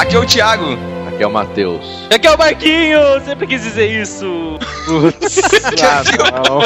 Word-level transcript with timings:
Aqui 0.00 0.16
é 0.16 0.18
o 0.18 0.24
Thiago. 0.24 0.78
Aqui 1.08 1.22
é 1.22 1.26
o 1.26 1.30
Matheus. 1.30 1.84
Aqui 2.10 2.26
é 2.26 2.30
o 2.30 2.38
Marquinho! 2.38 2.98
Sempre 3.22 3.46
quis 3.46 3.62
dizer 3.62 4.00
isso. 4.00 4.58
ah, 5.82 6.02
não. 6.48 6.60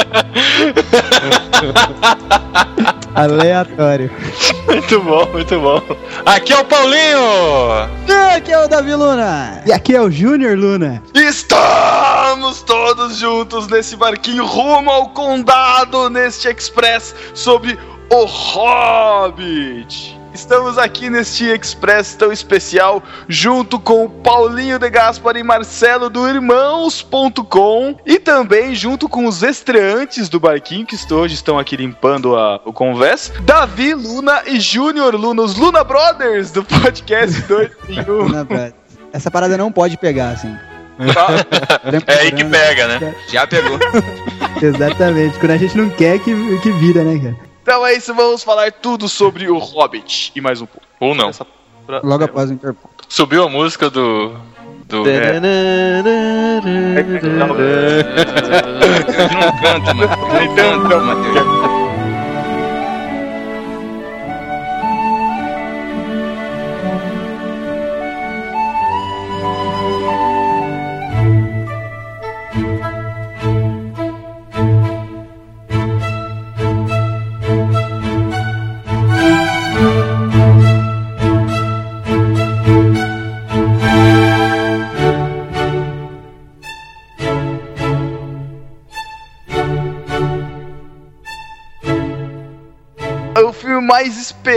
Aleatório. 3.13 4.09
Muito 4.65 5.01
bom, 5.01 5.25
muito 5.33 5.59
bom. 5.59 5.81
Aqui 6.25 6.53
é 6.53 6.59
o 6.59 6.63
Paulinho. 6.63 7.19
Aqui 8.33 8.53
é 8.53 8.63
o 8.63 8.69
Davi 8.69 8.95
Luna. 8.95 9.63
E 9.65 9.73
aqui 9.73 9.93
é 9.93 10.01
o 10.01 10.09
Júnior 10.09 10.57
Luna. 10.57 11.03
Estamos 11.13 12.61
todos 12.61 13.17
juntos 13.17 13.67
nesse 13.67 13.97
barquinho 13.97 14.45
rumo 14.45 14.89
ao 14.89 15.09
condado, 15.09 16.09
neste 16.09 16.47
express 16.47 17.13
sobre 17.33 17.77
o 18.09 18.23
Hobbit. 18.23 20.14
Estamos 20.45 20.77
aqui 20.77 21.09
neste 21.09 21.43
Express 21.43 22.13
tão 22.13 22.31
especial, 22.31 23.01
junto 23.27 23.79
com 23.79 24.05
o 24.05 24.09
Paulinho 24.09 24.77
de 24.77 24.87
Gaspar 24.91 25.35
e 25.37 25.41
Marcelo 25.43 26.07
do 26.07 26.29
Irmãos.com 26.29 27.97
e 28.05 28.19
também 28.19 28.75
junto 28.75 29.09
com 29.09 29.25
os 29.25 29.41
estreantes 29.41 30.29
do 30.29 30.39
barquinho 30.39 30.85
que 30.85 30.95
hoje 31.11 31.33
estão 31.33 31.57
aqui 31.57 31.75
limpando 31.75 32.35
a, 32.35 32.61
o 32.63 32.71
convés, 32.71 33.33
Davi 33.41 33.95
Luna 33.95 34.43
e 34.45 34.59
Júnior 34.59 35.15
Luna, 35.15 35.41
os 35.41 35.55
Luna 35.55 35.83
Brothers 35.83 36.51
do 36.51 36.63
podcast 36.63 37.41
2 37.49 37.71
em 37.89 38.01
1. 38.01 38.03
Luna 38.05 38.43
Brothers. 38.43 38.75
Essa 39.11 39.31
parada 39.31 39.57
não 39.57 39.71
pode 39.71 39.97
pegar, 39.97 40.29
assim. 40.29 40.55
É 42.07 42.19
aí 42.19 42.31
que 42.31 42.45
pega, 42.45 42.87
né? 42.87 43.15
Já 43.29 43.47
pegou. 43.47 43.79
Exatamente. 44.61 45.39
Quando 45.39 45.51
a 45.51 45.57
gente 45.57 45.75
não 45.75 45.89
quer 45.89 46.19
que, 46.19 46.59
que 46.59 46.71
vira, 46.73 47.03
né, 47.03 47.17
cara? 47.17 47.54
Então 47.65 47.83
é 47.83 47.93
isso, 47.95 48.13
vamos 48.13 48.43
falar 48.43 48.71
tudo 48.71 49.09
sobre 49.09 49.49
o 49.49 49.57
Hobbit 49.57 50.31
e 50.35 50.39
mais 50.39 50.61
um 50.61 50.67
pouco. 50.67 50.85
Ou 50.99 51.15
não. 51.15 51.29
Essa- 51.29 51.47
Logo 52.03 52.23
após 52.23 52.51
o 52.51 52.53
interponto. 52.53 53.05
Subiu 53.09 53.43
a 53.43 53.49
música 53.49 53.89
do. 53.89 54.35
do 54.85 55.03
É. 55.09 55.39
não 59.33 59.57
canta, 59.57 59.93
mano. 59.95 60.15
Não 60.15 60.55
canta, 60.55 60.99
Matheus. 60.99 61.54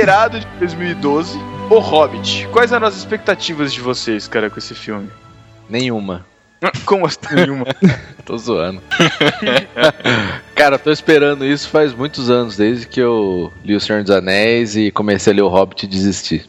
De 0.09 0.47
2012, 0.59 1.39
O 1.69 1.79
Hobbit. 1.81 2.49
Quais 2.51 2.73
eram 2.73 2.87
as 2.87 2.97
expectativas 2.97 3.71
de 3.75 3.83
vocês, 3.83 4.27
cara, 4.27 4.49
com 4.49 4.59
esse 4.59 4.75
filme? 4.75 5.11
Nenhuma. 5.69 6.25
Como 6.87 7.05
assim 7.05 7.19
nenhuma? 7.37 7.67
Tô 8.25 8.39
zoando. 8.39 8.81
Cara, 10.57 10.77
eu 10.77 10.79
tô 10.79 10.91
esperando 10.91 11.45
isso 11.45 11.69
faz 11.69 11.93
muitos 11.93 12.31
anos, 12.31 12.57
desde 12.57 12.87
que 12.89 12.99
eu 12.99 13.53
li 13.63 13.77
O 13.77 13.81
Senhor 13.81 14.03
dos 14.03 14.11
Anéis 14.11 14.77
e 14.77 14.91
comecei 14.91 15.33
a 15.33 15.37
ler 15.37 15.43
O 15.43 15.49
Hobbit 15.49 15.85
e 15.85 15.89
desisti. 15.89 16.45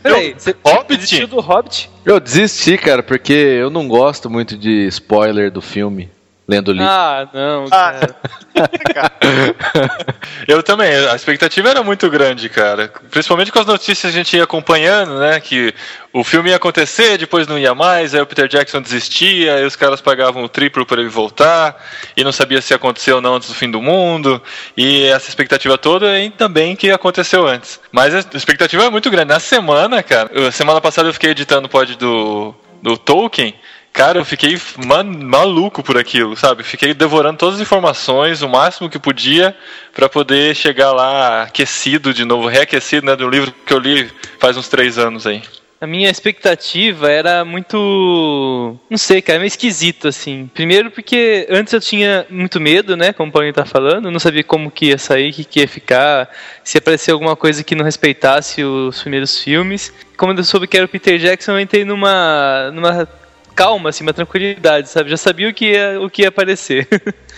Peraí, 0.00 0.34
você 0.38 0.54
Hobbit? 0.64 0.96
desistiu 0.96 1.26
do 1.26 1.40
Hobbit? 1.40 1.90
Eu 2.04 2.20
desisti, 2.20 2.78
cara, 2.78 3.02
porque 3.02 3.32
eu 3.32 3.70
não 3.70 3.88
gosto 3.88 4.30
muito 4.30 4.56
de 4.56 4.86
spoiler 4.86 5.50
do 5.50 5.60
filme, 5.60 6.08
lendo 6.46 6.68
o 6.68 6.72
livro. 6.72 6.88
Ah, 6.88 7.28
não, 7.32 7.64
Ah. 7.70 7.92
cara. 7.92 8.16
Eu 10.46 10.62
também, 10.62 10.94
a 11.08 11.14
expectativa 11.16 11.70
era 11.70 11.82
muito 11.82 12.08
grande, 12.10 12.48
cara. 12.48 12.92
Principalmente 13.10 13.50
com 13.50 13.58
as 13.58 13.66
notícias 13.66 14.00
que 14.00 14.06
a 14.06 14.10
gente 14.10 14.36
ia 14.36 14.44
acompanhando, 14.44 15.18
né? 15.18 15.40
Que 15.40 15.74
o 16.12 16.22
filme 16.22 16.50
ia 16.50 16.56
acontecer, 16.56 17.18
depois 17.18 17.46
não 17.48 17.58
ia 17.58 17.74
mais, 17.74 18.14
aí 18.14 18.20
o 18.20 18.26
Peter 18.26 18.46
Jackson 18.46 18.80
desistia, 18.80 19.54
aí 19.56 19.64
os 19.64 19.74
caras 19.74 20.00
pagavam 20.00 20.44
o 20.44 20.48
triplo 20.48 20.86
para 20.86 21.00
ele 21.00 21.08
voltar, 21.08 21.82
e 22.16 22.22
não 22.22 22.30
sabia 22.32 22.60
se 22.60 22.72
ia 22.72 22.76
acontecer 22.76 23.12
ou 23.12 23.20
não 23.20 23.34
antes 23.36 23.48
do 23.48 23.54
fim 23.54 23.70
do 23.70 23.80
mundo, 23.82 24.40
e 24.76 25.04
essa 25.06 25.28
expectativa 25.28 25.76
toda 25.78 26.18
e 26.20 26.30
também 26.30 26.76
que 26.76 26.90
aconteceu 26.90 27.46
antes. 27.46 27.80
Mas 27.90 28.14
a 28.14 28.18
expectativa 28.34 28.84
é 28.84 28.90
muito 28.90 29.10
grande. 29.10 29.28
Na 29.28 29.40
semana, 29.40 30.02
cara, 30.02 30.52
semana 30.52 30.80
passada 30.80 31.08
eu 31.08 31.12
fiquei 31.14 31.30
editando 31.30 31.66
o 31.66 31.70
pod 31.70 31.96
do, 31.96 32.54
do 32.82 32.96
Tolkien. 32.96 33.54
Cara, 33.94 34.18
eu 34.18 34.24
fiquei 34.24 34.60
ma- 34.84 35.04
maluco 35.04 35.80
por 35.80 35.96
aquilo, 35.96 36.36
sabe? 36.36 36.64
Fiquei 36.64 36.92
devorando 36.92 37.38
todas 37.38 37.54
as 37.54 37.60
informações, 37.60 38.42
o 38.42 38.48
máximo 38.48 38.90
que 38.90 38.98
podia, 38.98 39.56
pra 39.94 40.08
poder 40.08 40.56
chegar 40.56 40.90
lá 40.90 41.44
aquecido 41.44 42.12
de 42.12 42.24
novo, 42.24 42.48
reaquecido, 42.48 43.06
né? 43.06 43.14
Do 43.14 43.30
livro 43.30 43.54
que 43.64 43.72
eu 43.72 43.78
li 43.78 44.10
faz 44.40 44.56
uns 44.56 44.68
três 44.68 44.98
anos 44.98 45.28
aí. 45.28 45.40
A 45.80 45.86
minha 45.86 46.10
expectativa 46.10 47.08
era 47.08 47.44
muito. 47.44 48.76
Não 48.90 48.98
sei, 48.98 49.22
cara, 49.22 49.38
meio 49.38 49.46
esquisito, 49.46 50.08
assim. 50.08 50.50
Primeiro 50.52 50.90
porque 50.90 51.46
antes 51.48 51.72
eu 51.72 51.80
tinha 51.80 52.26
muito 52.28 52.60
medo, 52.60 52.96
né? 52.96 53.12
Como 53.12 53.28
o 53.28 53.32
Paulinho 53.32 53.54
tá 53.54 53.64
falando, 53.64 54.10
não 54.10 54.18
sabia 54.18 54.42
como 54.42 54.72
que 54.72 54.86
ia 54.86 54.98
sair, 54.98 55.30
o 55.30 55.34
que, 55.34 55.44
que 55.44 55.60
ia 55.60 55.68
ficar, 55.68 56.28
se 56.64 56.78
aparecer 56.78 57.12
alguma 57.12 57.36
coisa 57.36 57.62
que 57.62 57.76
não 57.76 57.84
respeitasse 57.84 58.64
os 58.64 59.00
primeiros 59.02 59.40
filmes. 59.40 59.94
Como 60.16 60.32
eu 60.32 60.42
soube 60.42 60.66
que 60.66 60.76
era 60.76 60.86
o 60.86 60.88
Peter 60.88 61.16
Jackson, 61.16 61.52
eu 61.52 61.60
entrei 61.60 61.84
numa. 61.84 62.72
numa 62.72 63.08
calma, 63.54 63.90
assim, 63.90 64.02
uma 64.02 64.12
tranquilidade, 64.12 64.88
sabe? 64.88 65.10
Já 65.10 65.16
sabia 65.16 65.48
o 65.48 65.54
que 65.54 65.72
ia, 65.72 66.00
o 66.00 66.10
que 66.10 66.22
ia 66.22 66.28
aparecer. 66.28 66.86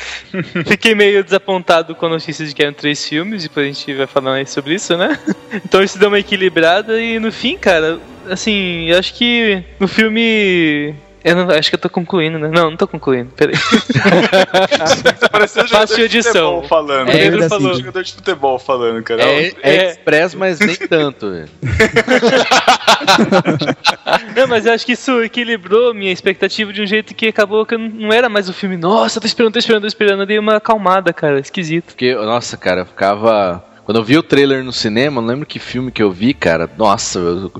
Fiquei 0.66 0.94
meio 0.94 1.22
desapontado 1.22 1.94
com 1.94 2.06
a 2.06 2.10
notícia 2.10 2.46
de 2.46 2.54
que 2.54 2.62
eram 2.62 2.72
três 2.72 3.06
filmes, 3.06 3.42
depois 3.42 3.66
a 3.66 3.72
gente 3.72 3.94
vai 3.94 4.06
falar 4.06 4.30
mais 4.30 4.50
sobre 4.50 4.74
isso, 4.74 4.96
né? 4.96 5.18
Então 5.64 5.82
isso 5.82 5.98
deu 5.98 6.08
uma 6.08 6.18
equilibrada 6.18 7.00
e 7.00 7.18
no 7.18 7.32
fim, 7.32 7.56
cara, 7.56 7.98
assim, 8.28 8.90
eu 8.90 8.98
acho 8.98 9.14
que 9.14 9.62
no 9.78 9.88
filme. 9.88 10.94
Eu 11.26 11.34
não, 11.34 11.50
acho 11.50 11.68
que 11.68 11.74
eu 11.74 11.80
tô 11.80 11.90
concluindo, 11.90 12.38
né? 12.38 12.46
Não, 12.46 12.70
não 12.70 12.76
tô 12.76 12.86
concluindo, 12.86 13.32
peraí. 13.34 13.56
Pareceu 15.32 15.64
um 15.64 15.66
jogador 15.66 15.96
de 15.96 16.02
edição. 16.02 16.62
futebol 16.62 16.68
falando. 16.68 17.08
É, 17.08 17.12
Pedro 17.12 17.32
Pedro 17.32 17.48
falou 17.48 17.70
assim. 17.72 17.80
jogador 17.80 18.04
de 18.04 18.14
futebol 18.14 18.58
falando, 18.60 19.02
cara. 19.02 19.22
É, 19.24 19.48
é 19.48 19.54
é. 19.60 19.90
express, 19.90 20.36
mas 20.36 20.60
nem 20.60 20.76
tanto, 20.76 21.32
velho. 21.32 21.48
Não, 24.36 24.46
mas 24.46 24.66
eu 24.66 24.72
acho 24.72 24.86
que 24.86 24.92
isso 24.92 25.20
equilibrou 25.24 25.92
minha 25.92 26.12
expectativa 26.12 26.72
de 26.72 26.80
um 26.80 26.86
jeito 26.86 27.12
que 27.12 27.26
acabou 27.26 27.66
que 27.66 27.74
eu 27.74 27.78
não 27.78 28.12
era 28.12 28.28
mais 28.28 28.48
o 28.48 28.52
filme. 28.52 28.76
Nossa, 28.76 29.20
tô 29.20 29.26
esperando, 29.26 29.54
tô 29.54 29.58
esperando, 29.58 29.82
tô 29.82 29.88
esperando. 29.88 30.22
Eu 30.22 30.26
dei 30.26 30.38
uma 30.38 30.54
acalmada, 30.56 31.12
cara, 31.12 31.40
esquisito. 31.40 31.86
Porque, 31.86 32.14
nossa, 32.14 32.56
cara, 32.56 32.82
eu 32.82 32.86
ficava. 32.86 33.64
Quando 33.86 33.98
eu 33.98 34.02
vi 34.04 34.18
o 34.18 34.22
trailer 34.22 34.64
no 34.64 34.72
cinema, 34.72 35.20
não 35.20 35.28
lembro 35.28 35.46
que 35.46 35.60
filme 35.60 35.92
que 35.92 36.02
eu 36.02 36.10
vi, 36.10 36.34
cara. 36.34 36.68
Nossa, 36.76 37.20
eu, 37.20 37.52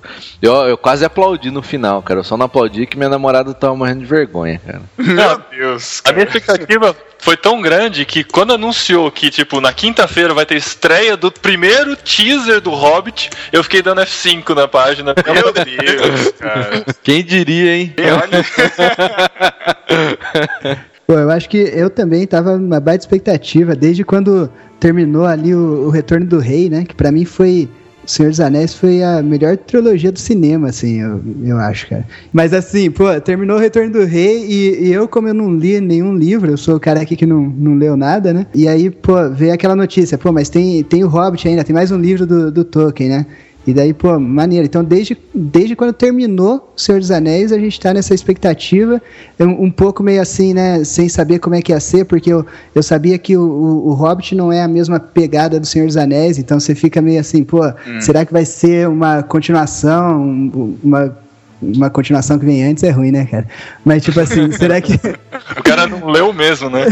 eu, 0.43 0.55
eu 0.71 0.77
quase 0.77 1.05
aplaudi 1.05 1.53
no 1.53 1.63
final, 1.63 2.03
cara. 2.03 2.19
Eu 2.19 2.25
só 2.25 2.37
não 2.37 2.47
aplaudi 2.47 2.85
que 2.85 2.97
minha 2.97 3.09
namorada 3.09 3.55
tava 3.55 3.77
morrendo 3.77 4.01
de 4.01 4.07
vergonha, 4.07 4.61
cara. 4.67 4.83
Meu 4.99 5.41
Deus, 5.53 6.01
A 6.01 6.03
cara. 6.03 6.17
minha 6.17 6.27
expectativa 6.27 6.97
foi 7.21 7.37
tão 7.37 7.63
grande 7.63 8.05
que 8.05 8.25
quando 8.25 8.53
anunciou 8.53 9.09
que, 9.09 9.31
tipo, 9.31 9.61
na 9.61 9.73
quinta-feira 9.73 10.35
vai 10.35 10.45
ter 10.45 10.57
estreia 10.57 11.17
do 11.17 11.31
primeiro 11.31 11.95
teaser 11.95 12.61
do 12.61 12.71
Hobbit, 12.71 13.31
eu 13.53 13.63
fiquei 13.63 13.81
dando 13.81 14.01
F5 14.01 14.53
na 14.53 14.67
página. 14.67 15.15
Meu 15.33 15.53
Deus, 15.53 16.33
cara. 16.41 16.85
Quem 17.05 17.25
diria, 17.25 17.77
hein? 17.77 17.95
E 17.97 18.03
olha, 18.11 18.45
Pô, 21.07 21.15
eu 21.15 21.31
acho 21.31 21.49
que 21.49 21.57
eu 21.57 21.89
também 21.89 22.27
tava 22.27 22.59
numa 22.59 22.81
baita 22.81 23.05
expectativa, 23.05 23.77
desde 23.77 24.05
quando 24.05 24.51
terminou 24.81 25.25
ali 25.25 25.55
o, 25.55 25.87
o 25.87 25.91
Retorno 25.91 26.27
do 26.27 26.39
Rei, 26.39 26.69
né? 26.69 26.85
Que 26.85 26.95
pra 26.95 27.13
mim 27.13 27.25
foi. 27.25 27.69
O 28.05 28.09
Senhor 28.09 28.29
dos 28.29 28.39
Anéis 28.39 28.73
foi 28.73 29.03
a 29.03 29.21
melhor 29.21 29.57
trilogia 29.57 30.13
do 30.13 30.19
cinema, 30.21 30.69
assim, 30.69 31.01
eu, 31.01 31.21
eu 31.45 31.59
acho, 31.59 31.89
cara. 31.89 32.07
Mas 32.33 32.55
assim, 32.55 32.89
pô, 32.89 33.21
terminou 33.21 33.57
o 33.57 33.61
Retorno 33.61 33.91
do 33.91 34.05
Rei 34.05 34.47
e, 34.49 34.87
e 34.87 34.93
eu, 34.93 35.09
como 35.09 35.27
eu 35.27 35.35
não 35.35 35.53
li 35.53 35.81
nenhum 35.81 36.15
livro, 36.15 36.49
eu 36.49 36.57
sou 36.57 36.77
o 36.77 36.81
cara 36.81 37.01
aqui 37.01 37.17
que 37.17 37.27
não, 37.27 37.43
não 37.43 37.75
leu 37.75 37.97
nada, 37.97 38.33
né? 38.33 38.47
E 38.55 38.69
aí, 38.69 38.91
pô, 38.91 39.29
veio 39.31 39.53
aquela 39.53 39.75
notícia, 39.75 40.17
pô, 40.17 40.31
mas 40.31 40.49
tem, 40.49 40.85
tem 40.85 41.03
o 41.03 41.09
Hobbit 41.09 41.49
ainda, 41.49 41.65
tem 41.65 41.75
mais 41.75 41.91
um 41.91 41.99
livro 41.99 42.25
do, 42.25 42.53
do 42.53 42.63
Tolkien, 42.63 43.09
né? 43.09 43.27
E 43.67 43.75
daí, 43.75 43.93
pô, 43.93 44.19
maneiro. 44.21 44.65
Então, 44.65 44.85
desde, 44.85 45.19
desde 45.35 45.75
quando 45.75 45.93
terminou 45.93 46.73
O 46.77 46.81
Senhor 46.81 47.01
dos 47.01 47.11
Anéis, 47.11 47.51
a 47.51 47.59
gente 47.59 47.81
tá 47.81 47.93
nessa 47.93 48.15
expectativa, 48.15 49.03
um, 49.41 49.65
um 49.65 49.71
pouco 49.71 50.03
meio 50.05 50.23
assim, 50.23 50.55
né, 50.55 50.85
sem 50.85 51.09
saber 51.09 51.41
como 51.41 51.57
é 51.57 51.61
que 51.63 51.73
ia 51.73 51.81
ser, 51.81 52.05
porque 52.05 52.33
eu, 52.33 52.47
eu 52.75 52.83
sabia 52.83 53.19
que 53.19 53.37
o, 53.37 53.43
o, 53.43 53.89
o 53.89 53.93
Hobbit 53.95 54.35
não 54.37 54.53
é 54.53 54.63
a 54.63 54.69
mesma 54.69 55.01
pegada 55.01 55.59
do 55.59 55.67
Senhor 55.67 55.87
dos 55.87 55.97
Anéis, 55.97 56.39
então 56.39 56.61
você 56.61 56.75
fica 56.77 57.03
meio 57.03 57.19
assim, 57.21 57.43
pô, 57.43 57.61
será 58.01 58.25
que 58.25 58.33
vai 58.33 58.45
ser 58.45 58.89
uma 58.89 59.23
continuação, 59.25 60.23
um- 60.23 60.77
uma, 60.85 61.19
uma 61.61 61.91
continuação 61.91 62.39
que 62.39 62.45
vem 62.47 62.63
antes 62.65 62.85
é 62.85 62.91
ruim, 62.91 63.11
né, 63.11 63.27
cara? 63.27 63.47
Mas, 63.85 64.05
tipo 64.05 64.21
assim, 64.21 64.53
será 64.53 64.81
que... 64.81 64.93
O 65.59 65.63
cara 65.65 65.87
não 65.89 66.07
leu 66.09 66.33
mesmo, 66.33 66.71
né? 66.71 66.85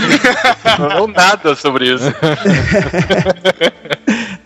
não 0.78 0.88
leu 0.88 1.08
nada 1.08 1.54
sobre 1.56 1.92
isso. 1.92 2.04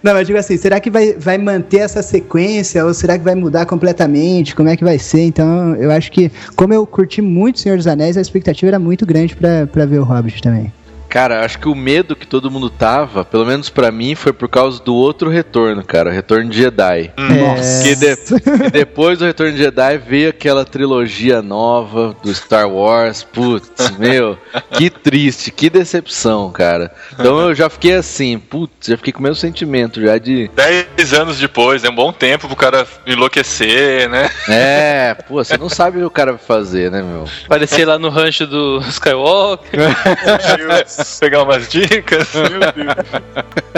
Não, 0.02 0.14
mas 0.14 0.26
digo 0.26 0.38
assim, 0.38 0.56
será 0.56 0.80
que 0.80 0.90
vai, 0.90 1.12
vai 1.12 1.36
manter 1.36 1.78
essa 1.78 2.02
sequência 2.02 2.84
ou 2.84 2.94
será 2.94 3.18
que 3.18 3.24
vai 3.24 3.34
mudar 3.34 3.66
completamente? 3.66 4.54
Como 4.54 4.68
é 4.68 4.76
que 4.76 4.82
vai 4.82 4.98
ser? 4.98 5.20
Então, 5.22 5.74
eu 5.76 5.90
acho 5.90 6.10
que, 6.10 6.30
como 6.56 6.72
eu 6.72 6.86
curti 6.86 7.20
muito 7.20 7.60
Senhor 7.60 7.76
dos 7.76 7.86
Anéis, 7.86 8.16
a 8.16 8.20
expectativa 8.20 8.70
era 8.70 8.78
muito 8.78 9.04
grande 9.04 9.36
pra 9.36 9.84
ver 9.84 9.98
o 9.98 10.04
Hobbit 10.04 10.42
também. 10.42 10.72
Cara, 11.10 11.44
acho 11.44 11.58
que 11.58 11.68
o 11.68 11.74
medo 11.74 12.14
que 12.14 12.26
todo 12.26 12.50
mundo 12.50 12.70
tava, 12.70 13.24
pelo 13.24 13.44
menos 13.44 13.68
pra 13.68 13.90
mim, 13.90 14.14
foi 14.14 14.32
por 14.32 14.48
causa 14.48 14.80
do 14.82 14.94
outro 14.94 15.28
retorno, 15.28 15.82
cara, 15.84 16.08
o 16.08 16.12
retorno 16.12 16.48
de 16.48 16.56
Jedi. 16.58 17.10
Nossa. 17.18 17.82
Que, 17.82 17.94
de- 17.96 18.16
que 18.16 18.70
depois 18.70 19.18
do 19.18 19.24
Retorno 19.24 19.52
de 19.52 19.58
Jedi 19.58 19.98
veio 19.98 20.30
aquela 20.30 20.64
trilogia 20.64 21.42
nova 21.42 22.16
do 22.22 22.32
Star 22.32 22.68
Wars. 22.68 23.24
Putz, 23.24 23.90
meu, 23.98 24.38
que 24.72 24.88
triste, 24.88 25.50
que 25.50 25.68
decepção, 25.68 26.50
cara. 26.52 26.92
Então 27.12 27.40
eu 27.40 27.54
já 27.54 27.68
fiquei 27.68 27.94
assim, 27.94 28.38
putz, 28.38 28.86
já 28.86 28.96
fiquei 28.96 29.12
com 29.12 29.18
o 29.18 29.22
mesmo 29.22 29.36
sentimento 29.36 30.00
já 30.00 30.16
de. 30.16 30.48
Dez 30.54 31.12
anos 31.12 31.38
depois, 31.38 31.82
é 31.82 31.90
um 31.90 31.94
bom 31.94 32.12
tempo 32.12 32.46
pro 32.46 32.56
cara 32.56 32.86
enlouquecer, 33.06 34.08
né? 34.08 34.30
É, 34.48 35.14
pô, 35.28 35.42
você 35.42 35.56
não 35.58 35.68
sabe 35.68 35.96
o 35.98 36.00
que 36.02 36.06
o 36.06 36.10
cara 36.10 36.32
vai 36.32 36.40
fazer, 36.40 36.90
né, 36.90 37.02
meu? 37.02 37.24
Aparecer 37.46 37.84
lá 37.84 37.98
no 37.98 38.08
rancho 38.10 38.46
do 38.46 38.78
Skywalker. 38.88 39.80
Pegar 41.20 41.42
umas 41.42 41.68
dicas. 41.68 42.28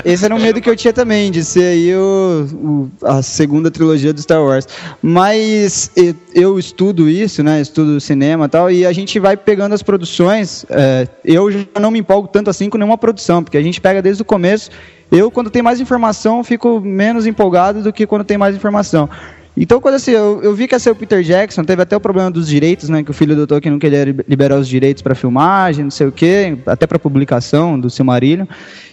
Esse 0.05 0.25
era 0.25 0.35
um 0.35 0.39
medo 0.41 0.61
que 0.61 0.69
eu 0.69 0.77
tinha 0.77 0.93
também, 0.93 1.31
de 1.31 1.45
ser 1.45 1.65
aí 1.65 1.95
o, 1.95 2.47
o- 2.53 3.07
a 3.07 3.23
segunda 3.23 3.71
trilogia 3.71 4.13
do 4.13 4.21
Star 4.21 4.43
Wars. 4.43 4.67
Mas 5.01 5.91
eu 6.35 6.59
estudo 6.59 7.09
isso, 7.09 7.43
né? 7.43 7.61
Estudo 7.61 8.01
cinema 8.01 8.47
e 8.47 8.49
tal, 8.49 8.71
e 8.71 8.87
a 8.87 8.93
gente 8.93 9.19
vai 9.19 9.37
pegando 9.37 9.75
as 9.75 9.83
produções. 9.83 10.65
é, 10.71 11.07
eu 11.25 11.51
já 11.51 11.65
não 11.81 11.91
me 11.91 11.99
empolgo 11.99 12.29
tanto 12.29 12.51
assim 12.51 12.69
com 12.69 12.79
nenhuma 12.79 12.99
produção, 12.99 13.43
porque 13.43 13.57
a 13.57 13.63
gente 13.63 13.81
pega 13.81 14.01
desde 14.03 14.23
o 14.23 14.25
começo. 14.25 14.71
Eu, 15.11 15.31
quando 15.31 15.51
tem 15.51 15.61
mais 15.63 15.79
informação, 15.79 16.43
fico 16.43 16.81
menos 16.81 17.27
empolgado 17.27 17.83
do 17.83 17.93
que 17.93 18.07
quando 18.07 18.25
tem 18.25 18.39
mais 18.39 18.57
informação. 18.57 19.09
Então, 19.57 19.81
quando 19.81 19.97
assim, 19.97 20.13
eu, 20.13 20.41
eu 20.43 20.55
vi 20.55 20.67
que 20.67 20.75
ia 20.75 20.79
ser 20.79 20.91
o 20.91 20.95
Peter 20.95 21.23
Jackson, 21.23 21.63
teve 21.63 21.83
até 21.83 21.95
o 21.95 22.01
problema 22.01 22.31
dos 22.31 22.49
direitos, 22.49 22.89
né? 22.89 23.03
Que 23.03 23.11
o 23.11 23.15
filho 23.15 23.37
do 23.37 23.47
Tolkien 23.47 23.71
não 23.71 23.79
queria 23.79 24.05
liberar 24.27 24.59
os 24.59 24.67
direitos 24.67 25.03
para 25.03 25.15
filmagem, 25.15 25.85
não 25.85 25.91
sei 25.91 26.07
o 26.07 26.13
quê, 26.13 26.57
até 26.67 26.87
para 26.87 26.99
publicação 26.99 27.79
do 27.79 27.91
Silmarillion. 27.91 28.47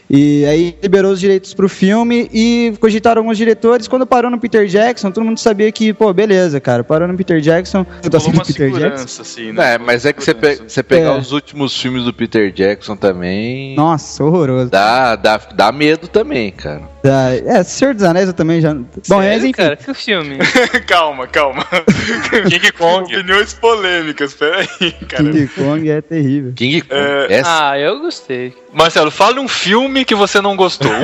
E 0.10 0.44
aí 0.46 0.76
liberou 0.82 1.12
os 1.12 1.20
direitos 1.20 1.54
pro 1.54 1.70
filme 1.70 2.28
e 2.34 2.74
cogitaram 2.80 3.22
alguns 3.22 3.38
diretores. 3.38 3.88
Quando 3.88 4.08
parou 4.08 4.32
no 4.32 4.40
Peter 4.40 4.66
Jackson, 4.66 5.12
todo 5.12 5.24
mundo 5.24 5.38
sabia 5.40 5.72
que, 5.72 5.94
pô, 5.94 6.12
beleza, 6.12 6.60
cara, 6.60 6.84
parou 6.84 7.08
no 7.08 7.16
Peter 7.16 7.40
Jackson. 7.40 7.86
Eu 8.04 8.10
tô 8.10 8.18
Rolou 8.18 8.32
assim 8.32 8.38
uma 8.40 8.44
do 8.44 8.48
Peter 8.48 8.70
Jackson. 8.72 8.80
segurança, 9.08 9.22
assim, 9.22 9.52
né? 9.52 9.76
É, 9.76 9.78
mas 9.78 10.06
é 10.06 10.14
que 10.14 10.24
você, 10.24 10.34
pe- 10.34 10.62
você 10.68 10.82
pegar 10.82 11.16
É. 11.16 11.20
os 11.20 11.32
últimos 11.32 11.80
filmes 11.80 12.04
do 12.06 12.12
Peter 12.14 12.52
Jackson 12.52 12.96
também. 12.96 13.76
Nossa, 13.76 14.24
horroroso. 14.24 14.72
Dá, 14.72 15.16
dá, 15.16 15.38
dá 15.54 15.72
medo 15.72 16.08
também, 16.08 16.52
cara. 16.52 16.82
Tá, 17.04 17.30
É, 17.46 17.64
Senhor 17.64 17.94
dos 17.94 18.04
Anéis 18.04 18.28
eu 18.28 18.34
também 18.34 18.60
já. 18.62 18.74
Bom, 18.74 19.22
Sério, 19.22 19.38
enfim. 19.44 19.52
cara, 19.52 19.76
que 19.78 19.94
filme. 19.94 20.38
calma, 20.88 21.28
calma. 21.28 21.64
King 22.50 22.72
Kong. 22.74 23.04
Opiniões 23.16 23.54
polêmicas, 23.54 24.34
peraí, 24.34 24.68
cara. 25.08 25.24
King 25.24 25.48
Kong 25.48 25.90
é 25.90 26.02
terrível. 26.02 26.52
King 26.56 26.82
Kong. 26.82 26.94
É, 27.00 27.28
É, 27.38 27.42
Ah, 27.46 27.78
eu 27.80 28.00
gostei. 28.02 28.54
Marcelo, 28.72 29.10
fale 29.10 29.40
um 29.40 29.48
filme 29.48 30.06
que 30.06 30.14
você 30.14 30.42
não 30.42 30.56
gostou. 30.56 30.92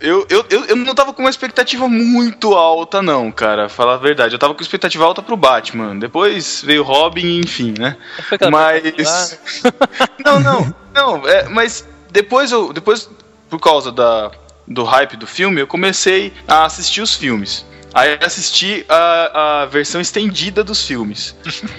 Eu, 0.00 0.24
eu, 0.30 0.46
eu, 0.48 0.64
eu 0.66 0.76
não 0.76 0.94
tava 0.94 1.12
com 1.12 1.22
uma 1.22 1.30
expectativa 1.30 1.88
muito 1.88 2.54
alta, 2.54 3.02
não, 3.02 3.32
cara. 3.32 3.68
Falar 3.68 3.94
a 3.94 3.98
verdade. 3.98 4.34
Eu 4.34 4.38
tava 4.38 4.54
com 4.54 4.62
expectativa 4.62 5.04
alta 5.04 5.22
pro 5.22 5.36
Batman. 5.36 5.98
Depois 5.98 6.62
veio 6.64 6.84
Robin, 6.84 7.40
enfim, 7.40 7.74
né? 7.76 7.96
Mas. 8.50 9.38
não, 10.24 10.38
não, 10.38 10.74
não. 10.94 11.28
É, 11.28 11.48
mas 11.48 11.86
depois 12.10 12.52
eu. 12.52 12.72
Depois, 12.72 13.10
por 13.50 13.58
causa 13.58 13.90
da, 13.90 14.30
do 14.66 14.84
hype 14.84 15.16
do 15.16 15.26
filme, 15.26 15.60
eu 15.60 15.66
comecei 15.66 16.32
a 16.46 16.64
assistir 16.64 17.00
os 17.00 17.14
filmes. 17.14 17.66
Aí 17.92 18.18
assisti 18.22 18.84
a, 18.88 19.62
a 19.62 19.66
versão 19.66 20.00
estendida 20.00 20.62
dos 20.62 20.86
filmes. 20.86 21.34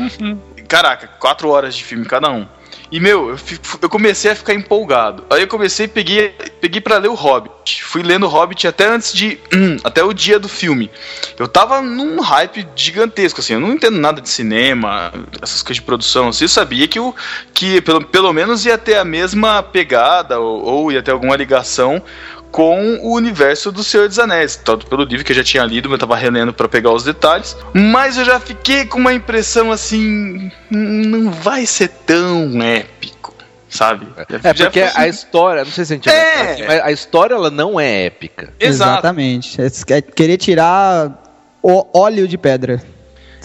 Caraca, 0.68 1.08
quatro 1.20 1.50
horas 1.50 1.76
de 1.76 1.84
filme 1.84 2.06
cada 2.06 2.30
um. 2.30 2.48
E, 2.92 3.00
meu, 3.00 3.30
eu, 3.30 3.38
eu 3.84 3.90
comecei 3.90 4.32
a 4.32 4.36
ficar 4.36 4.54
empolgado. 4.54 5.24
Aí 5.30 5.42
eu 5.42 5.48
comecei, 5.48 5.88
peguei, 5.88 6.30
peguei 6.60 6.82
para 6.82 6.98
ler 6.98 7.10
o 7.10 7.14
Hobbit. 7.14 7.84
Fui 7.84 8.02
lendo 8.02 8.26
o 8.26 8.30
Hobbit 8.30 8.68
até 8.68 8.88
antes 8.88 9.14
de. 9.14 9.40
até 9.84 10.04
o 10.04 10.12
dia 10.12 10.40
do 10.40 10.50
filme. 10.50 10.90
Eu 11.38 11.48
tava 11.48 11.82
num 11.82 12.20
hype 12.20 12.68
gigantesco, 12.76 13.42
assim. 13.42 13.54
Eu 13.54 13.60
não 13.60 13.74
entendo 13.74 14.00
nada 14.00 14.20
de 14.20 14.30
cinema, 14.30 15.14
essas 15.42 15.62
coisas 15.62 15.76
de 15.76 15.84
produção. 15.84 16.30
assim, 16.30 16.46
Eu 16.46 16.50
sabia 16.50 16.88
que, 16.88 17.00
o, 17.00 17.14
que 17.54 17.80
pelo, 17.82 18.04
pelo 18.04 18.34
menos 18.34 18.66
ia 18.66 18.78
ter 18.78 18.96
a 18.96 19.06
mesma 19.06 19.62
pegada, 19.62 20.40
ou, 20.40 20.64
ou 20.64 20.92
ia 20.92 21.04
ter 21.04 21.12
alguma 21.12 21.36
ligação 21.36 22.02
com 22.52 22.96
o 23.02 23.14
universo 23.16 23.72
do 23.72 23.84
Senhor 23.84 24.08
dos 24.08 24.18
Anéis, 24.20 24.56
tanto 24.56 24.88
pelo 24.88 25.04
livro 25.04 25.24
que 25.24 25.32
eu 25.32 25.36
já 25.36 25.44
tinha 25.44 25.64
lido, 25.64 25.88
mas 25.90 25.96
eu 26.00 26.00
tava 26.08 26.16
relendo 26.16 26.52
pra 26.54 26.68
pegar 26.68 26.92
os 26.92 27.04
detalhes, 27.04 27.56
mas 27.74 28.18
eu 28.18 28.26
já 28.26 28.40
fiquei 28.40 28.86
com 28.86 28.98
uma 29.00 29.14
impressão 29.14 29.72
assim, 29.72 30.52
"Hum, 30.72 31.02
não 31.06 31.32
vai 31.32 31.66
ser 31.68 31.90
tão 32.08 32.62
épico, 32.62 33.34
sabe? 33.70 34.08
É 34.18 34.54
Já 34.54 34.54
porque 34.70 34.86
foi- 34.88 35.02
a 35.04 35.08
história, 35.08 35.64
não 35.64 35.72
sei 35.72 35.86
se 35.86 35.94
a 35.94 35.96
gente 35.96 36.10
É. 36.10 36.14
vai 36.14 36.52
assim, 36.54 36.64
mas 36.66 36.82
a 36.82 36.92
história 36.92 37.36
ela 37.36 37.52
não 37.52 37.80
é 37.80 38.06
épica. 38.06 38.52
Exato. 38.60 38.92
Exatamente. 38.94 39.62
É 39.62 39.68
é 39.98 40.02
querer 40.02 40.38
tirar 40.38 41.24
o 41.62 41.86
óleo 41.94 42.28
de 42.28 42.38
pedra. 42.38 42.82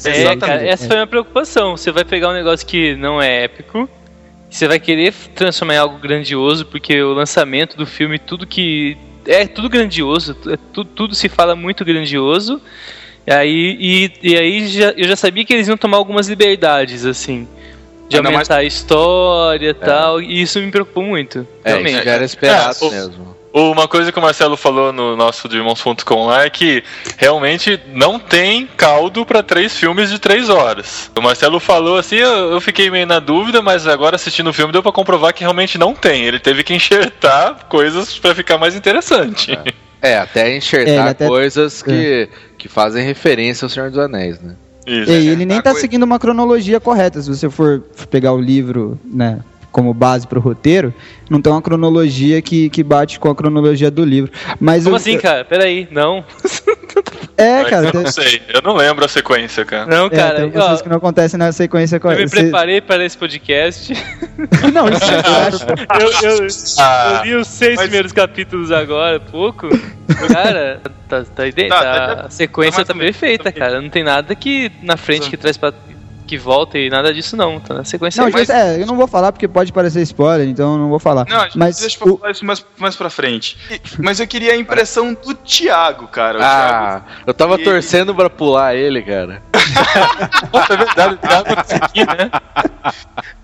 É, 0.04 0.10
Exatamente. 0.22 0.40
cara, 0.40 0.66
essa 0.66 0.86
foi 0.86 0.96
a 0.96 0.98
minha 1.00 1.06
preocupação. 1.06 1.76
Você 1.76 1.92
vai 1.92 2.04
pegar 2.04 2.30
um 2.30 2.32
negócio 2.32 2.66
que 2.66 2.96
não 2.96 3.20
é 3.22 3.44
épico, 3.44 3.88
você 4.50 4.68
vai 4.68 4.78
querer 4.78 5.12
transformar 5.34 5.74
em 5.74 5.78
algo 5.78 5.98
grandioso, 5.98 6.64
porque 6.66 7.02
o 7.02 7.12
lançamento 7.12 7.76
do 7.76 7.86
filme, 7.86 8.18
tudo 8.18 8.46
que. 8.46 8.96
É 9.26 9.46
tudo 9.46 9.68
grandioso, 9.70 10.36
é 10.48 10.56
tudo, 10.72 10.90
tudo 10.94 11.14
se 11.14 11.28
fala 11.28 11.56
muito 11.56 11.84
grandioso. 11.84 12.60
E 13.26 13.32
aí, 13.32 13.76
e, 13.80 14.12
e 14.22 14.36
aí 14.36 14.68
já, 14.68 14.90
eu 14.90 15.08
já 15.08 15.16
sabia 15.16 15.44
que 15.46 15.52
eles 15.54 15.66
iam 15.66 15.76
tomar 15.78 15.96
algumas 15.96 16.28
liberdades, 16.28 17.06
assim. 17.06 17.48
De 18.08 18.16
Ainda 18.16 18.30
mais- 18.30 18.34
aumentar 18.50 18.56
a 18.58 18.64
história 18.64 19.70
e 19.70 19.74
tal, 19.74 20.20
e 20.20 20.42
isso 20.42 20.60
me 20.60 20.70
preocupou 20.70 21.02
muito. 21.02 21.46
É, 21.64 21.70
realmente. 21.70 21.94
isso 21.96 22.04
já 22.04 22.10
era 22.12 22.24
esperado 22.24 22.76
É, 22.82 22.86
o- 22.86 22.90
mesmo. 22.90 23.36
Uma 23.56 23.86
coisa 23.86 24.10
que 24.10 24.18
o 24.18 24.22
Marcelo 24.22 24.56
falou 24.56 24.92
no 24.92 25.14
nosso 25.14 25.48
de 25.48 25.56
Irmãos.com 25.56 26.26
lá 26.26 26.44
é 26.44 26.50
que 26.50 26.82
realmente 27.16 27.80
não 27.92 28.18
tem 28.18 28.66
caldo 28.76 29.24
pra 29.24 29.44
três 29.44 29.76
filmes 29.76 30.10
de 30.10 30.18
três 30.18 30.48
horas. 30.48 31.08
O 31.16 31.22
Marcelo 31.22 31.60
falou 31.60 31.96
assim, 31.96 32.16
eu, 32.16 32.50
eu 32.50 32.60
fiquei 32.60 32.90
meio 32.90 33.06
na 33.06 33.20
dúvida, 33.20 33.62
mas 33.62 33.86
agora 33.86 34.16
assistindo 34.16 34.50
o 34.50 34.52
filme 34.52 34.72
deu 34.72 34.82
pra 34.82 34.90
comprovar 34.90 35.32
que 35.32 35.42
realmente 35.42 35.78
não 35.78 35.94
tem. 35.94 36.24
Ele 36.24 36.40
teve 36.40 36.64
que 36.64 36.74
enxertar 36.74 37.66
coisas 37.68 38.18
pra 38.18 38.34
ficar 38.34 38.58
mais 38.58 38.74
interessante. 38.74 39.56
É, 40.02 40.18
até 40.18 40.56
enxertar 40.56 41.06
É, 41.06 41.10
até- 41.10 41.26
coisas 41.28 41.80
que, 41.80 42.28
que 42.58 42.68
fazem 42.68 43.04
referência 43.06 43.66
ao 43.66 43.68
Senhor 43.70 43.88
dos 43.88 44.00
Anéis, 44.00 44.40
né? 44.40 44.56
Isso. 44.86 45.10
E 45.12 45.28
ele 45.28 45.46
nem 45.46 45.58
a 45.58 45.62
tá 45.62 45.74
seguindo 45.74 46.02
uma 46.02 46.18
cronologia 46.18 46.78
correta. 46.78 47.22
Se 47.22 47.28
você 47.30 47.48
for 47.48 47.82
pegar 48.10 48.32
o 48.32 48.40
livro, 48.40 48.98
né, 49.04 49.38
como 49.74 49.92
base 49.92 50.24
pro 50.24 50.38
roteiro, 50.40 50.94
não 51.28 51.42
tem 51.42 51.52
uma 51.52 51.60
cronologia 51.60 52.40
que, 52.40 52.70
que 52.70 52.80
bate 52.84 53.18
com 53.18 53.28
a 53.28 53.34
cronologia 53.34 53.90
do 53.90 54.04
livro. 54.04 54.30
Mas 54.60 54.84
Como 54.84 54.94
o- 54.94 54.96
assim, 54.96 55.18
cara? 55.18 55.44
Peraí, 55.44 55.88
não. 55.90 56.24
É, 57.36 57.64
cara. 57.64 57.86
eu 57.86 57.90
tem- 57.92 58.02
não 58.04 58.12
sei, 58.12 58.40
eu 58.48 58.62
não 58.62 58.76
lembro 58.76 59.04
a 59.04 59.08
sequência, 59.08 59.64
cara. 59.64 59.86
Não, 59.86 60.06
É, 60.06 60.10
cara. 60.10 60.36
tem 60.42 60.50
coisas 60.52 60.78
ó, 60.78 60.82
que 60.84 60.88
não 60.88 60.98
acontecem 60.98 61.36
na 61.36 61.50
sequência 61.50 61.96
eu 61.96 61.98
me 61.98 62.02
correta. 62.02 62.28
Você- 62.28 62.42
preparei 62.42 62.80
para 62.80 63.04
esse 63.04 63.18
podcast. 63.18 63.92
Não, 64.72 64.88
isso 64.88 65.04
é 65.04 65.20
claro. 65.20 65.56
eu, 66.00 66.30
eu, 66.44 66.48
Ah. 66.78 67.14
eu 67.18 67.24
li 67.24 67.34
os 67.34 67.48
seis 67.48 67.74
Mas- 67.74 67.82
primeiros 67.86 68.12
capítulos 68.12 68.70
agora, 68.70 69.16
há 69.16 69.20
pouco. 69.20 69.68
Cara, 70.32 70.80
tá, 70.84 70.90
tá, 71.08 71.24
Tá, 71.24 71.50
tá- 71.68 72.14
tá- 72.16 72.26
a 72.26 72.30
sequência 72.30 72.84
tá 72.84 72.94
tá, 72.94 72.98
tá 73.38 73.50
bem. 73.50 73.52
cara. 73.52 73.80
Não 73.80 73.90
tem 73.90 74.04
nada 74.04 74.32
que 74.36 74.70
na 74.80 74.96
frente 74.96 75.28
que 75.28 75.36
traz 75.36 75.56
pra. 75.56 75.72
Que 76.26 76.36
volta 76.38 76.78
e 76.78 76.88
nada 76.90 77.12
disso 77.12 77.36
não. 77.36 77.60
Tá 77.60 77.74
na 77.74 77.84
sequência 77.84 78.22
Não, 78.22 78.30
mas... 78.30 78.46
gente, 78.48 78.56
é, 78.56 78.80
eu 78.82 78.86
não 78.86 78.96
vou 78.96 79.06
falar 79.06 79.30
porque 79.32 79.46
pode 79.46 79.72
parecer 79.72 80.00
spoiler, 80.02 80.48
então 80.48 80.72
eu 80.72 80.78
não 80.78 80.88
vou 80.88 80.98
falar. 80.98 81.26
Não, 81.28 81.40
a 81.40 81.44
gente 81.44 81.58
Mas 81.58 81.78
deixa 81.78 81.98
o- 82.04 82.18
falar 82.18 82.30
isso 82.32 82.44
mais, 82.44 82.64
mais 82.78 82.96
pra 82.96 83.10
frente. 83.10 83.56
Mas 83.98 84.20
eu 84.20 84.26
queria 84.26 84.52
a 84.52 84.56
impressão 84.56 85.12
do 85.14 85.34
Thiago, 85.34 86.08
cara. 86.08 86.38
O 86.38 86.42
Ah, 86.42 87.02
eu 87.26 87.34
tava 87.34 87.54
E- 87.60 87.64
torcendo 87.64 88.14
pra 88.14 88.28
pular 88.30 88.74
ele, 88.74 89.02
cara. 89.02 89.42
É 90.70 90.76
verdade, 90.76 91.18
Thiago 91.18 91.48
aqui, 91.84 92.00
né? 92.06 92.30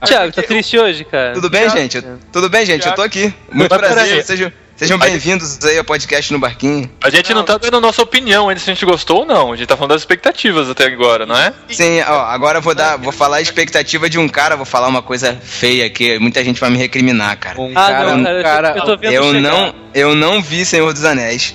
Thiago, 0.04 0.32
tá 0.32 0.42
triste 0.42 0.78
hoje, 0.78 1.04
cara? 1.04 1.32
Tudo 1.34 1.48
bem, 1.50 1.68
gente? 1.70 1.96
Eu- 1.98 2.18
Tudo 2.32 2.48
bem, 2.48 2.64
gente? 2.66 2.86
Eu 2.86 2.94
tô 2.94 3.02
aqui. 3.02 3.32
Muito 3.52 3.68
prazer. 3.76 4.24
peraí. 4.24 4.52
Sejam, 4.80 4.98
bem-vindos 4.98 5.62
aí 5.62 5.76
ao 5.76 5.84
podcast 5.84 6.32
no 6.32 6.38
Barquinho. 6.38 6.90
A 7.04 7.10
gente 7.10 7.34
não 7.34 7.44
tá 7.44 7.58
dando 7.58 7.76
a 7.76 7.80
nossa 7.82 8.00
opinião 8.00 8.48
ainda 8.48 8.58
se 8.58 8.70
a 8.70 8.72
gente 8.72 8.86
gostou 8.86 9.18
ou 9.18 9.26
não. 9.26 9.52
A 9.52 9.56
gente 9.56 9.68
tá 9.68 9.76
falando 9.76 9.90
das 9.90 10.00
expectativas 10.00 10.70
até 10.70 10.86
agora, 10.86 11.26
não 11.26 11.36
é? 11.36 11.52
Sim, 11.68 12.00
ó, 12.00 12.20
agora 12.20 12.56
eu 12.58 12.62
vou 12.62 12.74
dar, 12.74 12.96
vou 12.96 13.12
falar 13.12 13.36
a 13.36 13.40
expectativa 13.42 14.08
de 14.08 14.18
um 14.18 14.26
cara, 14.26 14.56
vou 14.56 14.64
falar 14.64 14.88
uma 14.88 15.02
coisa 15.02 15.36
feia 15.42 15.84
aqui, 15.84 16.18
muita 16.18 16.42
gente 16.42 16.58
vai 16.58 16.70
me 16.70 16.78
recriminar, 16.78 17.38
cara. 17.38 17.60
Um 17.60 17.72
Ah, 17.76 17.88
cara, 17.90 18.16
não, 18.16 18.24
cara, 18.24 18.30
eu 18.32 18.42
tô- 18.42 18.42
cara, 18.48 18.74
eu 18.78 18.84
tô 18.86 18.96
vendo 18.96 19.12
Eu 19.12 19.24
chegar. 19.34 19.40
não, 19.42 19.74
eu 19.92 20.14
não 20.14 20.40
vi 20.40 20.64
Senhor 20.64 20.90
dos 20.94 21.04
Anéis. 21.04 21.54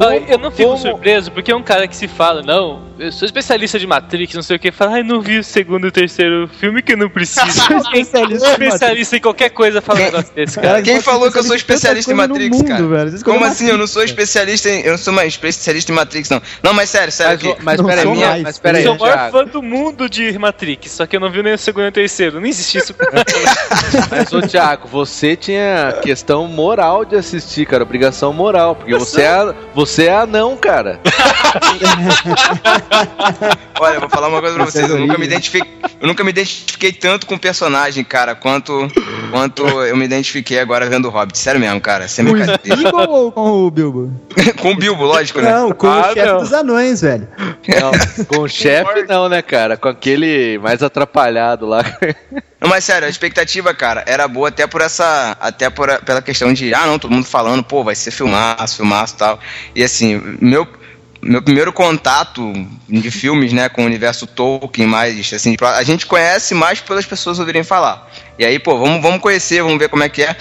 Ah, 0.00 0.16
eu 0.16 0.38
não 0.38 0.50
fico 0.50 0.70
como- 0.70 0.80
surpreso 0.80 1.30
porque 1.30 1.52
é 1.52 1.54
um 1.56 1.62
cara 1.62 1.86
que 1.86 1.94
se 1.94 2.08
fala, 2.08 2.40
não, 2.42 2.82
eu 2.98 3.12
sou 3.12 3.26
especialista 3.26 3.78
de 3.78 3.86
Matrix, 3.86 4.34
não 4.34 4.42
sei 4.42 4.56
o 4.56 4.58
que, 4.58 4.70
fala, 4.70 4.94
ai, 4.94 5.02
não 5.02 5.20
vi 5.20 5.38
o 5.38 5.44
segundo 5.44 5.86
e 5.86 5.88
o 5.88 5.92
terceiro 5.92 6.48
filme 6.48 6.82
que 6.82 6.92
eu 6.92 6.96
não 6.96 7.08
preciso. 7.08 7.46
especialista 7.94 8.44
Sou 8.44 8.52
especialista 8.52 9.16
em 9.16 9.20
qualquer 9.20 9.50
coisa 9.50 9.80
falando 9.80 10.02
um 10.02 10.04
negócio 10.06 10.34
desse, 10.34 10.54
cara. 10.56 10.68
Cara, 10.68 10.82
Quem 10.82 11.00
falou 11.00 11.30
que 11.30 11.38
eu 11.38 11.42
sou 11.44 11.56
especialista 11.56 12.10
especialista 12.10 12.12
em 12.12 12.14
Matrix, 12.14 12.58
no 12.58 12.64
cara? 12.64 12.82
mundo, 12.82 12.94
velho. 12.94 13.24
Como 13.24 13.44
assim? 13.44 13.68
Eu 13.68 13.78
não 13.78 13.86
sou 13.86 14.02
Matrix, 14.02 14.10
especialista 14.10 14.70
em. 14.70 14.80
Eu 14.82 14.90
não 14.92 14.98
sou 14.98 15.12
mais 15.12 15.28
especialista 15.28 15.92
em 15.92 15.94
Matrix, 15.94 16.28
não. 16.30 16.42
Não, 16.62 16.72
mas 16.72 16.90
sério, 16.90 17.12
sério. 17.12 17.38
Mas, 17.42 17.52
aqui. 17.52 17.62
mas 17.64 17.80
peraí, 17.82 18.06
minha- 18.06 18.26
mais. 18.28 18.42
mas 18.42 18.58
peraí, 18.58 18.84
Eu 18.84 18.96
sou 18.96 18.96
o 18.96 19.00
maior 19.00 19.30
fã 19.30 19.44
do 19.44 19.62
mundo 19.62 20.08
de 20.08 20.38
Matrix, 20.38 20.90
só 20.92 21.06
que 21.06 21.16
eu 21.16 21.20
não 21.20 21.30
vi 21.30 21.42
nem 21.42 21.54
o 21.54 21.58
segundo 21.58 21.84
e 21.86 21.88
o 21.88 21.92
terceiro. 21.92 22.40
Não 22.40 22.46
existe 22.46 22.78
isso. 22.78 22.94
Mas, 24.10 24.32
ô 24.32 24.40
Thiago, 24.40 24.88
você 24.88 25.36
tinha 25.36 25.98
questão 26.02 26.46
moral 26.46 27.04
de 27.04 27.16
assistir, 27.16 27.66
cara. 27.66 27.82
Obrigação 27.82 28.32
moral. 28.32 28.74
Porque 28.76 28.94
você 28.94 29.22
é, 29.22 29.54
você 29.74 30.06
é 30.06 30.16
anão, 30.16 30.56
cara. 30.56 31.00
Olha, 33.80 33.94
eu 33.94 34.00
vou 34.00 34.08
falar 34.08 34.28
uma 34.28 34.40
coisa 34.40 34.54
pra 34.56 34.64
vocês. 34.64 34.88
Eu 34.88 34.98
nunca, 34.98 35.18
me 35.18 35.24
identifiquei, 35.24 35.70
eu 36.00 36.06
nunca 36.06 36.22
me 36.24 36.30
identifiquei 36.30 36.92
tanto 36.92 37.26
com 37.26 37.34
o 37.34 37.38
personagem, 37.38 38.04
cara, 38.04 38.34
quanto, 38.34 38.88
quanto 39.30 39.66
eu 39.66 39.96
me 39.96 40.04
identifiquei 40.04 40.58
agora 40.58 40.88
vendo 40.88 41.06
o 41.06 41.10
Hobbit. 41.10 41.38
Sério 41.38 41.60
mesmo, 41.60 41.80
cara. 41.80 42.08
Sem 42.08 42.24
Com 42.24 42.32
o. 42.32 42.36
Smeagol 42.74 43.10
ou 43.10 43.32
com 43.32 43.50
o 43.66 43.70
Bilbo? 43.70 44.12
com 44.60 44.72
o 44.72 44.76
Bilbo, 44.76 45.04
lógico, 45.04 45.40
né? 45.40 45.50
Não, 45.50 45.72
com 45.72 45.88
Ah, 45.88 46.10
o 46.10 46.14
chefe 46.14 46.32
dos 46.34 46.52
anões, 46.52 47.00
velho. 47.00 47.28
Não, 47.80 47.92
com 48.26 48.40
o 48.40 48.48
chefe 48.48 49.04
não, 49.08 49.28
né, 49.28 49.42
cara? 49.42 49.76
Com 49.76 49.88
aquele 49.88 50.58
mais 50.58 50.82
atrapalhado 50.82 51.66
lá. 51.66 51.82
Não, 52.60 52.70
mas 52.70 52.82
sério, 52.84 53.06
a 53.06 53.10
expectativa, 53.10 53.74
cara, 53.74 54.02
era 54.06 54.26
boa 54.26 54.48
até 54.48 54.66
por 54.66 54.80
essa. 54.80 55.36
Até 55.38 55.68
por, 55.68 55.86
pela 56.02 56.22
questão 56.22 56.50
de, 56.50 56.72
ah, 56.72 56.86
não, 56.86 56.98
todo 56.98 57.10
mundo 57.10 57.26
falando, 57.26 57.62
pô, 57.62 57.84
vai 57.84 57.94
ser 57.94 58.10
filmaço, 58.10 58.76
filmaço 58.76 59.14
e 59.14 59.18
tal. 59.18 59.38
E 59.74 59.82
assim, 59.84 60.38
meu. 60.40 60.66
Meu 61.26 61.40
primeiro 61.40 61.72
contato 61.72 62.52
de 62.88 63.10
filmes, 63.10 63.52
né, 63.52 63.68
com 63.68 63.82
o 63.82 63.86
universo 63.86 64.26
Tolkien, 64.26 64.86
mais 64.86 65.32
assim, 65.32 65.56
a 65.60 65.82
gente 65.82 66.04
conhece 66.04 66.54
mais 66.54 66.80
pelas 66.80 67.06
pessoas 67.06 67.38
ouvirem 67.38 67.64
falar. 67.64 68.10
E 68.38 68.44
aí, 68.44 68.58
pô, 68.58 68.76
vamos, 68.78 69.00
vamos 69.00 69.20
conhecer, 69.20 69.62
vamos 69.62 69.78
ver 69.78 69.88
como 69.88 70.02
é 70.02 70.08
que 70.08 70.22
é. 70.22 70.36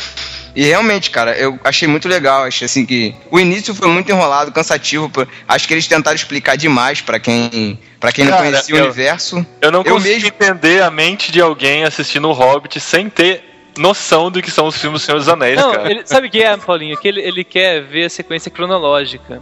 E 0.55 0.63
realmente, 0.65 1.09
cara, 1.09 1.35
eu 1.37 1.57
achei 1.63 1.87
muito 1.87 2.07
legal. 2.07 2.43
Achei 2.43 2.65
assim 2.65 2.85
que 2.85 3.15
o 3.31 3.39
início 3.39 3.73
foi 3.73 3.87
muito 3.87 4.11
enrolado, 4.11 4.51
cansativo. 4.51 5.09
Acho 5.47 5.67
que 5.67 5.73
eles 5.73 5.87
tentaram 5.87 6.15
explicar 6.15 6.55
demais 6.57 7.01
pra 7.01 7.17
quem, 7.19 7.79
para 7.99 8.11
quem 8.11 8.25
não 8.25 8.33
Cara, 8.33 8.43
conhecia 8.51 8.75
o 8.75 8.77
eu- 8.77 8.83
universo. 8.85 9.45
Eu 9.61 9.71
não 9.71 9.79
Eu 9.83 9.93
consigo 9.95 10.13
mesmo- 10.13 10.27
entender 10.27 10.83
a 10.83 10.91
mente 10.91 11.31
de 11.31 11.39
alguém 11.41 11.83
assistindo 11.85 12.27
o 12.29 12.33
Hobbit 12.33 12.79
sem 12.79 13.09
ter 13.09 13.43
noção 13.77 14.29
do 14.31 14.41
que 14.41 14.51
são 14.51 14.67
os 14.67 14.77
filmes 14.77 15.01
do 15.01 15.05
Senhor 15.05 15.17
dos 15.17 15.27
Anéis, 15.27 15.57
Não, 15.59 15.71
cara. 15.71 15.89
ele, 15.91 16.01
sabe 16.05 16.27
o 16.27 16.29
que 16.31 16.41
é, 16.43 16.55
Paulinho? 16.57 16.97
Que 16.97 17.07
ele, 17.07 17.21
ele 17.21 17.43
quer 17.43 17.81
ver 17.83 18.05
a 18.05 18.09
sequência 18.09 18.49
cronológica. 18.51 19.41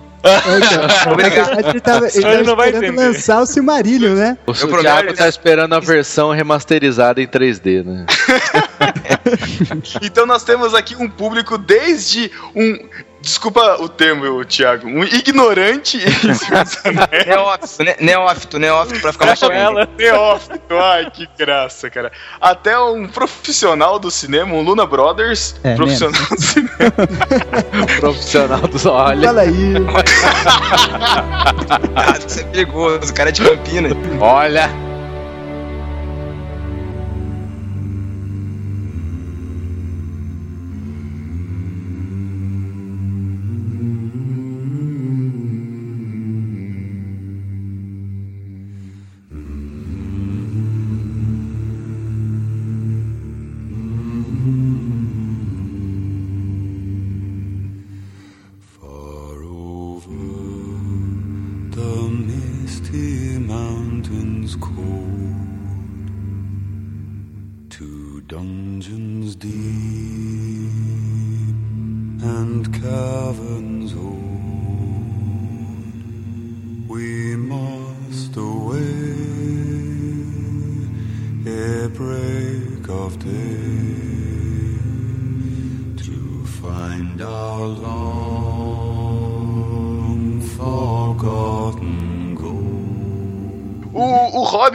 Obrigado. 1.11 1.67
Ele 1.69 1.79
tava, 1.79 2.07
ele 2.07 2.17
Ele 2.17 2.21
tava 2.23 2.43
não 2.43 2.55
vai 2.55 2.69
esperando 2.69 2.93
entender. 2.93 3.07
lançar 3.07 3.41
o 3.41 3.45
Silmarillion, 3.45 4.13
né? 4.15 4.38
O 4.45 4.53
prometo- 4.53 4.81
Thiago 4.81 5.13
tá 5.13 5.27
esperando 5.27 5.73
a 5.73 5.79
versão 5.79 6.31
remasterizada 6.31 7.21
em 7.21 7.27
3D, 7.27 7.83
né? 7.83 8.05
Então 10.01 10.25
nós 10.25 10.43
temos 10.43 10.73
aqui 10.73 10.95
um 10.95 11.09
público 11.09 11.57
desde 11.57 12.31
um. 12.55 12.77
Desculpa 13.21 13.77
o 13.79 13.87
termo, 13.87 14.43
Thiago. 14.45 14.87
Um 14.87 15.03
ignorante. 15.03 15.99
Neófito, 17.27 17.83
né? 17.83 17.95
neófito, 17.99 18.57
neófito, 18.59 18.99
pra 18.99 19.13
ficar 19.13 19.25
mais 19.27 19.39
Com 19.39 19.45
chique. 19.45 19.57
ela. 19.59 19.87
Neófito, 19.97 20.75
ai 20.75 21.11
que 21.11 21.29
graça, 21.37 21.89
cara. 21.89 22.11
Até 22.39 22.77
um 22.79 23.07
profissional 23.07 23.99
do 23.99 24.09
cinema, 24.09 24.53
um 24.55 24.61
Luna 24.61 24.85
Brothers, 24.87 25.55
É, 25.63 25.75
profissional 25.75 26.19
do 26.19 26.41
cinema. 26.41 26.71
Profissional 27.99 28.61
dos 28.61 28.85
olhos. 28.85 29.25
Fala 29.25 29.41
aí. 29.41 29.73
Ah, 31.95 32.17
Isso 32.27 32.39
é 32.39 32.43
perigoso, 32.43 33.11
o 33.11 33.13
cara 33.13 33.29
é 33.29 33.31
de 33.31 33.41
Campinas. 33.41 33.93
Olha. 34.19 34.69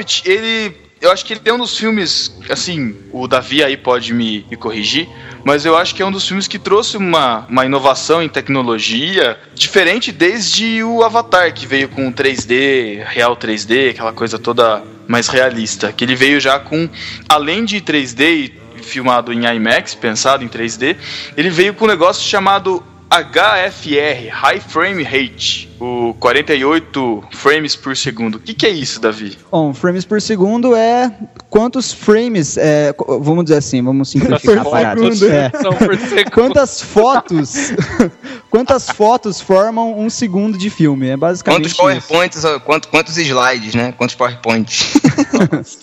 Hobbit, 0.06 0.22
ele. 0.25 0.86
Eu 0.98 1.12
acho 1.12 1.26
que 1.26 1.34
ele 1.34 1.42
é 1.44 1.52
um 1.52 1.58
dos 1.58 1.76
filmes. 1.76 2.34
Assim, 2.48 2.96
o 3.12 3.28
Davi 3.28 3.62
aí 3.62 3.76
pode 3.76 4.14
me, 4.14 4.46
me 4.50 4.56
corrigir. 4.56 5.08
Mas 5.44 5.66
eu 5.66 5.76
acho 5.76 5.94
que 5.94 6.02
é 6.02 6.06
um 6.06 6.10
dos 6.10 6.26
filmes 6.26 6.48
que 6.48 6.58
trouxe 6.58 6.96
uma, 6.96 7.46
uma 7.48 7.66
inovação 7.66 8.22
em 8.22 8.28
tecnologia 8.28 9.38
diferente 9.54 10.10
desde 10.10 10.82
o 10.82 11.04
Avatar, 11.04 11.52
que 11.52 11.66
veio 11.66 11.88
com 11.88 12.10
3D, 12.12 13.04
real 13.04 13.36
3D, 13.36 13.90
aquela 13.90 14.12
coisa 14.12 14.38
toda 14.38 14.82
mais 15.06 15.28
realista. 15.28 15.92
Que 15.92 16.04
ele 16.04 16.14
veio 16.14 16.40
já 16.40 16.58
com. 16.58 16.88
Além 17.28 17.64
de 17.64 17.80
3D 17.80 18.52
e 18.78 18.82
filmado 18.82 19.32
em 19.32 19.44
IMAX, 19.44 19.94
pensado 19.94 20.44
em 20.44 20.48
3D, 20.48 20.96
ele 21.36 21.50
veio 21.50 21.75
com 21.75 21.84
um 21.84 21.88
negócio 21.88 22.26
chamado 22.26 22.82
HFR, 23.10 24.28
High 24.30 24.60
Frame 24.60 25.02
Rate, 25.02 25.68
o 25.80 26.14
48 26.14 27.25
frames 27.30 27.76
por 27.76 27.96
segundo. 27.96 28.36
O 28.36 28.38
que, 28.40 28.52
que 28.52 28.66
é 28.66 28.70
isso, 28.70 29.00
Davi? 29.00 29.38
Bom, 29.50 29.72
frames 29.72 30.04
por 30.04 30.20
segundo 30.20 30.75
é 30.75 31.12
quantos 31.48 31.92
frames, 31.92 32.56
é, 32.56 32.94
vamos 33.20 33.44
dizer 33.44 33.58
assim, 33.58 33.82
vamos 33.82 34.10
simplificar 34.10 34.58
a 34.58 34.64
Por 34.64 34.70
parada. 34.70 35.00
segundo. 35.14 35.32
É. 35.32 36.25
Quantas 36.30 36.82
fotos, 36.82 37.72
quantas 38.56 38.88
fotos 38.90 39.40
formam 39.40 39.98
um 39.98 40.08
segundo 40.08 40.56
de 40.56 40.70
filme? 40.70 41.08
É 41.08 41.16
basicamente 41.16 41.58
Quantos 41.58 41.72
isso. 41.72 41.80
PowerPoints, 41.80 42.44
ó, 42.44 42.58
quanto- 42.58 42.88
quantos 42.88 43.16
slides, 43.18 43.75
né? 43.75 43.92
Quantos 43.96 44.14
PowerPoints? 44.16 44.94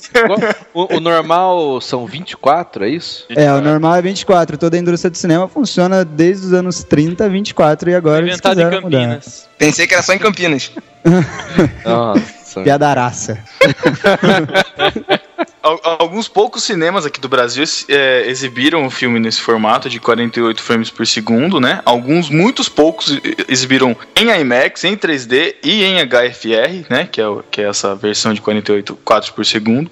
O, 0.74 0.98
o 0.98 1.00
normal 1.00 1.82
são 1.82 2.06
24, 2.06 2.86
é 2.86 2.89
isso? 2.89 3.25
É, 3.30 3.51
o 3.51 3.62
normal 3.62 3.96
é 3.96 4.01
24. 4.01 4.58
Toda 4.58 4.77
a 4.77 4.80
indústria 4.80 5.10
do 5.10 5.18
cinema 5.18 5.48
funciona 5.48 6.06
desde 6.06 6.48
os 6.48 6.53
anos 6.53 6.84
30, 6.84 7.27
24 7.30 7.89
e 7.89 7.96
agora 7.96 8.20
eles 8.20 8.34
Inventado 8.34 8.60
em 8.62 8.63
quiseram 8.63 8.82
mudar. 8.84 8.98
Campinas. 9.00 9.50
Pensei 9.58 9.88
que 9.88 9.94
era 9.94 10.03
só 10.03 10.13
em 10.13 10.20
Campinas. 10.20 10.72
Nossa. 11.84 12.62
Piadaraça. 12.62 13.39
Al- 15.63 15.79
Alguns 15.84 16.27
poucos 16.27 16.63
cinemas 16.63 17.05
aqui 17.05 17.20
do 17.22 17.29
Brasil 17.29 17.63
é, 17.88 18.25
exibiram 18.27 18.86
o 18.86 18.89
filme 18.91 19.17
nesse 19.20 19.39
formato 19.39 19.89
de 19.89 20.00
48 20.00 20.62
frames 20.62 20.89
por 20.89 21.08
segundo, 21.08 21.60
né? 21.60 21.82
Alguns, 21.86 22.29
muitos 22.29 22.67
poucos 22.67 23.17
exibiram 23.48 23.96
em 24.15 24.29
IMAX, 24.29 24.84
em 24.84 24.98
3D 24.98 25.55
e 25.63 25.84
em 25.86 25.96
HFR, 26.05 26.86
né? 26.89 27.08
Que 27.10 27.22
é, 27.22 27.25
que 27.50 27.62
é 27.62 27.70
essa 27.70 27.96
versão 27.96 28.34
de 28.34 28.41
48 28.41 28.96
quadros 28.98 29.32
por 29.32 29.46
segundo. 29.46 29.89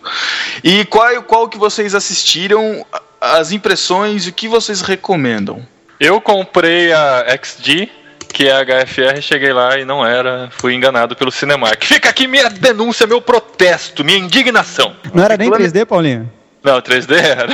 E 0.63 0.83
qual, 0.85 1.23
qual 1.23 1.47
que 1.47 1.57
vocês 1.57 1.95
assistiram, 1.95 2.85
as 3.21 3.51
impressões 3.51 4.27
o 4.27 4.31
que 4.33 4.47
vocês 4.49 4.81
recomendam? 4.81 5.65
Eu 5.99 6.19
comprei 6.19 6.91
a 6.91 7.25
XG, 7.41 7.87
que 8.31 8.47
é 8.47 8.53
a 8.53 8.63
HFR, 8.63 9.21
cheguei 9.21 9.53
lá 9.53 9.77
e 9.77 9.85
não 9.85 10.05
era. 10.05 10.49
Fui 10.51 10.73
enganado 10.73 11.15
pelo 11.15 11.31
Cinemark. 11.31 11.83
Fica 11.83 12.09
aqui 12.09 12.27
minha 12.27 12.49
denúncia, 12.49 13.05
meu 13.05 13.21
protesto, 13.21 14.03
minha 14.03 14.17
indignação. 14.17 14.95
Não 15.13 15.23
era 15.23 15.37
nem 15.37 15.49
3D, 15.49 15.85
Paulinho? 15.85 16.31
Não, 16.63 16.79
3D 16.81 17.15
era. 17.15 17.53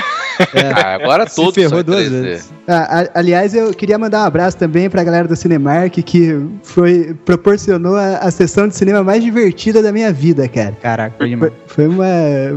Ah, 0.76 0.94
agora 0.96 1.28
Se 1.28 1.36
todos 1.36 1.56
ferrou 1.56 1.82
duas 1.82 2.04
3D. 2.10 2.22
vezes. 2.22 2.54
Ah, 2.68 3.02
a- 3.14 3.20
aliás, 3.20 3.54
eu 3.56 3.74
queria 3.74 3.98
mandar 3.98 4.22
um 4.24 4.26
abraço 4.26 4.58
também 4.58 4.90
pra 4.90 5.04
galera 5.04 5.28
do 5.28 5.36
Cinemark 5.36 5.94
que 6.04 6.38
foi, 6.62 7.16
proporcionou 7.26 7.96
a, 7.96 8.18
a 8.18 8.30
sessão 8.30 8.68
de 8.68 8.76
cinema 8.76 9.02
mais 9.04 9.24
divertida 9.24 9.82
da 9.82 9.92
minha 9.92 10.12
vida, 10.12 10.48
cara. 10.48 10.74
Caraca, 10.82 11.16
foi 11.18 11.28
Foi, 11.28 11.30
demais. 11.30 11.54
foi 11.68 11.88
uma, 11.88 12.06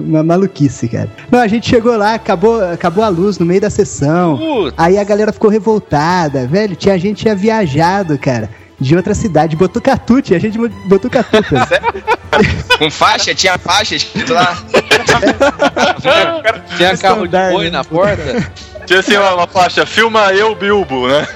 uma 0.04 0.22
maluquice, 0.24 0.88
cara. 0.88 1.08
Não, 1.30 1.38
a 1.38 1.46
gente 1.46 1.68
chegou 1.68 1.96
lá, 1.96 2.14
acabou, 2.14 2.62
acabou 2.62 3.04
a 3.04 3.08
luz 3.08 3.38
no 3.38 3.46
meio 3.46 3.60
da 3.60 3.70
sessão. 3.70 4.36
Putz. 4.36 4.74
Aí 4.76 4.98
a 4.98 5.04
galera 5.04 5.32
ficou 5.32 5.48
revoltada, 5.50 6.46
velho. 6.46 6.74
Tinha 6.76 6.98
gente 6.98 7.16
que 7.18 7.22
tinha 7.22 7.34
viajado, 7.36 8.18
cara. 8.18 8.50
De 8.80 8.96
outra 8.96 9.14
cidade, 9.14 9.56
Botucatu, 9.56 10.22
tinha 10.22 10.40
gente 10.40 10.58
de 10.58 10.68
Botucatu. 10.88 11.42
cara. 11.42 11.80
Com 12.78 12.90
faixa? 12.90 13.34
Tinha 13.34 13.58
faixa 13.58 13.96
escrito 13.96 14.32
lá? 14.32 14.56
Tinha 16.76 16.96
carro 16.96 17.26
de 17.26 17.50
boi 17.50 17.64
né? 17.64 17.70
na 17.70 17.84
porta. 17.84 18.50
Tinha 18.86 19.00
assim 19.00 19.16
uma, 19.16 19.34
uma 19.34 19.46
faixa, 19.46 19.84
filma 19.84 20.32
eu, 20.32 20.54
Bilbo, 20.54 21.06
né? 21.06 21.28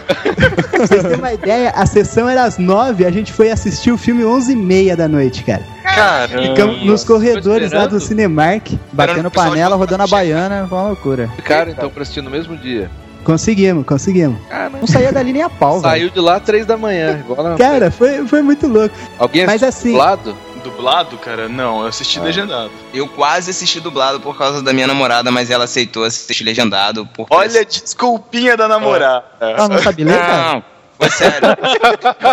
Pra 0.71 0.87
vocês 0.87 1.03
terem 1.03 1.19
uma 1.19 1.33
ideia, 1.33 1.71
a 1.71 1.85
sessão 1.87 2.29
era 2.29 2.45
às 2.45 2.59
nove, 2.59 3.05
a 3.05 3.11
gente 3.11 3.33
foi 3.33 3.51
assistir 3.51 3.93
o 3.93 3.99
filme 3.99 4.23
11h30 4.25 4.97
da 4.97 5.07
noite, 5.07 5.45
cara. 5.45 5.63
Caramba. 5.83 6.43
Ficamos 6.43 6.85
nos 6.85 7.05
corredores 7.05 7.71
lá 7.73 7.87
do. 7.87 8.01
Cinemark. 8.01 8.73
Batendo 8.93 9.31
panela, 9.31 9.77
rodando 9.77 10.03
a 10.03 10.07
baiana, 10.07 10.67
foi 10.69 10.79
uma 10.79 10.89
loucura. 10.89 11.31
Cara, 11.45 11.71
então 11.71 11.91
pra 11.91 12.03
assistir 12.03 12.23
no 12.23 12.31
mesmo 12.31 12.57
dia. 12.57 12.91
Conseguimos, 13.25 13.85
conseguimos. 13.87 14.39
Não 14.81 14.87
saía 14.87 15.11
dali 15.13 15.33
nem 15.33 15.43
a 15.43 15.51
pau, 15.51 15.81
velho. 15.81 15.83
Saiu 15.83 16.11
de 16.11 16.21
lá 16.21 16.39
três 16.39 16.67
da 16.67 16.77
manhã. 16.77 17.19
Igual 17.19 17.43
na... 17.43 17.57
Cara, 17.57 17.91
foi, 17.91 18.27
foi 18.27 18.43
muito 18.43 18.67
louco. 18.69 18.95
Alguém 19.19 19.47
mas 19.47 19.63
assistiu 19.63 19.69
assim- 19.69 19.93
dublado? 19.93 20.37
Dublado, 20.63 21.19
cara? 21.19 21.47
Não, 21.47 21.83
eu 21.83 21.89
assisti 21.89 22.19
legendado. 22.19 22.71
Eu 22.93 23.07
quase 23.07 23.51
assisti 23.51 23.81
dublado 23.81 24.19
por 24.21 24.37
causa 24.37 24.63
da 24.63 24.73
minha 24.73 24.87
namorada, 24.87 25.31
mas 25.31 25.51
ela 25.51 25.65
aceitou 25.65 26.05
assistir 26.05 26.43
legendado. 26.43 27.07
Porque 27.15 27.35
Olha 27.35 27.61
a 27.61 27.65
desculpinha 27.65 28.57
da 28.57 28.67
namorada. 28.67 29.25
Ah, 29.41 29.69
não 29.69 29.79
sabe 29.79 30.05
ler, 30.05 30.19
cara? 30.19 30.53
Não, 30.55 30.65
foi 30.99 31.11
sério. 31.11 31.49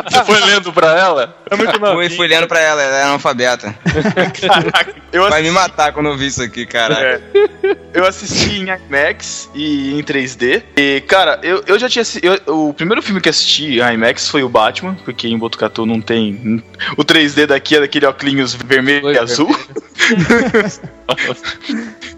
Você 0.10 0.24
foi 0.26 0.40
lendo 0.46 0.72
pra 0.74 0.98
ela? 0.98 1.36
É 1.50 1.56
muito 1.56 1.72
Fui, 2.16 2.28
lendo 2.28 2.48
pra 2.48 2.60
ela, 2.60 2.82
ela 2.82 2.98
é 2.98 3.04
analfabeta. 3.04 3.76
Caraca, 4.48 4.96
eu 5.12 5.22
Vai 5.30 5.42
me 5.42 5.50
assisti, 5.50 5.70
matar 5.70 5.92
quando 5.94 6.08
eu 6.10 6.18
vi 6.18 6.28
isso 6.28 6.42
aqui, 6.42 6.66
cara. 6.66 6.96
É. 7.02 7.22
eu 7.94 8.06
assisti 8.06 8.60
em 8.60 8.68
IMAX 8.88 9.50
e 9.54 10.00
em 10.00 10.04
3D. 10.04 10.64
E, 10.78 11.02
cara, 11.08 11.40
eu, 11.44 11.64
eu 11.68 11.78
já 11.80 11.90
tinha 11.90 12.04
eu- 12.22 12.40
O 12.68 12.74
primeiro 12.74 13.02
filme 13.02 13.20
que 13.20 13.30
assisti 13.30 13.80
em 13.80 13.94
IMAX 13.94 14.28
foi 14.30 14.44
o 14.44 14.50
Batman, 14.50 14.96
porque 15.04 15.28
em 15.28 15.38
Botucatu 15.38 15.86
não 15.86 16.00
tem. 16.00 16.64
O 16.98 17.04
3D 17.04 17.46
daqui 17.48 17.76
é 17.76 17.80
daquele 17.82 18.06
óculos 18.06 18.54
vermelho 18.54 19.12
e 19.12 19.18
azul. 19.18 19.50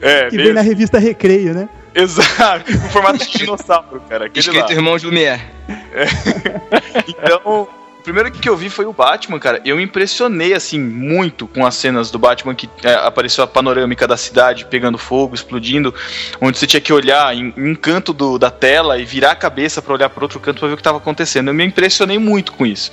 é, 0.02 0.30
Que 0.30 0.36
meio- 0.36 0.44
veio 0.48 0.54
na 0.54 0.62
revista 0.62 1.00
Recreio, 1.00 1.54
né? 1.54 1.68
Exato, 1.96 2.72
com 2.72 2.90
formato 2.90 3.26
de 3.26 3.38
dinossauro, 3.38 4.02
cara. 4.10 4.26
Aquele 4.26 4.48
lá. 4.48 4.54
Escrito 4.54 4.72
Irmãos 4.74 5.04
Lumière. 5.04 5.42
Então, 7.08 7.42
o 7.46 7.68
primeiro 8.04 8.32
que 8.32 8.48
eu 8.50 8.58
vi 8.58 8.70
foi 8.70 8.86
o 8.86 8.94
Batman, 8.94 9.40
cara. 9.40 9.62
Eu 9.64 9.78
me 9.78 9.84
impressionei, 9.84 10.54
assim, 10.54 10.80
muito 10.80 11.48
com 11.48 11.66
as 11.66 11.76
cenas 11.76 12.12
do 12.12 12.20
Batman 12.20 12.54
que 12.54 12.70
é, 12.84 12.94
apareceu 12.96 13.44
a 13.44 13.48
panorâmica 13.48 14.08
da 14.08 14.18
cidade 14.18 14.66
pegando 14.66 14.98
fogo, 14.98 15.34
explodindo, 15.34 15.94
onde 16.42 16.58
você 16.58 16.68
tinha 16.68 16.82
que 16.82 16.92
olhar 16.92 17.34
em, 17.36 17.54
um 17.58 17.74
canto 17.76 18.12
do- 18.13 18.38
da 18.38 18.52
tela 18.52 18.98
e 19.00 19.06
virar 19.06 19.32
a 19.32 19.36
cabeça 19.36 19.82
pra 19.82 19.94
olhar 19.94 20.10
para 20.10 20.24
outro 20.24 20.39
canto 20.39 20.60
pra 20.60 20.68
ver 20.68 20.74
o 20.74 20.78
que 20.78 20.82
estava 20.82 20.98
acontecendo. 20.98 21.48
Eu 21.50 21.54
me 21.54 21.63
impressionei 21.66 22.18
muito 22.20 22.52
com 22.52 22.66
isso. 22.66 22.92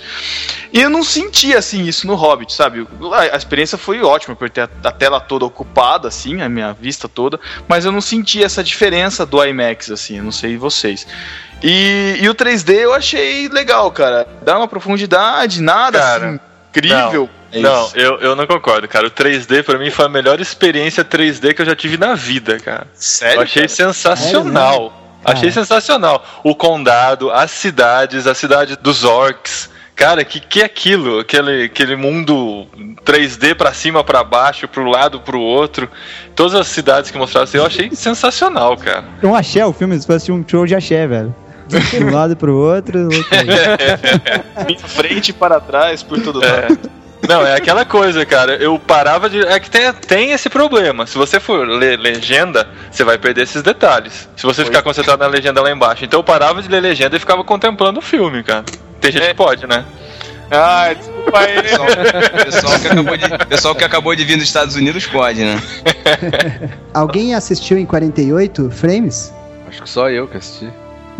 E 0.73 0.81
eu 0.81 0.89
não 0.89 1.03
senti, 1.03 1.55
assim, 1.55 1.85
isso 1.85 2.07
no 2.07 2.15
Hobbit, 2.15 2.53
sabe? 2.53 2.87
A, 3.13 3.35
a 3.35 3.37
experiência 3.37 3.77
foi 3.77 4.01
ótima, 4.03 4.37
por 4.37 4.49
ter 4.49 4.63
a, 4.63 4.69
a 4.85 4.93
tela 4.93 5.21
toda 5.21 5.45
ocupada, 5.45 6.07
assim, 6.09 6.41
a 6.41 6.49
minha 6.49 6.73
vista 6.73 7.09
toda, 7.09 7.41
mas 7.69 7.85
eu 7.85 7.91
não 7.93 8.01
senti 8.01 8.43
essa 8.45 8.63
diferença 8.63 9.27
do 9.27 9.45
IMAX, 9.45 9.91
assim, 9.91 10.19
eu 10.19 10.25
não 10.25 10.33
sei 10.33 10.57
vocês. 10.57 11.07
E, 11.63 12.19
e 12.21 12.29
o 12.29 12.35
3D 12.35 12.75
eu 12.75 12.95
achei 12.95 13.49
legal, 13.49 13.91
cara. 13.91 14.27
Dá 14.43 14.57
uma 14.57 14.69
profundidade, 14.69 15.61
nada 15.61 15.99
Cara, 15.99 16.27
assim, 16.27 16.41
incrível. 16.71 17.29
É 17.53 17.61
Não, 17.61 17.91
eu, 17.95 18.19
eu 18.21 18.37
não 18.37 18.47
concordo, 18.47 18.87
cara. 18.87 19.07
O 19.07 19.11
3D 19.11 19.63
pra 19.65 19.79
mim 19.79 19.91
foi 19.91 20.07
a 20.07 20.09
melhor 20.09 20.41
experiência 20.41 21.05
3D 21.05 21.55
que 21.55 21.63
eu 21.63 21.67
já 21.67 21.75
tive 21.75 21.97
na 21.97 22.15
vida, 22.15 22.59
cara. 22.59 22.87
Sério? 22.95 23.39
eu 23.39 23.43
achei 23.43 23.63
cara? 23.63 23.75
sensacional. 23.75 25.01
Achei 25.25 25.51
sensacional. 25.51 26.25
O 26.43 26.55
condado, 26.55 27.31
as 27.31 27.51
cidades, 27.51 28.27
a 28.27 28.35
cidade 28.35 28.77
dos 28.77 29.05
orcs. 29.05 29.69
Cara, 29.95 30.25
que 30.25 30.41
que 30.41 30.63
é 30.63 30.65
aquilo? 30.65 31.19
Aquele, 31.19 31.65
aquele 31.65 31.95
mundo 31.95 32.67
3D 33.05 33.55
pra 33.55 33.75
cima, 33.75 34.03
pra 34.03 34.25
baixo, 34.25 34.67
pro 34.67 34.89
lado, 34.89 35.21
pro 35.21 35.39
outro. 35.39 35.91
Todas 36.35 36.55
as 36.55 36.69
cidades 36.69 37.11
que 37.11 37.19
mostraram 37.19 37.45
assim, 37.45 37.59
eu 37.59 37.67
achei 37.67 37.95
sensacional, 37.95 38.79
cara. 38.79 39.05
É 39.23 39.27
um 39.27 39.35
axé 39.35 39.67
o 39.67 39.75
filme, 39.75 40.01
se 40.01 40.07
fosse 40.07 40.33
um 40.33 40.43
show 40.49 40.65
de 40.65 40.75
axé, 40.75 41.07
velho. 41.07 41.35
De 41.79 42.05
um 42.05 42.11
lado 42.13 42.37
pro 42.37 42.55
outro, 42.57 43.05
outro. 43.05 43.21
Em 44.69 44.79
frente 44.79 45.33
para 45.33 45.61
trás, 45.61 46.03
por 46.03 46.21
todo 46.21 46.43
É. 46.45 46.63
lado. 46.63 46.79
Não, 47.29 47.47
é 47.47 47.55
aquela 47.55 47.85
coisa, 47.85 48.25
cara. 48.25 48.55
Eu 48.57 48.79
parava 48.79 49.29
de. 49.29 49.41
É 49.47 49.61
que 49.61 49.71
tem, 49.71 49.93
tem 49.93 50.33
esse 50.33 50.49
problema. 50.49 51.07
Se 51.07 51.19
você 51.19 51.39
for 51.39 51.67
ler 51.69 51.99
legenda, 51.99 52.67
você 52.91 53.05
vai 53.05 53.19
perder 53.19 53.43
esses 53.43 53.63
detalhes. 53.63 54.29
Se 54.37 54.45
você 54.45 54.65
ficar 54.65 54.83
concentrado 54.83 55.23
na 55.23 55.29
legenda 55.29 55.61
lá 55.61 55.71
embaixo. 55.71 56.05
Então 56.05 56.21
eu 56.21 56.25
parava 56.25 56.63
de 56.63 56.69
ler 56.69 56.81
legenda 56.81 57.17
e 57.17 57.21
ficava 57.21 57.45
contemplando 57.45 57.99
o 57.99 58.03
filme, 58.03 58.43
cara. 58.43 58.65
Tem 59.01 59.13
gente 59.13 59.27
que 59.29 59.35
pode, 59.35 59.67
né? 59.67 59.85
Ah, 60.51 60.93
desculpa 60.95 61.39
aí. 61.39 61.63
Pessoal, 61.63 61.87
pessoal 62.45 62.79
que 62.81 62.89
acabou 62.89 63.17
de, 63.17 63.47
pessoal 63.47 63.75
que 63.75 63.85
acabou 63.85 64.17
de 64.17 64.25
vir 64.25 64.37
dos 64.37 64.45
Estados 64.47 64.75
Unidos 64.75 65.07
pode, 65.07 65.45
né? 65.45 65.63
Alguém 66.93 67.35
assistiu 67.35 67.79
em 67.79 67.87
48 67.87 68.71
frames? 68.71 69.33
Acho 69.69 69.83
que 69.83 69.89
só 69.89 70.11
eu 70.11 70.27
que 70.27 70.39
assisti. 70.39 70.69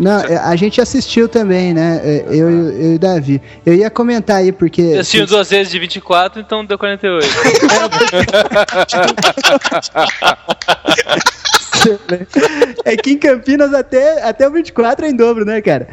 Não, 0.01 0.19
a 0.43 0.55
gente 0.55 0.81
assistiu 0.81 1.29
também, 1.29 1.73
né? 1.75 2.01
É, 2.03 2.25
Eu, 2.27 2.49
eu, 2.49 2.69
eu 2.71 2.91
e 2.93 2.95
o 2.95 2.99
Davi. 2.99 3.39
Eu 3.63 3.75
ia 3.75 3.89
comentar 3.89 4.37
aí, 4.37 4.51
porque. 4.51 4.81
Eu 4.81 5.01
assisti 5.01 5.23
duas 5.25 5.47
vezes 5.49 5.71
de 5.71 5.77
24, 5.77 6.41
então 6.41 6.65
deu 6.65 6.77
48. 6.77 7.27
É 12.85 12.95
que 12.97 13.11
em 13.11 13.17
Campinas 13.17 13.73
até, 13.73 14.23
até 14.23 14.47
o 14.47 14.51
24 14.51 15.05
é 15.05 15.09
em 15.09 15.15
dobro, 15.15 15.45
né, 15.45 15.61
cara? 15.61 15.87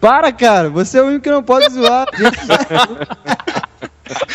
Para, 0.00 0.32
cara, 0.32 0.68
você 0.70 0.98
é 0.98 1.02
o 1.02 1.06
único 1.06 1.22
que 1.22 1.30
não 1.30 1.42
pode 1.42 1.72
zoar. 1.72 2.06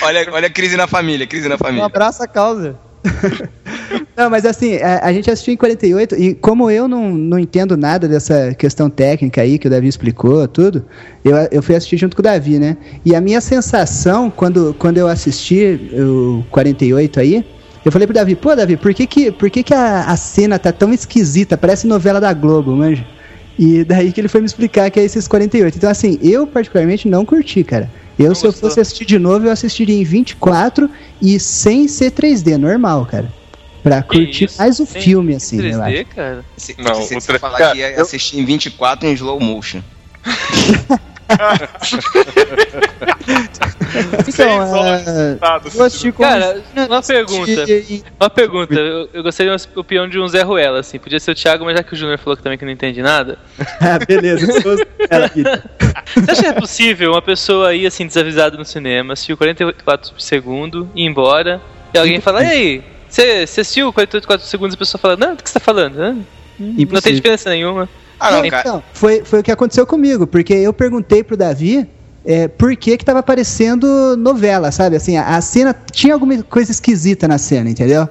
Olha, 0.02 0.28
olha 0.34 0.48
a 0.48 0.50
crise 0.50 0.76
na 0.76 0.86
família, 0.86 1.26
crise 1.26 1.48
na 1.48 1.56
Um 1.56 1.58
família. 1.58 1.86
abraço 1.86 2.22
a 2.22 2.28
causa. 2.28 2.76
Não, 4.16 4.30
mas 4.30 4.46
assim, 4.46 4.76
a, 4.78 5.06
a 5.06 5.14
gente 5.14 5.32
assistiu 5.32 5.54
em 5.54 5.58
48 5.58 6.16
e 6.16 6.34
como 6.36 6.70
eu 6.70 6.88
não, 6.88 7.12
não 7.12 7.40
entendo 7.40 7.78
nada 7.78 8.08
dessa 8.08 8.54
questão 8.54 8.90
técnica 8.90 9.42
aí 9.42 9.58
que 9.58 9.68
o 9.68 9.70
Davi 9.70 9.88
explicou, 9.88 10.48
tudo, 10.48 10.86
eu, 11.24 11.36
eu 11.52 11.64
fui 11.64 11.76
assistir 11.76 11.98
junto 11.98 12.16
com 12.16 12.22
o 12.22 12.24
Davi, 12.24 12.60
né? 12.60 12.78
E 13.06 13.16
a 13.16 13.22
minha 13.22 13.40
sensação 13.40 14.30
quando, 14.30 14.76
quando 14.78 14.98
eu 14.98 15.08
assisti 15.08 15.80
o 15.94 16.44
48 16.52 17.20
aí, 17.20 17.46
eu 17.84 17.92
falei 17.92 18.06
pro 18.06 18.14
Davi, 18.14 18.36
pô, 18.36 18.56
Davi, 18.56 18.78
por 18.78 18.94
que 18.94 19.08
que, 19.08 19.32
por 19.32 19.50
que, 19.50 19.64
que 19.64 19.74
a, 19.74 20.04
a 20.04 20.18
cena 20.18 20.60
tá 20.60 20.72
tão 20.72 20.94
esquisita? 20.94 21.58
Parece 21.58 21.88
novela 21.88 22.20
da 22.20 22.32
Globo, 22.34 22.76
manja. 22.76 23.06
E 23.58 23.84
daí 23.84 24.12
que 24.12 24.22
ele 24.22 24.28
foi 24.28 24.42
me 24.42 24.48
explicar 24.48 24.90
que 24.92 25.00
é 25.00 25.04
esses 25.04 25.28
48. 25.28 25.78
Então, 25.78 25.90
assim, 25.90 26.20
eu 26.22 26.46
particularmente 26.46 27.08
não 27.08 27.26
curti, 27.26 27.64
cara. 27.64 27.90
Eu, 28.20 28.36
se 28.36 28.46
eu 28.46 28.52
gostou? 28.52 28.70
fosse 28.70 28.80
assistir 28.80 29.06
de 29.06 29.18
novo, 29.18 29.46
eu 29.46 29.52
assistiria 29.52 29.96
em 29.96 30.04
24 30.04 30.90
e 31.22 31.40
sem 31.40 31.88
ser 31.88 32.12
3D, 32.12 32.58
normal, 32.58 33.06
cara. 33.06 33.41
Pra 33.84 34.04
curtir 34.04 34.46
isso? 34.46 34.58
mais 34.60 34.80
o 34.80 34.86
Tem 34.86 35.02
filme, 35.02 35.36
assim, 35.36 35.60
eu 35.60 35.82
acho. 35.82 35.92
3D, 35.94 36.06
cara. 36.06 36.46
Se, 36.58 36.76
Não, 36.78 37.08
tre- 37.20 37.40
falar 37.40 37.58
cara, 37.58 37.72
que 37.72 37.78
ia 37.80 37.92
eu- 37.94 38.02
assistir 38.02 38.40
em 38.40 38.46
24 38.46 39.08
em 39.08 39.14
slow 39.14 39.40
motion. 39.40 39.82
Então, 44.28 44.76
é, 44.86 45.36
Dados. 45.36 45.76
eu 45.76 45.84
assisti 45.86 46.12
com 46.12 46.24
Cara, 46.24 46.62
uma 46.90 47.02
pergunta. 47.02 47.66
Uma 48.20 48.30
pergunta. 48.30 48.74
Eu, 48.76 49.10
eu 49.14 49.24
gostaria 49.24 49.56
de 49.56 49.68
uma 49.68 49.82
opinião 49.82 50.08
de 50.08 50.20
um 50.20 50.28
Zé 50.28 50.42
Ruela, 50.44 50.80
assim. 50.80 50.98
Podia 51.00 51.20
ser 51.20 51.32
o 51.32 51.36
Thiago, 51.36 51.66
mas 51.66 51.76
já 51.78 51.84
que 51.84 51.94
o 51.94 51.98
Júnior 51.98 52.18
falou 52.18 52.38
que 52.38 52.44
também 52.44 52.58
que 52.58 52.66
não 52.66 52.72
entende 52.72 53.02
nada. 53.02 53.38
Ah, 53.80 53.98
beleza. 54.06 54.48
Ela 55.10 55.26
aqui. 55.26 55.44
Você 56.16 56.32
acha 56.32 56.42
que 56.44 56.48
é 56.48 56.54
possível 56.54 57.12
uma 57.12 57.22
pessoa 57.22 57.74
ir, 57.74 57.86
assim, 57.88 58.06
desavisada 58.06 58.58
no 58.58 58.64
cinema, 58.66 59.14
assistir 59.14 59.34
o 59.34 59.38
44 59.38 60.14
por 60.14 60.22
segundo, 60.22 60.90
ir 60.96 61.04
embora, 61.06 61.60
e 61.94 61.98
alguém 61.98 62.20
fala, 62.22 62.46
ei, 62.46 62.80
você 62.80 62.86
você 63.16 63.22
assistiu 63.44 63.92
44 63.94 64.46
segundos 64.48 64.74
e 64.74 64.76
a 64.76 64.80
pessoa 64.80 65.00
fala, 65.00 65.16
não, 65.18 65.36
do 65.36 65.44
que 65.44 65.50
você 65.50 65.54
tá 65.54 65.60
falando? 65.60 66.26
Não 66.60 67.02
tem 67.02 67.14
diferença 67.16 67.50
nenhuma. 67.50 67.90
Ah, 68.20 68.32
não, 68.32 68.50
cara. 68.50 68.62
Então, 68.62 68.84
foi, 68.94 69.24
foi 69.26 69.40
o 69.40 69.44
que 69.44 69.52
aconteceu 69.52 69.86
comigo, 69.86 70.28
porque 70.28 70.54
eu 70.54 70.72
perguntei 70.72 71.24
pro 71.24 71.36
Davi 71.36 71.88
é, 72.24 72.48
por 72.48 72.76
que 72.76 72.98
que 72.98 73.04
tava 73.04 73.20
aparecendo 73.20 74.16
novela, 74.16 74.72
sabe? 74.72 74.96
Assim, 74.96 75.18
a, 75.18 75.36
a 75.38 75.42
cena 75.42 75.76
tinha 75.92 76.14
alguma 76.14 76.42
coisa 76.44 76.72
esquisita 76.72 77.28
na 77.28 77.38
cena, 77.40 77.70
entendeu? 77.70 78.08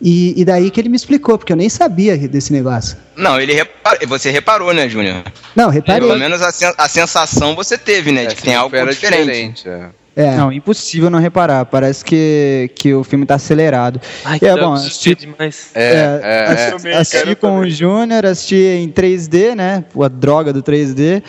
E, 0.00 0.40
e 0.40 0.44
daí 0.44 0.70
que 0.70 0.80
ele 0.80 0.88
me 0.88 0.96
explicou, 0.96 1.36
porque 1.36 1.52
eu 1.52 1.56
nem 1.56 1.68
sabia 1.68 2.16
desse 2.16 2.52
negócio. 2.52 2.96
Não, 3.16 3.38
ele 3.40 3.52
repar... 3.52 3.98
você 4.06 4.30
reparou, 4.30 4.72
né, 4.72 4.88
Júnior? 4.88 5.22
Não, 5.54 5.68
reparei. 5.68 6.00
Pelo 6.00 6.18
menos 6.18 6.40
a, 6.40 6.50
sen- 6.50 6.72
a 6.78 6.88
sensação 6.88 7.54
você 7.54 7.76
teve, 7.76 8.10
né? 8.10 8.24
De 8.26 8.34
que 8.34 8.42
tem 8.42 8.54
algo 8.54 8.74
Era 8.74 8.92
diferente. 8.92 9.68
é. 9.68 9.88
É. 10.16 10.36
Não, 10.36 10.52
impossível 10.52 11.08
não 11.08 11.18
reparar. 11.18 11.64
Parece 11.66 12.04
que, 12.04 12.70
que 12.74 12.92
o 12.92 13.04
filme 13.04 13.24
tá 13.24 13.36
acelerado. 13.36 14.00
Ai, 14.24 14.38
É, 14.42 14.56
bom, 14.56 14.72
assisti 14.72 15.14
demais. 15.14 15.70
É, 15.74 16.20
é, 16.22 16.90
é. 16.90 16.94
assisti 16.96 17.18
cara, 17.18 17.30
eu 17.30 17.36
com 17.36 17.48
também. 17.48 17.68
o 17.68 17.70
Júnior, 17.70 18.26
assisti 18.26 18.56
em 18.56 18.88
3D, 18.88 19.54
né? 19.54 19.84
A 19.98 20.08
droga 20.08 20.52
do 20.52 20.62
3D. 20.62 21.22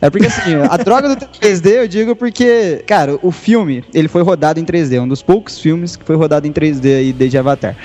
É 0.00 0.10
porque 0.10 0.26
assim, 0.26 0.54
a 0.68 0.76
droga 0.76 1.14
do 1.14 1.26
3D 1.26 1.66
eu 1.70 1.88
digo 1.88 2.16
porque, 2.16 2.82
cara, 2.86 3.18
o 3.22 3.30
filme, 3.30 3.84
ele 3.92 4.08
foi 4.08 4.22
rodado 4.22 4.58
em 4.58 4.64
3D, 4.64 5.00
um 5.00 5.08
dos 5.08 5.22
poucos 5.22 5.58
filmes 5.58 5.96
que 5.96 6.04
foi 6.04 6.16
rodado 6.16 6.46
em 6.46 6.52
3D 6.52 6.98
aí 6.98 7.12
desde 7.12 7.38
Avatar. 7.38 7.76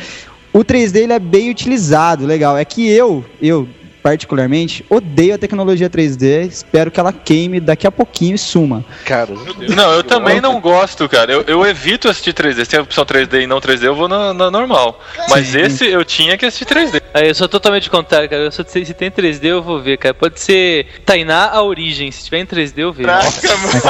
O 0.51 0.59
3D 0.59 0.95
ele 0.97 1.13
é 1.13 1.19
bem 1.19 1.49
utilizado, 1.49 2.25
legal. 2.25 2.57
É 2.57 2.65
que 2.65 2.89
eu, 2.89 3.23
eu 3.41 3.67
particularmente, 4.01 4.85
odeio 4.89 5.35
a 5.35 5.37
tecnologia 5.37 5.89
3D. 5.89 6.47
Espero 6.47 6.89
que 6.91 6.99
ela 6.99 7.11
queime 7.13 7.59
daqui 7.59 7.85
a 7.85 7.91
pouquinho 7.91 8.35
e 8.35 8.37
suma. 8.37 8.83
Cara, 9.05 9.31
Não, 9.75 9.91
eu 9.93 10.03
também 10.03 10.39
não 10.41 10.59
gosto, 10.59 11.07
cara. 11.09 11.31
Eu, 11.31 11.43
eu 11.47 11.65
evito 11.65 12.07
assistir 12.09 12.33
3D. 12.33 12.63
Se 12.63 12.71
tem 12.71 12.79
a 12.79 12.83
opção 12.83 13.05
3D 13.05 13.43
e 13.43 13.47
não 13.47 13.59
3D, 13.59 13.83
eu 13.83 13.95
vou 13.95 14.07
na, 14.07 14.33
na 14.33 14.49
normal. 14.51 14.99
Mas 15.29 15.53
esse 15.55 15.85
eu 15.85 16.03
tinha 16.05 16.37
que 16.37 16.45
assistir 16.45 16.65
3D. 16.65 17.01
Aí 17.13 17.27
eu 17.27 17.35
sou 17.35 17.47
totalmente 17.47 17.89
contrário, 17.89 18.29
cara. 18.29 18.43
Eu 18.43 18.51
sou, 18.51 18.65
se 18.65 18.93
tem 18.93 19.11
3D 19.11 19.45
eu 19.45 19.61
vou 19.61 19.81
ver, 19.81 19.97
cara. 19.97 20.13
Pode 20.13 20.39
ser 20.39 20.87
Tainá 21.05 21.49
a 21.49 21.61
origem. 21.61 22.11
Se 22.11 22.25
tiver 22.25 22.39
em 22.39 22.45
3D 22.45 22.73
eu 22.77 22.93
vejo. 22.93 23.09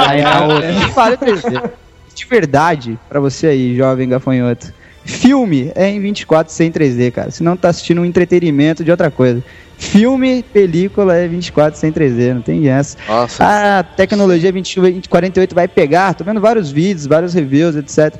Aí, 0.08 0.22
a- 0.22 0.89
Fala 0.93 1.17
3D. 1.17 1.69
De 2.15 2.26
verdade, 2.26 3.00
pra 3.08 3.19
você 3.19 3.48
aí, 3.48 3.76
jovem 3.78 4.10
gafanhoto. 4.10 4.74
Filme 5.10 5.72
é 5.74 5.89
em 5.89 6.00
24 6.00 6.54
sem 6.54 6.72
3D, 6.72 7.12
cara. 7.12 7.32
Senão 7.32 7.58
tá 7.58 7.69
assistindo 7.69 8.00
um 8.00 8.06
entretenimento 8.06 8.84
de 8.84 8.91
outra 8.91 9.10
coisa. 9.10 9.43
Filme, 9.76 10.43
película 10.43 11.15
é 11.15 11.28
24 11.28 11.80
sem 11.80 11.91
3D, 11.91 12.34
não 12.36 12.41
tem 12.41 12.69
essa. 12.69 12.95
nossa. 13.08 13.43
Ah, 13.43 13.84
tecnologia 13.84 14.52
20, 14.52 14.80
2048 14.80 15.56
vai 15.56 15.67
pegar. 15.67 16.13
Tô 16.13 16.24
vendo 16.24 16.39
vários 16.39 16.69
vídeos, 16.69 17.08
vários 17.08 17.34
reviews, 17.34 17.76
etc. 17.76 18.19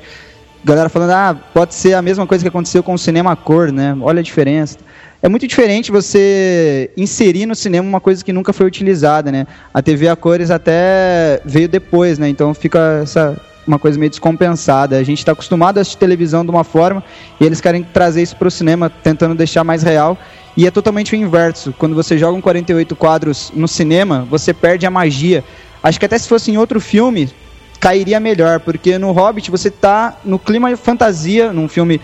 Galera 0.64 0.88
falando, 0.88 1.12
ah, 1.12 1.38
pode 1.54 1.74
ser 1.74 1.94
a 1.94 2.02
mesma 2.02 2.26
coisa 2.26 2.42
que 2.42 2.48
aconteceu 2.48 2.82
com 2.82 2.94
o 2.94 2.98
cinema 2.98 3.32
a 3.32 3.36
cor, 3.36 3.70
né? 3.70 3.96
Olha 4.00 4.18
a 4.18 4.22
diferença. 4.22 4.76
É 5.22 5.28
muito 5.28 5.46
diferente 5.46 5.92
você 5.92 6.90
inserir 6.96 7.46
no 7.46 7.54
cinema 7.54 7.86
uma 7.86 8.00
coisa 8.00 8.24
que 8.24 8.32
nunca 8.32 8.52
foi 8.52 8.66
utilizada, 8.66 9.30
né? 9.30 9.46
A 9.72 9.80
TV 9.80 10.08
a 10.08 10.16
cores 10.16 10.50
até 10.50 11.40
veio 11.44 11.68
depois, 11.68 12.18
né? 12.18 12.28
Então 12.28 12.52
fica 12.52 13.00
essa 13.02 13.40
uma 13.66 13.78
coisa 13.78 13.98
meio 13.98 14.10
descompensada. 14.10 14.96
A 14.96 15.02
gente 15.02 15.18
está 15.18 15.32
acostumado 15.32 15.78
a 15.78 15.80
assistir 15.80 15.98
televisão 15.98 16.44
de 16.44 16.50
uma 16.50 16.64
forma 16.64 17.02
e 17.40 17.44
eles 17.44 17.60
querem 17.60 17.82
trazer 17.82 18.22
isso 18.22 18.36
para 18.36 18.48
o 18.48 18.50
cinema, 18.50 18.90
tentando 18.90 19.34
deixar 19.34 19.64
mais 19.64 19.82
real. 19.82 20.18
E 20.56 20.66
é 20.66 20.70
totalmente 20.70 21.14
o 21.14 21.16
inverso. 21.16 21.72
Quando 21.78 21.94
você 21.94 22.18
joga 22.18 22.36
um 22.36 22.40
48 22.40 22.96
quadros 22.96 23.52
no 23.54 23.68
cinema, 23.68 24.26
você 24.28 24.52
perde 24.52 24.86
a 24.86 24.90
magia. 24.90 25.44
Acho 25.82 25.98
que 25.98 26.06
até 26.06 26.18
se 26.18 26.28
fosse 26.28 26.50
em 26.50 26.56
outro 26.56 26.80
filme, 26.80 27.30
cairia 27.78 28.20
melhor, 28.20 28.60
porque 28.60 28.98
no 28.98 29.12
Hobbit 29.12 29.50
você 29.50 29.70
tá 29.70 30.18
no 30.24 30.38
clima 30.38 30.76
fantasia, 30.76 31.52
num 31.52 31.68
filme 31.68 32.00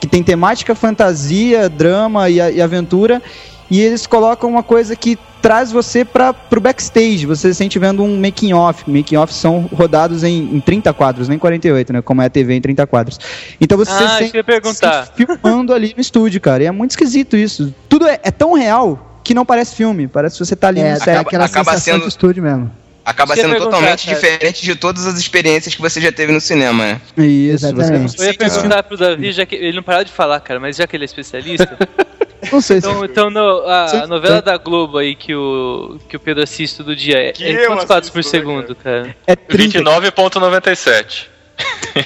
que 0.00 0.06
tem 0.06 0.22
temática 0.22 0.74
fantasia, 0.74 1.68
drama 1.68 2.28
e, 2.28 2.34
e 2.36 2.60
aventura, 2.60 3.22
e 3.70 3.80
eles 3.80 4.06
colocam 4.06 4.48
uma 4.50 4.62
coisa 4.62 4.94
que 4.94 5.18
traz 5.40 5.70
você 5.70 6.04
para 6.04 6.32
pro 6.32 6.60
backstage, 6.60 7.26
você 7.26 7.48
se 7.52 7.54
sente 7.58 7.78
vendo 7.78 8.02
um 8.02 8.18
making 8.18 8.52
off. 8.54 8.90
Making 8.90 9.16
off 9.16 9.32
são 9.32 9.60
rodados 9.72 10.24
em, 10.24 10.56
em 10.56 10.60
30 10.60 10.92
quadros, 10.94 11.28
nem 11.28 11.38
48, 11.38 11.92
né, 11.92 12.02
como 12.02 12.22
é 12.22 12.26
a 12.26 12.30
TV 12.30 12.54
em 12.54 12.60
30 12.60 12.86
quadros. 12.86 13.18
Então 13.60 13.76
você 13.76 13.92
Ah, 13.92 14.16
se 14.18 14.24
sente, 14.24 14.42
perguntar. 14.42 15.06
se 15.06 15.12
filmando 15.14 15.74
ali 15.74 15.92
no 15.94 16.00
estúdio, 16.00 16.40
cara. 16.40 16.62
E 16.62 16.66
é 16.66 16.70
muito 16.70 16.92
esquisito 16.92 17.36
isso. 17.36 17.74
Tudo 17.88 18.06
é, 18.08 18.18
é 18.22 18.30
tão 18.30 18.54
real 18.54 19.20
que 19.22 19.34
não 19.34 19.44
parece 19.44 19.74
filme, 19.74 20.06
parece 20.08 20.38
que 20.38 20.44
você 20.44 20.56
tá 20.56 20.68
ali 20.68 20.80
É, 20.80 20.84
no 20.84 20.88
é 20.90 20.92
acaba- 20.96 21.20
aquela 21.20 21.44
acaba 21.44 21.70
sensação 21.72 21.94
sendo- 21.94 22.02
de 22.02 22.08
estúdio 22.08 22.42
mesmo. 22.42 22.70
Acaba 23.06 23.36
sendo 23.36 23.54
totalmente 23.58 24.06
cara. 24.06 24.14
diferente 24.18 24.62
de 24.64 24.74
todas 24.74 25.06
as 25.06 25.18
experiências 25.18 25.74
que 25.74 25.80
você 25.82 26.00
já 26.00 26.10
teve 26.10 26.32
no 26.32 26.40
cinema, 26.40 26.82
né? 26.86 27.00
Isso, 27.18 27.66
Exatamente. 27.66 28.12
você 28.16 28.22
Eu 28.22 28.26
ia 28.28 28.34
perguntar 28.34 28.82
pro 28.82 28.96
Davi, 28.96 29.30
já 29.30 29.44
que 29.44 29.54
ele 29.56 29.76
não 29.76 29.82
parava 29.82 30.06
de 30.06 30.10
falar, 30.12 30.40
cara, 30.40 30.58
mas 30.58 30.74
já 30.76 30.86
que 30.86 30.96
ele 30.96 31.04
é 31.04 31.06
especialista. 31.06 31.76
Não 32.52 32.60
sei 32.60 32.80
se 32.80 32.88
Então, 32.88 33.04
então 33.04 33.30
no- 33.30 33.62
a, 33.66 34.06
novela 34.06 34.40
da 34.42 34.56
Globo 34.56 34.98
aí 34.98 35.14
que 35.14 35.34
o, 35.34 35.98
que 36.08 36.16
o 36.16 36.20
Pedro 36.20 36.42
assiste 36.42 36.76
todo 36.78 36.94
dia 36.96 37.18
é, 37.18 37.32
Que 37.32 37.44
é 37.44 37.66
quantos 37.66 37.84
quadros 37.84 38.10
por 38.10 38.18
né, 38.18 38.22
segundo, 38.22 38.74
cara? 38.74 39.14
é 39.26 39.34
30. 39.36 39.78
29.97. 39.80 41.26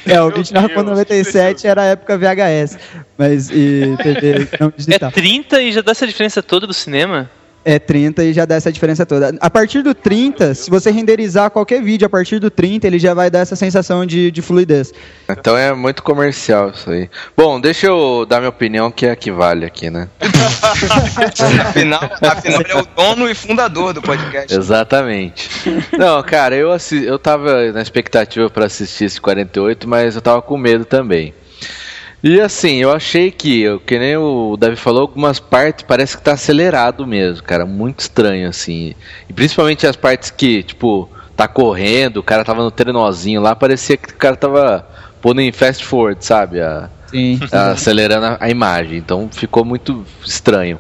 É, 0.07 0.20
o 0.20 0.31
29.97 0.31 1.64
era 1.64 1.83
a 1.83 1.85
época 1.87 2.18
VHS, 2.18 2.79
mas 3.16 3.48
e 3.51 3.96
TV 4.03 4.46
não 4.61 4.68
É 4.68 4.72
digital. 4.77 5.11
30 5.12 5.62
e 5.62 5.72
já 5.72 5.81
dá 5.81 5.92
essa 5.92 6.07
diferença 6.07 6.42
toda 6.42 6.66
do 6.66 6.74
cinema? 6.74 7.31
É 7.64 7.79
30 7.79 8.25
e 8.25 8.33
já 8.33 8.44
dá 8.44 8.55
essa 8.55 8.73
diferença 8.73 9.05
toda. 9.05 9.37
A 9.40 9.51
partir 9.51 9.83
do 9.83 9.94
30, 9.94 10.55
se 10.55 10.71
você 10.71 10.90
renderizar 10.90 11.51
qualquer 11.51 11.83
vídeo 11.83 12.07
a 12.07 12.09
partir 12.09 12.38
do 12.38 12.51
30, 12.51 12.87
ele 12.87 12.99
já 12.99 13.12
vai 13.12 13.31
dar 13.31 13.40
essa 13.40 13.57
sensação 13.57 14.07
de, 14.07 14.31
de 14.31 14.40
fluidez. 14.40 14.92
Então 15.29 15.57
é 15.57 15.75
muito 15.75 16.03
comercial 16.03 16.71
isso 16.71 16.90
aí. 16.90 17.11
Bom, 17.37 17.61
deixa 17.61 17.87
eu 17.87 18.25
dar 18.27 18.38
minha 18.38 18.49
opinião, 18.49 18.90
que 18.90 19.07
é 19.07 19.11
a 19.11 19.16
que 19.16 19.31
vale 19.31 19.66
aqui, 19.66 19.90
né? 19.90 20.09
Afinal, 21.68 22.01
afinal 22.23 22.61
ele 22.61 22.73
é 22.73 22.77
o 22.77 22.87
dono 22.97 23.29
e 23.29 23.35
fundador 23.35 23.92
do 23.92 24.01
podcast. 24.01 24.55
Exatamente. 24.55 25.49
Não, 25.97 26.23
cara, 26.23 26.55
eu, 26.55 26.73
assi 26.73 27.05
eu 27.05 27.18
tava 27.18 27.73
na 27.73 27.83
expectativa 27.83 28.49
pra 28.49 28.66
assistir 28.66 29.05
esse 29.05 29.21
48, 29.21 29.88
mas 29.88 30.14
eu 30.14 30.23
tava 30.23 30.40
com 30.42 30.57
medo 30.57 30.85
também. 30.85 31.35
E 32.23 32.41
assim, 32.41 32.77
eu 32.77 32.91
achei 32.93 33.31
que, 33.31 33.63
eu- 33.63 33.79
que 33.79 33.99
nem 33.99 34.17
o 34.17 34.57
Davi 34.57 34.75
falou, 34.77 35.03
algumas 35.03 35.39
partes 35.39 35.85
parece 35.87 36.17
que 36.17 36.23
tá 36.23 36.33
acelerado 36.33 37.07
mesmo, 37.07 37.43
cara. 37.45 37.65
Muito 37.65 38.01
estranho, 38.01 38.49
assim. 38.49 38.95
E 39.29 39.33
principalmente 39.33 39.87
as 39.87 39.95
partes 39.97 40.31
que, 40.31 40.63
tipo, 40.65 41.09
tá 41.37 41.47
correndo, 41.47 42.17
o 42.19 42.23
cara 42.23 42.45
tava 42.45 42.63
no 42.65 42.71
trenozinho 42.73 43.41
lá, 43.41 43.55
parecia 43.55 43.97
que 43.97 44.13
o 44.13 44.17
cara 44.17 44.35
tava 44.35 44.85
pondo 45.23 45.41
em 45.41 45.53
fast 45.53 45.85
forward, 45.85 46.25
sabe? 46.25 46.61
A, 46.61 46.91
Sim. 47.07 47.39
a- 47.53 47.71
acelerando 47.71 48.27
a, 48.27 48.37
a 48.41 48.51
imagem. 48.51 48.99
Então 48.99 49.29
ficou 49.33 49.65
muito 49.65 50.05
estranho. 50.25 50.79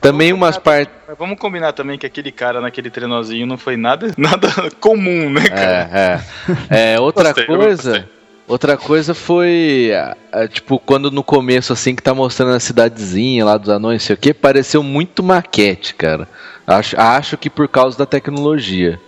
Também 0.00 0.32
umas 0.34 0.58
partes. 0.58 0.92
Vamos 1.18 1.38
combinar 1.38 1.72
também 1.72 1.96
que 1.96 2.04
aquele 2.04 2.30
cara 2.30 2.60
naquele 2.60 2.90
trenozinho 2.90 3.46
não 3.46 3.56
foi 3.56 3.76
nada, 3.76 4.12
nada 4.18 4.48
comum, 4.80 5.30
né, 5.30 5.48
cara? 5.48 5.88
É, 5.92 6.20
é. 6.68 6.94
É, 6.94 7.00
outra 7.00 7.32
Gostei, 7.32 7.46
coisa. 7.46 8.08
Outra 8.46 8.76
coisa 8.76 9.14
foi, 9.14 9.90
ah, 9.94 10.16
ah, 10.30 10.46
tipo, 10.46 10.78
quando 10.78 11.10
no 11.10 11.24
começo, 11.24 11.72
assim, 11.72 11.94
que 11.94 12.02
tá 12.02 12.14
mostrando 12.14 12.54
a 12.54 12.60
cidadezinha 12.60 13.44
lá 13.44 13.56
dos 13.56 13.70
anões, 13.70 14.02
não 14.02 14.06
sei 14.06 14.14
o 14.14 14.18
que, 14.18 14.34
pareceu 14.34 14.82
muito 14.82 15.22
maquete, 15.22 15.94
cara. 15.94 16.28
Acho, 16.66 16.98
acho 17.00 17.38
que 17.38 17.48
por 17.48 17.68
causa 17.68 17.96
da 17.96 18.06
tecnologia. 18.06 19.00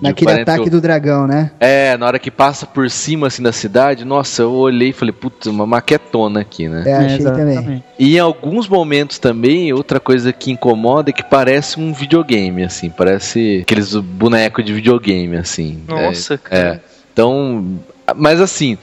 Naquele 0.00 0.30
40 0.30 0.52
ataque 0.52 0.70
do 0.70 0.80
dragão, 0.80 1.26
né? 1.26 1.50
É, 1.58 1.96
na 1.96 2.06
hora 2.06 2.18
que 2.20 2.30
passa 2.30 2.64
por 2.64 2.88
cima, 2.88 3.26
assim, 3.26 3.42
da 3.42 3.52
cidade, 3.52 4.04
nossa, 4.04 4.42
eu 4.42 4.52
olhei 4.52 4.90
e 4.90 4.92
falei, 4.92 5.12
putz, 5.12 5.46
uma 5.46 5.66
maquetona 5.66 6.40
aqui, 6.40 6.68
né? 6.68 6.84
É, 6.86 6.94
achei 6.94 7.18
exatamente. 7.18 7.60
também. 7.60 7.84
E 7.98 8.16
em 8.16 8.20
alguns 8.20 8.68
momentos 8.68 9.18
também, 9.18 9.72
outra 9.72 9.98
coisa 9.98 10.32
que 10.32 10.52
incomoda 10.52 11.10
é 11.10 11.12
que 11.12 11.24
parece 11.24 11.80
um 11.80 11.92
videogame, 11.92 12.62
assim, 12.62 12.90
parece 12.90 13.60
aqueles 13.62 13.94
bonecos 13.96 14.64
de 14.64 14.72
videogame, 14.72 15.36
assim. 15.36 15.82
Nossa, 15.88 16.34
É, 16.34 16.38
cara. 16.38 16.74
é. 16.76 16.80
Então, 17.12 17.80
mas 18.16 18.40
assim, 18.40 18.78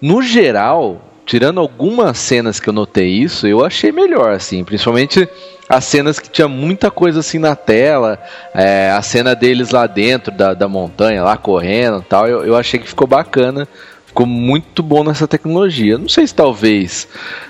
no 0.00 0.22
geral, 0.22 1.00
tirando 1.26 1.60
algumas 1.60 2.18
cenas 2.18 2.58
que 2.58 2.68
eu 2.68 2.72
notei 2.72 3.08
isso, 3.08 3.46
eu 3.46 3.64
achei 3.64 3.92
melhor, 3.92 4.32
assim, 4.32 4.64
principalmente 4.64 5.28
as 5.68 5.84
cenas 5.84 6.18
que 6.18 6.28
tinha 6.28 6.48
muita 6.48 6.90
coisa 6.90 7.20
assim 7.20 7.38
na 7.38 7.54
tela, 7.54 8.18
é, 8.52 8.90
a 8.90 9.00
cena 9.02 9.36
deles 9.36 9.70
lá 9.70 9.86
dentro 9.86 10.32
da, 10.32 10.52
da 10.52 10.66
montanha, 10.66 11.22
lá 11.22 11.36
correndo 11.36 12.02
tal, 12.02 12.26
eu, 12.26 12.44
eu 12.44 12.56
achei 12.56 12.80
que 12.80 12.88
ficou 12.88 13.06
bacana. 13.06 13.68
Ficou 14.04 14.26
muito 14.26 14.82
bom 14.82 15.04
nessa 15.04 15.28
tecnologia. 15.28 15.96
Não 15.96 16.08
sei 16.08 16.26
se 16.26 16.34
talvez, 16.34 17.06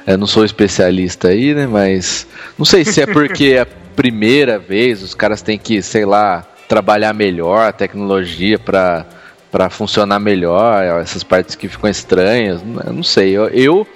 eu 0.06 0.18
não 0.18 0.26
sou 0.26 0.44
especialista 0.44 1.28
aí, 1.28 1.54
né? 1.54 1.66
Mas 1.66 2.26
não 2.58 2.66
sei 2.66 2.84
se 2.84 3.00
é 3.00 3.06
porque 3.06 3.54
é 3.54 3.60
a 3.60 3.66
primeira 3.96 4.58
vez 4.58 5.02
os 5.02 5.14
caras 5.14 5.40
têm 5.40 5.58
que, 5.58 5.80
sei 5.80 6.04
lá, 6.04 6.44
trabalhar 6.68 7.14
melhor 7.14 7.66
a 7.66 7.72
tecnologia 7.72 8.58
para 8.58 9.06
para 9.50 9.68
funcionar 9.70 10.18
melhor, 10.20 11.00
essas 11.00 11.22
partes 11.24 11.54
que 11.54 11.68
ficam 11.68 11.90
estranhas, 11.90 12.60
eu 12.86 12.92
não 12.92 13.02
sei. 13.02 13.30
Eu, 13.36 13.48
eu 13.48 13.86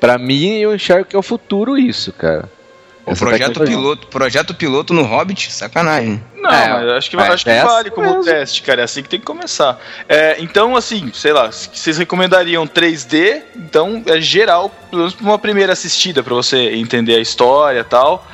para 0.00 0.18
mim 0.18 0.54
eu 0.58 0.74
enxergo 0.74 1.04
que 1.06 1.16
é 1.16 1.18
o 1.18 1.22
futuro 1.22 1.76
isso, 1.78 2.12
cara. 2.12 2.48
O 3.06 3.10
Essa 3.10 3.22
projeto 3.22 3.48
tecnologia. 3.48 3.76
piloto, 3.76 4.06
projeto 4.06 4.54
piloto 4.54 4.94
no 4.94 5.02
Hobbit, 5.02 5.52
sacanagem. 5.52 6.24
Não, 6.36 6.50
É, 6.50 6.68
mas 6.72 6.82
eu 6.84 6.94
acho 6.94 7.10
que, 7.10 7.16
mas 7.16 7.30
acho 7.34 7.44
que 7.44 7.50
é 7.50 7.62
vale 7.62 7.88
assim 7.88 7.94
como 7.94 8.08
mesmo. 8.08 8.24
teste, 8.24 8.62
cara. 8.62 8.80
É 8.80 8.84
assim 8.84 9.02
que 9.02 9.10
tem 9.10 9.20
que 9.20 9.26
começar. 9.26 9.78
É, 10.08 10.36
então, 10.40 10.74
assim, 10.74 11.10
sei 11.12 11.34
lá, 11.34 11.52
se- 11.52 11.68
vocês 11.70 11.98
recomendariam 11.98 12.66
3D, 12.66 13.42
então 13.56 14.02
é 14.06 14.18
geral, 14.22 14.70
pelo 14.88 15.00
menos 15.02 15.14
pra 15.14 15.26
uma 15.26 15.38
primeira 15.38 15.74
assistida, 15.74 16.22
pra 16.22 16.32
você 16.34 16.70
entender 16.76 17.16
a 17.16 17.20
história 17.20 17.80
e 17.80 17.84
tal. 17.84 18.26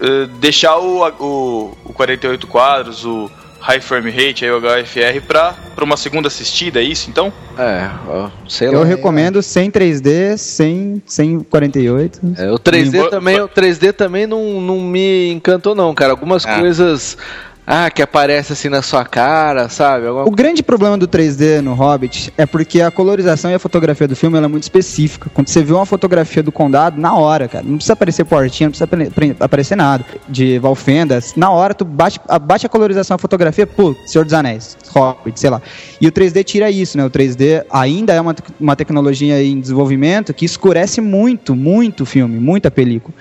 Eh, 0.00 0.26
deixar 0.40 0.76
o, 0.78 1.06
o, 1.08 1.78
o 1.84 1.92
48 1.92 2.44
quadros, 2.48 3.04
o 3.04 3.30
High 3.60 3.80
Frame 3.80 4.10
Rate, 4.10 4.44
aí 4.44 4.50
o 4.52 4.60
HFR, 4.60 5.20
pra, 5.26 5.52
pra 5.74 5.84
uma 5.84 5.96
segunda 5.96 6.28
assistida, 6.28 6.80
é 6.80 6.82
isso 6.84 7.10
então? 7.10 7.32
É, 7.58 7.90
ó, 8.06 8.30
sei 8.48 8.68
Eu 8.68 8.80
lá. 8.80 8.84
recomendo 8.84 9.42
sem 9.42 9.70
3D, 9.70 10.36
sem, 10.36 11.02
sem 11.06 11.40
48. 11.40 12.20
É, 12.38 12.50
o 12.52 12.58
3D 12.58 13.02
Sim. 13.04 13.10
também, 13.10 13.40
o 13.40 13.48
3D 13.48 13.92
também 13.92 14.26
não, 14.26 14.60
não 14.60 14.80
me 14.80 15.32
encantou 15.32 15.74
não, 15.74 15.92
cara. 15.94 16.12
Algumas 16.12 16.46
Ah. 16.46 16.60
coisas 16.60 17.18
ah, 17.70 17.90
que 17.90 18.00
aparece 18.00 18.54
assim 18.54 18.70
na 18.70 18.80
sua 18.80 19.04
cara, 19.04 19.68
sabe? 19.68 20.06
Alguma 20.06 20.26
O 20.26 20.30
grande 20.30 20.62
problema 20.62 20.96
do 20.96 21.06
3D 21.06 21.60
no 21.60 21.74
Hobbit 21.74 22.32
é 22.38 22.46
porque 22.46 22.80
a 22.80 22.90
colorização 22.90 23.50
e 23.50 23.54
a 23.54 23.58
fotografia 23.58 24.08
do 24.08 24.16
filme 24.16 24.38
é 24.38 24.48
muito 24.48 24.62
específica. 24.62 25.30
Quando 25.34 25.48
você 25.48 25.62
vê 25.62 25.74
uma 25.74 25.84
fotografia 25.84 26.42
do 26.42 26.50
condado, 26.50 26.98
na 26.98 27.14
hora, 27.14 27.46
cara, 27.46 27.62
não 27.66 27.74
precisa 27.76 27.92
aparecer 27.92 28.24
portinha, 28.24 28.68
não 28.68 28.70
precisa 28.70 28.84
apare- 28.86 29.10
pre- 29.10 29.36
aparecer 29.38 29.76
nada 29.76 30.02
de 30.26 30.58
Valfendas. 30.58 31.34
Na 31.36 31.50
hora, 31.50 31.74
tu 31.74 31.84
bate, 31.84 32.18
a- 32.26 32.38
bate 32.38 32.64
a 32.64 32.68
colorização, 32.70 33.16
a 33.16 33.18
fotografia, 33.18 33.66
pô, 33.66 33.94
Senhor 34.06 34.24
dos 34.24 34.32
Anéis, 34.32 34.74
Hobbit, 34.88 35.38
sei 35.38 35.50
lá. 35.50 35.60
E 36.00 36.06
o 36.08 36.10
3D 36.12 36.42
tira 36.44 36.70
isso, 36.70 36.96
né? 36.96 37.04
O 37.04 37.10
3D 37.10 37.64
ainda 37.70 38.14
é 38.14 38.20
uma, 38.20 38.34
uma 38.58 38.76
tecnologia 38.76 39.42
em 39.44 39.60
desenvolvimento 39.60 40.32
que 40.32 40.46
escurece 40.46 41.02
muito, 41.02 41.54
muito 41.54 42.04
o 42.04 42.06
filme, 42.06 42.38
muita 42.40 42.70
película. 42.70 43.14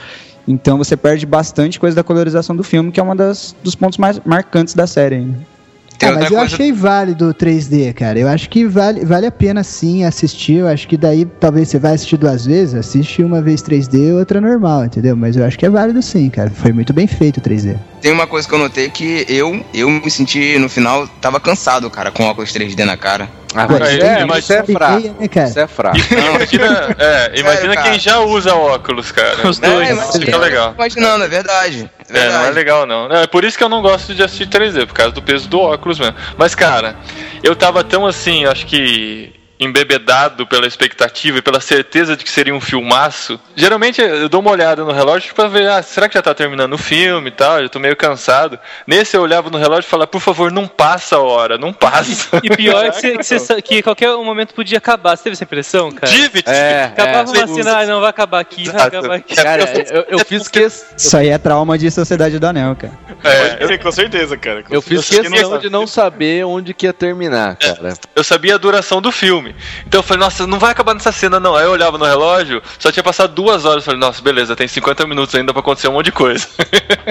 Então 0.47 0.77
você 0.77 0.95
perde 0.95 1.25
bastante 1.25 1.79
coisa 1.79 1.95
da 1.95 2.03
colorização 2.03 2.55
do 2.55 2.63
filme, 2.63 2.91
que 2.91 2.99
é 2.99 3.03
um 3.03 3.15
dos 3.15 3.75
pontos 3.75 3.97
mais 3.97 4.19
marcantes 4.25 4.73
da 4.73 4.87
série. 4.87 5.15
ainda. 5.15 5.56
Tem 5.97 6.09
Ah, 6.09 6.11
mas 6.13 6.23
outra 6.23 6.35
eu 6.35 6.39
coisa- 6.39 6.55
achei 6.55 6.71
válido 6.71 7.29
o 7.29 7.33
3D, 7.33 7.93
cara. 7.93 8.19
Eu 8.19 8.27
acho 8.27 8.49
que 8.49 8.65
vale, 8.65 9.03
vale 9.03 9.25
a 9.25 9.31
pena 9.31 9.63
sim 9.63 10.03
assistir. 10.03 10.57
Eu 10.57 10.67
acho 10.67 10.87
que 10.87 10.95
daí 10.95 11.25
talvez 11.25 11.69
você 11.69 11.79
vai 11.79 11.93
assistir 11.95 12.17
duas 12.17 12.45
vezes, 12.45 12.75
assiste 12.75 13.23
uma 13.23 13.41
vez 13.41 13.61
3D 13.61 14.09
e 14.09 14.13
outra 14.13 14.39
normal, 14.39 14.85
entendeu? 14.85 15.15
Mas 15.15 15.35
eu 15.35 15.43
acho 15.45 15.57
que 15.57 15.65
é 15.65 15.69
válido 15.69 16.01
sim, 16.01 16.29
cara. 16.29 16.49
Foi 16.51 16.71
muito 16.71 16.93
bem 16.93 17.07
feito 17.07 17.37
o 17.37 17.41
3D. 17.41 17.75
Tem 18.01 18.11
uma 18.11 18.27
coisa 18.27 18.47
que 18.47 18.53
eu 18.53 18.59
notei 18.59 18.89
que 18.89 19.25
eu, 19.27 19.65
eu 19.73 19.89
me 19.89 20.09
senti 20.11 20.59
no 20.59 20.69
final, 20.69 21.07
tava 21.19 21.39
cansado, 21.39 21.89
cara, 21.89 22.11
com 22.11 22.23
óculos 22.23 22.51
3D 22.53 22.85
na 22.85 22.95
cara. 22.95 23.27
Ah, 23.55 23.65
Ué, 23.65 23.79
mas 23.79 23.89
aí, 23.89 23.99
é, 24.01 24.25
mas 24.25 24.43
isso 24.43 24.53
é 24.53 24.59
fiquei, 24.59 24.75
fraco. 24.75 25.15
né, 25.19 25.27
cara? 25.27 25.49
Isso 25.49 25.59
é 25.59 25.67
fraco. 25.67 25.97
Imagina, 25.97 26.95
é, 26.99 27.31
imagina 27.39 27.73
cara. 27.75 27.89
quem 27.89 27.99
já 27.99 28.19
usa 28.19 28.53
óculos, 28.53 29.11
cara. 29.11 29.47
Os 29.49 29.59
Né? 29.59 29.67
dois. 29.67 29.89
Isso 30.09 30.19
fica 30.19 30.37
legal. 30.37 30.73
Imaginando, 30.75 31.23
é 31.23 31.27
verdade. 31.27 31.89
É 32.09 32.29
não 32.29 32.45
é 32.45 32.51
legal 32.51 32.85
não. 32.85 33.07
Não, 33.07 33.17
É 33.17 33.27
por 33.27 33.43
isso 33.43 33.57
que 33.57 33.63
eu 33.63 33.69
não 33.69 33.81
gosto 33.81 34.13
de 34.13 34.23
assistir 34.23 34.47
3D, 34.47 34.85
por 34.85 34.93
causa 34.93 35.11
do 35.11 35.21
peso 35.21 35.49
do 35.49 35.59
óculos 35.59 35.99
mesmo. 35.99 36.15
Mas, 36.37 36.55
cara, 36.55 36.95
eu 37.43 37.55
tava 37.55 37.83
tão 37.83 38.05
assim, 38.05 38.45
acho 38.45 38.65
que 38.65 39.33
embebedado 39.59 40.45
pela 40.45 40.67
expectativa 40.67 41.39
e 41.39 41.41
pela 41.41 41.59
certeza 41.59 42.15
de 42.15 42.23
que 42.23 42.31
seria 42.31 42.53
um 42.53 42.61
filmaço. 42.61 43.39
Geralmente 43.55 44.01
eu 44.01 44.29
dou 44.29 44.41
uma 44.41 44.51
olhada 44.51 44.83
no 44.83 44.91
relógio 44.91 45.33
pra 45.33 45.47
ver, 45.47 45.69
ah, 45.69 45.81
será 45.81 46.07
que 46.07 46.13
já 46.13 46.21
tá 46.21 46.33
terminando 46.33 46.73
o 46.73 46.77
filme 46.77 47.29
e 47.29 47.31
tal? 47.31 47.59
Eu 47.59 47.69
tô 47.69 47.79
meio 47.79 47.95
cansado. 47.95 48.59
Nesse 48.85 49.17
eu 49.17 49.21
olhava 49.21 49.49
no 49.49 49.57
relógio 49.57 49.87
e 49.87 49.89
falava, 49.89 50.07
por 50.07 50.21
favor, 50.21 50.51
não 50.51 50.67
passa 50.67 51.15
a 51.15 51.21
hora, 51.21 51.57
não 51.57 51.73
passa. 51.73 52.39
E 52.43 52.49
pior 52.49 52.85
é 52.85 52.91
que, 52.91 53.17
você, 53.23 53.61
que, 53.61 53.61
que 53.61 53.83
qualquer 53.83 54.15
momento 54.15 54.53
podia 54.53 54.77
acabar. 54.77 55.17
Você 55.17 55.23
teve 55.23 55.33
essa 55.33 55.43
impressão, 55.43 55.91
cara? 55.91 56.11
Tive, 56.11 56.41
tive. 56.41 56.55
É, 56.55 56.85
Acabava 56.85 57.35
é. 57.35 57.39
uma 57.39 57.47
cena, 57.47 57.79
ah, 57.79 57.85
não, 57.85 57.99
vai 57.99 58.09
acabar 58.09 58.39
aqui, 58.39 58.69
vai 58.69 58.87
acabar 58.87 59.15
aqui. 59.15 59.35
Cara, 59.35 59.63
eu, 59.91 60.05
eu 60.09 60.19
fiz 60.19 60.47
questão. 60.47 60.87
Isso 60.95 61.17
aí 61.17 61.29
é 61.29 61.37
trauma 61.37 61.77
de 61.77 61.89
Sociedade 61.89 62.37
do 62.37 62.45
Anel, 62.45 62.75
cara. 62.75 62.93
É, 63.23 63.63
eu, 63.63 63.79
com 63.79 63.91
certeza, 63.91 64.37
cara. 64.37 64.63
Eu 64.69 64.81
fiz 64.81 65.11
Eu 65.11 65.23
não 65.23 65.31
questão 65.31 65.59
de 65.59 65.69
não 65.69 65.87
saber 65.87 66.45
onde 66.45 66.73
que 66.73 66.85
ia 66.85 66.93
terminar, 66.93 67.55
cara. 67.55 67.93
eu 68.15 68.23
sabia 68.23 68.55
a 68.55 68.57
duração 68.57 69.01
do 69.01 69.11
filme. 69.11 69.46
Então 69.85 69.99
eu 69.99 70.03
falei, 70.03 70.23
nossa, 70.23 70.47
não 70.47 70.59
vai 70.59 70.71
acabar 70.71 70.93
nessa 70.93 71.11
cena, 71.11 71.39
não. 71.39 71.55
Aí 71.55 71.65
eu 71.65 71.71
olhava 71.71 71.97
no 71.97 72.05
relógio, 72.05 72.61
só 72.79 72.91
tinha 72.91 73.03
passado 73.03 73.33
duas 73.33 73.65
horas. 73.65 73.83
Eu 73.83 73.85
falei, 73.85 73.99
nossa, 73.99 74.21
beleza, 74.21 74.55
tem 74.55 74.67
50 74.67 75.05
minutos 75.07 75.33
ainda 75.35 75.53
pra 75.53 75.59
acontecer 75.59 75.87
um 75.87 75.93
monte 75.93 76.05
de 76.05 76.11
coisa. 76.11 76.47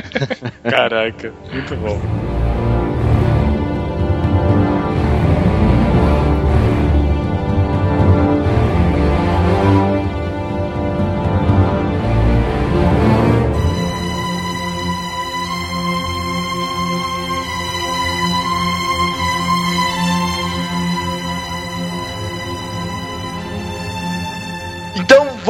Caraca, 0.69 1.33
muito 1.53 1.77
bom. 1.77 2.01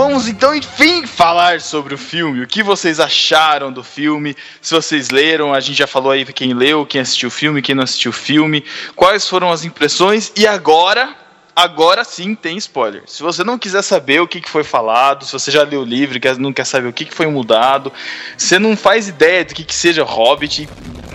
Vamos 0.07 0.29
então 0.29 0.55
enfim 0.55 1.05
falar 1.05 1.61
sobre 1.61 1.93
o 1.93 1.99
filme. 1.99 2.41
O 2.41 2.47
que 2.47 2.63
vocês 2.63 3.01
acharam 3.01 3.73
do 3.73 3.83
filme? 3.83 4.37
Se 4.63 4.73
vocês 4.73 5.11
leram, 5.11 5.53
a 5.53 5.59
gente 5.59 5.79
já 5.79 5.87
falou 5.87 6.13
aí 6.13 6.25
quem 6.27 6.55
leu, 6.55 6.87
quem 6.87 7.01
assistiu 7.01 7.27
o 7.27 7.33
filme, 7.33 7.61
quem 7.61 7.75
não 7.75 7.83
assistiu 7.83 8.13
o 8.13 8.15
filme. 8.15 8.65
Quais 8.95 9.29
foram 9.29 9.51
as 9.51 9.65
impressões? 9.65 10.33
E 10.37 10.47
agora, 10.47 11.13
agora 11.57 12.05
sim 12.05 12.37
tem 12.37 12.57
spoiler. 12.57 13.03
Se 13.07 13.21
você 13.21 13.43
não 13.43 13.59
quiser 13.59 13.83
saber 13.83 14.21
o 14.21 14.29
que 14.29 14.49
foi 14.49 14.63
falado, 14.63 15.25
se 15.25 15.33
você 15.33 15.51
já 15.51 15.65
leu 15.65 15.81
o 15.81 15.85
livro 15.85 16.17
e 16.17 16.39
não 16.39 16.53
quer 16.53 16.65
saber 16.65 16.87
o 16.87 16.93
que 16.93 17.05
que 17.05 17.15
foi 17.15 17.27
mudado, 17.27 17.93
você 18.39 18.61
não 18.61 18.77
faz 18.77 19.09
ideia 19.09 19.45
do 19.45 19.55
que 19.55 19.65
que 19.65 19.75
seja 19.75 20.05
Hobbit, 20.05 20.69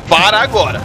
para 0.09 0.41
agora. 0.41 0.81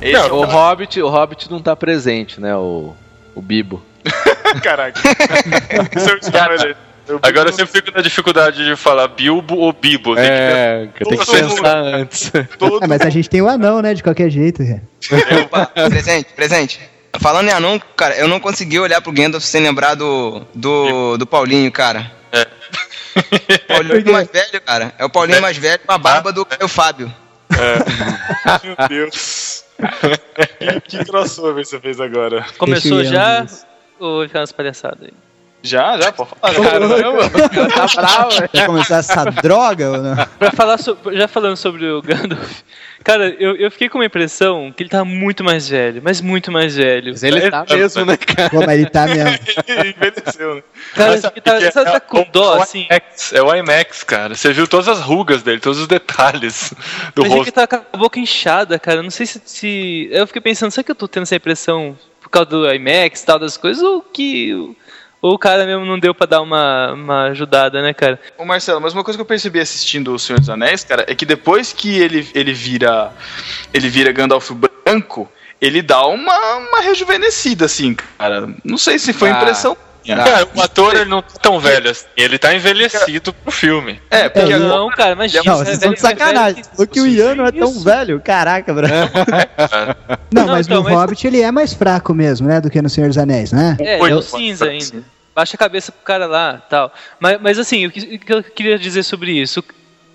Esse 0.00 0.14
é 0.16 0.32
O 0.32 0.44
Hobbit, 0.44 1.00
o 1.02 1.08
Hobbit 1.08 1.50
não 1.50 1.60
tá 1.60 1.76
presente, 1.76 2.40
né? 2.40 2.54
O, 2.56 2.94
o 3.34 3.42
Bibo. 3.42 3.82
Caraca. 4.62 5.00
É. 5.68 6.90
Agora 7.22 7.48
eu 7.48 7.52
sempre 7.52 7.72
fico 7.72 7.90
na 7.94 8.02
dificuldade 8.02 8.64
de 8.64 8.76
falar 8.76 9.08
Bilbo 9.08 9.56
ou 9.56 9.72
Bibo. 9.72 10.14
Tem 10.14 10.24
que 10.24 10.30
É, 10.30 10.88
que 10.94 11.04
tem 11.04 11.18
que 11.18 11.24
Todo 11.26 11.36
mundo. 11.36 11.54
pensar 11.54 11.76
antes. 11.76 12.32
Todo 12.58 12.78
Ah, 12.82 12.86
mas 12.86 13.00
a 13.02 13.10
gente 13.10 13.28
tem 13.28 13.42
o 13.42 13.48
anão, 13.48 13.82
né? 13.82 13.94
De 13.94 14.02
qualquer 14.02 14.30
jeito. 14.30 14.62
Opa, 15.44 15.66
presente, 15.88 16.32
presente. 16.34 16.80
Falando 17.18 17.48
em 17.48 17.52
anão, 17.52 17.80
cara, 17.96 18.14
eu 18.16 18.28
não 18.28 18.38
consegui 18.38 18.78
olhar 18.78 19.00
pro 19.00 19.12
Gandalf 19.12 19.42
sem 19.44 19.60
lembrar 19.60 19.94
do, 19.94 20.42
do, 20.54 21.16
do 21.16 21.26
Paulinho, 21.26 21.70
cara. 21.72 22.12
É. 22.32 22.46
Paulinho 23.66 24.12
mais 24.12 24.28
velho, 24.28 24.60
cara. 24.64 24.94
É 24.96 25.04
o 25.04 25.10
Paulinho 25.10 25.42
mais 25.42 25.56
velho 25.56 25.80
com 25.84 25.92
a 25.92 25.98
barba 25.98 26.32
do 26.32 26.44
Caio 26.46 26.68
Fábio. 26.68 27.12
Meu 28.62 28.88
Deus. 28.88 29.59
Que, 29.80 30.80
que 30.98 31.04
crossover 31.04 31.64
você 31.64 31.80
fez 31.80 32.00
agora? 32.00 32.44
Começou 32.58 33.04
já 33.04 33.46
ou 33.98 34.18
vai 34.18 34.28
ficar 34.28 34.40
nas 34.40 34.52
palhaçadas 34.52 35.02
aí? 35.04 35.12
Já, 35.62 36.00
já, 36.00 36.10
pode 36.12 36.30
falar. 36.40 36.54
Caramba, 36.70 37.28
tá 37.68 37.86
bravo. 37.94 38.30
Vai 38.52 38.66
começar 38.66 38.96
essa 38.98 39.24
droga 39.26 39.90
ou 39.90 39.98
não? 39.98 40.16
Pra 40.38 40.50
falar 40.52 40.78
so- 40.78 40.96
já 41.12 41.28
falando 41.28 41.56
sobre 41.56 41.86
o 41.86 42.00
Gandalf, 42.00 42.62
cara, 43.04 43.28
eu, 43.38 43.56
eu 43.56 43.70
fiquei 43.70 43.88
com 43.88 43.98
uma 43.98 44.04
impressão 44.04 44.72
que 44.76 44.82
ele 44.82 44.90
tá 44.90 45.04
muito 45.04 45.42
mais 45.44 45.68
velho, 45.68 46.00
mas 46.04 46.20
muito 46.20 46.50
mais 46.52 46.76
velho. 46.76 47.12
Mas 47.12 47.22
ele 47.22 47.50
tá 47.50 47.64
mesmo, 47.68 48.04
né, 48.04 48.16
cara? 48.16 48.50
Pô, 48.50 48.60
mas 48.64 48.78
ele 48.78 48.90
tá 48.90 49.06
mesmo. 49.06 49.30
Ele 49.66 49.90
envelheceu, 49.96 50.54
né? 50.56 50.62
Cara, 50.94 51.10
Mas 51.12 51.20
tá, 51.22 51.30
que 51.30 51.38
é? 51.48 51.70
tá 51.70 52.00
com 52.00 52.18
É 52.18 52.20
o- 52.22 52.26
dó, 52.32 52.54
é 52.54 52.58
o 52.58 52.62
assim. 52.62 52.86
IMAX, 52.90 53.32
é 53.32 53.42
o 53.42 53.54
IMAX, 53.54 54.02
cara. 54.04 54.34
Você 54.34 54.52
viu 54.52 54.66
todas 54.66 54.88
as 54.88 55.00
rugas 55.00 55.42
dele, 55.42 55.60
todos 55.60 55.78
os 55.78 55.86
detalhes 55.86 56.72
do 57.14 57.22
Mas 57.22 57.30
ele 57.30 57.38
rosto. 57.40 57.52
tá 57.52 57.66
com 57.66 57.76
a 57.76 57.96
boca 57.98 58.18
inchada, 58.18 58.78
cara. 58.78 58.98
Eu 58.98 59.02
Não 59.02 59.10
sei 59.10 59.26
se, 59.26 59.40
se- 59.44 60.08
Eu 60.10 60.26
fiquei 60.26 60.42
pensando, 60.42 60.70
será 60.70 60.82
que 60.84 60.90
eu 60.90 60.94
tô 60.96 61.06
tendo 61.08 61.22
essa 61.24 61.36
impressão 61.36 61.96
por 62.20 62.28
causa 62.30 62.50
do 62.50 62.72
IMAX 62.72 63.22
e 63.22 63.26
tal 63.26 63.38
das 63.38 63.56
coisas, 63.56 63.82
ou 63.82 64.02
que. 64.02 64.74
Ou 65.22 65.34
o 65.34 65.38
cara 65.38 65.66
mesmo 65.66 65.84
não 65.84 65.98
deu 65.98 66.14
pra 66.14 66.26
dar 66.26 66.40
uma, 66.40 66.92
uma 66.92 67.22
ajudada, 67.24 67.82
né, 67.82 67.92
cara? 67.92 68.18
Ô 68.38 68.44
Marcelo, 68.44 68.80
mas 68.80 68.94
uma 68.94 69.04
coisa 69.04 69.18
que 69.18 69.20
eu 69.22 69.26
percebi 69.26 69.60
assistindo 69.60 70.14
O 70.14 70.18
Senhor 70.18 70.38
dos 70.40 70.48
Anéis, 70.48 70.82
cara, 70.84 71.04
é 71.06 71.14
que 71.14 71.26
depois 71.26 71.72
que 71.72 71.98
ele, 71.98 72.26
ele 72.34 72.52
vira. 72.54 73.12
Ele 73.72 73.88
vira 73.88 74.12
Gandalf 74.12 74.50
branco, 74.52 75.30
ele 75.60 75.82
dá 75.82 76.06
uma, 76.06 76.56
uma 76.56 76.80
rejuvenescida, 76.80 77.66
assim, 77.66 77.94
cara. 77.94 78.48
Não 78.64 78.78
sei 78.78 78.98
se 78.98 79.12
foi 79.12 79.30
Ah. 79.30 79.36
impressão. 79.42 79.76
Minha. 80.04 80.16
Cara, 80.16 80.48
o 80.54 80.60
ator 80.62 80.94
ele 80.96 81.04
não 81.10 81.22
tá 81.22 81.38
tão 81.40 81.58
velho 81.60 81.90
assim. 81.90 82.06
Ele 82.16 82.38
tá 82.38 82.54
envelhecido 82.54 83.32
pro 83.32 83.50
filme. 83.52 84.00
É, 84.10 84.28
porque 84.28 84.52
É, 84.52 84.56
agora- 84.56 84.68
Não, 84.74 84.88
cara, 84.90 85.12
imagina. 85.12 85.42
Não, 85.44 85.54
é 85.54 85.56
vocês 85.64 85.74
estão 85.74 85.90
velho- 85.90 85.94
de 85.94 86.00
sacanagem. 86.00 86.60
é 86.60 86.62
velho 86.62 86.68
O 86.78 86.86
que 86.86 87.00
o 87.00 87.06
Ian 87.06 87.34
não 87.34 87.46
é 87.46 87.52
tão 87.52 87.70
Isso. 87.70 87.84
velho. 87.84 88.20
Caraca, 88.20 88.72
bro. 88.74 88.86
Não, 90.32 90.46
Não, 90.46 90.52
mas 90.52 90.66
então, 90.66 90.78
no 90.78 90.84
mas- 90.84 90.94
Hobbit 90.94 91.26
ele 91.26 91.40
é 91.42 91.50
mais 91.50 91.72
fraco 91.72 92.14
mesmo, 92.14 92.46
né? 92.48 92.60
Do 92.60 92.70
que 92.70 92.80
no 92.80 92.88
Senhor 92.88 93.08
dos 93.08 93.18
Anéis, 93.18 93.52
né? 93.52 93.76
É, 93.80 94.00
Oi, 94.00 94.10
é 94.10 94.14
o 94.14 94.22
cinza 94.22 94.66
ainda. 94.66 95.02
Baixa 95.34 95.56
a 95.56 95.58
cabeça 95.58 95.92
pro 95.92 96.02
cara 96.04 96.26
lá 96.26 96.60
tal. 96.68 96.92
Mas, 97.18 97.40
mas 97.40 97.58
assim, 97.58 97.86
o 97.86 97.90
que, 97.90 98.00
o 98.00 98.18
que 98.18 98.32
eu 98.32 98.42
queria 98.42 98.78
dizer 98.78 99.02
sobre 99.02 99.32
isso? 99.32 99.62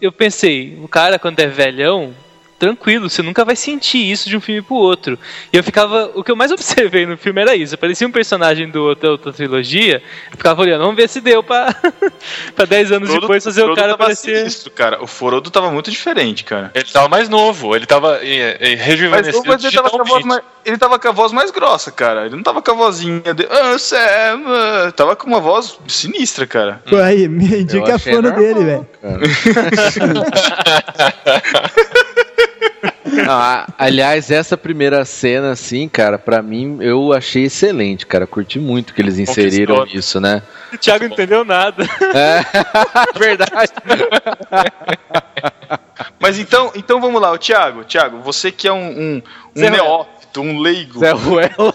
Eu 0.01 0.11
pensei, 0.11 0.77
o 0.83 0.87
cara 0.87 1.17
quando 1.17 1.39
é 1.39 1.47
velhão, 1.47 2.13
tranquilo, 2.57 3.09
você 3.09 3.21
nunca 3.21 3.43
vai 3.45 3.55
sentir 3.55 3.99
isso 4.11 4.29
de 4.29 4.37
um 4.37 4.41
filme 4.41 4.61
pro 4.61 4.75
outro. 4.75 5.17
E 5.51 5.57
eu 5.57 5.63
ficava. 5.63 6.11
O 6.15 6.23
que 6.23 6.31
eu 6.31 6.35
mais 6.35 6.51
observei 6.55 7.05
no 7.05 7.17
filme 7.17 7.41
era 7.41 7.55
isso. 7.55 7.77
Parecia 7.77 8.07
um 8.07 8.11
personagem 8.11 8.69
do, 8.69 8.95
da 8.95 9.11
outra 9.11 9.31
trilogia. 9.33 10.01
Eu 10.31 10.37
ficava 10.37 10.61
olhando, 10.61 10.81
vamos 10.81 10.95
ver 10.95 11.09
se 11.09 11.19
deu 11.21 11.43
pra, 11.43 11.73
pra 12.55 12.65
10 12.65 12.91
anos 12.93 13.09
Frodo- 13.09 13.21
depois 13.21 13.43
fazer 13.43 13.61
o 13.61 13.65
Frodo 13.65 13.79
cara 13.81 13.91
tava 13.91 14.03
aparecer. 14.03 14.37
sinistro, 14.37 14.71
cara. 14.71 15.03
O 15.03 15.07
Frodo 15.07 15.49
tava 15.51 15.69
muito 15.71 15.91
diferente, 15.91 16.43
cara. 16.43 16.71
Ele 16.73 16.85
tava 16.85 17.07
mais 17.09 17.29
novo, 17.29 17.75
ele 17.75 17.85
tava 17.85 18.19
é, 18.23 18.57
é, 18.59 18.75
rejuvenescido 18.75 19.43
mas 19.47 19.63
ele, 19.63 19.75
tava 19.75 19.89
com 19.89 20.01
a 20.01 20.03
voz 20.03 20.23
digitalmente. 20.23 20.27
mais, 20.27 20.41
ele 20.65 20.77
tava 20.77 20.99
com 20.99 21.07
a 21.07 21.11
voz 21.11 21.31
mais 21.31 21.51
grossa, 21.51 21.91
cara. 21.91 22.25
Ele 22.25 22.35
não 22.35 22.43
tava 22.43 22.61
com 22.61 22.71
a 22.71 22.73
vozinha 22.73 23.33
de. 23.33 23.45
Ah, 23.49 23.77
Sam! 23.77 23.97
ah", 24.47 24.91
Tava 24.95 25.15
com 25.15 25.27
uma 25.27 25.39
voz 25.39 25.77
sinistra, 25.87 26.47
cara. 26.47 26.81
Pô, 26.89 26.95
aí, 26.97 27.27
me 27.27 27.45
indica 27.61 27.95
a 27.95 27.99
fono 27.99 28.31
dele, 28.31 28.63
velho. 28.63 28.87
Não, 33.25 33.33
a- 33.33 33.67
aliás, 33.77 34.29
essa 34.29 34.55
primeira 34.55 35.03
cena, 35.03 35.51
assim, 35.51 35.89
cara, 35.89 36.17
pra 36.19 36.41
mim, 36.41 36.77
eu 36.81 37.11
achei 37.11 37.45
excelente, 37.45 38.05
cara. 38.05 38.27
Curti 38.27 38.59
muito 38.59 38.93
que 38.93 39.01
eles 39.01 39.17
inseriram 39.17 39.77
Conquistou. 39.77 39.99
isso, 39.99 40.19
né? 40.21 40.43
O 40.71 40.77
Thiago 40.77 41.05
não 41.05 41.11
entendeu 41.13 41.43
nada. 41.43 41.83
É, 42.13 42.41
verdade. 43.17 43.71
Mas 46.19 46.37
então, 46.39 46.71
então 46.75 46.99
vamos 47.01 47.21
lá, 47.21 47.31
o 47.31 47.37
Thiago. 47.37 47.83
Thiago, 47.83 48.19
você 48.21 48.51
que 48.51 48.67
é 48.67 48.73
um, 48.73 48.87
um, 48.89 49.21
um 49.55 49.59
Zé 49.59 49.69
neófito, 49.69 50.41
um 50.41 50.59
leigo. 50.59 50.99
Zé 50.99 51.11
Ruela. 51.11 51.73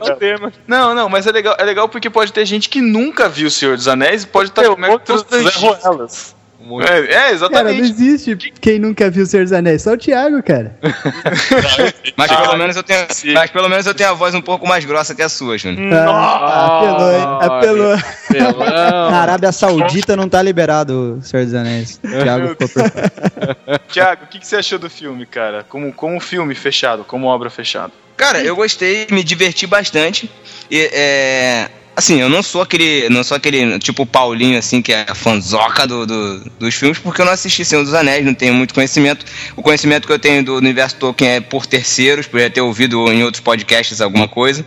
O 0.00 0.10
tema. 0.16 0.52
Não, 0.66 0.94
não, 0.94 1.08
mas 1.08 1.26
é 1.26 1.32
legal, 1.32 1.56
é 1.58 1.64
legal 1.64 1.88
porque 1.88 2.10
pode 2.10 2.32
ter 2.32 2.44
gente 2.44 2.68
que 2.68 2.80
nunca 2.80 3.28
viu 3.28 3.48
O 3.48 3.50
Senhor 3.50 3.76
dos 3.76 3.88
Anéis 3.88 4.24
e 4.24 4.26
pode 4.26 4.50
estar 4.50 4.62
Tem 4.62 4.84
outros 4.90 5.24
Zé 5.30 5.50
Ruelas. 5.58 6.34
Muito. 6.64 6.90
É, 6.90 6.98
é, 7.00 7.06
Cara, 7.06 7.26
não 7.28 7.32
exatamente. 7.34 7.80
existe 7.90 8.36
quem 8.60 8.78
nunca 8.78 9.10
viu 9.10 9.24
o 9.24 9.26
Senhor 9.26 9.42
dos 9.42 9.52
Anéis. 9.52 9.82
Só 9.82 9.92
o 9.92 9.96
Thiago, 9.98 10.42
cara. 10.42 10.76
Mas 12.16 12.30
Ah, 12.30 12.42
pelo 12.42 12.56
menos 12.56 12.76
eu 12.76 12.82
tenho. 12.82 13.06
sim. 13.10 13.32
Mas 13.32 13.50
pelo 13.50 13.68
menos 13.68 13.86
eu 13.86 13.94
tenho 13.94 14.10
a 14.10 14.14
voz 14.14 14.34
um 14.34 14.40
pouco 14.40 14.66
mais 14.66 14.84
grossa 14.84 15.14
que 15.14 15.22
a 15.22 15.28
sua, 15.28 15.58
Júnior. 15.58 15.92
Ah, 15.92 16.78
apelou, 16.78 17.12
hein? 17.12 17.26
Apelou. 17.40 17.98
Pelão. 18.28 19.10
Na 19.10 19.18
Arábia 19.22 19.52
Saudita 19.52 20.16
não 20.16 20.28
tá 20.28 20.40
liberado 20.42 21.18
o 21.18 21.22
Senhor 21.22 21.44
dos 21.44 21.54
Anéis. 21.54 22.00
Thiago 22.02 22.48
ficou 22.50 22.68
por... 22.68 23.80
Tiago, 23.88 24.24
o 24.24 24.26
que, 24.28 24.38
que 24.38 24.46
você 24.46 24.56
achou 24.56 24.78
do 24.78 24.88
filme, 24.88 25.26
cara? 25.26 25.64
Como, 25.68 25.92
como 25.92 26.20
filme 26.20 26.54
fechado, 26.54 27.04
como 27.04 27.26
obra 27.26 27.50
fechada? 27.50 27.92
Cara, 28.16 28.40
eu 28.42 28.54
gostei, 28.54 29.06
me 29.10 29.24
diverti 29.24 29.66
bastante. 29.66 30.30
E, 30.70 30.88
é, 30.92 31.68
assim, 31.96 32.20
eu 32.20 32.28
não 32.28 32.42
sou 32.42 32.62
aquele. 32.62 33.08
Não 33.08 33.22
sou 33.24 33.36
aquele 33.36 33.78
tipo 33.78 34.04
Paulinho, 34.06 34.58
assim, 34.58 34.80
que 34.82 34.92
é 34.92 35.06
fanzoca 35.14 35.86
do, 35.86 36.06
do- 36.06 36.50
dos 36.58 36.74
filmes, 36.74 36.98
porque 36.98 37.20
eu 37.20 37.24
não 37.26 37.32
assisti 37.32 37.64
Senhor 37.64 37.84
dos 37.84 37.94
Anéis, 37.94 38.24
não 38.24 38.34
tenho 38.34 38.54
muito 38.54 38.74
conhecimento. 38.74 39.24
O 39.56 39.62
conhecimento 39.62 40.06
que 40.06 40.12
eu 40.12 40.18
tenho 40.18 40.44
do 40.44 40.56
universo 40.56 40.96
Tolkien 40.96 41.30
é 41.30 41.40
por 41.40 41.66
terceiros, 41.66 42.26
por 42.26 42.40
já 42.40 42.50
ter 42.50 42.60
ouvido 42.60 43.10
em 43.12 43.22
outros 43.24 43.40
podcasts 43.42 44.00
alguma 44.00 44.28
coisa. 44.28 44.64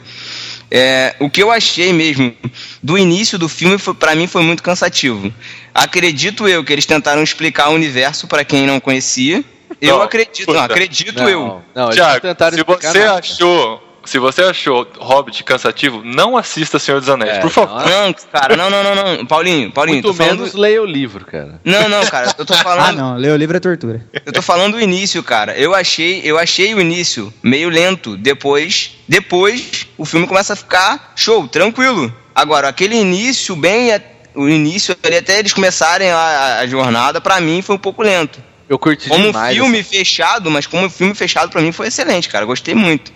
É, 0.71 1.15
o 1.19 1.29
que 1.29 1.41
eu 1.43 1.51
achei 1.51 1.93
mesmo 1.93 2.35
do 2.81 2.97
início 2.97 3.37
do 3.37 3.47
filme, 3.47 3.77
foi, 3.77 3.93
para 3.93 4.15
mim, 4.15 4.25
foi 4.27 4.41
muito 4.41 4.63
cansativo. 4.63 5.31
Acredito 5.73 6.47
eu 6.47 6.63
que 6.63 6.73
eles 6.73 6.85
tentaram 6.85 7.21
explicar 7.21 7.69
o 7.69 7.73
universo 7.75 8.27
para 8.27 8.43
quem 8.43 8.65
não 8.65 8.79
conhecia. 8.79 9.43
Eu 9.81 9.97
Não, 9.97 10.01
acredito, 10.03 10.51
não, 10.53 10.61
acredito 10.61 11.17
Não, 11.21 11.29
eu. 11.29 11.61
não, 11.75 11.89
Tiago, 11.91 12.25
se 12.51 12.63
você 12.63 12.99
nada. 12.99 13.19
achou. 13.19 13.81
Se 14.05 14.19
você 14.19 14.43
achou 14.43 14.87
Hobbit 14.99 15.43
cansativo, 15.43 16.01
não 16.03 16.37
assista 16.37 16.77
Senhor 16.79 16.99
dos 16.99 17.09
Anéis, 17.09 17.37
É, 17.37 17.39
por 17.39 17.49
favor. 17.49 17.81
não, 17.89 18.05
Não, 18.07 18.13
cara, 18.31 18.55
não, 18.55 18.69
não, 18.69 18.83
não, 18.83 18.95
não. 19.17 19.25
Paulinho, 19.25 19.71
Paulinho, 19.71 19.95
Muito 19.97 20.07
tô 20.09 20.13
falando. 20.13 20.37
menos 20.39 20.53
leia 20.53 20.81
o 20.81 20.85
livro, 20.85 21.25
cara. 21.25 21.59
Não, 21.63 21.89
não, 21.89 22.05
cara, 22.05 22.33
eu 22.37 22.45
tô 22.45 22.53
Ah, 22.53 22.57
falando. 22.57 22.97
não. 22.97 23.15
Ler 23.17 23.31
o 23.31 23.35
livro 23.35 23.57
é 23.57 23.59
tortura. 23.59 24.05
Eu 24.25 24.31
tô 24.31 24.41
falando 24.41 24.75
o 24.75 24.79
início, 24.81 25.21
cara. 25.23 25.57
Eu 25.57 25.73
achei, 25.75 26.21
eu 26.23 26.37
achei 26.37 26.73
o 26.73 26.79
início 26.79 27.33
meio 27.43 27.69
lento. 27.69 28.15
Depois, 28.17 28.91
depois 29.07 29.87
o 29.97 30.05
filme 30.05 30.27
começa 30.27 30.53
a 30.53 30.55
ficar 30.55 31.13
show, 31.15 31.47
tranquilo. 31.47 32.13
Agora, 32.33 32.67
aquele 32.69 32.95
início 32.95 33.55
bem 33.55 33.89
o 34.35 34.49
início 34.49 34.95
ali 35.01 35.15
até 35.15 35.39
eles 35.39 35.53
começarem 35.53 36.09
a, 36.11 36.59
a 36.59 36.67
jornada, 36.67 37.21
pra 37.21 37.39
mim 37.39 37.61
foi 37.61 37.75
um 37.75 37.79
pouco 37.79 38.03
lento. 38.03 38.43
Eu 38.67 38.77
curti 38.77 39.07
Como 39.07 39.23
um 39.23 39.27
demais. 39.27 39.55
filme 39.55 39.81
fechado, 39.83 40.51
mas 40.51 40.67
como 40.67 40.85
um 40.85 40.89
filme 40.89 41.15
fechado 41.15 41.49
pra 41.49 41.61
mim 41.61 41.71
foi 41.71 41.87
excelente, 41.87 42.27
cara. 42.27 42.43
Gostei 42.45 42.75
muito. 42.75 43.13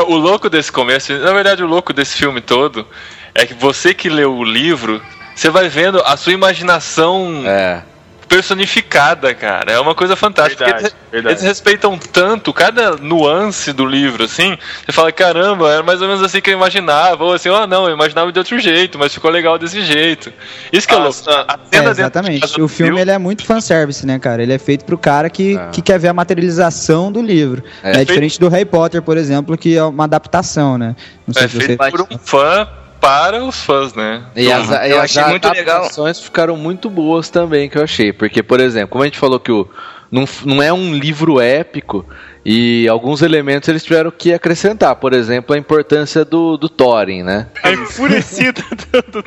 O 0.00 0.16
louco 0.16 0.48
desse 0.48 0.72
começo, 0.72 1.12
na 1.12 1.32
verdade, 1.32 1.62
o 1.62 1.66
louco 1.66 1.92
desse 1.92 2.16
filme 2.16 2.40
todo 2.40 2.86
é 3.34 3.44
que 3.44 3.52
você 3.52 3.92
que 3.92 4.08
leu 4.08 4.34
o 4.34 4.44
livro, 4.44 5.02
você 5.34 5.50
vai 5.50 5.68
vendo 5.68 6.00
a 6.04 6.16
sua 6.16 6.32
imaginação 6.32 7.42
É. 7.44 7.82
personificada, 8.32 9.34
cara. 9.34 9.72
É 9.72 9.78
uma 9.78 9.94
coisa 9.94 10.16
fantástica. 10.16 10.64
Verdade, 10.64 10.84
Eles- 10.84 10.96
verdade. 11.10 11.34
Eles 11.34 11.42
respeitam 11.42 11.98
tanto 11.98 12.52
cada 12.52 12.96
nuance 12.96 13.72
do 13.72 13.84
livro, 13.84 14.24
assim. 14.24 14.56
Você 14.84 14.92
fala, 14.92 15.12
caramba, 15.12 15.70
era 15.70 15.82
mais 15.82 16.00
ou 16.00 16.08
menos 16.08 16.22
assim 16.22 16.40
que 16.40 16.50
eu 16.50 16.54
imaginava. 16.54 17.24
Ou 17.24 17.34
assim, 17.34 17.48
oh 17.48 17.66
não, 17.66 17.86
eu 17.88 17.94
imaginava 17.94 18.32
de 18.32 18.38
outro 18.38 18.58
jeito, 18.58 18.98
mas 18.98 19.12
ficou 19.12 19.30
legal 19.30 19.58
desse 19.58 19.82
jeito. 19.82 20.32
Isso 20.72 20.86
que 20.88 20.94
é 20.94 20.96
Ah, 20.96 21.00
louco. 21.00 21.18
ah, 21.28 21.44
A 21.48 21.54
É, 21.54 21.76
cena 21.78 21.90
exatamente. 21.90 22.60
O 22.60 22.68
filme 22.68 23.00
ele 23.00 23.10
é 23.10 23.18
muito 23.18 23.44
fanservice, 23.44 24.06
né, 24.06 24.18
cara? 24.18 24.42
Ele 24.42 24.52
é 24.52 24.58
feito 24.58 24.84
pro 24.84 24.96
cara 24.96 25.28
que, 25.28 25.56
É. 25.56 25.68
que 25.70 25.82
quer 25.82 25.98
ver 25.98 26.08
a 26.08 26.14
materialização 26.14 27.12
do 27.12 27.20
livro. 27.20 27.62
É. 27.82 28.00
É, 28.00 28.04
diferente 28.04 28.40
do 28.40 28.48
Harry 28.48 28.64
Potter, 28.64 29.02
por 29.02 29.16
exemplo, 29.16 29.56
que 29.58 29.76
é 29.76 29.84
uma 29.84 30.04
adaptação, 30.04 30.78
né? 30.78 30.96
Não 31.26 31.34
sei 31.34 31.44
é 31.44 31.48
se 31.48 31.56
você... 31.56 31.66
feito 31.66 31.90
por 31.90 32.00
um 32.02 32.18
fã 32.18 32.66
para 33.02 33.42
os 33.44 33.60
fãs, 33.64 33.94
né? 33.94 34.22
E 34.36 34.50
as, 34.50 34.68
Uhum. 34.68 34.74
e 34.74 34.90
Eu 34.90 34.98
as 35.00 35.04
achei 35.16 35.24
muito 35.24 35.48
legal. 35.48 35.76
adaptações 35.78 36.20
ficaram 36.20 36.56
muito 36.56 36.88
boas 36.88 37.28
também, 37.28 37.68
que 37.68 37.76
eu 37.76 37.82
achei. 37.82 38.12
Porque, 38.12 38.42
por 38.44 38.60
exemplo, 38.60 38.90
como 38.90 39.02
a 39.02 39.06
gente 39.06 39.18
falou 39.18 39.40
que 39.40 39.50
o, 39.50 39.68
não, 40.10 40.24
não 40.44 40.62
é 40.62 40.72
um 40.72 40.94
livro 40.94 41.40
épico, 41.40 42.06
e 42.44 42.86
alguns 42.88 43.20
elementos 43.20 43.68
eles 43.68 43.82
tiveram 43.82 44.10
que 44.12 44.32
acrescentar. 44.32 44.94
Por 44.96 45.12
exemplo, 45.14 45.52
a 45.54 45.58
importância 45.58 46.24
do, 46.24 46.56
do 46.56 46.68
Thorin, 46.68 47.24
né? 47.24 47.48
A 47.64 47.72
enfurecida 47.72 48.62
do, 48.92 49.02
do 49.10 49.24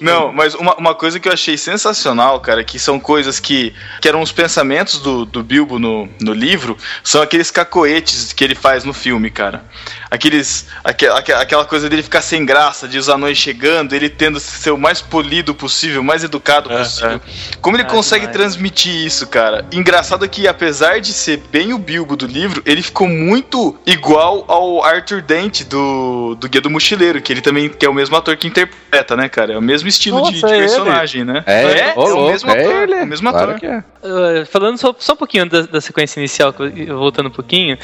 Não, 0.00 0.32
mas 0.32 0.54
uma, 0.54 0.74
uma 0.76 0.94
coisa 0.94 1.18
que 1.20 1.28
eu 1.28 1.32
achei 1.32 1.56
sensacional, 1.56 2.40
cara, 2.40 2.62
que 2.64 2.78
são 2.78 2.98
coisas 3.00 3.40
que, 3.40 3.74
que 4.00 4.08
eram 4.08 4.20
os 4.22 4.32
pensamentos 4.32 4.98
do, 5.00 5.24
do 5.24 5.42
Bilbo 5.42 5.78
no, 5.78 6.08
no 6.20 6.32
livro, 6.32 6.76
são 7.02 7.20
aqueles 7.22 7.50
cacoetes 7.50 8.32
que 8.32 8.44
ele 8.44 8.54
faz 8.54 8.84
no 8.84 8.92
filme, 8.92 9.30
cara. 9.30 9.64
Aqueles. 10.10 10.66
aque- 10.82 11.06
aque- 11.06 11.32
aquela 11.32 11.64
coisa 11.64 11.88
dele 11.88 12.02
ficar 12.02 12.22
sem 12.22 12.44
graça, 12.46 12.88
de 12.88 12.98
os 12.98 13.08
anões 13.08 13.36
chegando, 13.38 13.92
ele 13.94 14.08
tendo 14.08 14.40
que 14.40 14.46
ser 14.46 14.70
o 14.70 14.78
mais 14.78 15.00
polido 15.02 15.54
possível, 15.54 16.00
o 16.00 16.04
mais 16.04 16.24
educado 16.24 16.72
É, 16.72 16.78
possível. 16.78 17.20
Como 17.60 17.76
ele 17.76 17.82
Ah, 17.84 17.86
consegue 17.86 18.26
demais. 18.26 18.36
transmitir 18.36 18.94
isso, 19.06 19.26
cara? 19.26 19.66
Engraçado 19.72 20.28
que, 20.28 20.46
apesar 20.48 21.00
de 21.00 21.12
ser 21.12 21.42
bem 21.50 21.72
o 21.72 21.78
Bilbo 21.78 22.16
do 22.16 22.26
livro, 22.26 22.62
ele 22.64 22.82
ficou 22.82 23.06
muito 23.08 23.78
igual 23.86 24.44
ao 24.48 24.82
Arthur 24.84 25.20
Dent 25.22 25.64
do, 25.64 26.34
do 26.36 26.48
Guia 26.48 26.60
do 26.60 26.70
Mochileiro, 26.70 27.20
que 27.20 27.32
ele 27.32 27.40
também 27.40 27.68
que 27.68 27.84
é 27.84 27.88
o 27.88 27.94
mesmo 27.94 28.16
ator 28.16 28.36
que 28.36 28.46
interpreta, 28.46 29.14
né, 29.16 29.28
cara? 29.28 29.52
É 29.52 29.58
o 29.58 29.62
mesmo 29.62 29.87
estilo 29.88 30.22
de, 30.22 30.32
Nossa, 30.40 30.46
de 30.46 30.52
é 30.52 30.56
ele? 30.56 30.66
personagem, 30.66 31.24
né? 31.24 31.42
É, 31.46 31.92
ô, 31.96 32.02
é 32.02 32.04
o 32.04 32.08
louco, 32.14 32.30
mesmo 32.32 32.50
é 32.50 32.60
ator. 32.60 32.72
ele. 32.82 32.94
É 32.94 33.02
o 33.02 33.06
mesmo 33.06 33.30
Claro 33.30 33.50
ator. 33.52 33.60
que 33.60 33.66
é. 33.66 33.78
Uh, 33.78 34.46
falando 34.46 34.78
só, 34.78 34.94
só 34.98 35.12
um 35.12 35.16
pouquinho 35.16 35.48
da, 35.48 35.62
da 35.62 35.80
sequência 35.80 36.20
inicial, 36.20 36.54
voltando 36.88 37.28
um 37.28 37.32
pouquinho, 37.32 37.76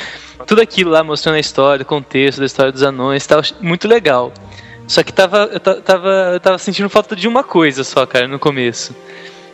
tudo 0.46 0.60
aquilo 0.62 0.90
lá 0.90 1.02
mostrando 1.02 1.36
a 1.36 1.40
história, 1.40 1.82
o 1.82 1.86
contexto 1.86 2.38
da 2.38 2.46
história 2.46 2.70
dos 2.72 2.82
anões, 2.82 3.26
tal, 3.26 3.40
muito 3.60 3.88
legal. 3.88 4.32
Só 4.86 5.02
que 5.02 5.12
tava, 5.12 5.48
eu 5.52 5.58
ta- 5.60 5.80
tava, 5.80 6.08
eu 6.34 6.40
tava 6.40 6.58
sentindo 6.58 6.88
falta 6.90 7.16
de 7.16 7.26
uma 7.26 7.42
coisa 7.42 7.82
só, 7.84 8.04
cara, 8.04 8.28
no 8.28 8.38
começo. 8.38 8.94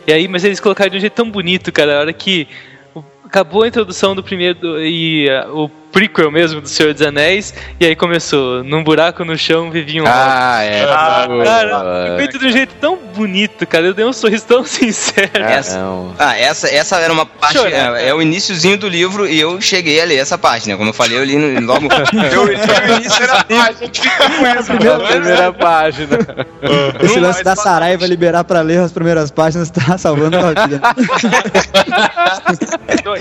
E 0.05 0.11
aí, 0.11 0.27
mas 0.27 0.43
eles 0.43 0.59
colocaram 0.59 0.89
de 0.91 0.97
um 0.97 0.99
jeito 0.99 1.13
tão 1.13 1.29
bonito, 1.31 1.71
cara, 1.71 1.97
a 1.97 1.99
hora 2.01 2.13
que 2.13 2.47
o- 2.93 3.03
acabou 3.31 3.63
a 3.63 3.67
introdução 3.67 4.13
do 4.13 4.21
primeiro 4.21 4.59
do- 4.59 4.81
e 4.81 5.25
uh, 5.29 5.63
o 5.63 5.69
prequel 5.91 6.31
mesmo 6.31 6.61
do 6.61 6.69
Senhor 6.69 6.93
dos 6.93 7.01
Anéis, 7.01 7.53
e 7.77 7.85
aí 7.85 7.97
começou, 7.97 8.63
num 8.63 8.81
buraco 8.81 9.25
no 9.25 9.37
chão 9.37 9.69
viviam 9.69 10.05
Ah, 10.07 10.59
é. 10.63 10.85
Ah, 10.89 11.25
boa. 11.27 11.43
Cara, 11.43 12.15
feito 12.17 12.39
de 12.39 12.45
um 12.47 12.51
jeito 12.51 12.73
tão 12.79 12.97
bonito, 13.13 13.67
cara. 13.67 13.87
Eu 13.87 13.93
dei 13.93 14.05
um 14.05 14.13
sorriso 14.13 14.45
tão 14.45 14.63
sincero. 14.67 15.29
Ah, 15.35 15.51
Essa-. 15.51 15.79
Ah, 16.17 16.37
essa, 16.37 16.69
essa 16.73 16.95
era 16.97 17.11
uma 17.11 17.25
parte. 17.25 17.57
Chorar, 17.57 17.99
é, 17.99 18.07
é 18.07 18.13
o 18.13 18.21
iníciozinho 18.21 18.77
do 18.77 18.87
livro 18.87 19.27
e 19.27 19.37
eu 19.37 19.59
cheguei 19.59 19.99
a 20.01 20.05
ler 20.05 20.15
essa 20.15 20.37
parte, 20.37 20.69
né? 20.69 20.77
Como 20.77 20.87
eu 20.89 20.93
falei, 20.93 21.17
eu 21.17 21.25
li 21.25 21.35
no- 21.37 21.59
logo. 21.67 21.87
eu 22.33 22.45
li 22.45 22.55
no 22.55 22.95
início 22.95 23.27
da 23.27 24.95
A 24.95 24.99
primeira 25.11 25.51
página. 25.51 26.17
Esse 27.03 27.19
lance 27.19 27.43
da 27.43 27.53
Saraiva 27.57 28.07
liberar 28.07 28.45
pra 28.45 28.61
ler 28.61 28.79
as 28.79 28.93
primeiras 28.93 29.29
páginas 29.29 29.69
tá 29.69 29.97
salvando 29.97 30.37
a 30.37 30.53
vida. 30.67 30.81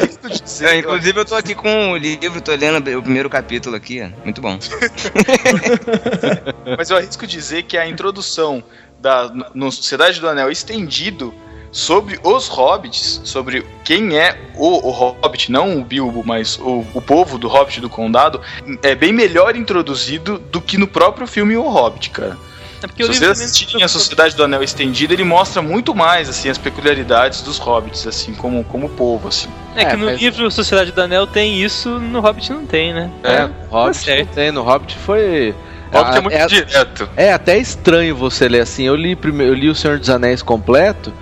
Arrisco 0.00 0.28
dizer, 0.28 0.66
É, 0.66 0.78
inclusive, 0.78 1.20
eu 1.20 1.24
tô 1.24 1.34
aqui 1.34 1.54
com 1.54 1.92
o 1.92 1.96
livro, 1.96 2.40
tô 2.40 2.54
lendo 2.54 2.98
o 2.98 3.02
primeiro 3.02 3.28
capítulo 3.28 3.76
aqui, 3.76 4.02
muito 4.24 4.40
bom. 4.40 4.58
Mas 6.76 6.90
eu 6.90 6.96
arrisco 6.96 7.26
dizer 7.26 7.64
que 7.64 7.76
a 7.76 7.86
introdução 7.86 8.62
da 8.98 9.32
no 9.54 9.72
Sociedade 9.72 10.20
do 10.20 10.28
Anel 10.28 10.50
estendido 10.50 11.34
sobre 11.72 12.18
os 12.22 12.48
hobbits, 12.48 13.20
sobre 13.24 13.64
quem 13.84 14.18
é 14.18 14.38
o, 14.56 14.88
o 14.88 14.90
hobbit, 14.90 15.50
não 15.50 15.78
o 15.78 15.84
Bilbo, 15.84 16.22
mas 16.24 16.58
o, 16.58 16.84
o 16.92 17.00
povo 17.00 17.38
do 17.38 17.48
hobbit 17.48 17.80
do 17.80 17.88
condado, 17.88 18.40
é 18.82 18.94
bem 18.94 19.12
melhor 19.12 19.56
introduzido 19.56 20.38
do 20.38 20.60
que 20.60 20.76
no 20.76 20.88
próprio 20.88 21.26
filme 21.26 21.56
O 21.56 21.68
Hobbit, 21.68 22.10
cara. 22.10 22.36
É 22.82 22.86
porque 22.86 23.04
Se 23.04 23.10
o 23.10 23.12
vocês 23.14 23.30
assistirem 23.30 23.82
a 23.84 23.88
Sociedade 23.88 24.34
do 24.34 24.42
Anel 24.42 24.62
estendido, 24.62 25.12
ele 25.12 25.24
mostra 25.24 25.60
muito 25.60 25.94
mais 25.94 26.28
assim 26.28 26.48
as 26.48 26.56
peculiaridades 26.58 27.42
dos 27.42 27.58
hobbits, 27.58 28.06
assim, 28.06 28.32
como 28.34 28.64
como 28.64 28.88
povo, 28.88 29.28
assim. 29.28 29.48
É 29.76 29.84
que 29.84 29.92
É, 29.92 29.96
no 29.96 30.06
mas- 30.06 30.20
livro 30.20 30.50
Sociedade 30.50 30.90
do 30.92 31.00
Anel 31.02 31.26
tem 31.26 31.62
isso, 31.62 31.88
no 32.00 32.20
Hobbit 32.20 32.50
não 32.52 32.64
tem, 32.66 32.92
né? 32.94 33.10
É, 33.22 33.42
no 33.46 33.54
Hobbit 33.70 33.96
certo. 33.98 34.26
não 34.28 34.34
tem, 34.34 34.50
no 34.52 34.62
Hobbit 34.62 34.96
foi. 34.98 35.54
Hobbit 35.92 36.14
é 36.14 36.18
Ah, 36.18 36.22
muito 36.22 36.34
é- 36.36 36.46
direto. 36.46 37.10
É 37.16 37.32
até 37.32 37.58
estranho 37.58 38.14
você 38.16 38.48
ler 38.48 38.60
assim. 38.60 38.84
Eu 38.84 38.94
li 38.96 39.14
primeiro, 39.16 39.52
eu 39.52 39.56
li 39.56 39.68
o 39.68 39.74
Senhor 39.74 39.98
dos 39.98 40.08
Anéis 40.08 40.40
completo 40.40 41.12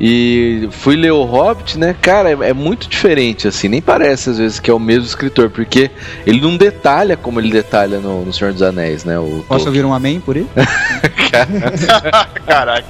e 0.00 0.68
fui 0.72 0.96
ler 0.96 1.12
o 1.12 1.24
Hobbit, 1.24 1.78
né? 1.78 1.94
Cara, 2.00 2.30
é, 2.30 2.50
é 2.50 2.52
muito 2.52 2.88
diferente 2.88 3.46
assim. 3.48 3.68
Nem 3.68 3.80
parece 3.82 4.30
às 4.30 4.38
vezes 4.38 4.58
que 4.60 4.70
é 4.70 4.74
o 4.74 4.78
mesmo 4.80 5.04
escritor, 5.04 5.50
porque 5.50 5.90
ele 6.26 6.40
não 6.40 6.56
detalha 6.56 7.16
como 7.16 7.40
ele 7.40 7.50
detalha 7.50 7.98
no, 8.00 8.24
no 8.24 8.32
Senhor 8.32 8.52
dos 8.52 8.62
Anéis, 8.62 9.04
né? 9.04 9.18
O 9.18 9.44
Posso 9.48 9.64
Tolkien. 9.64 9.66
ouvir 9.68 9.84
um 9.84 9.94
amém 9.94 10.20
por 10.20 10.36
aí? 10.36 10.46
Caraca. 12.46 12.86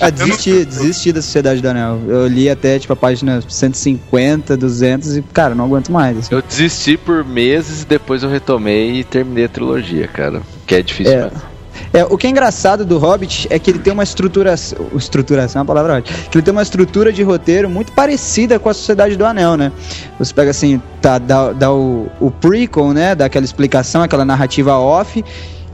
Ah, 0.00 0.10
desisti, 0.10 0.64
desisti 0.64 1.12
da 1.12 1.22
Sociedade 1.22 1.60
do 1.60 1.68
Anel. 1.68 2.00
Eu 2.08 2.26
li 2.26 2.48
até, 2.50 2.78
tipo, 2.78 2.92
a 2.92 2.96
página 2.96 3.40
150, 3.46 4.56
200 4.56 5.16
e, 5.16 5.22
cara, 5.22 5.54
não 5.54 5.64
aguento 5.64 5.90
mais. 5.90 6.18
assim. 6.18 6.34
Eu 6.34 6.42
desisti 6.42 6.96
por 6.96 7.24
meses 7.24 7.82
e 7.82 7.86
depois 7.86 8.22
eu 8.22 8.28
retomei 8.28 9.00
e 9.00 9.04
terminei 9.04 9.44
a 9.44 9.48
trilogia, 9.48 10.08
cara. 10.08 10.42
Que 10.66 10.76
é 10.76 10.82
difícil 10.82 11.12
É. 11.12 11.22
mesmo. 11.24 11.55
É, 11.96 12.04
o 12.04 12.18
que 12.18 12.26
é 12.26 12.30
engraçado 12.30 12.84
do 12.84 12.98
Hobbit 12.98 13.46
é 13.48 13.58
que 13.58 13.70
ele 13.70 13.78
tem 13.78 13.90
uma 13.90 14.02
estruturação. 14.02 14.86
Estruturação 14.94 15.60
é 15.60 15.62
uma 15.62 15.66
palavra 15.66 15.94
ótima. 15.94 16.18
Que 16.30 16.36
ele 16.36 16.44
tem 16.44 16.52
uma 16.52 16.60
estrutura 16.60 17.10
de 17.10 17.22
roteiro 17.22 17.70
muito 17.70 17.90
parecida 17.92 18.58
com 18.58 18.68
a 18.68 18.74
Sociedade 18.74 19.16
do 19.16 19.24
Anel, 19.24 19.56
né? 19.56 19.72
Você 20.18 20.34
pega 20.34 20.50
assim, 20.50 20.78
tá, 21.00 21.16
dá, 21.16 21.54
dá 21.54 21.72
o, 21.72 22.06
o 22.20 22.30
prequel, 22.30 22.92
né? 22.92 23.14
Dá 23.14 23.24
aquela 23.24 23.46
explicação, 23.46 24.02
aquela 24.02 24.26
narrativa 24.26 24.74
off. 24.76 25.24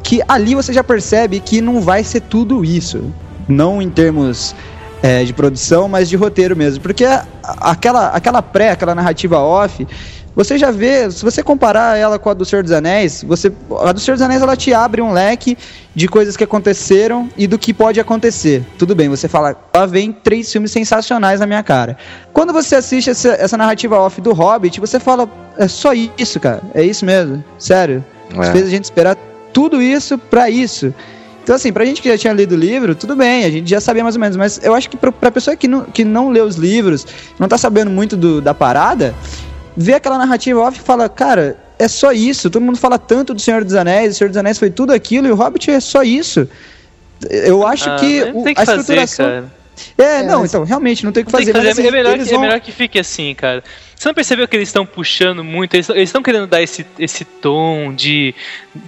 Que 0.01 0.21
ali 0.29 0.55
você 0.55 0.73
já 0.73 0.85
percebe 0.85 1.41
que 1.41 1.61
não 1.61 1.81
vai 1.81 2.05
ser 2.05 2.21
tudo 2.21 2.65
isso. 2.65 3.13
Não 3.49 3.83
em 3.83 3.91
termos 3.91 4.55
é, 5.03 5.25
de 5.25 5.33
produção, 5.33 5.89
mas 5.89 6.09
de 6.09 6.15
roteiro 6.15 6.55
mesmo. 6.55 6.81
Porque 6.81 7.05
aquela, 7.43 8.11
aquela 8.11 8.41
pré, 8.41 8.71
aquela 8.71 8.95
narrativa 8.95 9.41
off, 9.41 9.85
você 10.35 10.57
já 10.57 10.71
vê, 10.71 11.11
se 11.11 11.23
você 11.23 11.43
comparar 11.43 11.99
ela 11.99 12.19
com 12.19 12.31
a 12.31 12.35
do 12.35 12.45
Senhor 12.45 12.63
dos 12.63 12.73
Anéis, 12.73 13.23
você, 13.27 13.53
a 13.81 13.93
do 13.93 14.01
Senhor 14.01 14.15
dos 14.17 14.23
Anéis 14.23 14.41
ela 14.43 14.57
te 14.57 14.73
abre 14.73 15.03
um 15.03 15.13
leque 15.13 15.57
de 15.95 16.09
coisas 16.09 16.37
que 16.37 16.45
aconteceram 16.45 17.29
e 17.37 17.47
do 17.47 17.59
que 17.59 17.75
pode 17.75 18.01
acontecer. 18.01 18.65
Tudo 18.79 18.95
bem, 18.95 19.09
você 19.09 19.29
fala, 19.29 19.55
lá 19.77 19.85
vem 19.87 20.11
três 20.13 20.51
filmes 20.51 20.71
sensacionais 20.71 21.41
na 21.41 21.47
minha 21.47 21.63
cara. 21.63 21.97
Quando 22.33 22.53
você 22.53 22.77
assiste 22.77 23.11
essa, 23.11 23.29
essa 23.31 23.57
narrativa 23.57 23.99
off 23.99 24.21
do 24.21 24.33
Hobbit, 24.33 24.81
você 24.81 24.99
fala, 24.99 25.29
é 25.59 25.69
só 25.69 25.93
isso, 25.93 26.41
cara, 26.41 26.63
é 26.75 26.83
isso 26.83 27.05
mesmo, 27.05 27.45
sério. 27.59 28.05
É. 28.35 28.53
Fez 28.53 28.67
a 28.67 28.71
gente 28.71 28.85
esperar 28.85 29.17
tudo 29.53 29.83
isso 29.83 30.17
pra 30.17 30.49
isso. 30.49 30.95
Então, 31.43 31.57
assim, 31.57 31.73
pra 31.73 31.85
gente 31.85 32.01
que 32.01 32.09
já 32.09 32.17
tinha 32.17 32.33
lido 32.33 32.53
o 32.55 32.59
livro, 32.59 32.95
tudo 32.95 33.17
bem, 33.17 33.45
a 33.45 33.51
gente 33.51 33.69
já 33.69 33.81
sabia 33.81 34.03
mais 34.03 34.15
ou 34.15 34.21
menos, 34.21 34.37
mas 34.37 34.61
eu 34.63 34.73
acho 34.75 34.89
que 34.89 34.97
pra, 34.97 35.11
pra 35.11 35.31
pessoa 35.31 35.57
que 35.57 35.67
não, 35.69 35.83
que 35.83 36.05
não 36.05 36.31
lê 36.31 36.41
os 36.41 36.55
livros, 36.55 37.05
não 37.39 37.49
tá 37.49 37.59
sabendo 37.59 37.91
muito 37.91 38.17
do- 38.17 38.41
da 38.41 38.55
parada, 38.55 39.13
vê 39.77 39.95
aquela 39.95 40.19
narrativa 40.19 40.61
off 40.61 40.79
e 40.79 40.83
fala, 40.83 41.09
cara, 41.09 41.57
é 41.79 41.89
só 41.89 42.13
isso. 42.13 42.49
Todo 42.51 42.63
mundo 42.63 42.79
fala 42.79 42.99
tanto 42.99 43.35
do 43.35 43.41
Senhor 43.41 43.65
dos 43.65 43.75
Anéis, 43.75 44.15
o 44.15 44.19
Senhor 44.19 44.29
dos 44.29 44.37
Anéis 44.37 44.59
foi 44.59 44.71
tudo 44.71 44.93
aquilo 44.93 45.27
e 45.27 45.31
o 45.31 45.35
Hobbit 45.35 45.71
é 45.71 45.81
só 45.81 46.03
isso. 46.03 46.49
Eu 47.31 47.67
acho 47.67 47.89
Ah, 47.89 47.97
que, 47.97 48.25
não 48.27 48.41
o- 48.41 48.45
tem 48.45 48.55
que 48.55 48.61
a 48.61 48.67
fazer, 48.67 48.81
estruturação. 48.81 49.27
cara. 49.27 49.63
É, 49.97 50.23
não, 50.23 50.41
mas- 50.41 50.51
então, 50.51 50.65
realmente, 50.65 51.05
não 51.05 51.13
tem 51.13 51.23
o 51.23 51.27
que 51.27 51.33
Não 51.33 51.39
tem 51.39 51.47
fazer. 51.47 51.53
que 51.53 51.59
fazer, 51.59 51.69
mas, 51.69 51.79
assim, 51.79 51.89
é, 51.89 51.91
melhor 51.91 52.15
que, 52.17 52.23
é 52.29 52.33
vão- 52.33 52.41
melhor 52.41 52.61
que 52.61 52.73
fique 52.73 52.99
assim, 52.99 53.35
cara. 53.35 53.65
Você 53.97 54.09
não 54.09 54.15
percebeu 54.15 54.47
que 54.47 54.57
eles 54.57 54.69
estão 54.69 54.85
puxando 54.85 55.43
muito? 55.43 55.75
Eles 55.75 55.89
estão 55.89 56.23
querendo 56.23 56.47
dar 56.47 56.61
esse, 56.61 56.85
esse 56.99 57.25
tom 57.25 57.93
de, 57.95 58.35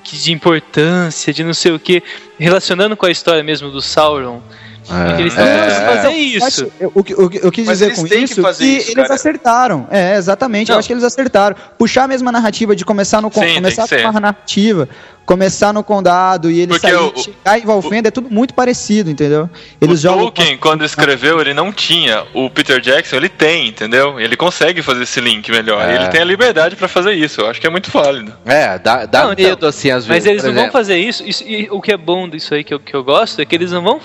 que- 0.02 0.16
de 0.16 0.32
importância, 0.32 1.32
de 1.32 1.42
não 1.42 1.54
sei 1.54 1.72
o 1.72 1.78
que, 1.78 2.02
relacionando 2.38 2.96
com 2.96 3.06
a 3.06 3.10
história 3.10 3.42
mesmo 3.42 3.70
do 3.70 3.80
Sauron. 3.80 4.42
É. 4.90 5.20
Eles 5.20 5.32
estão 5.32 5.46
É. 5.46 5.70
fazer 5.96 6.08
Eu 6.08 6.12
isso. 6.14 6.44
acho- 6.46 6.72
eu- 6.78 6.92
o, 6.94 7.02
que, 7.04 7.14
o 7.14 7.30
que 7.30 7.38
eu 7.42 7.50
quis 7.52 7.66
Mas 7.66 7.78
dizer 7.78 7.86
eles 7.86 7.98
com 7.98 8.04
que 8.06 8.14
isso 8.16 8.42
fazer 8.42 8.64
que 8.64 8.70
isso, 8.70 8.86
eles 8.92 8.94
cara. 9.02 9.14
acertaram. 9.14 9.86
É, 9.90 10.16
exatamente. 10.16 10.68
Não. 10.68 10.74
Eu 10.76 10.78
acho 10.78 10.86
que 10.88 10.92
eles 10.92 11.04
acertaram. 11.04 11.56
Puxar 11.78 12.04
a 12.04 12.08
mesma 12.08 12.30
narrativa 12.30 12.74
de 12.76 12.84
começar 12.84 13.20
no 13.20 13.32
Sim, 13.32 13.54
começar 13.54 13.88
que 13.88 13.96
com 13.96 14.10
uma 14.10 14.20
narrativa, 14.20 14.88
começar 15.24 15.72
no 15.72 15.82
condado 15.82 16.50
e 16.50 16.58
ele 16.60 16.68
Porque 16.68 16.86
sair, 16.86 16.96
o- 16.96 17.16
chegar 17.16 17.58
em 17.58 17.64
Valfenda 17.64 18.08
é 18.08 18.10
tudo 18.10 18.28
muito 18.30 18.52
parecido, 18.52 19.10
entendeu? 19.10 19.48
Eles 19.80 20.00
o 20.00 20.02
jogam 20.02 20.24
Tolkien, 20.24 20.58
quando 20.58 20.84
escreveu, 20.84 21.40
ele 21.40 21.54
não 21.54 21.72
tinha. 21.72 22.24
O 22.34 22.50
Peter 22.50 22.78
Jackson, 22.80 23.16
ele 23.16 23.28
tem, 23.30 23.68
entendeu? 23.68 24.20
Ele 24.20 24.36
consegue 24.36 24.82
fazer 24.82 25.04
esse 25.04 25.20
link 25.20 25.50
melhor. 25.50 25.80
É. 25.88 25.94
Ele 25.96 26.08
tem 26.08 26.20
a 26.20 26.24
liberdade 26.24 26.76
pra 26.76 26.88
fazer 26.88 27.14
isso. 27.14 27.40
Eu 27.40 27.48
acho 27.48 27.58
que 27.60 27.66
é 27.66 27.70
muito 27.70 27.90
válido. 27.90 28.32
É, 28.44 28.78
dá, 28.78 29.06
dá 29.06 29.24
Não, 29.24 29.32
então, 29.32 29.44
medo 29.46 29.66
assim 29.66 29.90
às 29.90 30.04
vezes. 30.04 30.24
Mas 30.24 30.26
eles 30.30 30.42
não 30.44 30.50
vão 30.52 30.62
exemplo. 30.64 30.72
fazer 30.72 30.98
isso, 30.98 31.22
isso- 31.26 31.44
E 31.44 31.68
o 31.70 31.80
que 31.80 31.92
é 31.92 31.96
bom 31.96 32.28
disso 32.28 32.54
aí 32.54 32.62
que 32.62 32.74
eu, 32.74 32.78
que 32.80 32.94
eu 32.94 33.02
gosto 33.02 33.40
é 33.40 33.44
que 33.46 33.54
eles 33.54 33.72
não 33.72 33.82
vão 33.82 33.98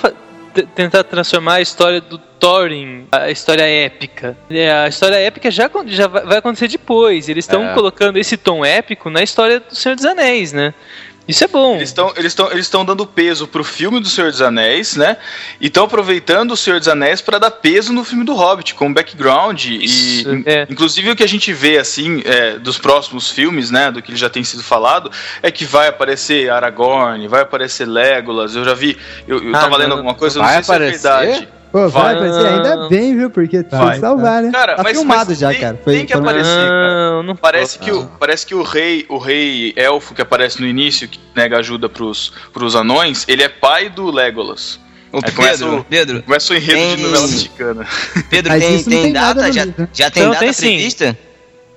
tentar 0.64 1.04
transformar 1.04 1.56
a 1.56 1.62
história 1.62 2.00
do 2.02 2.18
Thorin, 2.18 3.08
a 3.12 3.30
história 3.30 3.64
épica. 3.64 4.38
É, 4.50 4.72
A 4.72 4.88
história 4.88 5.16
épica 5.18 5.52
já, 5.52 5.70
já 5.88 6.08
vai 6.08 6.26
vai 6.26 6.38
acontecer 6.38 6.68
depois. 6.68 7.28
Eles 7.28 7.44
estão 7.46 7.70
É. 7.70 7.74
colocando 7.74 8.18
esse 8.18 8.38
tom 8.38 8.64
épico 8.64 9.10
na 9.10 9.22
história 9.22 9.60
do 9.60 9.76
Senhor 9.76 9.96
dos 9.96 10.06
Anéis, 10.06 10.54
né? 10.54 10.74
Isso 11.30 11.44
é 11.44 11.48
bom. 11.48 11.76
Eles 11.76 11.90
estão 11.90 12.12
eles 12.18 12.36
eles 12.52 12.70
dando 12.70 13.06
peso 13.06 13.48
pro 13.48 13.64
filme 13.64 14.00
do 14.00 14.10
Senhor 14.10 14.32
dos 14.32 14.42
Anéis, 14.42 14.96
né? 14.96 15.18
E 15.62 15.68
estão 15.68 15.86
aproveitando 15.86 16.52
o 16.52 16.58
Senhor 16.58 16.80
dos 16.80 16.88
Anéis 16.88 17.22
para 17.22 17.38
dar 17.38 17.52
peso 17.52 17.94
no 17.94 18.04
filme 18.04 18.26
do 18.26 18.34
Hobbit, 18.34 18.74
com 18.74 18.92
background 18.92 19.64
Isso, 19.64 20.28
e 20.36 20.44
é. 20.48 20.66
inclusive 20.68 21.12
o 21.12 21.16
que 21.16 21.24
a 21.24 21.28
gente 21.28 21.54
vê 21.54 21.78
assim 21.78 22.24
é, 22.26 22.58
dos 22.58 22.80
próximos 22.80 23.30
filmes, 23.30 23.70
né, 23.70 23.92
do 23.92 24.02
que 24.02 24.16
já 24.16 24.28
tem 24.28 24.44
sido 24.44 24.64
falado, 24.64 25.12
é 25.44 25.52
que 25.52 25.66
vai 25.66 25.88
aparecer 25.88 26.50
Aragorn, 26.50 27.28
vai 27.28 27.42
aparecer 27.42 27.86
Legolas. 27.86 28.56
Eu 28.56 28.66
já 28.66 28.74
vi, 28.74 28.98
eu, 29.28 29.38
eu 29.44 29.56
Ah, 29.56 29.60
tava 29.60 29.70
não, 29.72 29.78
lendo 29.78 29.90
não. 29.90 29.98
alguma 29.98 30.16
coisa, 30.16 30.40
eu 30.40 30.44
Vai 30.44 30.56
não 30.56 30.64
sei 30.64 30.76
aparecer? 30.76 31.00
se 31.00 31.08
é 31.08 31.20
verdade. 31.26 31.59
Pô, 31.72 31.88
vai 31.88 32.16
Vai. 32.16 32.16
aparecer 32.30 32.46
ainda 32.48 32.90
bem, 32.90 33.16
viu? 33.16 33.30
Porque 33.30 33.62
tem 33.64 33.80
Vai. 33.80 33.94
que 33.96 34.00
salvar, 34.02 34.42
né? 34.42 34.52
Cara, 34.52 34.76
Tá 34.76 34.84
mas, 34.84 34.98
filmado 34.98 35.30
mas 35.30 35.40
já, 35.40 35.50
tem, 35.52 35.60
cara. 35.60 35.80
Foi- 35.84 35.94
tem 35.98 36.06
que 36.06 36.14
foi- 36.14 36.22
aparecer, 36.22 36.50
cara. 36.68 37.10
Não, 37.12 37.24
não 37.24 37.36
Parece 37.36 37.78
pode. 37.78 37.92
que, 37.92 37.96
o, 37.98 38.06
parece 38.20 38.46
que 38.46 38.56
o 38.56 38.64
rei, 38.64 39.06
o 39.08 39.18
rei 39.20 39.74
elfo 39.76 40.16
que 40.16 40.22
aparece 40.22 40.60
no 40.60 40.68
início, 40.68 41.08
que 41.08 41.20
nega 41.36 41.58
ajuda 41.60 41.88
pros, 41.88 42.34
pros 42.52 42.76
anões, 42.76 43.24
ele 43.28 43.44
é 43.44 43.50
pai 43.50 43.90
do 43.90 44.10
Legolas. 44.10 44.80
Ô, 45.12 45.20
Aí 45.24 45.32
começa 45.32 45.64
Pedro, 45.64 45.80
o- 45.80 45.84
Pedro, 45.84 46.24
Começa 46.24 46.54
o 46.54 46.56
enredo 46.56 46.80
de 46.80 46.96
Tem- 46.96 46.98
novela 47.06 47.28
mexicana. 47.28 47.88
Pedro, 48.30 48.60
tem, 48.60 48.76
não 48.78 48.84
tem 48.84 49.02
tem 49.04 49.14
data? 49.14 49.52
Já, 49.52 49.66
livro. 49.66 49.90
já 49.94 50.10
tem 50.12 50.24
Não, 50.24 50.30
data 50.32 50.44
tem 50.44 50.54
sim. 50.54 50.78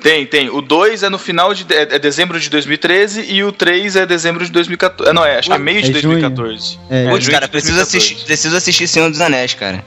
Tem, 0.02 0.26
tem. 0.26 0.50
O 0.50 0.60
2 0.60 1.02
é 1.02 1.08
no 1.08 1.18
final 1.18 1.54
de. 1.54 1.64
É, 1.72 1.82
é 1.82 1.98
dezembro 1.98 2.38
de 2.40 2.50
2013 2.50 3.24
e 3.28 3.44
o 3.44 3.52
3 3.52 3.96
é 3.96 4.06
dezembro 4.06 4.44
de 4.44 4.50
2014. 4.50 5.10
é, 5.10 5.12
Não, 5.12 5.24
é, 5.24 5.38
acho 5.38 5.48
que 5.48 5.54
é 5.54 5.58
meio 5.58 5.80
de 5.80 5.90
É 5.90 6.00
junho. 6.00 6.20
2014. 6.20 6.78
É. 6.90 7.08
Putz, 7.10 7.28
cara, 7.28 7.48
preciso 7.48 7.74
2014. 7.74 7.82
assistir, 7.82 8.26
preciso 8.26 8.56
assistir 8.56 8.88
Senhor 8.88 9.08
dos 9.10 9.20
Anéis, 9.20 9.54
cara. 9.54 9.84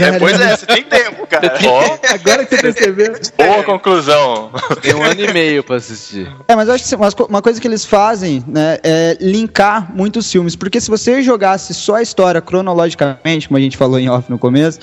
É, 0.00 0.18
pois 0.18 0.40
é, 0.40 0.56
você 0.56 0.66
tem 0.66 0.82
tempo, 0.84 1.26
cara. 1.26 1.54
Ó, 1.66 1.98
Agora 2.14 2.44
que 2.44 2.56
você 2.56 2.62
percebeu. 2.62 3.14
boa 3.36 3.62
conclusão. 3.62 4.50
Tem 4.80 4.94
um 4.94 5.02
ano 5.02 5.20
e 5.20 5.32
meio 5.32 5.62
pra 5.62 5.76
assistir. 5.76 6.30
É, 6.48 6.56
mas 6.56 6.68
eu 6.68 6.74
acho 6.74 6.84
que 6.88 6.94
uma, 6.94 7.12
co- 7.12 7.26
uma 7.26 7.42
coisa 7.42 7.60
que 7.60 7.66
eles 7.68 7.84
fazem, 7.84 8.42
né, 8.46 8.78
é 8.82 9.16
linkar 9.20 9.94
muitos 9.94 10.30
filmes. 10.30 10.56
Porque 10.56 10.80
se 10.80 10.88
você 10.90 11.22
jogasse 11.22 11.74
só 11.74 11.96
a 11.96 12.02
história 12.02 12.40
cronologicamente, 12.40 13.48
como 13.48 13.58
a 13.58 13.60
gente 13.60 13.76
falou 13.76 13.98
em 13.98 14.08
off 14.08 14.30
no 14.30 14.38
começo, 14.38 14.78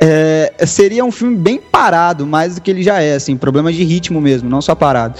é, 0.00 0.52
seria 0.66 1.04
um 1.04 1.12
filme 1.12 1.36
bem 1.36 1.58
parado, 1.58 2.26
mais 2.26 2.54
do 2.56 2.60
que 2.60 2.70
ele 2.70 2.82
já 2.82 3.00
é, 3.00 3.14
assim, 3.14 3.36
problema 3.36 3.72
de 3.72 3.84
ritmo 3.84 4.20
mesmo, 4.20 4.48
não 4.48 4.60
só 4.60 4.74
parado. 4.74 5.18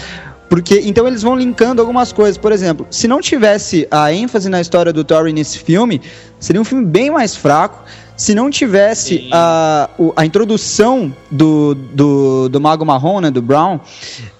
Porque, 0.49 0.81
então 0.85 1.07
eles 1.07 1.23
vão 1.23 1.37
linkando 1.37 1.81
algumas 1.83 2.11
coisas. 2.11 2.39
Por 2.39 2.53
exemplo, 2.53 2.87
se 2.91 3.07
não 3.07 3.21
tivesse 3.21 3.87
a 3.91 4.11
ênfase 4.13 4.49
na 4.49 4.61
história 4.61 4.93
do 4.95 5.05
Thorin 5.05 5.35
nesse 5.35 5.59
filme, 5.59 6.01
seria 6.41 6.61
um 6.61 6.65
filme 6.65 6.87
bem 6.87 7.11
mais 7.11 7.37
fraco. 7.37 7.85
Se 8.19 8.35
não 8.35 8.51
tivesse 8.51 9.17
Sim. 9.19 9.31
a, 9.33 9.89
a 10.17 10.27
introdução 10.27 11.15
do, 11.31 11.73
do, 11.75 12.49
do 12.49 12.61
Mago 12.61 12.85
Marrom, 12.85 13.21
né, 13.21 13.31
do 13.31 13.41
Brown, 13.41 13.79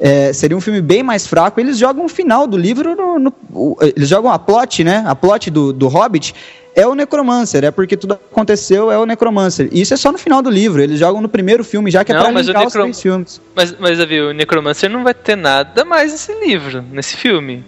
é, 0.01 0.33
seria 0.33 0.57
um 0.57 0.61
filme 0.61 0.81
bem 0.81 1.03
mais 1.05 1.29
fraco. 1.29 1.61
Eles 1.61 1.79
jogam 1.79 2.05
o 2.05 2.09
final 2.09 2.47
do 2.49 2.57
livro, 2.57 2.97
no, 2.97 3.19
no- 3.21 3.77
eles 3.97 4.09
jogam 4.09 4.33
a 4.33 4.39
plot, 4.39 4.83
né? 4.83 5.05
A 5.07 5.15
plot 5.15 5.49
do, 5.49 5.73
do 5.73 5.87
Hobbit 5.87 6.35
é 6.75 6.85
o 6.89 6.95
Necromancer, 6.97 7.63
é 7.65 7.71
porque 7.71 7.97
tudo 7.97 8.15
aconteceu, 8.15 8.91
é 8.91 8.99
o 8.99 9.07
Necromancer. 9.07 9.69
E 9.71 9.81
isso 9.81 9.95
é 9.95 9.97
só 9.97 10.11
no 10.11 10.19
final 10.19 10.43
do 10.43 10.51
livro, 10.51 10.83
eles 10.83 10.99
jogam 10.99 11.21
no 11.21 11.29
primeiro 11.29 11.63
filme, 11.63 11.89
já 11.91 12.05
que 12.05 12.13
Não, 12.13 12.19
é 12.19 12.23
pra 12.25 12.33
mas 12.33 12.47
o 12.47 12.51
linkar 12.51 12.67
os 12.67 12.73
Necrom- 12.75 12.83
três 12.89 13.01
filmes. 13.01 13.41
Mas, 13.55 13.77
mas 13.79 13.99
Davi, 13.99 14.21
o 14.21 14.33
Necromancer 14.33 14.91
não 14.91 15.05
vai 15.05 15.15
ter 15.15 15.37
nada 15.37 15.85
mais 15.85 16.11
nesse 16.11 16.33
livro, 16.45 16.83
nesse 16.93 17.17
filme, 17.17 17.65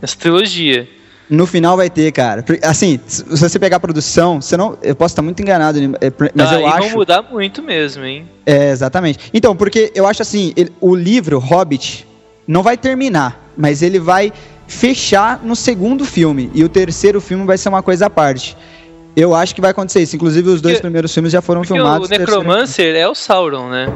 nessa 0.00 0.16
trilogia. 0.16 0.88
No 1.30 1.46
final 1.46 1.76
vai 1.76 1.90
ter, 1.90 2.10
cara. 2.12 2.42
Assim, 2.62 2.98
se 3.06 3.22
você 3.24 3.58
pegar 3.58 3.76
a 3.76 3.80
produção, 3.80 4.40
você 4.40 4.56
não. 4.56 4.78
Eu 4.82 4.96
posso 4.96 5.12
estar 5.12 5.20
muito 5.22 5.40
enganado, 5.42 5.78
é, 5.78 6.12
mas 6.34 6.50
Tá, 6.50 6.58
eu 6.60 6.66
acho. 6.66 6.88
vão 6.88 6.90
mudar 6.98 7.22
muito 7.22 7.62
mesmo, 7.62 8.02
hein? 8.04 8.26
É, 8.46 8.70
exatamente. 8.70 9.30
Então, 9.34 9.54
porque 9.54 9.92
eu 9.94 10.06
acho 10.06 10.22
assim, 10.22 10.52
ele- 10.56 10.72
o 10.80 10.94
livro 10.94 11.38
Hobbit 11.38 12.06
não 12.46 12.62
vai 12.62 12.78
terminar, 12.78 13.52
mas 13.56 13.82
ele 13.82 13.98
vai 13.98 14.32
fechar 14.66 15.40
no 15.44 15.54
segundo 15.54 16.04
filme 16.04 16.50
e 16.54 16.64
o 16.64 16.68
terceiro 16.68 17.20
filme 17.20 17.44
vai 17.44 17.58
ser 17.58 17.68
uma 17.68 17.82
coisa 17.82 18.06
à 18.06 18.10
parte. 18.10 18.56
Eu 19.16 19.34
acho 19.34 19.54
que 19.54 19.60
vai 19.60 19.70
acontecer 19.72 20.00
isso. 20.00 20.16
Inclusive, 20.16 20.48
os 20.48 20.60
dois 20.62 20.74
Porque- 20.76 20.82
primeiros 20.82 21.12
filmes 21.12 21.32
já 21.32 21.42
foram 21.42 21.62
filmados. 21.64 22.08
o 22.08 22.10
Necromancer 22.10 22.94
é 22.96 23.06
o 23.08 23.14
Sauron, 23.14 23.68
né? 23.68 23.86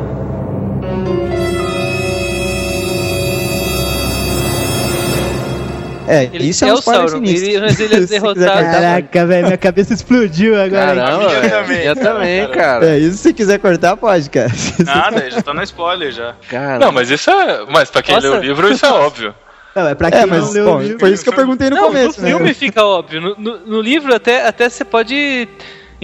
É, 6.09 6.25
Ele 6.33 6.49
isso 6.49 6.65
é, 6.65 6.69
é 6.69 6.73
um 6.73 6.77
o 6.77 6.79
spoiler 6.81 7.09
Sauron, 7.09 7.25
sinistro. 7.27 7.49
ele- 7.51 7.61
mas 7.61 7.81
ele 7.81 7.95
é 7.95 8.01
derrotado. 8.01 8.45
Caraca, 8.65 9.27
velho, 9.27 9.47
minha 9.47 9.59
cabeça 9.59 9.95
explodiu 9.95 10.61
agora. 10.61 10.95
Caramba, 10.97 11.29
velho. 11.29 11.51
também, 11.51 11.83
cara. 11.85 11.97
também, 11.97 12.49
cara. 12.51 12.87
É, 12.87 12.99
isso 12.99 13.19
se 13.19 13.33
quiser 13.33 13.59
cortar, 13.59 13.97
pode, 13.97 14.29
cara. 14.29 14.51
Nada, 14.85 15.31
já 15.31 15.41
tá 15.43 15.55
no 15.55 15.63
spoiler 15.63 16.11
já. 16.11 16.35
Cara, 16.49 16.79
Não, 16.85 16.91
mas 16.93 17.09
isso 17.11 17.31
é. 17.31 17.65
Mas 17.69 17.91
pra 17.91 18.03
quem 18.03 18.15
Nossa. 18.17 18.29
lê 18.31 18.37
o 18.37 18.41
livro, 18.41 18.73
isso 18.73 18.85
é 18.85 18.91
óbvio. 18.91 19.35
Não, 19.75 19.89
é 19.89 19.95
pra 19.95 20.11
quem 20.11 20.21
É, 20.21 20.27
mas 20.27 20.45
não 20.45 20.53
leu 20.53 20.65
bom, 20.67 20.77
o 20.77 20.83
livro. 20.83 20.99
foi 21.01 21.11
isso 21.13 21.23
que 21.23 21.31
eu 21.31 21.35
perguntei 21.35 21.71
no 21.71 21.77
não, 21.77 21.85
começo, 21.87 22.21
no 22.21 22.27
né? 22.27 22.35
filme 22.35 22.53
fica 22.53 22.85
óbvio. 22.85 23.23
No, 23.23 23.35
no- 23.39 23.59
no 23.61 23.81
livro 23.81 24.15
até, 24.15 24.47
até 24.47 24.69
você 24.69 24.85
pode 24.85 25.49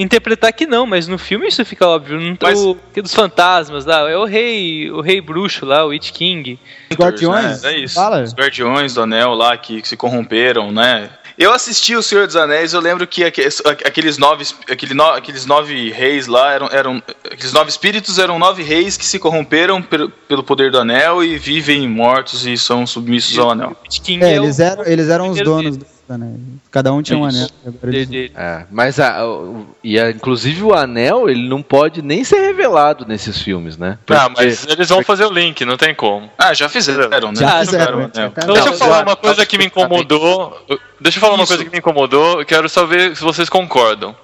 interpretar 0.03 0.53
que 0.53 0.67
não, 0.67 0.87
mas 0.87 1.09
no 1.09 1.19
filme 1.19 1.49
isso 1.49 1.65
fica 1.65 1.87
óbvio. 1.87 2.19
Não, 2.21 2.37
Mas- 2.41 2.59
o, 2.59 2.77
que 2.95 3.03
dos 3.03 3.13
fantasmas 3.13 3.85
lá, 3.85 4.09
é 4.11 4.17
o 4.17 4.25
rei, 4.25 4.91
o 4.91 5.01
rei 5.01 5.21
bruxo 5.21 5.67
lá, 5.67 5.85
o 5.85 5.89
Witch 5.89 6.13
King. 6.13 6.59
Os 6.91 6.97
Guardiões? 6.97 7.65
É, 7.65 7.75
é 7.75 7.79
isso. 7.81 7.95
Fala. 7.97 8.23
Os 8.23 8.33
guardiões 8.33 8.95
do 8.95 9.03
anel 9.03 9.35
lá 9.35 9.57
que, 9.57 9.83
que 9.83 9.89
se 9.89 9.97
corromperam, 9.97 10.71
né? 10.71 11.11
Eu 11.37 11.53
assisti 11.53 11.95
o 11.95 12.03
Senhor 12.03 12.27
dos 12.27 12.35
Anéis, 12.35 12.73
eu 12.73 12.81
lembro 12.81 13.07
que 13.07 13.23
aque- 13.23 13.47
aqueles 13.85 14.19
nove, 14.19 14.45
aquele 14.69 14.93
no- 14.93 15.05
aqueles 15.05 15.47
nove 15.47 15.89
reis 15.93 16.27
lá 16.27 16.53
eram, 16.53 16.69
eram. 16.73 17.03
Aqueles 17.31 17.53
nove 17.53 17.71
espíritos 17.71 18.19
eram 18.19 18.41
nove 18.41 18.65
reis 18.65 18.97
que 18.97 19.05
se 19.07 19.21
corromperam 19.21 19.81
pelo, 19.81 20.11
pelo 20.11 20.43
poder 20.43 20.73
do 20.73 20.81
anel 20.81 21.23
e 21.23 21.39
vivem 21.39 21.87
mortos 21.89 22.45
e 22.45 22.59
são 22.59 22.85
submissos 22.89 23.39
ao 23.39 23.51
anel. 23.51 23.77
É, 24.21 24.25
é, 24.33 24.37
eles 24.37 24.59
eram, 24.59 24.85
eles 24.85 25.09
eram 25.09 25.29
os 25.31 25.41
donos 25.41 25.77
do 25.77 25.87
anel. 26.13 26.35
Cada 26.71 26.93
um 26.93 27.03
tinha 27.03 27.19
um 27.19 27.29
Isso. 27.29 27.51
anel. 27.65 27.75
Eles- 27.83 28.09
dele. 28.09 28.33
É, 28.37 28.65
mas 28.71 28.99
a, 29.01 29.27
o- 29.27 29.67
e 29.83 29.99
a- 29.99 30.11
inclusive 30.11 30.63
o 30.63 30.75
anel, 30.75 31.29
ele 31.29 31.49
não 31.49 31.63
pode 31.63 32.03
nem 32.03 32.25
ser 32.25 32.41
revelado 32.41 33.05
nesses 33.07 33.41
filmes, 33.41 33.77
né? 33.77 33.99
Ah, 34.11 34.29
Porque- 34.29 34.45
mas 34.45 34.67
eles 34.67 34.89
vão 34.89 35.03
fazer 35.03 35.25
o 35.25 35.31
link, 35.33 35.65
não 35.65 35.77
tem 35.77 35.95
como. 35.95 36.31
Ah, 36.39 36.53
já 36.55 36.69
fizeram, 36.69 37.33
né? 37.33 37.41
Já 37.41 37.61
fizeram, 37.61 37.95
anel. 37.99 38.11
Então, 38.37 38.55
deixa 38.55 38.69
eu 38.69 38.73
Não, 38.73 38.79
falar 38.79 39.03
uma 39.03 39.17
coisa 39.17 39.45
que 39.47 39.59
me 39.59 39.67
incomodou. 39.67 40.67
Deixa 41.01 41.19
eu 41.19 41.21
falar 41.21 41.35
uma 41.35 41.45
Isso. 41.45 41.53
coisa 41.53 41.65
que 41.65 41.71
me 41.71 41.79
incomodou. 41.79 42.41
Eu 42.41 42.47
quero 42.47 42.69
só 42.69 42.85
ver 42.87 43.15
se 43.17 43.23
vocês 43.23 43.49
concordam. 43.49 44.17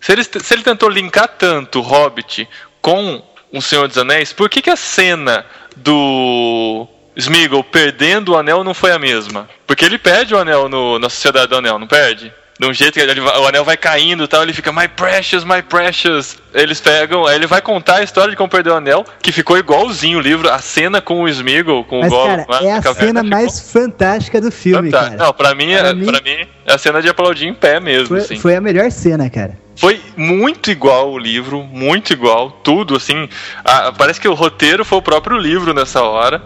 Se 0.00 0.12
ele, 0.12 0.22
se 0.24 0.54
ele 0.54 0.62
tentou 0.62 0.88
linkar 0.88 1.26
tanto 1.28 1.80
o 1.80 1.82
Hobbit 1.82 2.48
com 2.80 3.22
o 3.52 3.60
Senhor 3.60 3.88
dos 3.88 3.98
Anéis, 3.98 4.32
por 4.32 4.48
que, 4.48 4.62
que 4.62 4.70
a 4.70 4.76
cena 4.76 5.44
do 5.76 6.86
Smeagol 7.18 7.64
perdendo 7.64 8.32
o 8.32 8.36
anel 8.36 8.62
não 8.64 8.72
foi 8.72 8.92
a 8.92 8.98
mesma? 8.98 9.48
Porque 9.66 9.84
ele 9.84 9.98
perde 9.98 10.34
o 10.34 10.38
anel 10.38 10.68
no- 10.68 10.98
na 10.98 11.08
Sociedade 11.10 11.48
do 11.48 11.56
Anel, 11.56 11.78
não 11.78 11.86
perde? 11.86 12.32
De 12.60 12.66
um 12.66 12.72
jeito 12.74 12.94
que 12.94 13.00
ele 13.00 13.20
o 13.20 13.46
anel 13.46 13.64
vai 13.64 13.76
caindo 13.76 14.24
e 14.24 14.26
tal, 14.26 14.42
ele 14.42 14.52
fica, 14.52 14.72
my 14.72 14.88
precious, 14.88 15.44
my 15.44 15.62
precious. 15.62 16.38
Eles 16.52 16.80
pegam, 16.80 17.24
aí 17.24 17.36
ele 17.36 17.46
vai 17.46 17.60
contar 17.62 17.96
a 17.98 18.02
história 18.02 18.30
de 18.30 18.36
como 18.36 18.48
perder 18.48 18.70
o 18.70 18.74
anel, 18.74 19.04
que 19.22 19.30
ficou 19.30 19.56
igualzinho 19.56 20.18
o 20.18 20.20
livro, 20.20 20.50
a 20.50 20.58
cena 20.58 21.00
com 21.00 21.22
o 21.22 21.28
Smeagol, 21.28 21.84
com 21.84 22.00
Mas, 22.00 22.12
o 22.12 22.16
Gollum. 22.16 22.44
cara, 22.46 22.64
é 22.64 22.72
a 22.72 22.82
caverna, 22.82 23.06
cena 23.06 23.22
ficou 23.22 23.38
mais 23.38 23.60
fantástica 23.70 24.40
do 24.40 24.50
filme, 24.50 24.90
cara. 24.90 25.10
Não, 25.16 25.32
pra 25.32 25.54
mim, 25.54 25.70
é, 25.72 25.78
Pra 25.82 25.94
mim- 25.94 26.06
pra 26.06 26.20
mim 26.20 26.48
é 26.66 26.74
a 26.74 26.78
cena 26.78 27.00
de 27.00 27.08
aplaudir 27.08 27.46
em 27.46 27.54
pé 27.54 27.78
mesmo, 27.78 28.08
Foi, 28.08 28.18
assim. 28.18 28.36
foi 28.36 28.56
a 28.56 28.60
melhor 28.60 28.90
cena, 28.90 29.30
cara. 29.30 29.56
Foi 29.78 30.00
muito 30.16 30.72
igual 30.72 31.12
o 31.12 31.16
livro, 31.18 31.62
muito 31.62 32.12
igual, 32.12 32.50
tudo 32.50 32.96
assim. 32.96 33.28
a- 33.64 33.92
parece 33.92 34.20
que 34.20 34.26
o 34.26 34.34
roteiro 34.34 34.84
foi 34.84 34.98
o 34.98 35.02
próprio 35.02 35.38
livro 35.38 35.72
nessa 35.72 36.02
hora. 36.02 36.42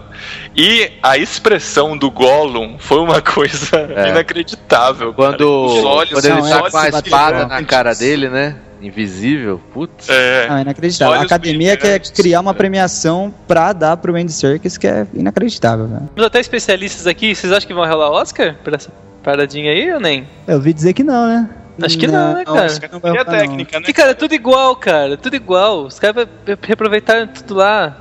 E 0.54 0.92
a 1.02 1.16
expressão 1.16 1.96
do 1.96 2.10
Gollum 2.10 2.76
foi 2.78 2.98
uma 2.98 3.22
coisa 3.24 3.76
É. 3.96 4.10
inacreditável. 4.10 5.14
Quando, 5.14 5.40
Os 5.64 5.82
olhos- 5.84 6.12
quando 6.12 6.24
ele 6.26 6.34
Não, 6.42 6.48
tá 6.48 6.66
é 6.66 6.70
com 6.70 6.76
a 6.76 6.88
espada 6.88 7.46
na 7.46 7.62
cara 7.64 7.94
dele, 7.94 8.28
né? 8.28 8.56
Invisível. 8.82 9.60
Putz. 9.72 10.08
É, 10.10 10.48
Ah, 10.50 10.60
inacreditável. 10.60 11.14
A 11.14 11.22
academia 11.22 11.76
quer 11.76 12.00
criar 12.00 12.40
uma 12.40 12.52
premiação 12.52 13.32
pra 13.48 13.72
dar 13.72 13.96
pro 13.96 14.14
Andy 14.14 14.32
Serkis 14.32 14.76
que 14.76 14.86
é 14.86 15.06
inacreditável, 15.14 15.86
velho. 15.86 16.08
Temos 16.14 16.26
até 16.26 16.40
especialistas 16.40 17.06
aqui, 17.06 17.34
vocês 17.34 17.50
acham 17.52 17.66
que 17.66 17.72
vão 17.72 17.88
rolar 17.88 18.10
Oscar 18.10 18.56
pra 18.62 18.74
essa 18.76 18.90
paradinha 19.22 19.70
aí 19.72 19.90
ou 19.92 20.00
nem? 20.00 20.26
Eu 20.46 20.56
ouvi 20.56 20.72
dizer 20.74 20.92
que 20.92 21.02
não, 21.04 21.26
né? 21.28 21.48
Acho 21.82 21.98
que 21.98 22.06
não, 22.06 22.34
né, 22.34 22.44
cara? 22.44 22.68
que 22.78 22.92
não 22.92 23.00
vai 23.00 23.12
E 23.12 23.18
a 23.18 23.22
rolar, 23.22 23.32
não. 23.32 23.38
técnica, 23.40 23.76
né? 23.78 23.80
Porque, 23.80 23.92
cara, 23.92 24.10
é 24.10 24.14
tudo 24.14 24.34
igual, 24.34 24.76
cara, 24.76 25.16
tudo 25.16 25.36
igual. 25.36 25.84
Os 25.86 25.98
caras 25.98 26.16
vão 26.46 26.56
reaproveitar 26.62 27.26
tudo 27.28 27.54
lá. 27.54 27.96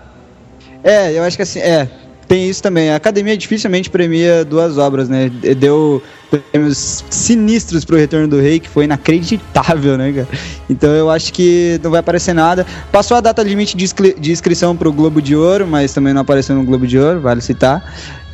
É, 0.84 1.12
eu 1.18 1.24
acho 1.24 1.36
que 1.38 1.44
assim, 1.44 1.60
é. 1.60 1.88
Tem 2.28 2.50
isso 2.50 2.64
também. 2.64 2.90
A 2.92 2.96
academia 2.96 3.36
dificilmente 3.36 3.90
premia 3.90 4.46
duas 4.46 4.78
obras, 4.78 5.10
né? 5.10 5.30
Deu 5.58 6.02
prêmios 6.50 7.04
sinistros 7.10 7.84
pro 7.84 7.98
Retorno 7.98 8.26
do 8.26 8.40
Rei, 8.40 8.58
que 8.58 8.70
foi 8.70 8.86
inacreditável, 8.86 9.98
né, 9.98 10.14
cara? 10.14 10.28
Então 10.70 10.90
eu 10.92 11.10
acho 11.10 11.34
que 11.34 11.78
não 11.84 11.92
vai 11.92 12.00
aparecer 12.00 12.34
nada. 12.34 12.66
Passou 12.90 13.18
a 13.18 13.20
data 13.22 13.44
limite 13.44 13.76
de, 13.76 13.84
inscri- 13.84 14.16
de 14.18 14.32
inscrição 14.32 14.78
pro 14.78 14.94
Globo 14.94 15.22
de 15.22 15.36
Ouro, 15.36 15.68
mas 15.68 15.94
também 15.94 16.14
não 16.14 16.22
apareceu 16.22 16.56
no 16.56 16.64
Globo 16.64 16.88
de 16.88 16.98
Ouro, 16.98 17.20
vale 17.20 17.42
citar. 17.42 17.84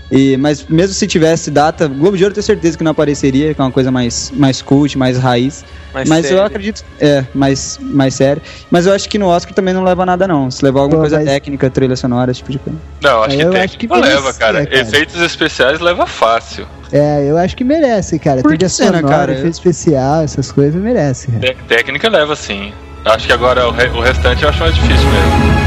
E, 0.10 0.38
mas 0.38 0.66
mesmo 0.70 0.94
se 0.94 1.06
tivesse 1.06 1.52
data, 1.52 1.86
Globo 1.88 2.16
de 2.16 2.24
Ouro 2.24 2.32
eu 2.32 2.36
tenho 2.36 2.44
certeza 2.46 2.78
que 2.78 2.84
não 2.84 2.92
apareceria, 2.92 3.54
que 3.54 3.60
é 3.60 3.64
uma 3.64 3.72
coisa 3.72 3.92
mais, 3.92 4.32
mais 4.36 4.62
cult, 4.62 4.98
mais 4.98 5.18
raiz. 5.18 5.66
Mais 5.94 6.08
mas 6.08 6.26
eu 6.26 6.30
sério. 6.32 6.46
acredito, 6.46 6.84
é, 7.00 7.26
mais, 7.34 7.78
mais 7.82 8.14
sério. 8.14 8.42
Mas 8.72 8.86
eu 8.86 8.94
acho 8.94 9.10
que 9.10 9.18
no 9.18 9.28
Oscar 9.28 9.54
também 9.54 9.74
não 9.74 9.84
leva 9.84 10.06
nada, 10.06 10.26
não. 10.28 10.50
Se 10.50 10.64
levar 10.64 10.80
alguma 10.82 10.98
Pô, 10.98 11.02
coisa 11.02 11.18
mas- 11.18 11.26
técnica, 11.26 11.70
trilha 11.70 11.96
sonora, 11.98 12.32
esse 12.32 12.40
tipo 12.40 12.52
de 12.54 12.60
coisa. 12.60 12.80
não, 13.02 13.24
acho 13.24 13.36
que 13.36 13.44
Eu 13.44 13.52
técnico 13.52 13.66
acho 13.66 13.78
que 13.78 13.88
leva, 13.88 14.22
merecia, 14.22 14.34
cara. 14.34 14.66
cara. 14.66 14.80
Efeitos 14.80 15.22
especiais 15.22 15.80
leva 15.82 16.08
fácil. 16.08 16.66
É, 16.92 17.30
eu 17.30 17.38
acho 17.38 17.58
que 17.58 17.66
merece, 17.66 18.18
cara. 18.18 18.42
Por 18.42 18.50
Trilha 18.50 18.68
que 18.68 18.70
cena, 18.70 19.00
sonora, 19.00 19.08
cara? 19.18 19.32
efeito 19.34 19.54
especial, 19.56 20.24
essas 20.24 20.52
coisas, 20.54 20.82
merece. 20.82 21.28
cara. 21.28 21.40
Té- 21.42 21.58
técnica 21.76 22.08
leva 22.08 22.34
sim. 22.36 22.72
Acho 23.04 23.28
que 23.28 23.34
agora 23.34 23.68
o, 23.68 23.72
re- 23.72 23.90
o 23.90 24.00
restante 24.00 24.44
eu 24.44 24.50
acho 24.50 24.60
mais 24.62 24.74
difícil 24.76 25.06
mesmo. 25.10 25.67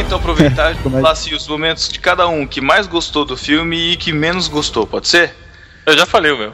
Lá 0.00 0.06
então 0.06 0.18
aproveitar 0.18 0.72
e 0.74 0.76
falar 0.76 1.10
assim, 1.12 1.34
os 1.34 1.46
momentos 1.46 1.88
de 1.88 1.98
cada 1.98 2.26
um 2.28 2.46
que 2.46 2.60
mais 2.60 2.86
gostou 2.86 3.24
do 3.24 3.36
filme 3.36 3.92
e 3.92 3.96
que 3.96 4.12
menos 4.12 4.48
gostou, 4.48 4.86
pode 4.86 5.08
ser? 5.08 5.34
Eu 5.86 5.96
já 5.96 6.06
falei 6.06 6.32
o 6.32 6.38
meu. 6.38 6.52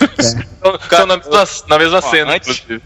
É. 0.00 0.22
São- 0.96 1.06
na 1.06 1.16
mesma, 1.16 1.44
na 1.68 1.78
mesma 1.78 1.98
Ó, 1.98 2.00
cena, 2.02 2.32
antes- 2.34 2.48
inclusive. 2.48 2.82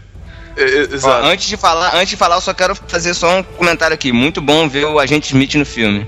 É, 0.55 0.63
é, 0.63 0.87
Ó, 1.03 1.25
antes 1.27 1.47
de 1.47 1.55
falar, 1.55 1.95
antes 1.95 2.09
de 2.09 2.15
falar, 2.17 2.35
eu 2.35 2.41
só 2.41 2.53
quero 2.53 2.73
fazer 2.75 3.13
só 3.13 3.37
um 3.39 3.43
comentário 3.43 3.93
aqui. 3.93 4.11
Muito 4.11 4.41
bom 4.41 4.67
ver 4.67 4.85
o 4.85 4.99
agente 4.99 5.27
Smith 5.27 5.53
no 5.55 5.65
filme. 5.65 6.07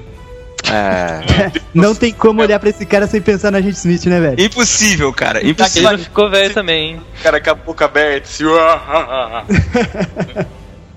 É. 0.72 1.52
Não 1.74 1.93
tem 1.95 2.12
como 2.12 2.41
olhar 2.41 2.60
pra 2.60 2.70
esse 2.70 2.86
cara 2.86 3.08
sem 3.08 3.22
pensar 3.22 3.52
na 3.52 3.62
gente 3.62 3.76
Smith, 3.76 4.06
né, 4.06 4.20
velho? 4.20 4.41
Impossível, 4.41 5.14
cara. 5.14 5.39
Ele 5.39 5.52
Impossível. 5.52 5.91
não 5.91 6.00
ficou 6.00 6.30
velho 6.30 6.54
também, 6.54 6.91
hein? 6.95 7.02
O 7.20 7.24
cara 7.24 7.39
com 7.39 7.50
a 7.52 7.54
boca 7.54 7.86
aberta, 7.86 8.28
assim. 8.28 8.43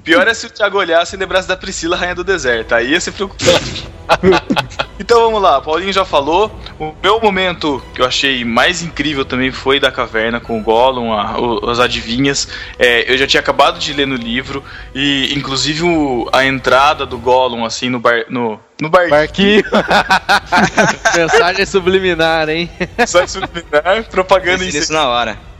Pior 0.04 0.26
é 0.26 0.34
se 0.34 0.46
o 0.46 0.50
Thiago 0.50 0.78
olhasse 0.78 1.14
e 1.14 1.18
lembrasse 1.18 1.46
da 1.46 1.56
Priscila, 1.56 1.96
rainha 1.96 2.14
do 2.14 2.24
deserto. 2.24 2.74
Aí 2.74 2.90
ia 2.90 3.00
ser 3.00 3.12
preocupante. 3.12 3.88
então 4.98 5.20
vamos 5.22 5.40
lá, 5.40 5.60
Paulinho 5.60 5.92
já 5.92 6.04
falou. 6.04 6.50
O 6.78 6.92
meu 7.00 7.20
momento 7.20 7.80
que 7.94 8.00
eu 8.02 8.06
achei 8.06 8.44
mais 8.44 8.82
incrível 8.82 9.24
também 9.24 9.52
foi 9.52 9.78
da 9.78 9.92
caverna 9.92 10.40
com 10.40 10.58
o 10.58 10.62
Gollum, 10.62 11.12
a- 11.12 11.38
o- 11.38 11.70
as 11.70 11.78
adivinhas. 11.78 12.48
É, 12.78 13.10
eu 13.12 13.16
já 13.16 13.26
tinha 13.28 13.40
acabado 13.40 13.78
de 13.78 13.92
ler 13.92 14.06
no 14.06 14.16
livro 14.16 14.64
e, 14.92 15.32
inclusive, 15.36 15.84
o- 15.84 16.28
a 16.32 16.44
entrada 16.44 17.06
do 17.06 17.16
Gollum, 17.16 17.64
assim, 17.64 17.88
no 17.88 18.00
bar. 18.00 18.24
No, 18.28 18.58
no 18.80 18.88
barquinho. 18.88 19.10
Barquinho. 19.10 19.64
Mensagem 21.16 21.64
subliminar, 21.66 22.48
hein? 22.48 22.68
Só 23.06 23.24
subliminar, 23.26 24.04
propaganda 24.10 24.64
nisso 24.64 24.92
na 24.92 25.06
hora. 25.08 25.51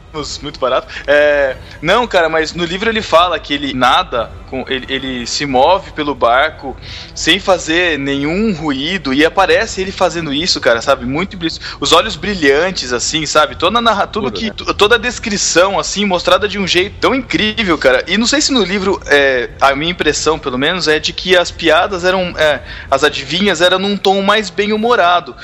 Muito 0.42 0.60
barato. 0.60 0.88
É, 1.06 1.56
não, 1.80 2.06
cara, 2.06 2.28
mas 2.28 2.52
no 2.52 2.64
livro 2.64 2.88
ele 2.88 3.02
fala 3.02 3.38
que 3.38 3.54
ele 3.54 3.72
nada, 3.72 4.30
com, 4.48 4.64
ele, 4.68 4.86
ele 4.88 5.26
se 5.26 5.46
move 5.46 5.92
pelo 5.92 6.14
barco 6.14 6.76
sem 7.14 7.40
fazer 7.40 7.98
nenhum 7.98 8.52
ruído 8.52 9.14
e 9.14 9.24
aparece 9.24 9.80
ele 9.80 9.92
fazendo 9.92 10.32
isso, 10.32 10.60
cara, 10.60 10.80
sabe? 10.82 11.06
Muito 11.06 11.38
os 11.80 11.92
olhos 11.92 12.16
brilhantes 12.16 12.92
assim, 12.92 13.24
sabe? 13.26 13.56
Toda 13.56 13.80
narra, 13.80 14.06
tudo 14.06 14.30
Tudo, 14.30 14.38
que 14.38 14.64
né? 14.66 14.74
toda 14.76 14.96
a 14.96 14.98
descrição 14.98 15.78
assim 15.78 16.04
mostrada 16.04 16.46
de 16.46 16.58
um 16.58 16.66
jeito 16.66 16.96
tão 17.00 17.14
incrível, 17.14 17.78
cara. 17.78 18.04
E 18.06 18.18
não 18.18 18.26
sei 18.26 18.40
se 18.40 18.52
no 18.52 18.62
livro 18.62 19.00
é, 19.06 19.50
a 19.60 19.74
minha 19.74 19.90
impressão, 19.90 20.38
pelo 20.38 20.58
menos, 20.58 20.88
é 20.88 20.98
de 20.98 21.12
que 21.12 21.36
as 21.36 21.50
piadas 21.50 22.04
eram 22.04 22.34
é, 22.36 22.62
as 22.90 23.02
adivinhas 23.02 23.60
eram 23.60 23.78
num 23.78 23.96
tom 23.96 24.20
mais 24.22 24.50
bem 24.50 24.72
humorado. 24.72 25.34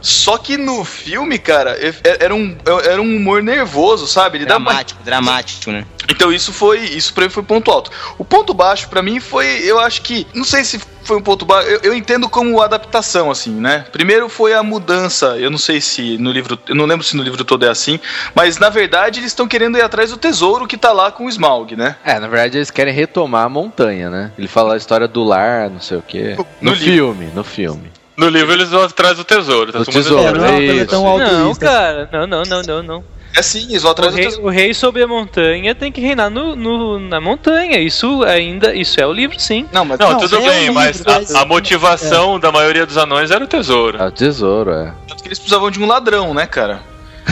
Só 0.00 0.38
que 0.38 0.56
no 0.56 0.84
filme, 0.84 1.38
cara, 1.38 1.72
é- 1.72 1.94
é- 2.04 2.24
era 2.24 2.34
um, 2.34 2.56
era 2.84 3.00
um 3.02 3.16
humor 3.16 3.42
nervoso, 3.42 4.06
sabe? 4.06 4.38
Ele 4.38 4.46
Dramático, 4.46 5.02
dramático, 5.02 5.70
né? 5.70 5.84
então 6.08 6.32
isso 6.32 6.52
foi, 6.52 6.80
isso 6.80 7.12
pra 7.12 7.24
mim 7.24 7.30
foi 7.30 7.42
ponto 7.42 7.70
alto. 7.70 7.90
O 8.16 8.24
ponto 8.24 8.54
baixo 8.54 8.88
pra 8.88 9.02
mim 9.02 9.20
foi, 9.20 9.46
eu 9.64 9.78
acho 9.78 10.00
que, 10.02 10.26
não 10.34 10.44
sei 10.44 10.64
se 10.64 10.80
foi 11.02 11.16
um 11.16 11.22
ponto 11.22 11.44
baixo, 11.44 11.68
eu, 11.68 11.80
eu 11.84 11.94
entendo 11.94 12.28
como 12.28 12.60
adaptação 12.62 13.30
assim, 13.30 13.50
né? 13.50 13.84
Primeiro 13.92 14.28
foi 14.28 14.54
a 14.54 14.62
mudança, 14.62 15.36
eu 15.38 15.50
não 15.50 15.58
sei 15.58 15.80
se 15.80 16.16
no 16.18 16.30
livro, 16.30 16.58
eu 16.68 16.74
não 16.74 16.86
lembro 16.86 17.04
se 17.04 17.16
no 17.16 17.22
livro 17.22 17.44
todo 17.44 17.64
é 17.66 17.68
assim, 17.68 17.98
mas 18.34 18.58
na 18.58 18.68
verdade 18.70 19.20
eles 19.20 19.30
estão 19.32 19.46
querendo 19.48 19.76
ir 19.78 19.82
atrás 19.82 20.10
do 20.10 20.16
tesouro 20.16 20.66
que 20.66 20.76
tá 20.78 20.92
lá 20.92 21.10
com 21.12 21.26
o 21.26 21.28
Smaug, 21.28 21.76
né? 21.76 21.96
É, 22.04 22.18
na 22.18 22.28
verdade 22.28 22.56
eles 22.58 22.70
querem 22.70 22.92
retomar 22.94 23.44
a 23.44 23.48
montanha, 23.48 24.08
né? 24.08 24.32
Ele 24.38 24.48
fala 24.48 24.74
a 24.74 24.76
história 24.76 25.08
do 25.08 25.22
lar, 25.24 25.68
não 25.68 25.80
sei 25.80 25.98
o 25.98 26.02
quê. 26.02 26.36
No 26.60 26.70
No, 26.70 26.76
filme, 26.76 27.26
no 27.34 27.44
filme. 27.44 27.90
No 28.18 28.28
livro 28.28 28.52
eles 28.52 28.68
vão 28.68 28.82
atrás 28.82 29.16
do 29.16 29.24
tesouro. 29.24 29.70
Tá 29.72 29.78
mundo 29.78 29.90
tesouro, 29.92 30.26
é 30.26 30.32
não 30.32 30.44
é 30.44 30.60
isso. 30.60 30.86
tão 30.86 31.02
Não, 31.04 31.08
altruísta. 31.10 31.64
cara, 31.66 32.08
não, 32.12 32.26
não, 32.26 32.42
não, 32.42 32.62
não, 32.62 32.82
não. 32.82 33.04
É 33.36 33.42
sim, 33.42 33.66
eles 33.70 33.82
vão 33.82 33.90
O 33.90 33.92
atrás 33.92 34.12
do 34.12 34.16
rei, 34.16 34.26
tesouro. 34.26 34.46
o 34.46 34.50
rei 34.50 34.74
sobre 34.74 35.02
a 35.02 35.06
montanha 35.06 35.74
tem 35.74 35.92
que 35.92 36.00
reinar 36.00 36.28
no, 36.28 36.56
no- 36.56 36.98
na 36.98 37.20
montanha. 37.20 37.78
Isso 37.78 38.24
ainda, 38.24 38.74
isso 38.74 39.00
é 39.00 39.06
o 39.06 39.12
livro, 39.12 39.38
sim. 39.38 39.66
Não, 39.72 39.84
mas 39.84 39.98
Não, 40.00 40.12
não, 40.12 40.18
tudo 40.18 40.34
é 40.34 40.38
um 40.40 40.42
bem, 40.48 40.58
livro, 40.60 40.74
mas 40.74 41.02
mas- 41.06 41.32
a, 41.34 41.42
a 41.42 41.44
motivação 41.44 42.40
da 42.40 42.50
maioria 42.50 42.84
dos 42.84 42.96
anões 42.96 43.30
era 43.30 43.44
o 43.44 43.46
tesouro. 43.46 43.98
É 44.02 44.06
o 44.06 44.10
tesouro, 44.10 44.72
é. 44.72 44.92
Tanto 45.06 45.22
que 45.22 45.28
eles 45.28 45.38
precisavam 45.38 45.70
de 45.70 45.78
um 45.80 45.86
ladrão, 45.86 46.34
né, 46.34 46.46
cara? 46.46 46.80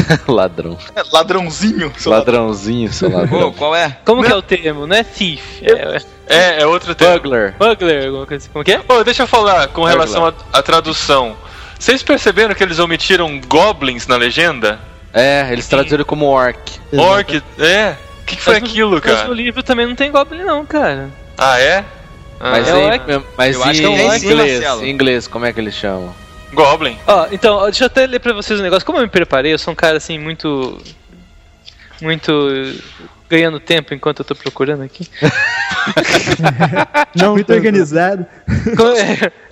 Ladrão. 0.28 0.76
É, 0.94 1.02
ladrãozinho. 1.12 1.92
lá. 2.06 2.16
Ladrãozinho, 2.18 2.92
seu 2.92 3.10
Pô, 3.10 3.16
ladrão. 3.18 3.52
qual 3.52 3.74
é? 3.74 3.96
Como 4.04 4.22
que 4.22 4.32
é 4.32 4.36
o 4.36 4.42
termo? 4.42 4.86
Não 4.86 4.96
é 4.96 5.02
thief, 5.02 5.62
é, 5.62 5.98
É, 6.28 6.62
é 6.62 6.66
outro 6.66 6.94
termo. 6.94 7.14
Bugler. 7.20 7.54
bugler, 7.58 8.06
alguma 8.06 8.26
coisa 8.26 8.44
assim. 8.44 8.52
Como 8.52 8.64
que 8.64 8.72
é? 8.72 8.78
Pô, 8.78 9.02
deixa 9.04 9.22
eu 9.22 9.26
falar 9.26 9.68
com 9.68 9.84
relação 9.84 10.32
à 10.52 10.62
tradução. 10.62 11.36
Vocês 11.78 12.02
perceberam 12.02 12.54
que 12.54 12.62
eles 12.62 12.78
omitiram 12.78 13.40
goblins 13.46 14.06
na 14.06 14.16
legenda? 14.16 14.78
É, 15.12 15.46
eles 15.50 15.66
traduziram 15.66 16.04
como 16.04 16.26
orc. 16.26 16.58
Orc, 16.92 17.42
é? 17.58 17.96
O 18.22 18.24
que, 18.26 18.36
que 18.36 18.42
foi 18.42 18.54
Mas 18.54 18.62
no- 18.62 18.68
aquilo, 18.68 18.90
Mas 18.92 19.00
no 19.04 19.16
cara? 19.18 19.28
livro 19.34 19.62
também 19.62 19.86
não 19.86 19.94
tem 19.94 20.10
goblin, 20.10 20.42
não, 20.42 20.64
cara. 20.66 21.08
Ah, 21.38 21.58
é? 21.60 21.84
Ah, 22.40 22.50
Mas, 22.50 22.68
é 22.68 22.96
em, 22.96 23.22
mas 23.36 23.56
Eu 23.56 23.62
acho 23.64 23.72
em 23.72 23.74
que 23.76 23.84
é 23.86 23.88
orc, 24.06 24.24
inglês, 24.26 24.52
Marcelo. 24.60 24.84
em 24.84 24.90
inglês, 24.90 25.26
como 25.28 25.44
é 25.46 25.52
que 25.52 25.60
eles 25.60 25.74
chamam? 25.74 26.14
Goblin. 26.56 26.98
Ó, 27.06 27.26
então, 27.30 27.54
ó, 27.56 27.64
deixa 27.66 27.84
eu 27.84 27.86
até 27.86 28.06
ler 28.06 28.18
pra 28.18 28.32
vocês 28.32 28.58
um 28.58 28.62
negócio. 28.62 28.84
Como 28.86 28.98
eu 28.98 29.02
me 29.02 29.08
preparei, 29.08 29.52
eu 29.52 29.58
sou 29.58 29.72
um 29.72 29.76
cara 29.76 29.98
assim, 29.98 30.18
muito. 30.18 30.78
Muito. 32.00 32.32
ganhando 33.28 33.58
tempo 33.58 33.92
enquanto 33.94 34.20
eu 34.20 34.24
tô 34.24 34.34
procurando 34.34 34.82
aqui. 34.82 35.06
Não 37.14 37.34
Muito 37.34 37.52
organizado. 37.52 38.26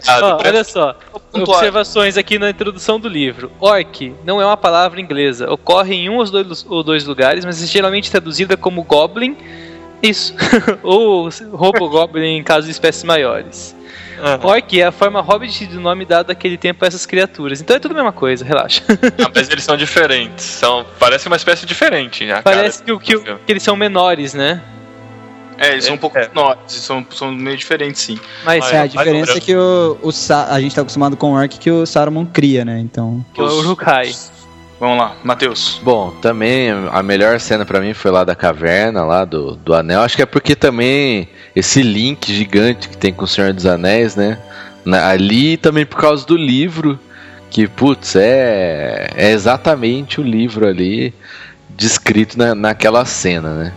Ah, 0.06 0.20
depois- 0.20 0.46
olha 0.46 0.64
só, 0.64 0.98
observações 1.32 2.16
aqui 2.16 2.38
na 2.38 2.50
introdução 2.50 3.00
do 3.00 3.08
livro. 3.08 3.50
Orc 3.60 4.14
não 4.24 4.40
é 4.40 4.46
uma 4.46 4.56
palavra 4.56 5.00
inglesa. 5.00 5.50
Ocorre 5.50 5.94
em 5.94 6.08
um 6.08 6.16
ou 6.16 6.24
dois, 6.30 6.66
ou 6.68 6.82
dois 6.82 7.04
lugares, 7.04 7.44
mas 7.44 7.62
é 7.62 7.66
geralmente 7.66 8.10
traduzida 8.10 8.56
como 8.56 8.82
goblin. 8.82 9.36
Isso. 10.08 10.34
ou 10.82 11.28
robogoblin 11.52 12.36
em 12.38 12.42
caso 12.42 12.66
de 12.66 12.72
espécies 12.72 13.04
maiores. 13.04 13.74
Ah, 14.22 14.38
Orc 14.42 14.80
é 14.80 14.84
a 14.86 14.92
forma 14.92 15.20
hobbit 15.20 15.66
do 15.66 15.80
nome 15.80 16.04
dado 16.04 16.28
naquele 16.28 16.56
tempo 16.56 16.84
a 16.84 16.88
essas 16.88 17.04
criaturas. 17.04 17.60
Então 17.60 17.76
é 17.76 17.80
tudo 17.80 17.92
a 17.92 17.94
mesma 17.94 18.12
coisa, 18.12 18.44
relaxa. 18.44 18.82
ah, 19.24 19.30
mas 19.34 19.48
eles 19.50 19.64
são 19.64 19.76
diferentes. 19.76 20.44
São, 20.44 20.86
parece 20.98 21.26
uma 21.26 21.36
espécie 21.36 21.66
diferente. 21.66 22.30
A 22.30 22.40
Parece 22.42 22.82
que, 22.82 22.96
que, 22.98 23.18
que 23.18 23.38
eles 23.52 23.62
são 23.62 23.74
menores, 23.76 24.32
né? 24.34 24.62
É, 25.58 25.72
eles 25.72 25.84
são 25.84 25.94
um 25.94 25.98
pouco 25.98 26.18
É. 26.18 26.28
menores, 26.28 26.58
são, 26.66 27.06
são 27.10 27.30
meio 27.32 27.56
diferentes, 27.56 28.02
sim. 28.02 28.18
Mas 28.44 28.72
É, 28.72 28.76
é. 28.76 28.78
a 28.80 28.86
diferença 28.86 29.36
é 29.36 29.40
que 29.40 29.54
o, 29.54 29.96
o 30.02 30.10
Sa- 30.10 30.48
a 30.50 30.60
gente 30.60 30.74
tá 30.74 30.80
acostumado 30.82 31.16
com 31.16 31.32
o 31.32 31.36
Orc 31.36 31.58
que 31.58 31.70
o 31.70 31.86
Saruman 31.86 32.26
cria, 32.26 32.64
né? 32.64 32.78
Então. 32.80 33.24
que 33.32 33.40
é 33.40 33.44
o 33.44 33.58
Urukai. 33.58 34.12
Vamos 34.80 34.98
lá, 34.98 35.14
Matheus. 35.22 35.80
Bom, 35.82 36.10
também 36.20 36.70
a 36.70 37.02
melhor 37.02 37.38
cena 37.40 37.64
pra 37.64 37.80
mim 37.80 37.94
foi 37.94 38.10
lá 38.10 38.24
da 38.24 38.34
caverna, 38.34 39.04
lá 39.04 39.24
do, 39.24 39.54
do 39.56 39.72
anel. 39.72 40.00
Acho 40.02 40.16
que 40.16 40.22
é 40.22 40.26
porque 40.26 40.54
também 40.56 41.28
esse 41.54 41.80
link 41.82 42.32
gigante 42.32 42.88
que 42.88 42.96
tem 42.96 43.12
com 43.12 43.24
o 43.24 43.28
Senhor 43.28 43.52
dos 43.52 43.66
Anéis, 43.66 44.16
né? 44.16 44.38
Na- 44.84 45.08
ali 45.08 45.56
também 45.56 45.86
por 45.86 45.98
causa 45.98 46.26
do 46.26 46.36
livro, 46.36 46.98
que, 47.50 47.68
putz, 47.68 48.16
é, 48.16 49.08
é 49.14 49.30
exatamente 49.30 50.20
o 50.20 50.24
livro 50.24 50.66
ali 50.66 51.14
descrito 51.70 52.36
na, 52.36 52.54
naquela 52.54 53.04
cena, 53.04 53.50
né? 53.54 53.72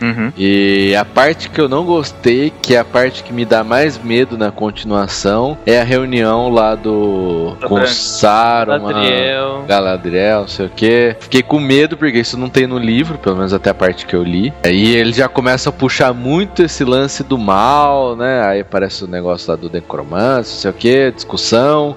Uhum. 0.00 0.32
E 0.36 0.94
a 0.96 1.04
parte 1.04 1.50
que 1.50 1.60
eu 1.60 1.68
não 1.68 1.84
gostei, 1.84 2.52
que 2.62 2.74
é 2.74 2.78
a 2.78 2.84
parte 2.84 3.22
que 3.22 3.32
me 3.32 3.44
dá 3.44 3.64
mais 3.64 3.98
medo 3.98 4.38
na 4.38 4.50
continuação, 4.50 5.58
é 5.66 5.80
a 5.80 5.84
reunião 5.84 6.50
lá 6.50 6.74
do. 6.74 7.56
Da 7.60 7.68
com. 7.68 7.86
Saruman. 7.86 8.90
Adriel. 8.90 9.64
Galadriel, 9.66 10.40
não 10.40 10.48
sei 10.48 10.66
o 10.66 10.70
que. 10.70 11.16
Fiquei 11.20 11.42
com 11.42 11.58
medo 11.58 11.96
porque 11.96 12.18
isso 12.18 12.36
não 12.36 12.48
tem 12.48 12.66
no 12.66 12.78
livro, 12.78 13.18
pelo 13.18 13.36
menos 13.36 13.52
até 13.52 13.70
a 13.70 13.74
parte 13.74 14.06
que 14.06 14.14
eu 14.14 14.22
li. 14.22 14.52
Aí 14.64 14.94
ele 14.94 15.12
já 15.12 15.28
começa 15.28 15.70
a 15.70 15.72
puxar 15.72 16.12
muito 16.12 16.62
esse 16.62 16.84
lance 16.84 17.22
do 17.22 17.38
mal, 17.38 18.16
né? 18.16 18.42
Aí 18.44 18.60
aparece 18.60 19.04
o 19.04 19.08
negócio 19.08 19.50
lá 19.50 19.56
do 19.56 19.70
necromante, 19.70 20.48
não 20.50 20.56
sei 20.56 20.70
o 20.70 20.74
que, 20.74 21.10
discussão. 21.12 21.96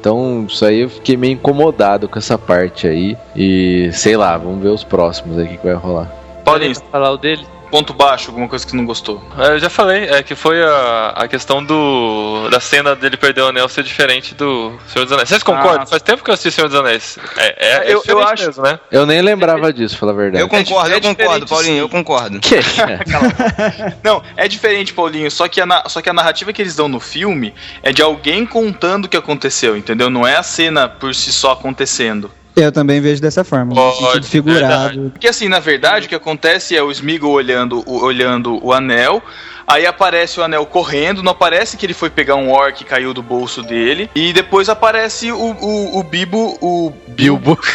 Então, 0.00 0.46
isso 0.48 0.64
aí 0.64 0.80
eu 0.82 0.88
fiquei 0.88 1.16
meio 1.16 1.32
incomodado 1.32 2.08
com 2.08 2.18
essa 2.18 2.38
parte 2.38 2.86
aí. 2.86 3.16
E 3.34 3.90
sei 3.92 4.16
lá, 4.16 4.36
vamos 4.36 4.62
ver 4.62 4.68
os 4.68 4.84
próximos 4.84 5.38
aí 5.38 5.48
que 5.48 5.66
vai 5.66 5.74
rolar. 5.74 6.25
Paulinho, 6.46 6.74
falar 6.90 7.10
o 7.10 7.16
dele? 7.18 7.46
ponto 7.68 7.92
baixo, 7.92 8.28
alguma 8.28 8.46
coisa 8.48 8.64
que 8.64 8.76
não 8.76 8.86
gostou. 8.86 9.20
É, 9.36 9.48
Eu 9.48 9.58
já 9.58 9.68
falei, 9.68 10.04
é 10.04 10.22
que 10.22 10.36
foi 10.36 10.62
a, 10.62 11.08
a 11.16 11.26
questão 11.28 11.62
do 11.62 12.48
da 12.48 12.60
cena 12.60 12.94
dele 12.94 13.16
perder 13.16 13.40
o 13.42 13.48
anel 13.48 13.68
ser 13.68 13.82
diferente 13.82 14.36
do 14.36 14.78
Senhor 14.86 15.04
dos 15.04 15.12
Anéis. 15.12 15.28
Vocês 15.28 15.42
concordam? 15.42 15.82
Ah. 15.82 15.86
Faz 15.86 16.00
tempo 16.00 16.22
que 16.22 16.30
eu 16.30 16.34
assisti 16.34 16.52
Senhor 16.54 16.68
dos 16.68 16.78
Anéis. 16.78 17.18
É, 17.36 17.46
é, 17.58 17.90
é 17.90 17.92
Eu- 17.92 18.02
eu 18.06 18.22
acho- 18.22 18.46
mesmo, 18.46 18.62
né? 18.62 18.78
Eu 18.90 19.04
nem 19.04 19.20
lembrava 19.20 19.72
disso, 19.72 19.98
falar 19.98 20.12
a 20.12 20.14
verdade. 20.14 20.42
Eu 20.44 20.48
concordo, 20.48 20.92
é 20.92 20.96
eu 20.96 21.00
concordo, 21.02 21.46
Paulinho, 21.46 21.74
sim. 21.74 21.80
eu 21.80 21.88
concordo. 21.88 22.38
Que? 22.38 22.54
Não, 24.02 24.22
é 24.36 24.46
diferente, 24.46 24.92
Paulinho, 24.94 25.30
só 25.30 25.48
que, 25.48 25.60
a 25.60 25.84
só 25.88 26.00
que 26.00 26.08
a 26.08 26.12
narrativa 26.12 26.52
que 26.52 26.62
eles 26.62 26.76
dão 26.76 26.88
no 26.88 27.00
filme 27.00 27.52
é 27.82 27.92
de 27.92 28.00
alguém 28.00 28.46
contando 28.46 29.06
o 29.06 29.08
que 29.08 29.16
aconteceu, 29.16 29.76
entendeu? 29.76 30.08
Não 30.08 30.26
é 30.26 30.36
a 30.36 30.42
cena 30.44 30.88
por 30.88 31.12
si 31.14 31.32
só 31.32 31.50
acontecendo. 31.52 32.30
Eu 32.56 32.72
também 32.72 33.00
vejo 33.02 33.20
dessa 33.20 33.44
forma. 33.44 33.66
no 33.74 33.74
Pode, 33.74 33.96
sentido 34.26 34.26
figurado. 34.26 35.10
Porque 35.10 35.28
assim, 35.28 35.46
na 35.48 35.58
verdade, 35.60 36.06
o 36.06 36.08
que 36.08 36.14
acontece 36.14 36.74
é 36.74 36.82
o 36.82 36.90
Smeagol 36.90 37.32
olhando, 37.32 37.82
o- 37.86 38.02
olhando 38.02 38.58
o 38.64 38.72
anel, 38.72 39.22
aí 39.66 39.86
aparece 39.86 40.40
o 40.40 40.42
anel 40.42 40.64
correndo, 40.64 41.22
não 41.22 41.32
aparece 41.32 41.76
que 41.76 41.84
ele 41.84 41.92
foi 41.92 42.08
pegar 42.08 42.34
um 42.36 42.50
orc 42.50 42.78
que 42.78 42.84
caiu 42.84 43.12
do 43.12 43.22
bolso 43.22 43.62
dele, 43.62 44.08
e 44.14 44.32
depois 44.32 44.70
aparece 44.70 45.30
o, 45.30 45.36
o, 45.38 45.98
o 45.98 46.02
Bibo, 46.02 46.56
o 46.62 46.92
Bilbo. 47.08 47.58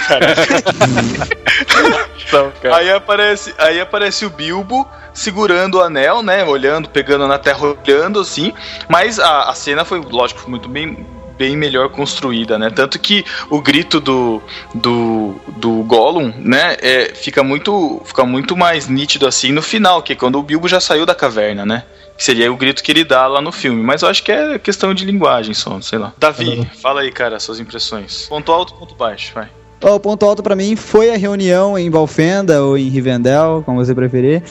Aí 2.73 2.91
aparece, 2.91 3.53
aí 3.57 3.79
aparece 3.81 4.25
o 4.25 4.29
Bilbo 4.29 4.87
segurando 5.13 5.75
o 5.75 5.81
anel, 5.81 6.23
né? 6.23 6.43
Olhando, 6.43 6.89
pegando 6.89 7.27
na 7.27 7.37
terra, 7.37 7.59
olhando 7.67 8.19
assim. 8.21 8.53
Mas 8.87 9.19
a, 9.19 9.49
a 9.49 9.53
cena 9.53 9.83
foi, 9.83 9.99
lógico, 9.99 10.49
muito 10.49 10.69
bem, 10.69 11.05
bem 11.37 11.55
melhor 11.55 11.89
construída, 11.89 12.57
né? 12.57 12.69
Tanto 12.69 12.99
que 12.99 13.23
o 13.49 13.61
grito 13.61 13.99
do, 13.99 14.41
do, 14.73 15.35
do 15.57 15.71
Gollum, 15.83 16.33
né? 16.37 16.77
É, 16.81 17.13
fica, 17.13 17.43
muito, 17.43 18.01
fica 18.05 18.25
muito 18.25 18.55
mais 18.55 18.87
nítido 18.87 19.27
assim 19.27 19.51
no 19.51 19.61
final, 19.61 20.01
que 20.01 20.13
é 20.13 20.15
quando 20.15 20.37
o 20.37 20.43
Bilbo 20.43 20.67
já 20.67 20.79
saiu 20.79 21.05
da 21.05 21.15
caverna, 21.15 21.65
né? 21.65 21.83
Que 22.17 22.23
seria 22.23 22.51
o 22.51 22.57
grito 22.57 22.83
que 22.83 22.91
ele 22.91 23.03
dá 23.03 23.27
lá 23.27 23.41
no 23.41 23.51
filme. 23.51 23.81
Mas 23.81 24.01
eu 24.01 24.09
acho 24.09 24.23
que 24.23 24.31
é 24.31 24.59
questão 24.59 24.93
de 24.93 25.05
linguagem 25.05 25.53
só, 25.53 25.79
sei 25.81 25.99
lá. 25.99 26.13
Davi, 26.17 26.69
fala 26.81 27.01
aí, 27.01 27.11
cara, 27.11 27.39
suas 27.39 27.59
impressões. 27.59 28.27
Ponto 28.27 28.51
alto, 28.51 28.73
ponto 28.75 28.95
baixo, 28.95 29.31
vai. 29.33 29.49
O 29.83 29.99
ponto 29.99 30.25
alto 30.25 30.43
pra 30.43 30.55
mim 30.55 30.75
foi 30.75 31.11
a 31.13 31.17
reunião 31.17 31.77
em 31.77 31.89
Valfenda 31.89 32.61
ou 32.63 32.77
em 32.77 32.87
Rivendell, 32.89 33.63
como 33.65 33.83
você 33.83 33.95
preferir. 33.95 34.43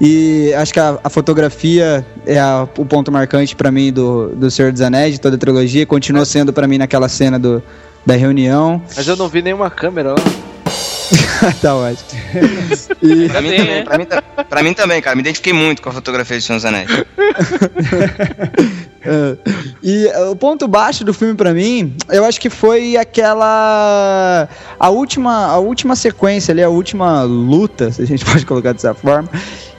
E 0.00 0.52
acho 0.54 0.72
que 0.72 0.80
a, 0.80 0.98
a 1.04 1.10
fotografia 1.10 2.04
é 2.26 2.38
a- 2.38 2.66
o 2.78 2.84
ponto 2.86 3.12
marcante 3.12 3.54
pra 3.54 3.70
mim 3.70 3.92
do, 3.92 4.28
do 4.34 4.50
Senhor 4.50 4.72
dos 4.72 4.80
Anéis, 4.80 5.12
de 5.14 5.20
toda 5.20 5.36
a 5.36 5.38
trilogia. 5.38 5.84
Continua 5.84 6.24
sendo 6.24 6.52
pra 6.52 6.66
mim 6.66 6.78
naquela 6.78 7.08
cena 7.08 7.38
do, 7.38 7.62
da 8.06 8.14
reunião. 8.16 8.80
Mas 8.96 9.06
eu 9.06 9.14
não 9.16 9.28
vi 9.28 9.42
nenhuma 9.42 9.68
câmera 9.70 10.10
lá. 10.12 10.16
tá 11.60 11.74
ótimo. 11.74 12.08
E, 13.02 13.28
Pra 13.28 13.40
mim, 13.40 13.50
Também, 13.50 13.58
também, 13.58 13.64
né? 13.66 13.82
pra, 13.84 13.98
mim, 13.98 14.06
pra 14.48 14.62
mim 14.62 14.72
também, 14.74 15.00
cara. 15.02 15.14
Me 15.16 15.22
identifiquei 15.22 15.52
muito 15.52 15.80
com 15.82 15.88
a 15.88 15.92
fotografia 15.92 16.36
de 16.38 16.44
Senhor 16.44 16.56
dos 16.56 16.64
Anéis. 16.64 16.88
É. 19.02 19.36
E 19.82 20.06
uh, 20.06 20.30
o 20.32 20.36
ponto 20.36 20.66
baixo 20.66 21.04
do 21.04 21.14
filme 21.14 21.34
pra 21.34 21.54
mim, 21.54 21.94
eu 22.08 22.24
acho 22.24 22.40
que 22.40 22.50
foi 22.50 22.96
aquela 22.96 24.48
a 24.78 24.90
última 24.90 25.46
a 25.46 25.58
última 25.58 25.94
sequência 25.94 26.52
ali, 26.52 26.62
a 26.62 26.68
última 26.68 27.22
luta, 27.22 27.92
se 27.92 28.02
a 28.02 28.06
gente 28.06 28.24
pode 28.26 28.44
colocar 28.44 28.72
dessa 28.72 28.94
forma. 28.94 29.28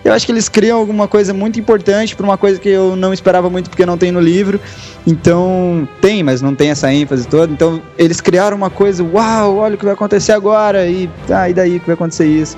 Eu 0.03 0.13
acho 0.13 0.25
que 0.25 0.31
eles 0.31 0.47
criam 0.47 0.79
alguma 0.79 1.09
coisa 1.09 1.33
muito 1.33 1.59
importante 1.59 2.15
pra 2.15 2.25
uma 2.25 2.37
coisa 2.37 2.57
que 2.57 2.69
eu 2.69 2.95
não 2.95 3.13
esperava 3.13 3.49
muito 3.49 3.69
porque 3.69 3.85
não 3.85 3.97
tem 3.97 4.11
no 4.11 4.21
livro. 4.21 4.59
Então, 5.05 5.87
tem, 5.99 6.23
mas 6.23 6.41
não 6.41 6.55
tem 6.55 6.69
essa 6.69 6.91
ênfase 6.91 7.27
toda. 7.27 7.51
Então, 7.51 7.81
eles 7.97 8.21
criaram 8.21 8.55
uma 8.55 8.69
coisa, 8.69 9.03
uau, 9.03 9.57
olha 9.57 9.75
o 9.75 9.77
que 9.77 9.83
vai 9.83 9.93
acontecer 9.93 10.31
agora 10.31 10.87
e 10.87 11.09
ah, 11.29 11.49
e 11.49 11.53
daí 11.53 11.79
que 11.79 11.85
vai 11.85 11.95
acontecer 11.95 12.27
isso. 12.27 12.55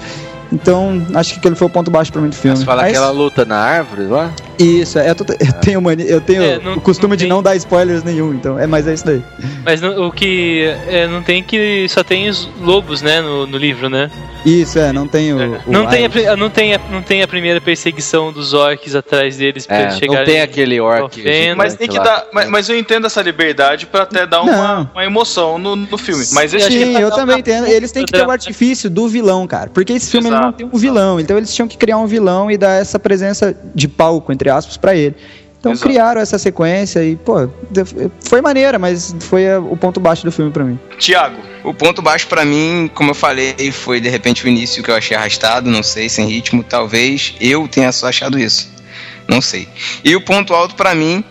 Então, 0.52 1.06
acho 1.16 1.34
que 1.34 1.39
aquele 1.39 1.56
foi 1.56 1.68
o 1.68 1.70
ponto 1.70 1.89
baixo 1.89 2.12
pra 2.12 2.22
mim 2.22 2.30
do 2.30 2.36
filme. 2.36 2.58
Você 2.58 2.66
fala 2.66 2.82
Mas- 2.82 2.91
aquela 2.91 3.12
luta 3.12 3.45
na 3.45 3.58
árvore 3.58 4.04
lá? 4.08 4.32
Isso, 4.60 4.99
é, 4.99 5.10
eu, 5.10 5.16
tô- 5.16 5.24
eu 5.39 5.54
tenho, 5.54 5.82
mania, 5.82 6.06
eu 6.06 6.22
tenho 6.22 6.43
É, 6.43 6.60
não- 6.60 6.74
o 6.74 6.82
costume 6.82 7.12
não 7.12 7.16
de 7.16 7.24
tem- 7.24 7.30
não 7.30 7.41
dar 7.41 7.56
spoilers 7.56 8.04
nenhum, 8.04 8.34
então 8.34 8.60
é 8.60 8.68
mais 8.68 8.88
é 8.88 8.93
isso 8.93 9.06
daí. 9.06 9.24
Mas 9.66 9.82
no- 9.82 10.06
o 10.08 10.12
que 10.12 10.66
é, 10.88 11.08
não 11.08 11.24
tem 11.24 11.41
que 11.41 11.88
só 11.89 12.04
tem 12.04 12.30
os 12.30 12.47
lobos, 12.62 13.02
né, 13.02 13.22
no, 13.22 13.47
no 13.47 13.58
livro, 13.58 13.89
né? 13.89 14.12
Isso, 14.45 14.78
é, 14.78 14.91
não 14.91 15.08
tem 15.08 15.34
o. 15.34 15.38
o 15.38 15.62
Não 15.72 15.88
tem, 15.88 16.06
a, 16.06 16.36
não, 16.36 16.49
tem 16.49 16.74
a, 16.76 16.80
não 16.91 17.02
tem 17.02 17.22
a 17.24 17.28
primeira 17.28 17.62
perseguição 17.62 18.32
dos 18.34 18.54
orcs 18.54 18.93
atrás 18.95 19.38
deles 19.38 19.66
pra 19.66 19.78
É, 19.78 19.82
eles 19.84 19.99
não 20.02 20.24
tem 20.26 20.41
aquele 20.41 20.80
orc. 20.80 21.04
Ofenda. 21.20 21.56
Mas 21.56 21.76
tem 21.76 21.88
que 21.88 21.97
lá. 21.97 22.04
dar. 22.04 22.26
Mas, 22.34 22.49
mas 22.49 22.70
eu 22.70 22.78
entendo 22.78 23.06
essa 23.08 23.22
liberdade 23.22 23.86
pra 23.86 24.02
até 24.04 24.26
dar 24.26 24.41
uma, 24.41 24.52
Não. 24.78 24.89
uma 24.93 25.06
emoção 25.06 25.58
no, 25.60 25.76
no 25.76 25.97
filme. 25.97 26.26
Mas 26.34 26.54
Eu 26.54 26.60
Sim, 26.62 26.91
pra 26.93 27.02
eu 27.02 27.10
dar 27.10 27.16
também 27.18 27.39
entendo. 27.39 27.68
Eles 27.68 27.91
têm 27.91 28.06
que 28.06 28.12
ter 28.12 28.26
o 28.26 28.32
artifício 28.32 28.89
do 28.89 29.08
vilão, 29.08 29.45
cara. 29.47 29.70
Porque 29.72 29.93
esse 29.93 30.10
filme 30.10 30.30
não 30.46 30.54
tem 30.54 30.66
um 30.72 30.78
vilão. 30.78 31.20
Então 31.20 31.38
eles 31.38 31.54
tinham 31.54 31.68
que 31.68 31.78
criar 31.78 31.98
um 31.98 32.06
vilão 32.08 32.50
e 32.52 32.58
dar 32.58 32.82
essa 32.82 33.00
presença 33.00 33.56
de 33.76 33.88
palco, 33.88 34.32
entre 34.32 34.50
aspas, 34.50 34.78
pra 34.78 34.96
ele. 34.96 35.16
Então 35.60 35.74
Exato. 35.74 35.88
criaram 35.88 36.20
essa 36.20 36.39
sequência 36.39 37.04
e, 37.04 37.16
pô, 37.16 37.48
foi 38.28 38.42
maneira, 38.42 38.80
mas 38.80 39.16
foi 39.20 39.48
a- 39.48 39.60
o 39.60 39.78
ponto 39.78 40.00
baixo 40.00 40.26
do 40.26 40.32
filme 40.32 40.52
pra 40.52 40.64
mim. 40.64 40.80
Tiago, 40.98 41.38
O 41.64 41.76
ponto 41.76 42.02
baixo 42.02 42.26
pra 42.26 42.44
mim, 42.44 42.89
como 42.96 43.12
eu 43.12 43.14
falei, 43.14 43.54
foi 43.72 44.02
de 44.02 44.10
repente 44.10 44.44
o 44.44 44.48
início 44.48 44.82
que 44.82 44.89
eu 44.89 44.96
achei 44.96 45.16
arrastado, 45.16 45.70
não 45.70 45.84
sei, 45.84 46.10
sem 46.10 46.26
ritmo. 46.28 46.64
Talvez 46.64 47.36
eu 47.39 47.68
tenha 47.68 47.92
só 47.92 48.08
achado 48.08 48.39
isso. 48.39 48.68
Não 49.28 49.39
sei. 49.39 49.68
E 50.04 50.16
o 50.16 50.22
ponto 50.22 50.56
alto 50.56 50.74
pra 50.74 50.96
mim 50.96 51.24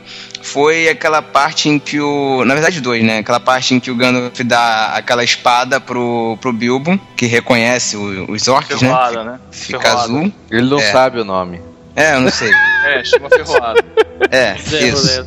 foi 0.42 0.88
aquela 0.88 1.20
parte 1.22 1.68
em 1.68 1.78
que 1.78 2.00
o. 2.00 2.44
Na 2.44 2.54
verdade, 2.54 2.80
dois, 2.80 3.02
né? 3.04 3.18
Aquela 3.18 3.40
parte 3.40 3.74
em 3.74 3.80
que 3.80 3.90
o 3.90 3.94
Gandalf 3.94 4.38
dá 4.44 4.92
aquela 4.94 5.22
espada 5.24 5.80
pro, 5.80 6.36
pro 6.40 6.52
Bilbo, 6.52 6.98
que 7.16 7.26
reconhece 7.26 7.96
o- 7.96 8.30
os 8.30 8.48
orcs, 8.48 8.80
né? 8.80 8.88
ferroada, 8.88 9.24
né? 9.24 9.40
Fica 9.50 9.80
Ferroada. 9.80 10.02
azul. 10.04 10.32
Ele 10.50 10.68
não 10.68 10.78
É. 10.80 10.92
sabe 10.92 11.20
o 11.20 11.24
nome. 11.24 11.60
É, 11.96 12.14
eu 12.14 12.20
não 12.20 12.30
sei. 12.30 12.50
É, 12.82 13.04
chama 13.04 13.28
ferroada. 13.28 13.84
É, 14.30 14.56
isso. 14.86 15.26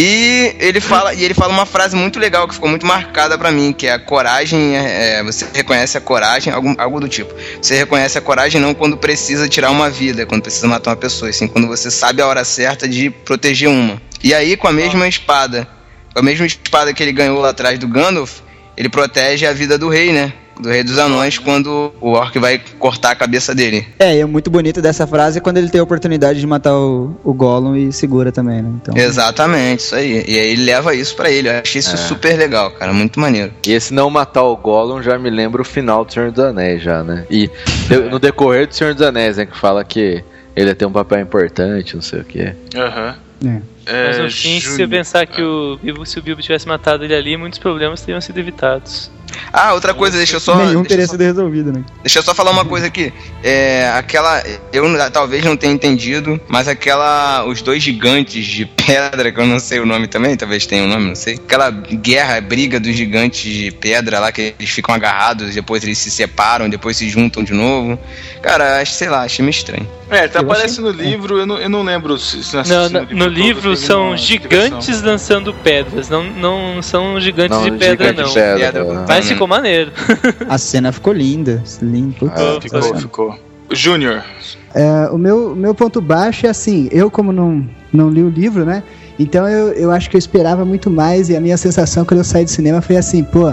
E 0.00 0.54
ele 0.60 0.80
fala, 0.80 1.12
e 1.12 1.24
ele 1.24 1.34
fala 1.34 1.52
uma 1.52 1.66
frase 1.66 1.96
muito 1.96 2.20
legal 2.20 2.46
que 2.46 2.54
ficou 2.54 2.68
muito 2.68 2.86
marcada 2.86 3.36
pra 3.36 3.50
mim, 3.50 3.72
que 3.72 3.88
é 3.88 3.94
a 3.94 3.98
coragem, 3.98 4.76
é, 4.76 5.18
é, 5.18 5.22
você 5.24 5.44
reconhece 5.52 5.98
a 5.98 6.00
coragem, 6.00 6.52
algo, 6.52 6.72
algo 6.78 7.00
do 7.00 7.08
tipo. 7.08 7.34
Você 7.60 7.74
reconhece 7.74 8.16
a 8.16 8.20
coragem 8.20 8.60
não 8.60 8.74
quando 8.74 8.96
precisa 8.96 9.48
tirar 9.48 9.72
uma 9.72 9.90
vida, 9.90 10.24
quando 10.24 10.42
precisa 10.42 10.68
matar 10.68 10.90
uma 10.90 10.96
pessoa, 10.96 11.32
sim 11.32 11.48
quando 11.48 11.66
você 11.66 11.90
sabe 11.90 12.22
a 12.22 12.28
hora 12.28 12.44
certa 12.44 12.86
de 12.86 13.10
proteger 13.10 13.68
uma. 13.68 14.00
E 14.22 14.32
aí 14.32 14.56
com 14.56 14.68
a 14.68 14.72
mesma 14.72 15.08
espada, 15.08 15.66
com 16.14 16.20
a 16.20 16.22
mesma 16.22 16.46
espada 16.46 16.94
que 16.94 17.02
ele 17.02 17.12
ganhou 17.12 17.40
lá 17.40 17.48
atrás 17.48 17.76
do 17.76 17.88
Gandalf, 17.88 18.38
ele 18.76 18.88
protege 18.88 19.46
a 19.46 19.52
vida 19.52 19.76
do 19.76 19.88
rei, 19.88 20.12
né? 20.12 20.32
Do 20.60 20.68
Rei 20.68 20.82
dos 20.82 20.98
Anões 20.98 21.38
quando 21.38 21.92
o 22.00 22.10
Orc 22.12 22.36
vai 22.38 22.60
cortar 22.78 23.12
a 23.12 23.14
cabeça 23.16 23.54
dele. 23.54 23.86
É, 23.98 24.16
e 24.16 24.20
é 24.20 24.24
muito 24.26 24.50
bonito 24.50 24.80
dessa 24.82 25.06
frase 25.06 25.40
quando 25.40 25.58
ele 25.58 25.68
tem 25.68 25.80
a 25.80 25.84
oportunidade 25.84 26.40
de 26.40 26.46
matar 26.46 26.74
o, 26.76 27.16
o 27.24 27.32
Gollum 27.32 27.76
e 27.76 27.92
segura 27.92 28.32
também, 28.32 28.62
né? 28.62 28.70
Então, 28.82 28.96
Exatamente, 28.96 29.80
isso 29.80 29.94
aí. 29.94 30.24
E 30.26 30.38
aí 30.38 30.48
ele 30.52 30.64
leva 30.64 30.94
isso 30.94 31.14
pra 31.16 31.30
ele. 31.30 31.48
Eu 31.48 31.58
achei 31.60 31.78
isso 31.80 31.94
É. 31.94 31.96
super 31.96 32.36
legal, 32.38 32.70
cara. 32.72 32.92
Muito 32.92 33.18
maneiro. 33.20 33.52
E 33.66 33.72
esse 33.72 33.92
não 33.94 34.10
matar 34.10 34.42
o 34.42 34.56
Gollum 34.56 35.02
já 35.02 35.18
me 35.18 35.30
lembra 35.30 35.62
o 35.62 35.64
final 35.64 36.04
do 36.04 36.12
Senhor 36.12 36.30
dos 36.30 36.44
Anéis, 36.44 36.82
já, 36.82 37.02
né? 37.02 37.24
E 37.30 37.50
no 38.10 38.18
decorrer 38.18 38.66
do 38.66 38.74
Senhor 38.74 38.94
dos 38.94 39.02
Anéis, 39.02 39.36
né? 39.36 39.46
Que 39.46 39.56
fala 39.56 39.84
que 39.84 40.22
ele 40.56 40.68
ia 40.70 40.74
ter 40.74 40.86
um 40.86 40.92
papel 40.92 41.20
importante, 41.20 41.94
não 41.94 42.02
sei 42.02 42.20
o 42.20 42.24
que. 42.24 42.52
Aham. 42.76 43.16
É. 43.44 43.60
É, 43.90 44.06
Mas 44.08 44.18
no 44.18 44.30
fim, 44.30 44.60
se 44.60 44.66
eu 44.66 44.72
Júnior. 44.72 44.88
pensar 44.90 45.24
que 45.26 45.40
o 45.40 45.78
Bilbo, 45.82 46.04
se 46.04 46.18
o 46.18 46.22
Bilbo 46.22 46.42
tivesse 46.42 46.68
matado 46.68 47.04
ele 47.04 47.14
ali, 47.14 47.36
muitos 47.38 47.58
problemas 47.58 48.02
teriam 48.02 48.20
sido 48.20 48.36
evitados. 48.38 49.10
Ah, 49.52 49.72
outra 49.74 49.94
coisa, 49.94 50.16
deixa 50.16 50.36
eu 50.36 50.40
só. 50.40 50.56
nenhum 50.56 50.84
teria 50.84 51.06
só- 51.06 51.12
sido 51.12 51.22
resolvido, 51.22 51.72
né? 51.72 51.82
Deixa 52.02 52.18
eu 52.18 52.22
só 52.22 52.34
falar 52.34 52.50
uma 52.50 52.64
coisa 52.64 52.86
aqui. 52.86 53.12
É, 53.42 53.90
aquela. 53.94 54.42
Eu 54.72 54.84
talvez 55.10 55.44
não 55.44 55.56
tenha 55.56 55.72
entendido, 55.72 56.40
mas 56.48 56.68
aquela. 56.68 57.44
Os 57.46 57.62
dois 57.62 57.82
gigantes 57.82 58.44
de 58.44 58.64
pedra, 58.66 59.30
que 59.32 59.40
eu 59.40 59.46
não 59.46 59.58
sei 59.60 59.80
o 59.80 59.86
nome 59.86 60.06
também, 60.08 60.36
talvez 60.36 60.66
tenha 60.66 60.82
um 60.84 60.88
nome, 60.88 61.08
não 61.08 61.14
sei. 61.14 61.34
Aquela 61.34 61.70
guerra, 61.70 62.40
briga 62.40 62.78
dos 62.80 62.94
gigantes 62.94 63.40
de 63.52 63.70
pedra 63.70 64.18
lá, 64.18 64.30
que 64.32 64.54
eles 64.58 64.70
ficam 64.70 64.94
agarrados, 64.94 65.54
depois 65.54 65.82
eles 65.84 65.98
se 65.98 66.10
separam, 66.10 66.68
depois 66.68 66.96
se 66.96 67.08
juntam 67.08 67.42
de 67.42 67.52
novo. 67.52 67.98
Cara, 68.42 68.80
acho, 68.80 68.92
sei 68.92 69.08
lá, 69.08 69.22
achei 69.22 69.42
meio 69.44 69.50
estranho. 69.50 69.86
É, 70.10 70.26
tá 70.26 70.40
aparece 70.40 70.80
no 70.80 70.90
livro, 70.90 71.38
eu 71.38 71.44
não, 71.46 71.58
eu 71.58 71.68
não 71.68 71.82
lembro 71.82 72.18
se, 72.18 72.42
se 72.42 72.56
Não, 72.56 72.88
no, 72.88 73.00
no 73.00 73.06
todo, 73.06 73.28
livro 73.28 73.76
são 73.76 74.16
gigantes 74.16 74.86
descrição. 74.86 75.04
lançando 75.10 75.52
pedras, 75.52 76.08
não, 76.08 76.24
não 76.24 76.80
são 76.80 77.20
gigantes 77.20 77.58
Não, 77.58 77.64
de 77.64 77.72
pedra, 77.72 78.06
gigante 78.08 78.20
não. 78.22 78.28
de 78.28 78.34
pedra, 78.34 78.72
Pedra, 78.72 78.84
né? 78.84 79.04
Mas 79.18 79.28
ficou 79.28 79.46
maneiro. 79.46 79.92
A 80.48 80.58
cena 80.58 80.92
ficou 80.92 81.12
linda. 81.12 81.62
linda 81.82 82.14
putz. 82.18 82.32
Ah, 82.34 82.58
ficou, 82.60 82.96
ficou. 82.96 83.38
Júnior, 83.70 84.22
É, 84.74 85.08
o 85.10 85.18
meu, 85.18 85.54
meu 85.54 85.74
ponto 85.74 86.00
baixo 86.00 86.46
é 86.46 86.48
assim, 86.48 86.88
eu 86.90 87.10
como 87.10 87.32
não, 87.32 87.68
não 87.92 88.08
li 88.08 88.22
o 88.22 88.30
livro, 88.30 88.64
né? 88.64 88.82
Então 89.18 89.48
eu, 89.48 89.72
eu 89.72 89.90
acho 89.90 90.08
que 90.08 90.16
eu 90.16 90.18
esperava 90.18 90.64
muito 90.64 90.90
mais 90.90 91.28
e 91.28 91.36
a 91.36 91.40
minha 91.40 91.56
sensação 91.56 92.04
quando 92.04 92.18
eu 92.18 92.24
saí 92.24 92.44
do 92.44 92.50
cinema 92.50 92.80
foi 92.80 92.96
assim, 92.96 93.24
pô, 93.24 93.52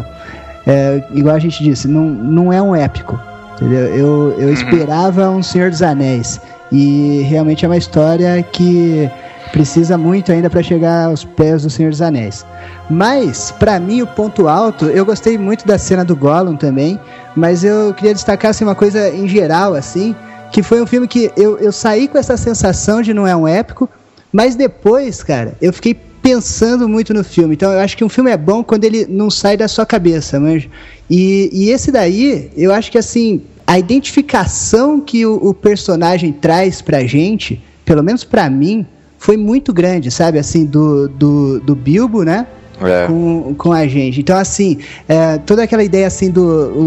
é, 0.68 1.04
igual 1.14 1.36
a 1.36 1.40
gente 1.40 1.64
disse, 1.64 1.88
não, 1.88 2.06
não 2.06 2.54
é 2.54 2.62
um 2.62 2.76
épico, 2.76 3.20
entendeu? 3.56 3.88
Eu, 3.96 4.36
eu 4.40 4.54
esperava 4.54 5.30
um 5.30 5.42
Senhor 5.44 5.70
dos 5.70 5.82
Anéis 5.82 6.40
e 6.72 7.26
realmente 7.28 7.66
é 7.66 7.68
uma 7.68 7.78
história 7.78 8.42
que 8.44 9.10
precisa 9.52 9.98
muito 9.98 10.32
ainda 10.32 10.50
para 10.50 10.64
chegar 10.64 11.06
aos 11.06 11.24
pés 11.24 11.64
do 11.64 11.70
Senhor 11.70 11.90
dos 11.90 12.02
Anéis. 12.02 12.46
Mas, 12.90 13.52
pra 13.52 13.80
mim, 13.80 14.02
o 14.02 14.08
ponto 14.08 14.48
alto, 14.48 14.86
eu 14.86 15.06
gostei 15.06 15.38
muito 15.38 15.66
da 15.66 15.78
cena 15.78 16.04
do 16.04 16.16
Gollum 16.16 16.56
também, 16.56 17.00
mas 17.36 17.64
eu 17.64 17.94
queria 17.94 18.14
destacar 18.14 18.52
assim, 18.52 18.64
uma 18.64 18.76
coisa 18.76 19.10
em 19.10 19.28
geral, 19.28 19.74
assim, 19.74 20.16
que 20.52 20.62
foi 20.62 20.82
um 20.82 20.86
filme 20.86 21.08
que 21.08 21.32
eu, 21.36 21.58
eu 21.58 21.72
saí 21.72 22.08
com 22.08 22.18
essa 22.18 22.38
sensação 22.38 23.02
de 23.02 23.14
não 23.14 23.28
é 23.28 23.36
um 23.36 23.48
épico, 23.48 23.90
mas 24.32 24.56
depois, 24.56 25.24
cara, 25.24 25.56
eu 25.62 25.72
fiquei 25.74 25.94
pensando 26.26 26.90
muito 26.90 27.14
no 27.14 27.24
filme. 27.24 27.54
Então 27.54 27.72
eu 27.72 27.80
acho 27.80 27.96
que 27.96 28.04
um 28.04 28.10
filme 28.10 28.32
é 28.32 28.38
bom 28.38 28.64
quando 28.64 28.84
ele 28.84 29.06
não 29.06 29.30
sai 29.30 29.56
da 29.56 29.68
sua 29.68 29.86
cabeça, 29.86 30.40
manja. 30.40 30.68
E, 31.10 31.50
e 31.54 31.70
esse 31.70 31.92
daí, 31.92 32.52
eu 32.58 32.74
acho 32.74 32.92
que 32.92 32.98
assim, 32.98 33.44
a 33.68 33.78
identificação 33.78 35.00
que 35.00 35.26
o, 35.26 35.36
o 35.36 35.54
personagem 35.54 36.34
traz 36.34 36.82
pra 36.82 37.06
gente, 37.06 37.64
pelo 37.84 38.04
menos 38.04 38.24
pra 38.24 38.50
mim, 38.50 38.86
foi 39.26 39.38
muito 39.38 39.74
grande, 39.74 40.12
sabe? 40.12 40.38
Assim, 40.38 40.66
do, 40.66 41.08
do, 41.10 41.60
do 41.60 41.76
Bilbo, 41.76 42.22
né? 42.24 42.46
É. 42.80 43.08
com, 43.08 43.56
com 43.58 43.72
a 43.72 43.88
gente. 43.88 44.20
Então, 44.20 44.38
assim, 44.38 44.80
é, 45.08 45.38
toda 45.38 45.64
aquela 45.64 45.82
ideia 45.82 46.06
assim 46.06 46.30
do 46.30 46.42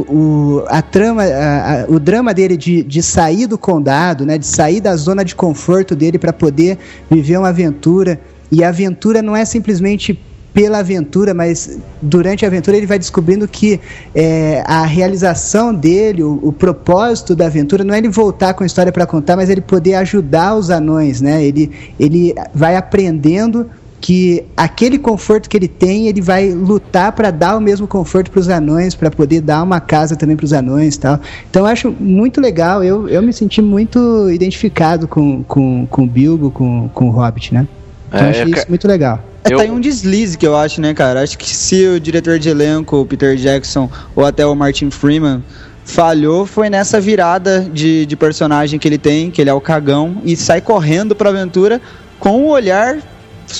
o, 0.08 0.14
o- 0.60 0.64
a 0.68 0.82
trama, 0.82 1.22
a- 1.24 1.80
a- 1.82 1.86
o 1.88 1.98
drama 1.98 2.34
dele 2.34 2.58
de, 2.58 2.82
de 2.82 3.02
sair 3.02 3.46
do 3.46 3.56
condado, 3.56 4.26
né, 4.26 4.36
de 4.36 4.46
sair 4.46 4.82
da 4.82 4.94
zona 4.96 5.24
de 5.24 5.34
conforto 5.34 5.96
dele 5.96 6.18
para 6.18 6.30
poder 6.30 6.76
viver 7.10 7.38
uma 7.38 7.48
aventura. 7.48 8.20
E 8.52 8.62
a 8.62 8.68
aventura 8.68 9.22
não 9.22 9.34
é 9.34 9.44
simplesmente 9.46 10.12
pela 10.52 10.78
aventura, 10.78 11.34
mas 11.34 11.78
durante 12.00 12.44
a 12.44 12.48
aventura 12.48 12.76
ele 12.76 12.86
vai 12.86 12.98
descobrindo 12.98 13.46
que 13.46 13.80
é, 14.14 14.62
a 14.66 14.84
realização 14.84 15.74
dele, 15.74 16.22
o, 16.22 16.38
o 16.42 16.52
propósito 16.52 17.36
da 17.36 17.46
aventura, 17.46 17.84
não 17.84 17.94
é 17.94 17.98
ele 17.98 18.08
voltar 18.08 18.54
com 18.54 18.64
a 18.64 18.66
história 18.66 18.90
para 18.90 19.06
contar, 19.06 19.36
mas 19.36 19.50
ele 19.50 19.60
poder 19.60 19.94
ajudar 19.94 20.56
os 20.56 20.70
anões, 20.70 21.20
né? 21.20 21.44
Ele, 21.44 21.70
ele 21.98 22.34
vai 22.54 22.76
aprendendo 22.76 23.70
que 24.00 24.44
aquele 24.56 24.98
conforto 24.98 25.48
que 25.48 25.56
ele 25.56 25.68
tem, 25.68 26.06
ele 26.06 26.20
vai 26.20 26.50
lutar 26.50 27.12
para 27.12 27.30
dar 27.30 27.56
o 27.56 27.60
mesmo 27.60 27.86
conforto 27.86 28.30
para 28.30 28.40
os 28.40 28.48
anões, 28.48 28.94
para 28.94 29.10
poder 29.10 29.40
dar 29.40 29.62
uma 29.62 29.80
casa 29.80 30.16
também 30.16 30.36
para 30.36 30.44
os 30.44 30.52
anões 30.52 30.96
tal. 30.96 31.20
Então 31.50 31.62
eu 31.62 31.66
acho 31.66 31.90
muito 31.90 32.40
legal, 32.40 32.82
eu, 32.82 33.08
eu 33.08 33.22
me 33.22 33.32
senti 33.32 33.60
muito 33.60 34.30
identificado 34.30 35.08
com, 35.08 35.42
com, 35.44 35.86
com 35.86 36.02
o 36.04 36.06
Bilbo, 36.06 36.50
com, 36.50 36.88
com 36.88 37.08
o 37.08 37.10
Hobbit, 37.10 37.52
né? 37.54 37.66
Então 38.08 38.20
É, 38.20 38.24
eu 38.24 38.30
achei 38.30 38.52
isso 38.52 38.66
muito 38.68 38.88
legal. 38.88 39.22
É, 39.44 39.52
Eu- 39.52 39.58
tá 39.58 39.64
aí 39.64 39.70
um 39.70 39.80
deslize 39.80 40.36
que 40.36 40.46
eu 40.46 40.56
acho, 40.56 40.80
né, 40.80 40.92
cara? 40.94 41.22
Acho 41.22 41.38
que 41.38 41.48
se 41.54 41.86
o 41.86 42.00
diretor 42.00 42.38
de 42.38 42.48
elenco, 42.48 42.96
o 42.98 43.06
Peter 43.06 43.36
Jackson, 43.36 43.90
ou 44.16 44.24
até 44.24 44.44
o 44.44 44.54
Martin 44.54 44.90
Freeman, 44.90 45.42
falhou, 45.84 46.44
foi 46.44 46.68
nessa 46.68 47.00
virada 47.00 47.60
de, 47.72 48.04
de 48.04 48.16
personagem 48.16 48.78
que 48.78 48.86
ele 48.86 48.98
tem, 48.98 49.30
que 49.30 49.40
ele 49.40 49.48
é 49.50 49.54
o 49.54 49.60
cagão, 49.60 50.20
e 50.24 50.36
sai 50.36 50.60
correndo 50.60 51.14
pra 51.14 51.30
aventura 51.30 51.80
com 52.18 52.42
um 52.42 52.48
olhar. 52.48 52.98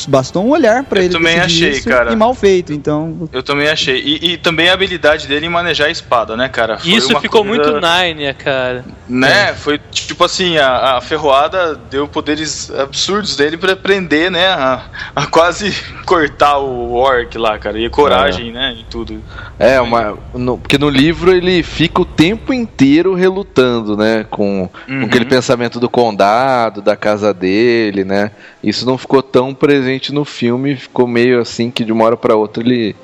Bastou 0.09 0.45
um 0.45 0.51
olhar 0.51 0.84
pra 0.84 1.01
Eu 1.01 1.05
ele. 1.05 1.12
também 1.12 1.36
decidir 1.36 1.64
achei, 1.68 1.78
isso, 1.78 1.89
cara. 1.89 2.12
E 2.12 2.16
mal 2.16 2.34
feito, 2.34 2.72
então. 2.72 3.28
eu 3.32 3.43
também 3.43 3.68
achei. 3.68 3.99
E, 4.01 4.32
e 4.32 4.36
também 4.36 4.68
a 4.68 4.72
habilidade 4.74 5.26
dele 5.26 5.47
em 5.47 5.49
manejar 5.49 5.86
a 5.86 5.91
espada, 5.91 6.36
né, 6.36 6.49
cara? 6.49 6.78
Foi 6.78 6.91
Isso 6.93 7.11
uma 7.11 7.20
ficou 7.20 7.45
coisa- 7.45 7.62
muito 7.70 7.80
Nárnia, 7.80 8.34
cara. 8.34 8.84
Né? 9.09 9.55
Foi 9.55 9.78
tipo 9.91 10.24
assim, 10.24 10.59
a, 10.59 10.97
a 10.97 11.01
ferroada 11.01 11.74
deu 11.91 12.07
poderes 12.09 12.70
absurdos 12.70 13.36
dele 13.36 13.57
pra 13.57 13.72
aprender, 13.72 14.30
né? 14.30 14.47
A, 14.49 14.82
a 15.16 15.26
quase 15.26 15.74
cortar 16.05 16.59
o 16.59 16.93
orc 16.95 17.36
lá, 17.39 17.59
cara. 17.59 17.78
E 17.78 17.89
coragem, 17.89 18.53
né? 18.53 18.74
E 18.78 18.84
tudo. 18.84 19.22
É, 19.59 19.80
uma, 19.80 20.16
no- 20.34 20.59
porque 20.59 20.78
no 20.78 20.89
livro 20.89 21.32
ele 21.34 21.62
fica 21.62 22.03
o 22.03 22.05
tempo 22.05 22.53
inteiro 22.53 23.14
relutando, 23.14 23.97
né? 23.97 24.24
Com, 24.28 24.68
com 24.86 24.93
Uhum. 24.93 25.05
aquele 25.05 25.24
pensamento 25.24 25.78
do 25.80 25.89
condado, 25.89 26.80
da 26.82 26.97
casa 26.97 27.32
dele, 27.32 28.05
né? 28.05 28.30
Isso 28.62 28.84
não 28.84 28.98
ficou 28.98 29.22
tão 29.22 29.54
presente 29.54 30.12
no 30.12 30.24
filme, 30.24 30.76
ficou 30.76 31.06
meio 31.06 31.40
assim 31.40 31.70
que 31.70 31.84
de 31.84 31.92
uma 31.92 32.04
hora 32.04 32.16
pra 32.16 32.36
outra 32.36 32.62
ele. 32.62 32.96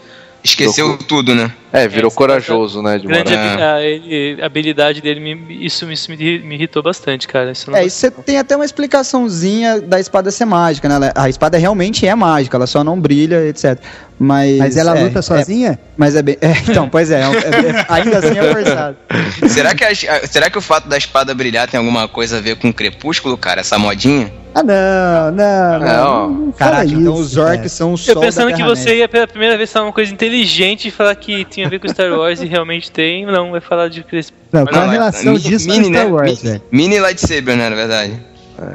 Esqueceu 0.43 0.99
tudo, 0.99 1.35
né? 1.35 1.53
É, 1.75 1.89
virou 1.89 2.09
É, 2.11 2.15
corajoso, 2.15 2.81
né? 2.81 2.99
De 2.99 3.07
uma 3.09 3.17
Grande 3.17 3.35
habi- 3.35 4.39
a, 4.41 4.47
habilidade 4.47 5.01
dele, 5.01 5.19
me- 5.19 5.67
isso, 5.67 5.91
isso 5.91 6.09
me, 6.09 6.17
me 6.39 6.55
irritou 6.55 6.81
bastante, 6.85 7.27
cara. 7.27 7.51
Isso 7.51 7.69
não 7.69 7.77
É, 7.77 7.85
isso 7.85 7.97
você 7.99 8.11
tem 8.13 8.39
até 8.39 8.55
uma 8.55 8.65
explicaçãozinha 8.65 9.81
da 9.81 9.99
espada 9.99 10.31
ser 10.31 10.45
mágica, 10.45 10.89
né? 10.89 10.95
Ela- 10.95 11.13
A 11.17 11.29
espada 11.29 11.59
realmente 11.59 12.07
é 12.07 12.15
mágica, 12.15 12.57
ela 12.57 12.67
só 12.69 12.85
não 12.85 12.99
brilha, 13.01 13.45
etc. 13.49 13.77
Mas, 14.17 14.59
Mas 14.59 14.77
ela 14.77 14.97
é, 14.97 15.03
luta 15.03 15.19
é- 15.19 15.23
sozinha? 15.23 15.79
mas 15.97 16.15
é 16.15 16.23
bem. 16.23 16.39
é, 16.41 16.53
então, 16.71 16.89
pois 16.89 17.11
é, 17.11 17.21
é- 17.21 17.25
é- 17.25 17.87
ainda 17.89 18.19
assim 18.19 18.39
é 18.39 18.53
forçado. 18.55 18.97
será, 19.49 19.75
que 19.75 19.83
a- 19.85 20.27
será 20.29 20.49
que 20.49 20.57
o 20.57 20.61
fato 20.61 20.89
da 20.89 20.97
espada 20.97 21.35
brilhar 21.35 21.69
tem 21.69 21.79
alguma 21.79 22.07
coisa 22.07 22.39
a 22.39 22.41
ver 22.41 22.55
com 22.57 22.69
o 22.69 22.73
crepúsculo, 22.73 23.37
cara? 23.37 23.61
Essa 23.63 23.77
modinha? 23.77 24.33
Ah, 24.55 24.63
não, 24.63 25.33
não, 25.33 25.79
não. 25.81 26.31
Não. 26.31 26.53
Caraca, 26.53 26.85
isso, 26.85 26.95
então 26.95 27.15
os 27.15 27.37
orcs 27.37 27.73
são 27.73 27.93
o 27.95 27.99
sol 27.99 28.15
Eu 28.15 28.21
pensando 28.21 28.51
da 28.51 28.57
que 28.57 28.63
você 28.63 28.99
ia 28.99 29.09
pela 29.09 29.27
primeira 29.27 29.57
vez 29.59 29.73
falar 29.73 29.87
uma 29.87 29.93
coisa 29.93 30.13
inteligente 30.13 30.87
e 30.87 30.91
falar 30.93 31.17
que 31.17 31.45
tinha 31.45 31.64
a 31.65 31.69
ver 31.69 31.79
com 31.81 31.89
Star 31.89 32.11
Wars 32.13 32.41
e 32.41 32.47
realmente 32.47 32.91
tem, 32.91 33.25
não, 33.27 33.51
vai 33.51 33.61
falar 33.61 33.89
de 33.89 34.03
cres- 34.03 34.33
Não, 34.53 34.65
qual 34.67 34.83
a 34.83 34.87
é- 34.87 34.91
relação 34.91 35.35
disso 35.35 35.69
mini, 35.69 35.85
com 35.89 35.93
Star 35.95 36.07
né? 36.07 36.13
Wars, 36.13 36.31
Mini- 36.43 36.43
velho? 36.53 36.63
Mini 36.71 36.99
lightsaber, 37.01 37.57
né? 37.57 37.69
Na 37.69 37.77
verdade. 37.77 38.13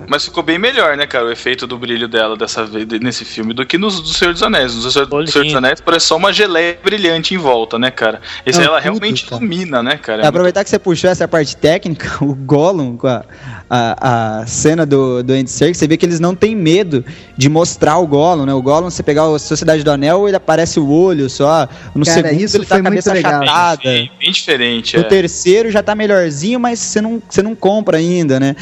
Mas 0.07 0.25
ficou 0.25 0.43
bem 0.43 0.59
melhor, 0.59 0.97
né, 0.97 1.07
cara, 1.07 1.25
o 1.25 1.32
efeito 1.32 1.65
do 1.65 1.77
brilho 1.77 2.07
dela 2.07 2.36
dessa 2.36 2.65
vez 2.65 2.86
nesse 3.01 3.23
filme 3.23 3.53
do 3.53 3.65
que 3.65 3.77
nos 3.77 4.01
do 4.01 4.09
Senhor 4.09 4.34
dos 4.34 4.43
Anéis. 4.43 4.75
No 4.75 4.82
Senhor, 4.91 5.07
Senhor 5.27 5.45
dos. 5.45 5.55
Anéis 5.55 5.80
parece 5.82 6.07
só 6.07 6.17
uma 6.17 6.34
geleia 6.34 6.77
brilhante 6.84 7.34
em 7.34 7.38
volta, 7.38 7.80
né, 7.80 7.89
cara? 7.89 8.21
Esse 8.45 8.59
Não, 8.59 8.67
ela 8.67 8.77
tudo, 8.77 8.84
realmente 8.84 9.25
cara. 9.25 9.41
ilumina, 9.41 9.82
né, 9.82 9.97
cara? 9.97 10.23
É, 10.23 10.27
aproveitar 10.27 10.63
que 10.63 10.69
você 10.69 10.77
puxou 10.80 11.09
essa 11.09 11.27
parte 11.27 11.55
técnica, 11.55 12.17
o 12.23 12.34
Gollum, 12.36 12.97
com 12.97 13.07
a, 13.07 13.23
a, 13.69 14.39
a 14.41 14.45
cena 14.45 14.86
do, 14.86 15.23
do 15.23 15.34
Andy 15.34 15.49
Serkis, 15.49 15.77
você 15.77 15.88
vê 15.88 15.95
que 15.95 16.05
eles 16.05 16.19
não 16.19 16.36
têm 16.36 16.55
medo 16.55 17.05
de 17.38 17.47
mostrar 17.47 17.97
o 17.97 18.07
Gollum, 18.07 18.45
né? 18.45 18.53
O 18.53 18.61
Gollum, 18.61 18.89
você 18.89 19.03
pegar 19.03 19.23
a 19.34 19.39
Sociedade 19.39 19.84
do 19.84 19.91
Anel, 19.91 20.27
ele 20.27 20.38
aparece 20.38 20.80
o 20.80 20.89
olho 20.89 21.30
só. 21.30 21.67
No 21.95 22.05
Cara, 22.05 22.27
segundo, 22.27 22.41
isso 22.41 22.57
ele 22.57 22.65
tá 22.65 22.75
a 22.75 22.84
cabeça 22.84 23.11
muito 23.13 23.23
legal. 23.25 23.43
achatada. 23.43 23.82
Bem, 23.84 24.11
bem 24.19 24.32
diferente, 24.32 24.97
No 24.97 25.03
é. 25.03 25.07
terceiro 25.07 25.71
já 25.71 25.82
tá 25.82 25.95
melhorzinho, 25.95 26.59
mas 26.59 26.80
você 26.80 27.01
não, 27.01 27.21
você 27.30 27.41
não 27.41 27.55
compra 27.55 27.97
ainda, 27.97 28.39
né? 28.39 28.55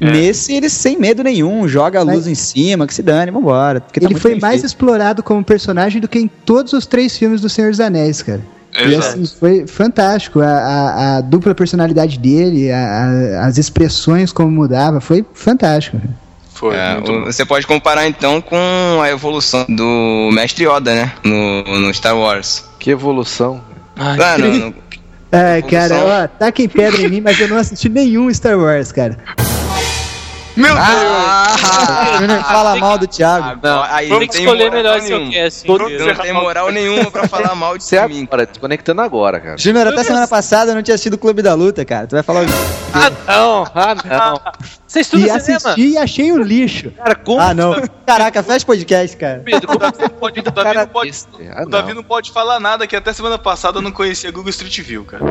É. 0.00 0.10
Nesse, 0.10 0.52
ele 0.54 0.68
sem 0.68 0.98
medo 0.98 1.22
nenhum, 1.22 1.68
joga 1.68 2.00
a 2.00 2.04
Mas- 2.04 2.14
luz 2.16 2.26
em 2.26 2.34
cima, 2.34 2.86
que 2.86 2.94
se 2.94 3.02
dane, 3.02 3.30
vambora. 3.30 3.80
porque 3.80 4.00
tá 4.00 4.06
Ele 4.06 4.18
foi 4.18 4.34
mais 4.40 4.54
feito. 4.54 4.66
explorado 4.66 5.22
como 5.22 5.44
personagem 5.44 6.00
do 6.00 6.08
que 6.08 6.18
em 6.18 6.28
todos 6.28 6.72
os 6.72 6.86
três 6.86 7.16
filmes 7.16 7.40
do 7.40 7.48
Senhor 7.48 7.70
dos 7.70 7.78
Anéis, 7.80 8.22
cara. 8.22 8.40
E 8.86 8.94
assim, 8.94 9.24
foi 9.38 9.66
fantástico. 9.66 10.40
A, 10.40 10.46
a- 10.48 11.16
a 11.16 11.20
dupla 11.20 11.54
personalidade 11.54 12.18
dele, 12.18 12.70
a- 12.72 12.78
a- 13.42 13.46
as 13.46 13.58
expressões 13.58 14.32
como 14.32 14.50
mudava, 14.50 14.98
foi 15.00 15.24
fantástico. 15.34 16.00
Foi, 16.54 16.74
É, 16.74 16.96
o- 16.98 17.26
você 17.26 17.44
pode 17.44 17.66
comparar 17.66 18.06
então 18.08 18.40
com 18.40 18.56
a 19.02 19.10
evolução 19.10 19.66
do 19.68 20.30
Mestre 20.32 20.64
Yoda, 20.64 20.94
né? 20.94 21.12
No, 21.22 21.62
no 21.80 21.92
Star 21.92 22.16
Wars. 22.16 22.64
Que 22.78 22.90
evolução. 22.90 23.60
Ai, 23.94 24.18
Ah, 24.18 24.38
no, 24.38 24.48
no- 24.68 24.74
É, 25.30 25.58
Evolução. 25.58 25.70
cara, 25.88 26.24
ó, 26.24 26.28
taquem 26.38 26.68
pedra 26.68 27.00
em 27.02 27.08
mim, 27.08 27.20
mas 27.20 27.38
eu 27.40 27.48
não 27.48 27.56
assisti 27.58 27.88
nenhum 27.88 28.32
Star 28.32 28.58
Wars, 28.58 28.92
cara. 28.92 29.16
Meu 30.54 30.74
Ah, 30.76 32.16
Júnior 32.18 32.42
fala 32.44 32.76
mal 32.76 32.98
do 32.98 33.06
Thiago. 33.06 33.58
Não, 33.62 33.82
aí 33.84 34.08
que 34.08 34.28
tem 34.28 34.42
escolher 34.44 34.70
melhor 34.70 35.00
cast. 35.30 35.64
Todo- 35.64 35.84
inteiro. 35.84 36.06
Não 36.06 36.14
tem 36.14 36.32
moral 36.32 36.70
nenhuma 36.70 37.10
pra 37.10 37.26
falar 37.26 37.54
mal 37.54 37.78
de 37.78 37.84
Você 37.84 38.06
mim. 38.06 38.24
agora, 38.24 38.46
desconectando 38.46 39.00
agora, 39.00 39.40
cara. 39.40 39.56
Júnior, 39.56 39.86
até 39.86 40.04
semana 40.04 40.28
passada 40.28 40.72
eu 40.72 40.74
não 40.74 40.82
tinha 40.82 40.94
assistido 40.94 41.14
o 41.14 41.18
Clube 41.18 41.40
da 41.40 41.54
Luta, 41.54 41.84
cara. 41.84 42.06
Tu 42.06 42.12
vai 42.14 42.22
falar 42.22 42.42
o 42.42 42.46
quê? 42.46 42.52
Ah, 42.92 43.10
não! 43.26 43.64
Ah, 43.74 43.94
não! 43.94 44.40
Você 44.86 45.00
estuda 45.00 45.22
E 45.22 45.40
cinema? 45.40 45.56
assisti 45.56 45.88
e 45.88 45.96
achei 45.96 46.30
um 46.32 46.42
lixo. 46.42 46.90
Cara, 46.90 47.14
como 47.14 47.40
Ah, 47.40 47.54
não. 47.54 47.74
Caraca, 48.06 48.42
fecha 48.42 48.66
podcast, 48.66 49.16
cara. 49.16 49.40
Pedro, 49.42 49.66
como 49.68 49.80
você 49.80 50.08
pode- 50.10 50.14
pode 50.20 50.40
o 50.40 50.42
Davi 50.42 50.62
cara 50.62 50.80
não 50.80 50.86
pode- 50.88 51.10
desse? 51.10 51.26
Ah, 51.50 51.62
O 51.62 51.68
Davi 51.70 51.94
não 51.94 52.02
pode 52.04 52.30
falar 52.30 52.60
nada, 52.60 52.86
que 52.86 52.94
até 52.94 53.10
semana 53.14 53.38
passada 53.38 53.78
eu 53.78 53.82
não 53.82 53.90
conhecia 53.90 54.30
Google 54.30 54.50
Street 54.50 54.80
View, 54.82 55.04
cara. 55.04 55.22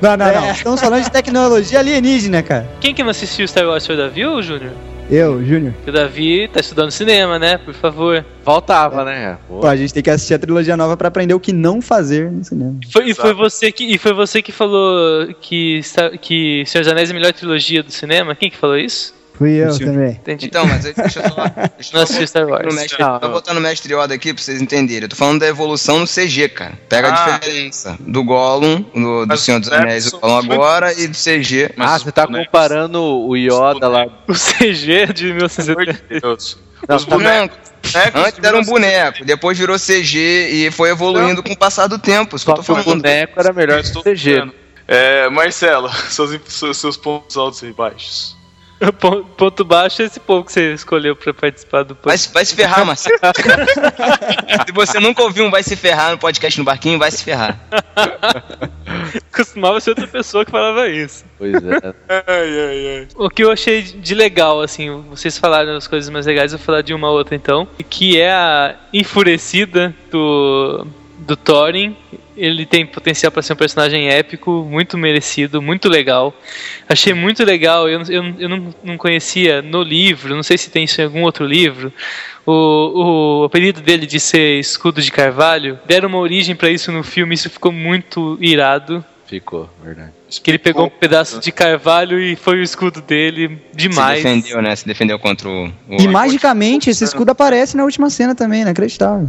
Não, 0.00 0.16
não, 0.16 0.32
não. 0.32 0.50
Estamos 0.50 0.80
falando 0.80 1.04
de 1.04 1.10
tecnologia 1.10 1.78
alienígena, 1.78 2.42
cara. 2.42 2.68
Quem 2.80 2.94
que 2.94 3.02
não 3.02 3.10
assistiu 3.10 3.46
Star 3.46 3.66
Wars 3.66 3.84
foi 3.86 3.94
o 3.94 3.98
Davi 3.98 4.24
ou 4.24 4.36
o 4.36 4.42
Júnior? 4.42 4.72
Eu, 5.10 5.44
Júnior. 5.44 5.74
O 5.86 5.90
Davi 5.90 6.48
tá 6.52 6.60
estudando 6.60 6.92
cinema, 6.92 7.36
né? 7.36 7.58
Por 7.58 7.74
favor. 7.74 8.24
Faltava, 8.44 9.04
né? 9.04 9.38
Pô. 9.48 9.58
Pô, 9.58 9.66
a 9.66 9.74
gente 9.74 9.92
tem 9.92 10.02
que 10.04 10.08
assistir 10.08 10.34
a 10.34 10.38
trilogia 10.38 10.76
nova 10.76 10.96
pra 10.96 11.08
aprender 11.08 11.34
o 11.34 11.40
que 11.40 11.52
não 11.52 11.82
fazer 11.82 12.30
no 12.30 12.44
cinema. 12.44 12.76
Foi- 12.92 13.10
e, 13.10 13.14
foi 13.14 13.34
você 13.34 13.72
que, 13.72 13.84
e 13.92 13.98
foi 13.98 14.12
você 14.12 14.40
que 14.40 14.52
falou 14.52 15.26
que, 15.40 15.80
que 16.20 16.62
Senhor 16.64 16.84
dos 16.84 16.92
Anéis 16.92 17.10
é 17.10 17.12
a 17.12 17.14
melhor 17.16 17.32
trilogia 17.32 17.82
do 17.82 17.90
cinema? 17.90 18.36
Quem 18.36 18.48
que 18.50 18.56
falou 18.56 18.78
isso? 18.78 19.12
Fui 19.40 19.52
eu 19.52 19.72
Sim. 19.72 19.86
também. 19.86 20.10
Entendi. 20.10 20.46
Então, 20.46 20.66
mas 20.66 20.82
deixa 20.84 21.00
eu 21.00 21.30
só. 21.30 21.44
Deixa 21.80 21.96
Não 21.96 22.04
botar 22.04 22.46
Wars. 22.46 22.66
no 22.66 22.74
mestre, 22.78 23.02
Não. 23.02 23.18
Tô 23.20 23.28
botando 23.30 23.56
o 23.56 23.60
mestre 23.62 23.94
Yoda 23.94 24.14
aqui 24.14 24.34
pra 24.34 24.42
vocês 24.42 24.60
entenderem. 24.60 25.04
Eu 25.04 25.08
tô 25.08 25.16
falando 25.16 25.40
da 25.40 25.46
evolução 25.46 25.98
no 25.98 26.06
CG, 26.06 26.50
cara. 26.50 26.78
Pega 26.90 27.08
Ah. 27.08 27.36
a 27.36 27.38
diferença 27.38 27.96
do 28.00 28.22
Gollum, 28.22 28.82
do, 28.94 29.24
do 29.24 29.36
Senhor 29.38 29.58
dos 29.58 29.70
os 29.70 29.74
Anéis, 29.74 30.10
bonecos 30.10 30.12
o 30.12 30.20
Gollum 30.20 30.52
agora, 30.52 30.92
e 30.92 31.06
do 31.08 31.16
CG. 31.16 31.70
Ah, 31.78 31.98
você 31.98 32.12
tá 32.12 32.26
bonecos- 32.26 32.46
comparando 32.48 33.02
o 33.02 33.34
Yoda 33.34 33.88
lá. 33.88 34.06
O 34.28 34.34
CG 34.34 35.06
de 35.06 35.32
Pelo 35.32 35.46
amor 35.46 35.50
1970. 35.56 35.92
de 36.14 36.20
Deus. 36.20 36.58
Não, 36.86 36.96
Os 36.96 37.04
bonecos. 37.04 37.58
Antes 38.14 38.44
era 38.44 38.58
um 38.58 38.62
boneco, 38.62 39.24
depois 39.24 39.56
virou 39.58 39.78
CG 39.78 40.18
e 40.52 40.70
foi 40.70 40.90
evoluindo 40.90 41.42
com 41.42 41.52
o 41.54 41.56
passar 41.56 41.86
do 41.86 41.98
tempo. 41.98 42.36
Isso 42.36 42.44
que 42.44 42.50
eu 42.50 42.56
Só 42.56 42.62
tô 42.62 42.74
que 42.74 42.80
o 42.80 42.84
falando. 42.84 43.00
boneco 43.02 43.40
era 43.40 43.52
melhor 43.54 43.82
que 43.82 43.98
o 43.98 44.02
CG. 44.02 44.52
É, 44.86 45.30
Marcelo, 45.30 45.88
seus, 46.10 46.38
seus 46.76 46.96
pontos 46.98 47.38
altos 47.38 47.62
e 47.62 47.72
baixos. 47.72 48.36
Pon- 48.98 49.24
Ponto 49.36 49.64
baixo 49.64 50.00
é 50.02 50.06
esse 50.06 50.18
povo 50.18 50.44
que 50.44 50.52
você 50.52 50.72
escolheu 50.72 51.14
pra 51.14 51.34
participar 51.34 51.82
do 51.82 51.94
Vai, 51.94 52.16
podcast. 52.16 52.28
se- 52.28 52.34
vai 52.34 52.44
se 52.44 52.54
ferrar, 52.54 52.84
Marcelo. 52.86 53.18
se 54.66 54.72
você 54.72 54.98
nunca 55.00 55.22
ouviu 55.22 55.44
um 55.44 55.50
Vai 55.50 55.62
Se 55.62 55.76
Ferrar 55.76 56.12
no 56.12 56.18
podcast 56.18 56.58
no 56.58 56.64
Barquinho, 56.64 56.98
vai 56.98 57.10
se 57.10 57.22
ferrar. 57.22 57.60
Costumava 59.34 59.80
ser 59.80 59.90
outra 59.90 60.06
pessoa 60.06 60.44
que 60.44 60.50
falava 60.50 60.88
isso. 60.88 61.24
Pois 61.38 61.54
é. 61.54 61.94
Ai, 62.08 62.24
ai, 62.28 62.98
ai. 62.98 63.08
O 63.16 63.28
que 63.30 63.44
eu 63.44 63.50
achei 63.50 63.82
de 63.82 64.14
legal, 64.14 64.60
assim, 64.60 65.02
vocês 65.08 65.38
falaram 65.38 65.76
as 65.76 65.86
coisas 65.86 66.10
mais 66.10 66.26
legais, 66.26 66.52
eu 66.52 66.58
vou 66.58 66.64
falar 66.66 66.82
de 66.82 66.92
uma 66.94 67.10
outra 67.10 67.34
então, 67.34 67.68
que 67.88 68.20
é 68.20 68.30
a 68.32 68.76
enfurecida 68.92 69.94
do, 70.10 70.86
do 71.18 71.36
Thorin. 71.36 71.96
Ele 72.40 72.64
tem 72.64 72.86
potencial 72.86 73.30
para 73.30 73.42
ser 73.42 73.52
um 73.52 73.56
personagem 73.56 74.08
épico, 74.08 74.66
muito 74.68 74.96
merecido, 74.96 75.60
muito 75.60 75.88
legal. 75.88 76.34
Achei 76.88 77.12
muito 77.12 77.44
legal, 77.44 77.88
eu, 77.88 78.00
eu, 78.08 78.34
eu 78.38 78.48
não, 78.48 78.74
não 78.82 78.96
conhecia 78.96 79.60
no 79.60 79.82
livro, 79.82 80.34
não 80.34 80.42
sei 80.42 80.56
se 80.56 80.70
tem 80.70 80.84
isso 80.84 81.00
em 81.00 81.04
algum 81.04 81.22
outro 81.22 81.44
livro. 81.44 81.92
O, 82.46 83.42
o 83.42 83.44
apelido 83.44 83.80
dele 83.80 84.06
de 84.06 84.18
ser 84.18 84.58
escudo 84.58 85.02
de 85.02 85.12
carvalho 85.12 85.78
deram 85.86 86.08
uma 86.08 86.18
origem 86.18 86.56
para 86.56 86.70
isso 86.70 86.90
no 86.90 87.02
filme, 87.02 87.34
isso 87.34 87.50
ficou 87.50 87.70
muito 87.70 88.38
irado. 88.40 89.04
Ficou, 89.26 89.70
verdade. 89.84 90.12
Que 90.42 90.50
ele 90.50 90.58
pegou 90.58 90.86
um 90.86 90.90
pedaço 90.90 91.38
de 91.38 91.52
carvalho 91.52 92.20
e 92.20 92.34
foi 92.34 92.58
o 92.58 92.62
escudo 92.62 93.00
dele 93.00 93.62
demais. 93.72 94.18
Se 94.18 94.24
defendeu, 94.24 94.62
né? 94.62 94.74
Se 94.74 94.86
defendeu 94.86 95.18
contra 95.20 95.48
o. 95.48 95.66
o 95.66 96.00
E 96.00 96.08
magicamente 96.08 96.90
esse 96.90 97.04
escudo 97.04 97.30
aparece 97.30 97.76
na 97.76 97.84
última 97.84 98.10
cena 98.10 98.34
também, 98.34 98.62
inacreditável. 98.62 99.28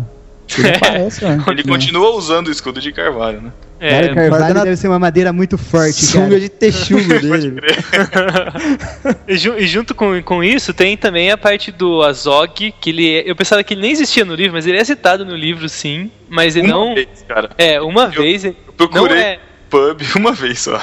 Ele 0.57 0.69
aparece, 0.69 1.21
velho. 1.21 1.43
Ele 1.47 1.63
continua 1.63 2.11
usando 2.15 2.47
o 2.47 2.51
escudo 2.51 2.79
de 2.81 2.91
carvalho, 2.91 3.41
né? 3.41 3.51
Cara, 3.79 3.93
É, 3.93 4.07
carvalho 4.09 4.29
guardando 4.29 4.57
a- 4.57 4.63
deve 4.63 4.75
ser 4.77 4.87
uma 4.87 4.99
madeira 4.99 5.33
muito 5.33 5.57
forte, 5.57 6.05
Sunga 6.05 6.27
cara. 6.29 6.39
de 6.39 6.49
texugo 6.49 7.01
dele. 7.19 7.55
e, 9.27 9.37
ju- 9.37 9.57
e 9.57 9.65
junto 9.67 9.95
com, 9.95 10.21
com 10.21 10.43
isso 10.43 10.73
tem 10.73 10.95
também 10.97 11.31
a 11.31 11.37
parte 11.37 11.71
do 11.71 12.01
Azog, 12.03 12.73
que 12.79 12.89
ele 12.89 13.09
é- 13.15 13.23
eu 13.29 13.35
pensava 13.35 13.63
que 13.63 13.73
ele 13.73 13.81
nem 13.81 13.91
existia 13.91 14.23
no 14.25 14.35
livro, 14.35 14.53
mas 14.53 14.67
ele 14.67 14.77
é 14.77 14.83
citado 14.83 15.25
no 15.25 15.35
livro 15.35 15.67
sim, 15.67 16.11
mas 16.29 16.55
ele 16.55 16.67
Uma 16.71 16.85
não 16.85 16.95
vez, 16.95 17.25
cara. 17.27 17.49
é 17.57 17.81
uma 17.81 18.07
vez, 18.07 18.45
Eu 18.45 18.55
procurei 18.77 19.07
não 19.15 19.21
é. 19.21 19.39
Pub 19.71 20.01
uma 20.15 20.33
vez 20.33 20.59
só. 20.59 20.79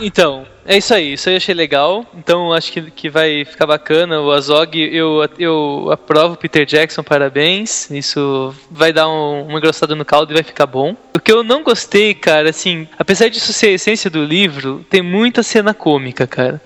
Então, 0.00 0.44
é 0.64 0.78
isso 0.78 0.94
aí, 0.94 1.12
isso 1.12 1.28
aí 1.28 1.34
eu 1.34 1.36
achei 1.36 1.54
legal. 1.54 2.04
Então 2.16 2.52
acho 2.52 2.72
que, 2.72 2.90
que 2.90 3.10
vai 3.10 3.44
ficar 3.44 3.66
bacana. 3.66 4.20
O 4.20 4.32
Azog, 4.32 4.76
eu, 4.80 5.20
eu 5.38 5.88
aprovo 5.92 6.36
Peter 6.36 6.64
Jackson, 6.64 7.02
parabéns. 7.02 7.90
Isso 7.90 8.54
vai 8.70 8.92
dar 8.92 9.08
um- 9.08 9.46
uma 9.46 9.58
engrossada 9.58 9.94
no 9.94 10.04
caldo 10.04 10.32
e 10.32 10.34
vai 10.34 10.42
ficar 10.42 10.66
bom. 10.66 10.96
O 11.14 11.20
que 11.20 11.30
eu 11.30 11.44
não 11.44 11.62
gostei, 11.62 12.14
cara, 12.14 12.50
assim, 12.50 12.88
apesar 12.98 13.28
disso 13.28 13.52
ser 13.52 13.66
a 13.66 13.72
essência 13.72 14.08
do 14.10 14.24
livro, 14.24 14.84
tem 14.88 15.02
muita 15.02 15.42
cena 15.42 15.74
cômica, 15.74 16.26
cara. 16.26 16.60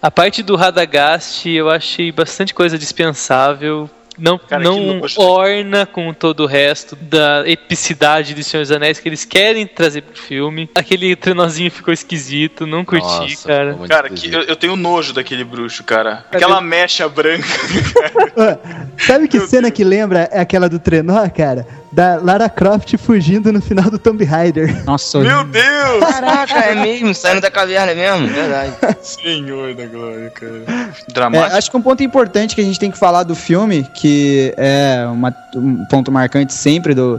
A 0.00 0.12
parte 0.12 0.44
do 0.44 0.54
Radagast 0.54 1.48
eu 1.48 1.68
achei 1.68 2.12
bastante 2.12 2.54
coisa 2.54 2.78
dispensável. 2.78 3.90
Não, 4.18 4.38
Cara, 4.38 4.62
não 4.62 5.00
orna 5.16 5.86
com 5.86 6.12
todo 6.12 6.40
o 6.40 6.46
resto 6.46 6.96
da 6.96 7.48
epicidade 7.48 8.34
de 8.34 8.42
Senhor 8.42 8.62
dos 8.62 8.72
Anéis 8.72 8.98
que 8.98 9.08
eles 9.08 9.24
querem 9.24 9.66
trazer 9.66 10.02
pro 10.02 10.20
filme. 10.20 10.68
Aquele 10.74 11.14
trenozinho 11.14 11.70
ficou 11.70 11.94
esquisito, 11.94 12.66
não 12.66 12.84
curti, 12.84 13.04
Nossa, 13.04 13.48
cara. 13.48 13.78
Cara, 13.88 14.10
que, 14.10 14.32
eu, 14.32 14.42
eu 14.42 14.56
tenho 14.56 14.76
nojo 14.76 15.12
daquele 15.12 15.44
bruxo, 15.44 15.84
cara. 15.84 16.24
Aquela 16.32 16.60
mecha 16.60 17.08
branca. 17.08 17.46
Sabe 18.98 19.28
que 19.28 19.40
cena 19.40 19.70
que 19.70 19.84
lembra 19.84 20.28
é 20.32 20.40
aquela 20.40 20.68
do 20.68 20.78
trenó, 20.78 21.28
cara? 21.30 21.66
Da 21.90 22.16
Lara 22.22 22.48
Croft 22.50 22.96
fugindo 22.98 23.50
no 23.52 23.62
final 23.62 23.90
do 23.90 23.98
Tomb 23.98 24.22
Raider. 24.24 24.84
Nossa, 24.84 25.20
Meu 25.20 25.42
Deus! 25.44 26.04
Caraca, 26.04 26.54
é 26.58 26.74
mesmo, 26.74 27.14
saindo 27.14 27.40
da 27.40 27.50
caverna 27.50 27.94
mesmo, 27.94 28.26
verdade. 28.28 28.72
Senhor 29.02 29.74
da 29.74 29.86
glória, 29.86 30.30
cara. 30.30 30.62
É, 30.66 31.12
Dramático. 31.12 31.56
acho 31.56 31.70
que 31.70 31.76
um 31.76 31.82
ponto 31.82 32.02
importante 32.02 32.54
que 32.54 32.60
a 32.60 32.64
gente 32.64 32.78
tem 32.78 32.90
que 32.90 32.98
falar 32.98 33.22
do 33.22 33.34
filme, 33.34 33.86
que 33.94 34.52
é 34.58 35.06
uma- 35.10 35.34
um 35.56 35.84
ponto 35.86 36.12
marcante 36.12 36.52
sempre 36.52 36.94
do, 36.94 37.18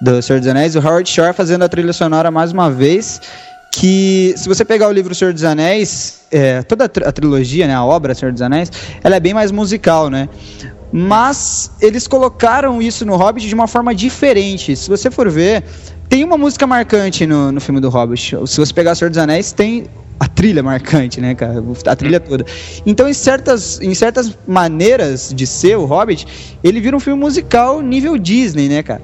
do 0.00 0.22
Senhor 0.22 0.38
dos 0.38 0.48
Anéis, 0.48 0.74
o 0.74 0.78
Howard 0.80 1.08
Shore 1.08 1.34
fazendo 1.34 1.62
a 1.64 1.68
trilha 1.68 1.92
sonora 1.92 2.30
mais 2.30 2.50
uma 2.50 2.70
vez. 2.70 3.20
Que 3.70 4.32
se 4.36 4.48
você 4.48 4.64
pegar 4.64 4.88
o 4.88 4.92
livro 4.92 5.14
Senhor 5.14 5.32
dos 5.34 5.44
Anéis, 5.44 6.22
é, 6.32 6.62
toda 6.62 6.86
a 6.86 7.12
trilogia, 7.12 7.66
né, 7.66 7.74
a 7.74 7.84
obra 7.84 8.14
Senhor 8.14 8.32
dos 8.32 8.40
Anéis, 8.40 8.72
ela 9.04 9.16
é 9.16 9.20
bem 9.20 9.34
mais 9.34 9.52
musical, 9.52 10.08
né? 10.08 10.28
Mas 10.92 11.70
eles 11.80 12.06
colocaram 12.06 12.80
isso 12.80 13.04
no 13.04 13.16
Hobbit 13.16 13.46
de 13.46 13.54
uma 13.54 13.66
forma 13.66 13.94
diferente. 13.94 14.74
Se 14.74 14.88
você 14.88 15.10
for 15.10 15.30
ver, 15.30 15.62
tem 16.08 16.24
uma 16.24 16.38
música 16.38 16.66
marcante 16.66 17.26
no, 17.26 17.52
no 17.52 17.60
filme 17.60 17.80
do 17.80 17.90
Hobbit. 17.90 18.36
Se 18.46 18.58
você 18.58 18.72
pegar 18.72 18.94
Senhor 18.94 19.10
dos 19.10 19.18
Anéis, 19.18 19.52
tem 19.52 19.86
a 20.18 20.26
trilha 20.26 20.62
marcante, 20.62 21.20
né, 21.20 21.34
cara? 21.34 21.62
A 21.86 21.96
trilha 21.96 22.18
toda. 22.18 22.44
Então, 22.84 23.08
em 23.08 23.12
certas, 23.12 23.80
em 23.80 23.94
certas 23.94 24.36
maneiras 24.46 25.32
de 25.34 25.46
ser 25.46 25.76
o 25.76 25.84
Hobbit, 25.84 26.26
ele 26.64 26.80
vira 26.80 26.96
um 26.96 27.00
filme 27.00 27.20
musical 27.20 27.80
nível 27.80 28.16
Disney, 28.18 28.68
né, 28.68 28.82
cara? 28.82 29.02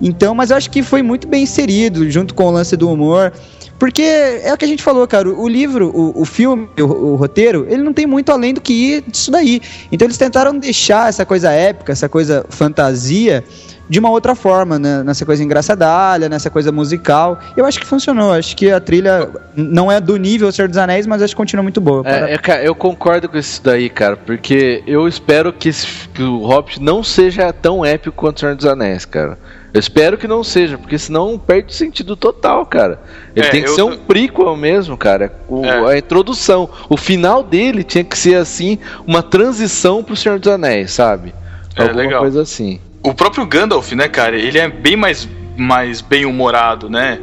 Então, 0.00 0.34
mas 0.34 0.50
eu 0.50 0.56
acho 0.56 0.70
que 0.70 0.82
foi 0.82 1.02
muito 1.02 1.28
bem 1.28 1.44
inserido, 1.44 2.10
junto 2.10 2.34
com 2.34 2.44
o 2.46 2.50
lance 2.50 2.76
do 2.76 2.90
humor. 2.90 3.32
Porque 3.78 4.02
é 4.02 4.52
o 4.52 4.56
que 4.56 4.64
a 4.64 4.68
gente 4.68 4.82
falou, 4.82 5.06
cara. 5.06 5.28
O 5.28 5.46
livro, 5.48 5.90
o, 5.94 6.22
o 6.22 6.24
filme, 6.24 6.68
o, 6.78 6.82
o 6.84 7.16
roteiro, 7.16 7.66
ele 7.68 7.82
não 7.82 7.92
tem 7.92 8.06
muito 8.06 8.30
além 8.32 8.54
do 8.54 8.60
que 8.60 8.72
ir 8.72 9.04
disso 9.06 9.30
daí. 9.30 9.60
Então 9.92 10.06
eles 10.06 10.16
tentaram 10.16 10.56
deixar 10.58 11.08
essa 11.08 11.26
coisa 11.26 11.50
épica, 11.50 11.92
essa 11.92 12.08
coisa 12.08 12.44
fantasia, 12.48 13.44
de 13.88 14.00
uma 14.00 14.10
outra 14.10 14.34
forma, 14.34 14.78
né? 14.78 15.02
nessa 15.04 15.24
coisa 15.24 15.44
engraçadalha, 15.44 16.28
nessa 16.28 16.50
coisa 16.50 16.72
musical. 16.72 17.38
Eu 17.56 17.64
acho 17.64 17.78
que 17.78 17.86
funcionou. 17.86 18.32
Acho 18.32 18.56
que 18.56 18.70
a 18.70 18.80
trilha 18.80 19.28
não 19.54 19.92
é 19.92 20.00
do 20.00 20.16
nível 20.16 20.50
Senhor 20.50 20.68
dos 20.68 20.78
Anéis, 20.78 21.06
mas 21.06 21.22
acho 21.22 21.34
que 21.34 21.36
continua 21.36 21.62
muito 21.62 21.80
boa. 21.80 22.02
É, 22.04 22.34
é, 22.34 22.38
cara, 22.38 22.64
eu 22.64 22.74
concordo 22.74 23.28
com 23.28 23.36
isso 23.36 23.60
daí, 23.62 23.88
cara, 23.88 24.16
porque 24.16 24.82
eu 24.86 25.06
espero 25.06 25.52
que, 25.52 25.68
esse- 25.68 26.08
que 26.14 26.22
o 26.22 26.38
Hobbit 26.46 26.82
não 26.82 27.02
seja 27.04 27.52
tão 27.52 27.84
épico 27.84 28.16
quanto 28.16 28.38
o 28.38 28.40
Senhor 28.40 28.56
dos 28.56 28.66
Anéis, 28.66 29.04
cara. 29.04 29.38
Eu 29.76 29.80
espero 29.80 30.16
que 30.16 30.26
não 30.26 30.42
seja, 30.42 30.78
porque 30.78 30.98
senão 30.98 31.38
perde 31.38 31.70
o 31.70 31.74
sentido 31.76 32.16
total, 32.16 32.64
cara. 32.64 32.98
Ele 33.34 33.46
É, 33.46 33.50
tem 33.50 33.62
que 33.62 33.68
ser 33.68 33.82
um 33.82 33.96
prequel 33.96 34.56
mesmo, 34.56 34.96
cara. 34.96 35.32
O- 35.48 35.64
É. 35.66 35.92
A 35.92 35.98
introdução. 35.98 36.68
O 36.88 36.96
final 36.96 37.42
dele 37.42 37.84
tinha 37.84 38.02
que 38.02 38.16
ser, 38.16 38.36
assim, 38.36 38.78
uma 39.06 39.22
transição 39.22 40.02
pro 40.02 40.16
Senhor 40.16 40.38
dos 40.38 40.50
Anéis, 40.50 40.92
sabe? 40.92 41.34
É, 41.76 41.82
Alguma 41.82 42.00
legal. 42.00 42.20
coisa 42.22 42.40
assim. 42.40 42.80
O 43.02 43.12
próprio 43.12 43.44
Gandalf, 43.44 43.92
né, 43.92 44.08
cara, 44.08 44.34
ele 44.34 44.58
é 44.58 44.66
bem 44.66 44.96
mais, 44.96 45.28
mais 45.58 46.00
bem-humorado, 46.00 46.88
né? 46.88 47.18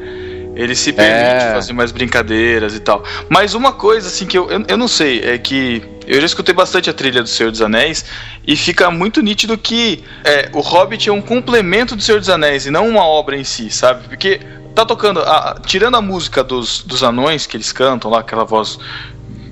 Ele 0.56 0.76
se 0.76 0.94
permite 0.94 1.46
É. 1.46 1.54
fazer 1.54 1.74
mais 1.74 1.92
brincadeiras 1.92 2.76
e 2.76 2.80
tal. 2.80 3.04
Mas 3.28 3.56
uma 3.56 3.74
coisa, 3.74 4.08
assim, 4.08 4.28
que 4.28 4.38
eu, 4.38 4.48
eu, 4.52 4.64
eu 4.68 4.78
não 4.78 4.88
sei, 4.88 5.22
é 5.22 5.40
que 5.40 5.82
eu 6.08 6.20
já 6.20 6.26
escutei 6.26 6.54
bastante 6.54 6.90
a 6.90 6.94
trilha 6.94 7.22
do 7.22 7.30
Senhor 7.30 7.52
dos 7.52 7.62
Anéis 7.62 8.06
e 8.46 8.56
fica 8.56 8.90
muito 8.92 9.22
nítido 9.22 9.58
que 9.58 10.04
é, 10.24 10.50
o 10.54 10.60
Hobbit 10.62 11.10
é 11.10 11.14
um 11.14 11.22
complemento 11.22 11.96
do 11.96 12.02
Senhor 12.02 12.20
dos 12.20 12.30
Anéis 12.30 12.66
e 12.66 12.72
não 12.72 12.88
uma 12.88 13.04
obra 13.06 13.36
em 13.38 13.44
si, 13.44 13.70
sabe? 13.70 14.08
Porque 14.08 14.40
tá 14.76 14.86
tocando, 14.86 15.20
a- 15.22 15.56
tirando 15.66 15.96
a 15.96 16.02
música 16.02 16.44
dos, 16.44 16.82
dos 16.84 17.04
anões 17.04 17.46
que 17.46 17.56
eles 17.58 17.72
cantam 17.72 18.10
lá, 18.12 18.20
aquela 18.22 18.44
voz, 18.44 18.80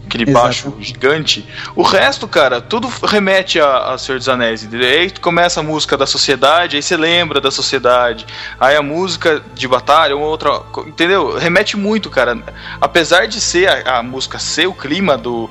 aquele 0.06 0.24
Exato. 0.30 0.44
baixo 0.44 0.76
gigante, 0.80 1.46
o 1.74 1.84
resto, 1.84 2.28
cara, 2.28 2.60
tudo 2.60 2.92
remete 3.06 3.60
a, 3.62 3.94
a 3.94 3.98
Senhor 3.98 4.18
dos 4.18 4.28
Anéis. 4.28 4.64
entendeu? 4.64 4.90
Aí 4.90 5.10
começa 5.22 5.62
a 5.62 5.64
música 5.64 5.96
da 5.96 6.06
sociedade, 6.06 6.76
aí 6.76 6.82
você 6.84 6.98
lembra 6.98 7.40
da 7.40 7.50
sociedade. 7.52 8.26
Aí 8.60 8.76
a 8.76 8.82
música 8.82 9.42
de 9.54 9.68
batalha, 9.70 10.16
uma 10.18 10.26
outra. 10.26 10.62
Entendeu? 10.86 11.38
Remete 11.38 11.78
muito, 11.78 12.10
cara. 12.10 12.38
Apesar 12.82 13.26
de 13.28 13.40
ser 13.40 13.70
a, 13.70 14.00
a 14.00 14.04
música 14.04 14.38
ser 14.38 14.68
o 14.68 14.74
clima 14.74 15.18
do. 15.18 15.50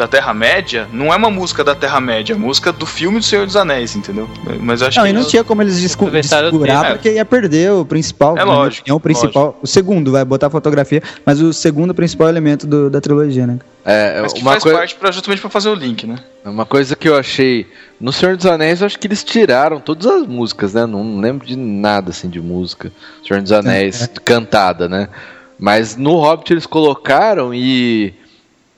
Da 0.00 0.08
Terra-média, 0.08 0.88
não 0.94 1.12
é 1.12 1.16
uma 1.16 1.28
música 1.30 1.62
da 1.62 1.74
Terra-média, 1.74 2.32
é 2.32 2.36
música 2.36 2.72
do 2.72 2.86
filme 2.86 3.18
do 3.18 3.24
Senhor 3.24 3.44
dos 3.44 3.54
Anéis, 3.54 3.94
entendeu? 3.94 4.26
Mas 4.58 4.80
eu 4.80 4.86
acho 4.88 4.96
Não, 4.98 5.04
que. 5.04 5.10
e 5.10 5.12
não 5.12 5.24
tinha 5.24 5.44
como 5.44 5.60
eles 5.60 5.78
descu 5.78 6.04
Aproveitaram 6.06 6.48
o 6.48 6.50
desfigurar 6.52 6.80
tempo. 6.84 6.94
porque 6.94 7.12
ia 7.12 7.24
perder 7.26 7.70
o 7.72 7.84
principal. 7.84 8.30
É 8.38 8.42
minha 8.42 8.56
lógico, 8.56 8.80
opinião, 8.84 8.96
o 8.96 9.00
principal. 9.00 9.58
O 9.60 9.66
segundo, 9.66 10.10
vai 10.10 10.24
botar 10.24 10.48
fotografia, 10.48 11.02
mas 11.26 11.42
o 11.42 11.52
segundo 11.52 11.92
principal 11.92 12.30
elemento 12.30 12.66
do- 12.66 12.88
da 12.88 12.98
trilogia, 12.98 13.46
né? 13.46 13.58
É, 13.84 14.22
Mas 14.22 14.32
que 14.32 14.40
uma, 14.40 14.52
faz 14.52 14.62
coi- 14.62 14.72
parte 14.72 14.94
pra, 14.94 15.10
justamente 15.10 15.40
pra 15.42 15.50
fazer 15.50 15.68
o 15.68 15.74
link, 15.74 16.06
né? 16.06 16.16
uma 16.46 16.64
coisa 16.64 16.96
que 16.96 17.06
eu 17.06 17.16
achei. 17.16 17.66
No 18.00 18.10
Senhor 18.10 18.38
dos 18.38 18.46
Anéis, 18.46 18.80
eu 18.80 18.86
acho 18.86 18.98
que 18.98 19.06
eles 19.06 19.22
tiraram 19.22 19.80
todas 19.80 20.06
as 20.06 20.26
músicas, 20.26 20.72
né? 20.72 20.86
Não 20.86 21.20
lembro 21.20 21.46
de 21.46 21.56
nada 21.56 22.08
assim 22.08 22.30
de 22.30 22.40
música. 22.40 22.90
Senhor 23.26 23.42
dos 23.42 23.52
Anéis 23.52 24.08
cantada, 24.24 24.88
né? 24.88 25.08
Mas 25.58 25.94
no 25.94 26.14
Hobbit 26.16 26.54
eles 26.54 26.64
colocaram 26.64 27.52
e. 27.52 28.14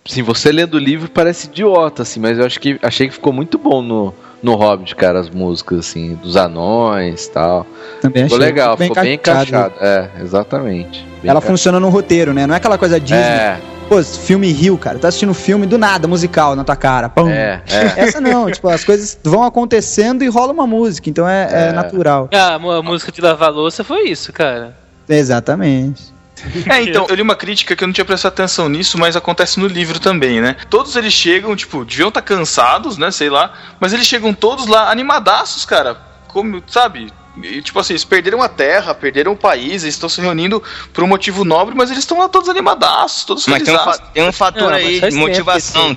Assim, 0.09 0.23
você 0.23 0.51
lendo 0.51 0.75
o 0.75 0.79
livro 0.79 1.09
parece 1.11 1.47
idiota, 1.47 2.03
assim, 2.03 2.19
mas 2.19 2.39
eu 2.39 2.45
acho 2.45 2.59
que 2.59 2.79
achei 2.83 3.07
que 3.09 3.15
ficou 3.15 3.33
muito 3.33 3.57
bom 3.57 3.81
no, 3.81 4.13
no 4.43 4.55
Hobbit, 4.57 4.97
cara, 4.97 5.21
as 5.21 5.31
músicas, 5.31 5.79
assim, 5.81 6.15
dos 6.17 6.37
anões 6.37 7.27
e 7.27 7.31
tal. 7.31 7.67
Também 8.01 8.25
Ficou 8.25 8.39
achei 8.39 8.49
legal, 8.49 8.77
ficou 8.77 9.03
bem 9.03 9.15
encaixado. 9.15 9.75
É, 9.81 10.11
exatamente. 10.21 10.99
Bem 11.01 11.07
Ela 11.31 11.39
encaixado. 11.39 11.47
funciona 11.47 11.79
no 11.79 11.89
roteiro, 11.89 12.35
né? 12.35 12.47
Não 12.47 12.55
é 12.55 12.57
aquela 12.57 12.77
coisa 12.77 12.99
Disney. 12.99 13.19
É, 13.19 13.61
Pô, 13.89 14.03
filme 14.03 14.51
Rio, 14.51 14.79
cara. 14.79 14.99
Tá 14.99 15.09
assistindo 15.09 15.35
filme 15.35 15.67
do 15.67 15.77
nada, 15.77 16.09
musical 16.09 16.57
na 16.57 16.65
tua 16.65 16.75
cara. 16.77 17.09
Pum. 17.09 17.29
é, 17.29 17.63
é. 17.69 18.01
Essa 18.03 18.21
não, 18.21 18.51
tipo, 18.51 18.69
as 18.69 18.83
coisas 18.83 19.19
vão 19.23 19.43
acontecendo 19.45 20.25
e 20.25 20.29
rola 20.29 20.53
uma 20.53 20.67
música, 20.67 21.11
então 21.11 21.29
é, 21.29 21.49
é 21.51 21.69
É. 21.69 21.73
natural. 21.73 22.29
Ah, 22.33 22.55
a 22.55 22.83
música 22.83 23.13
de 23.13 23.21
lavar 23.21 23.53
louça 23.53 23.85
foi 23.85 24.09
isso, 24.09 24.33
cara. 24.33 24.75
Exatamente. 25.09 26.13
É, 26.69 26.83
então, 26.83 27.07
eu 27.09 27.15
li 27.15 27.23
uma 27.23 27.37
crítica 27.37 27.75
que 27.75 27.85
eu 27.85 27.89
não 27.89 27.93
tinha 27.93 28.05
prestado 28.05 28.33
atenção 28.33 28.69
nisso, 28.69 28.99
mas 28.99 29.17
acontece 29.17 29.59
no 29.59 29.67
livro 29.67 29.99
também, 29.99 30.41
né? 30.41 30.57
Todos 30.71 30.97
eles 30.97 31.13
chegam, 31.13 31.55
tipo, 31.57 31.85
deviam 31.85 32.09
estar 32.09 32.23
cansados, 32.23 32.97
né? 32.97 33.11
Sei 33.11 33.29
lá, 33.29 33.53
mas 33.81 33.93
eles 33.93 34.07
chegam 34.07 34.33
todos 34.33 34.67
lá 34.67 34.91
animadaços, 34.91 35.65
cara. 35.65 35.97
Como, 36.29 36.63
sabe? 36.67 37.13
E, 37.43 37.63
tipo 37.63 37.79
assim, 37.79 37.95
eles 37.95 38.05
perderam 38.05 38.43
a 38.43 38.49
terra, 38.49 38.95
perderam 38.95 39.33
o 39.33 39.37
país, 39.37 39.83
eles 39.83 39.95
estão 39.95 40.09
se 40.09 40.21
reunindo 40.21 40.63
por 40.93 41.03
um 41.03 41.07
motivo 41.07 41.45
nobre, 41.45 41.75
mas 41.75 41.91
eles 41.91 42.03
estão 42.03 42.19
lá 42.19 42.29
todos 42.29 42.49
animadaços, 42.49 43.25
todos 43.25 43.47
Mas 43.47 43.63
tem 43.63 43.75
um, 43.75 44.13
tem 44.13 44.29
um 44.29 44.33
fator 44.33 44.63
Não, 44.63 44.77
aí 44.77 45.01
de 45.01 45.17
motivação. 45.17 45.97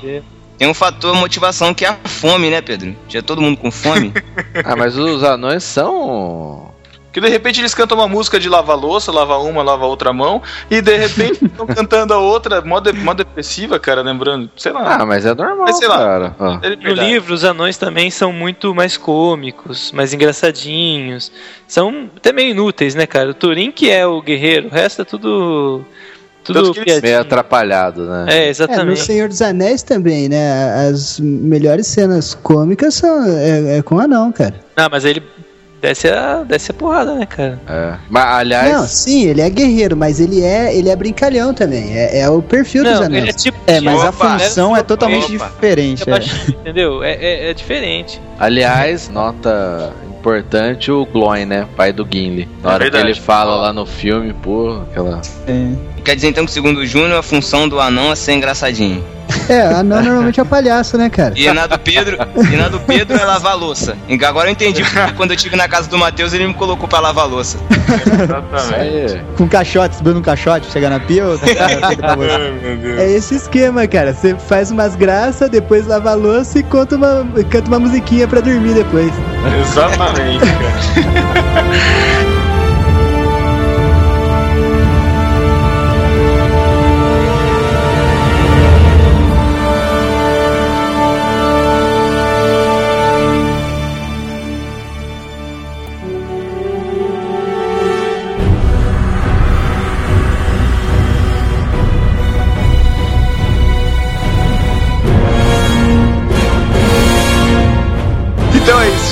Tem 0.57 0.69
um 0.69 0.73
fator 0.73 1.13
motivação 1.15 1.73
que 1.73 1.83
é 1.83 1.89
a 1.89 1.97
fome, 2.05 2.49
né, 2.49 2.61
Pedro? 2.61 2.95
Tinha 3.09 3.21
todo 3.21 3.41
mundo 3.41 3.57
com 3.57 3.71
fome. 3.71 4.13
Ah, 4.63 4.75
mas 4.75 4.97
os 4.97 5.21
anões 5.21 5.63
são. 5.63 6.73
Que 7.15 7.21
de 7.21 7.29
repente 7.29 7.61
eles 7.61 7.73
cantam 7.73 7.97
uma 7.97 8.09
música 8.09 8.37
de 8.37 8.49
lavar 8.49 8.77
louça, 8.77 9.09
lava 9.09 9.37
uma, 9.37 9.63
lava 9.63 9.85
outra 9.85 10.11
mão, 10.11 10.41
e 10.69 10.81
de 10.81 10.97
repente 10.97 11.39
estão 11.47 11.65
cantando 11.65 12.13
a 12.13 12.17
outra, 12.17 12.59
mó, 12.59 12.81
de, 12.81 12.91
mó 12.91 13.13
depressiva, 13.13 13.79
cara, 13.79 14.01
lembrando, 14.01 14.49
sei 14.57 14.73
lá. 14.73 14.97
Ah, 14.99 15.05
mas 15.05 15.25
é 15.25 15.33
normal, 15.33 15.59
Mas 15.65 15.77
sei 15.77 15.87
lá. 15.87 15.97
cara. 15.97 16.35
Ó. 16.37 16.59
É 16.61 16.75
No 16.75 16.81
verdade. 16.81 17.09
livro, 17.09 17.33
os 17.33 17.45
anões 17.45 17.77
também 17.77 18.11
são 18.11 18.33
muito 18.33 18.75
mais 18.75 18.97
cômicos, 18.97 19.93
mais 19.93 20.13
engraçadinhos. 20.13 21.31
São 21.65 22.09
até 22.17 22.33
meio 22.33 22.49
inúteis, 22.51 22.95
né, 22.95 23.07
cara? 23.07 23.29
O 23.29 23.33
Turin 23.33 23.71
que 23.71 23.89
é 23.89 24.05
o 24.05 24.21
guerreiro, 24.21 24.67
o 24.67 24.71
resto 24.71 25.01
é 25.03 25.05
tudo. 25.05 25.85
Tudo 26.43 26.73
Meio 27.01 27.21
atrapalhado, 27.21 28.07
né? 28.09 28.25
É, 28.27 28.35
É, 28.35 28.43
no 28.43 28.49
exatamente. 28.49 28.99
Senhor 28.99 29.29
dos 29.29 29.41
Anéis 29.41 29.81
também, 29.83 30.27
né? 30.27 30.89
As 30.89 31.17
melhores 31.17 31.87
cenas 31.87 32.35
cômicas 32.35 32.95
são 32.95 33.25
é, 33.25 33.77
é 33.77 33.81
com 33.81 33.99
anão, 33.99 34.33
cara. 34.33 34.53
Ah, 34.75 34.89
mas 34.91 35.05
aí 35.05 35.11
ele 35.11 35.23
desce 35.85 36.07
a, 36.09 36.43
desce 36.43 36.71
a 36.71 36.73
porrada, 36.73 37.13
né, 37.15 37.25
cara? 37.25 37.59
É. 37.67 37.95
Mas, 38.09 38.25
aliás, 38.25 38.71
Não, 38.71 38.87
sim, 38.87 39.27
ele 39.27 39.41
é 39.41 39.49
guerreiro, 39.49 39.95
mas 39.95 40.19
ele 40.19 40.41
é, 40.43 40.75
ele 40.75 40.89
é 40.89 40.95
brincalhão 40.95 41.53
também. 41.53 41.95
É, 41.95 42.19
é 42.21 42.29
o 42.29 42.41
perfil 42.41 42.83
dos 42.83 42.99
Não, 42.99 43.03
anéis. 43.05 43.29
é 43.29 43.33
tipo. 43.33 43.57
É, 43.67 43.79
mas 43.79 44.03
a 44.03 44.09
Opa, 44.09 44.39
função 44.39 44.75
é 44.75 44.81
totalmente 44.83 45.35
opa. 45.35 45.45
diferente. 45.47 46.03
É 46.09 46.13
é. 46.13 46.49
entendeu? 46.49 47.03
É, 47.03 47.11
é, 47.13 47.49
é 47.51 47.53
diferente. 47.53 48.21
aliás, 48.39 49.09
nota 49.09 49.93
importante 50.19 50.91
o 50.91 51.05
Gloin, 51.05 51.45
né? 51.45 51.67
Pai 51.75 51.93
do 51.93 52.07
Gimli. 52.09 52.49
Na 52.63 52.71
É 52.71 52.73
hora 52.73 52.85
que 52.85 52.91
verdade. 52.91 53.11
ele 53.11 53.19
fala 53.19 53.55
lá 53.57 53.71
no 53.73 53.85
filme, 53.85 54.33
pô, 54.33 54.81
aquela. 54.89 55.21
É. 55.47 56.01
Quer 56.03 56.15
dizer 56.15 56.29
então 56.29 56.45
que, 56.45 56.51
segundo 56.51 56.79
o 56.79 56.85
Júnior, 56.85 57.19
a 57.19 57.23
função 57.23 57.67
do 57.69 57.79
anão 57.79 58.11
é 58.11 58.15
ser 58.15 58.33
engraçadinho. 58.33 59.03
É, 59.49 59.61
anão 59.61 60.01
normalmente 60.01 60.39
é 60.39 60.43
palhaço, 60.43 60.97
né, 60.97 61.09
cara? 61.09 61.33
E 61.35 61.51
na 61.51 61.67
do 61.67 61.77
Pedro, 61.79 62.17
e 62.51 62.55
na 62.55 62.67
do 62.67 62.79
Pedro 62.79 63.17
é 63.17 63.23
lavar 63.23 63.57
louça. 63.57 63.97
Agora 64.27 64.49
eu 64.49 64.53
entendi 64.53 64.83
porque 64.83 65.11
quando 65.13 65.31
eu 65.31 65.35
estive 65.35 65.55
na 65.55 65.67
casa 65.67 65.89
do 65.89 65.97
Matheus, 65.97 66.33
ele 66.33 66.47
me 66.47 66.53
colocou 66.53 66.87
pra 66.87 66.99
lavar 66.99 67.27
louça. 67.27 67.57
Exatamente. 67.69 69.23
Com 69.37 69.47
caixote, 69.47 69.95
subindo 69.95 70.19
um 70.19 70.21
caixote, 70.21 70.71
chega 70.71 70.89
na 70.89 70.99
pia 70.99 71.25
ou 71.25 71.37
tá? 71.39 71.45
É 72.97 73.11
esse 73.11 73.35
esquema, 73.35 73.87
cara. 73.87 74.13
Você 74.13 74.35
faz 74.35 74.71
umas 74.71 74.95
graças, 74.95 75.49
depois 75.49 75.85
lava 75.87 76.11
a 76.11 76.15
louça 76.15 76.59
e 76.59 76.63
conta 76.63 76.95
uma, 76.95 77.27
canta 77.49 77.67
uma 77.67 77.79
musiquinha 77.79 78.27
pra 78.27 78.41
dormir 78.41 78.73
depois. 78.73 79.11
Exatamente, 79.61 80.45
cara. 80.45 82.24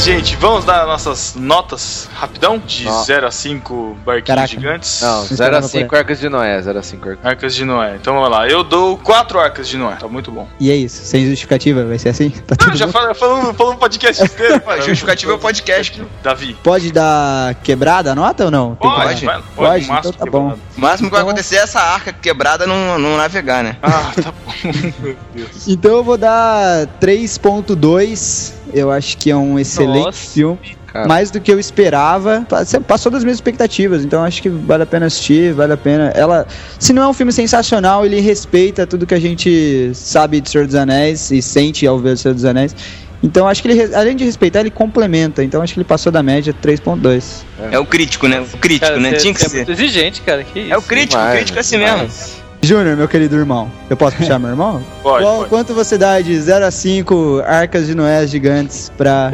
isso, 0.03 0.11
gente. 0.11 0.35
Vamos 0.37 0.65
dar 0.65 0.85
nossas 0.85 1.35
notas 1.35 2.09
rapidão? 2.15 2.57
De 2.59 2.87
Ó. 2.87 3.03
0 3.03 3.27
a 3.27 3.31
5 3.31 3.97
barquinhos 4.05 4.27
Caraca. 4.27 4.47
gigantes. 4.47 5.01
Não, 5.01 5.09
Não 5.09 5.15
0 5.23 5.31
a 5.31 5.33
esperava 5.33 5.67
5 5.67 5.95
arcas 5.95 6.19
de 6.19 6.29
Noé, 6.29 6.61
0 6.61 6.79
a 6.79 6.83
5 6.83 7.09
arcas. 7.09 7.25
Arcas 7.25 7.55
de 7.55 7.65
Noé. 7.65 7.95
Então 7.95 8.13
vamos 8.13 8.29
lá. 8.29 8.47
Eu 8.47 8.63
dou 8.63 8.97
4 8.97 9.39
arcas 9.39 9.67
de 9.67 9.77
Noé. 9.77 9.95
Tá 9.95 10.07
muito 10.07 10.31
bom. 10.31 10.47
E 10.59 10.71
é 10.71 10.75
isso, 10.75 11.03
sem 11.05 11.25
justificativa, 11.25 11.83
vai 11.85 11.97
ser 11.97 12.09
assim? 12.09 12.29
Tá 12.43 12.55
Ah, 12.55 12.65
tudo 12.65 12.75
já 12.77 12.87
falamos 12.89 13.17
falando 13.17 13.49
um 13.71 13.75
podcast 13.77 14.23
inteiro. 14.23 14.61
Justificativa 14.77 15.31
é 15.31 15.35
o 15.35 15.39
podcast. 15.39 16.03
Davi. 16.21 16.57
Pode 16.63 16.91
dar 16.91 17.55
quebrada 17.55 18.11
a 18.11 18.15
nota 18.15 18.45
ou 18.45 18.51
não? 18.51 18.75
Tem 18.75 18.89
que- 18.89 18.95
Pode, 18.95 19.25
Pode? 19.55 19.85
o 19.85 19.87
máximo 19.87 19.97
Então 19.99 20.11
tá 20.13 20.25
bom. 20.25 20.57
O 20.77 20.81
máximo 20.81 21.09
que 21.09 21.13
vai 21.15 21.21
acontecer 21.23 21.55
é 21.55 21.59
essa 21.59 21.79
arca 21.79 22.11
quebrada 22.11 22.67
não, 22.67 22.97
não 22.99 23.15
navegar, 23.17 23.63
né? 23.63 23.77
Ah, 23.81 24.11
tá 24.21 24.31
bom. 24.31 24.53
Meu 24.99 25.15
Deus. 25.33 25.67
Então 25.67 25.91
eu 25.91 26.03
vou 26.03 26.17
dar 26.17 26.87
3.2. 26.99 28.53
Eu 28.73 28.91
acho 28.91 29.17
que 29.17 29.29
é 29.31 29.35
um 29.35 29.57
excelente 29.59 30.05
Nossa. 30.05 30.31
filme. 30.31 30.59
Cara. 30.87 31.07
Mais 31.07 31.31
do 31.31 31.41
que 31.41 31.51
eu 31.51 31.59
esperava. 31.59 32.45
Passou 32.87 33.11
das 33.11 33.23
minhas 33.23 33.37
expectativas. 33.37 34.03
Então 34.05 34.23
acho 34.23 34.41
que 34.43 34.49
vale 34.49 34.83
a 34.83 34.85
pena 34.85 35.07
assistir, 35.07 35.51
vale 35.51 35.73
a 35.73 35.77
pena. 35.77 36.11
Ela, 36.15 36.45
se 36.77 36.93
não 36.93 37.01
é 37.01 37.07
um 37.07 37.13
filme 37.13 37.31
sensacional, 37.33 38.05
ele 38.05 38.19
respeita 38.19 38.85
tudo 38.85 39.07
que 39.07 39.13
a 39.15 39.19
gente 39.19 39.91
sabe 39.95 40.39
de 40.39 40.51
Senhor 40.51 40.67
dos 40.67 40.75
Anéis 40.75 41.31
e 41.31 41.41
sente 41.41 41.87
ao 41.87 41.97
ver 41.97 42.11
o 42.11 42.17
Senhor 42.17 42.35
dos 42.35 42.45
Anéis. 42.45 42.75
Então 43.23 43.47
acho 43.47 43.61
que 43.63 43.69
ele, 43.69 43.95
além 43.95 44.15
de 44.15 44.23
respeitar, 44.25 44.59
ele 44.59 44.69
complementa. 44.69 45.43
Então 45.43 45.61
acho 45.63 45.73
que 45.73 45.79
ele 45.79 45.85
passou 45.85 46.11
da 46.11 46.21
média 46.21 46.53
3.2. 46.61 47.43
É 47.71 47.79
o 47.79 47.85
crítico, 47.85 48.27
né? 48.27 48.41
O 48.41 48.57
crítico, 48.57 48.85
Cara, 48.85 48.99
né? 48.99 49.13
Tinha 49.13 49.33
que 49.33 49.43
é 49.43 49.49
ser. 49.49 49.55
muito 49.57 49.71
exigente, 49.71 50.21
cara. 50.21 50.43
Que 50.43 50.59
isso? 50.59 50.73
É 50.73 50.77
o 50.77 50.81
crítico, 50.81 51.15
o 51.15 51.19
Demais, 51.19 51.37
crítico 51.37 51.57
é 51.57 51.61
assim 51.61 51.77
demais. 51.79 52.01
mesmo. 52.01 52.42
Júnior, 52.63 52.95
meu 52.95 53.07
querido 53.07 53.35
irmão. 53.35 53.69
Eu 53.89 53.97
posso 53.97 54.15
puxar 54.17 54.39
meu 54.39 54.49
irmão? 54.49 54.81
Pode, 55.03 55.23
Qual- 55.23 55.37
pode. 55.39 55.49
Quanto 55.49 55.73
você 55.73 55.97
dá 55.97 56.19
de 56.21 56.39
0 56.39 56.65
a 56.65 56.71
5 56.71 57.43
arcas 57.45 57.85
de 57.87 57.93
Noé 57.95 58.25
gigantes 58.25 58.91
pra 58.97 59.33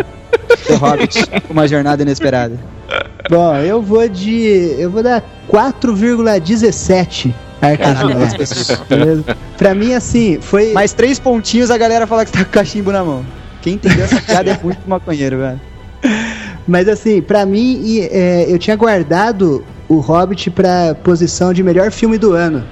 The 0.68 0.76
Hobbit? 0.76 1.26
Uma 1.50 1.68
jornada 1.68 2.02
inesperada. 2.02 2.58
Bom, 3.30 3.56
eu 3.58 3.82
vou 3.82 4.08
de. 4.10 4.76
Eu 4.80 4.90
vou 4.90 5.04
dar 5.04 5.24
4,17 5.52 7.32
arcas 7.62 7.98
de 8.00 8.04
Noé. 8.04 8.28
Beleza? 8.90 9.38
Pra 9.58 9.76
mim, 9.76 9.94
assim, 9.94 10.40
foi. 10.42 10.72
Mais 10.74 10.94
três 10.94 11.20
pontinhos 11.20 11.70
a 11.70 11.78
galera 11.78 12.08
fala 12.08 12.26
que 12.26 12.32
tá 12.32 12.44
com 12.44 12.52
cachimbo 12.52 12.92
na 12.92 13.04
mão. 13.04 13.24
Quem 13.62 13.74
entendeu 13.74 14.06
essa 14.06 14.22
piada 14.22 14.52
é 14.52 14.60
muito 14.64 14.80
maconheiro, 14.88 15.38
velho. 15.38 15.62
Mas 16.68 16.88
assim, 16.88 17.22
pra 17.22 17.46
mim, 17.46 17.82
e, 17.84 18.02
é, 18.12 18.46
eu 18.48 18.58
tinha 18.58 18.76
guardado 18.76 19.64
o 19.88 20.00
Hobbit 20.00 20.50
pra 20.52 20.96
posição 21.04 21.54
de 21.54 21.62
melhor 21.62 21.92
filme 21.92 22.18
do 22.18 22.34
ano. 22.34 22.64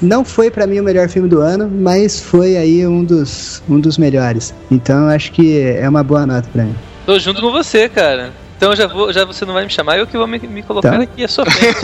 Não 0.00 0.24
foi 0.24 0.50
pra 0.50 0.66
mim 0.66 0.78
o 0.78 0.82
melhor 0.84 1.08
filme 1.08 1.28
do 1.28 1.40
ano, 1.40 1.68
mas 1.68 2.20
foi 2.20 2.56
aí 2.56 2.86
um 2.86 3.04
dos, 3.04 3.62
um 3.68 3.80
dos 3.80 3.98
melhores. 3.98 4.54
Então 4.70 5.04
eu 5.04 5.08
acho 5.08 5.32
que 5.32 5.60
é 5.60 5.88
uma 5.88 6.04
boa 6.04 6.24
nota 6.24 6.48
pra 6.52 6.64
mim. 6.64 6.74
Tô 7.04 7.18
junto 7.18 7.40
com 7.40 7.50
você, 7.50 7.88
cara. 7.88 8.32
Então 8.58 8.74
já 8.74 8.88
vou, 8.88 9.12
já 9.12 9.24
você 9.24 9.44
não 9.44 9.54
vai 9.54 9.62
me 9.64 9.70
chamar, 9.70 9.98
eu 9.98 10.06
que 10.06 10.18
vou 10.18 10.26
me, 10.26 10.36
me 10.40 10.62
colocar 10.64 10.96
Tá. 10.96 11.02
aqui 11.04 11.22
à 11.24 11.28
sua 11.28 11.46
frente. 11.46 11.78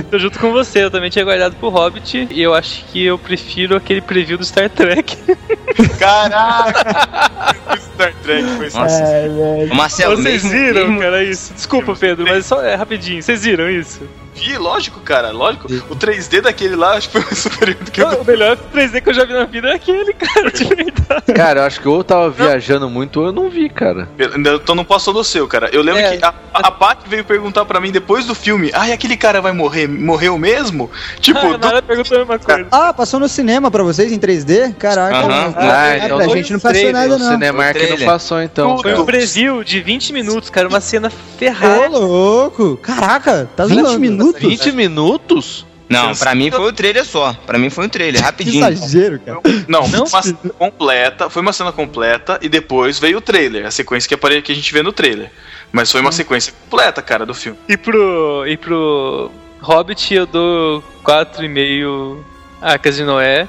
Tô 0.10 0.18
junto 0.18 0.38
com 0.38 0.50
você, 0.50 0.82
eu 0.84 0.90
também 0.90 1.10
tinha 1.10 1.24
guardado 1.24 1.54
pro 1.56 1.68
Hobbit 1.68 2.26
e 2.30 2.42
eu 2.42 2.54
acho 2.54 2.84
que 2.86 3.04
eu 3.04 3.18
prefiro 3.18 3.76
aquele 3.76 4.00
preview 4.00 4.38
do 4.38 4.44
Star 4.46 4.70
Trek. 4.70 5.16
Caraca! 5.98 7.54
Star 7.78 8.14
Trek 8.22 8.44
foi 8.56 8.70
Nossa. 8.70 8.94
É, 9.02 9.28
velho. 9.28 9.72
Ô, 9.72 9.74
Marcelo, 9.74 10.16
Vocês 10.16 10.42
mesmo, 10.42 10.50
viram, 10.50 10.80
mesmo- 10.88 11.00
cara, 11.00 11.22
isso? 11.22 11.52
Desculpa, 11.54 11.94
Pedro, 11.94 12.24
mas 12.26 12.46
só 12.46 12.62
é 12.62 12.74
rapidinho. 12.74 13.22
Vocês 13.22 13.44
viram 13.44 13.68
isso? 13.68 14.00
Vi, 14.36 14.58
lógico, 14.58 14.98
cara, 14.98 15.30
lógico. 15.30 15.68
O 15.88 15.94
3D 15.94 16.40
daquele 16.40 16.74
lá 16.74 16.94
acho 16.96 17.08
que 17.08 17.20
foi 17.20 17.34
superior 17.36 17.76
do 17.80 17.88
que 17.92 18.02
o 18.02 18.08
O 18.20 18.24
melhor 18.24 18.56
3D 18.74 19.00
que 19.00 19.10
eu 19.10 19.14
já 19.14 19.24
vi 19.24 19.32
na 19.32 19.44
vida 19.44 19.68
é 19.68 19.74
aquele, 19.74 20.12
cara, 20.12 20.50
de 20.50 20.64
verdade. 20.64 21.32
Cara, 21.36 21.60
eu 21.60 21.64
acho 21.64 21.80
que 21.80 21.86
ou 21.88 21.98
eu 21.98 22.04
tava 22.04 22.28
viajando 22.30 22.90
muito 22.90 23.20
ou 23.20 23.26
eu 23.26 23.32
não 23.32 23.48
vi, 23.48 23.68
cara. 23.68 24.08
Então 24.18 24.74
não 24.74 24.84
passou 24.94 25.12
no 25.14 25.24
seu, 25.24 25.46
cara. 25.48 25.68
Eu 25.72 25.82
lembro 25.82 26.00
É. 26.00 26.16
que 26.16 26.24
a, 26.24 26.32
a 26.52 26.70
Paty 26.70 27.08
veio 27.08 27.24
perguntar 27.24 27.64
pra 27.64 27.80
mim 27.80 27.90
depois 27.90 28.24
do 28.26 28.34
filme: 28.34 28.70
Ah, 28.72 28.88
e 28.88 28.92
aquele 28.92 29.16
cara 29.16 29.40
vai 29.40 29.52
morrer? 29.52 29.86
Morreu 29.88 30.38
mesmo? 30.38 30.90
Tipo, 31.20 31.38
Ah, 31.40 31.56
do- 31.80 31.82
perguntou 31.82 32.16
a 32.16 32.20
mesma 32.20 32.38
coisa. 32.38 32.66
Ah, 32.70 32.92
passou 32.92 33.18
no 33.20 33.28
cinema 33.28 33.70
pra 33.70 33.82
vocês 33.82 34.12
em 34.12 34.18
3D? 34.18 34.74
Caraca. 34.74 35.16
Aham. 35.18 35.54
Ah, 35.56 35.82
Ah, 35.84 35.96
então 35.98 36.16
pra 36.18 36.26
foi 36.26 36.36
gente 36.38 36.52
não 36.52 36.60
passou 36.60 36.72
trailer, 36.80 36.92
nada, 36.94 37.16
O 37.16 37.18
não. 37.18 37.32
Cinemark 37.32 37.76
Foi 37.78 37.96
não 37.98 38.06
passou, 38.06 38.42
então. 38.42 38.78
Foi 38.78 38.94
um 38.98 39.04
preview 39.04 39.64
de 39.64 39.80
20 39.80 40.12
minutos, 40.12 40.50
cara, 40.50 40.68
uma 40.68 40.80
cena 40.80 41.08
Ô, 41.08 41.38
ferrada. 41.38 41.88
louco. 41.98 42.76
Caraca, 42.78 43.48
tá 43.56 43.66
20 43.66 43.80
zoando. 43.80 44.00
minutos? 44.00 44.40
20 44.40 44.72
minutos? 44.72 45.66
Não, 45.88 46.14
pra 46.14 46.34
mim 46.34 46.50
foi 46.50 46.68
o 46.68 46.72
trailer 46.72 47.04
só. 47.04 47.34
Pra 47.46 47.58
mim 47.58 47.68
foi 47.70 47.86
um 47.86 47.88
trailer, 47.88 48.20
Que 48.20 48.26
rapidinho. 48.26 48.68
exagero, 48.68 49.20
cara. 49.20 49.40
Não, 49.68 49.86
Não? 49.88 50.06
foi 50.06 50.18
uma 50.18 50.22
cena 50.22 50.38
completa, 50.58 51.30
foi 51.30 51.42
uma 51.42 51.52
cena 51.52 51.72
completa 51.72 52.38
e 52.40 52.48
depois 52.48 52.98
veio 52.98 53.18
o 53.18 53.20
trailer, 53.20 53.66
a 53.66 53.70
sequência 53.70 54.08
que, 54.08 54.14
apare... 54.14 54.40
que 54.42 54.50
a 54.50 54.54
gente 54.54 54.72
vê 54.72 54.82
no 54.82 54.92
trailer. 54.92 55.30
Mas 55.70 55.90
foi 55.90 56.00
uma 56.00 56.12
sequência 56.12 56.52
completa, 56.64 57.02
cara, 57.02 57.26
do 57.26 57.34
filme. 57.34 57.58
E 57.68 57.76
pro, 57.76 58.44
e 58.46 58.56
pro 58.56 59.30
Hobbit 59.60 60.14
eu 60.14 60.26
dou 60.26 60.82
4,5 61.04 62.18
Arcas 62.60 62.96
de 62.96 63.04
Noé. 63.04 63.46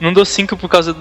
Não 0.00 0.12
dou 0.12 0.24
5 0.24 0.56
por 0.56 0.68
causa 0.68 0.94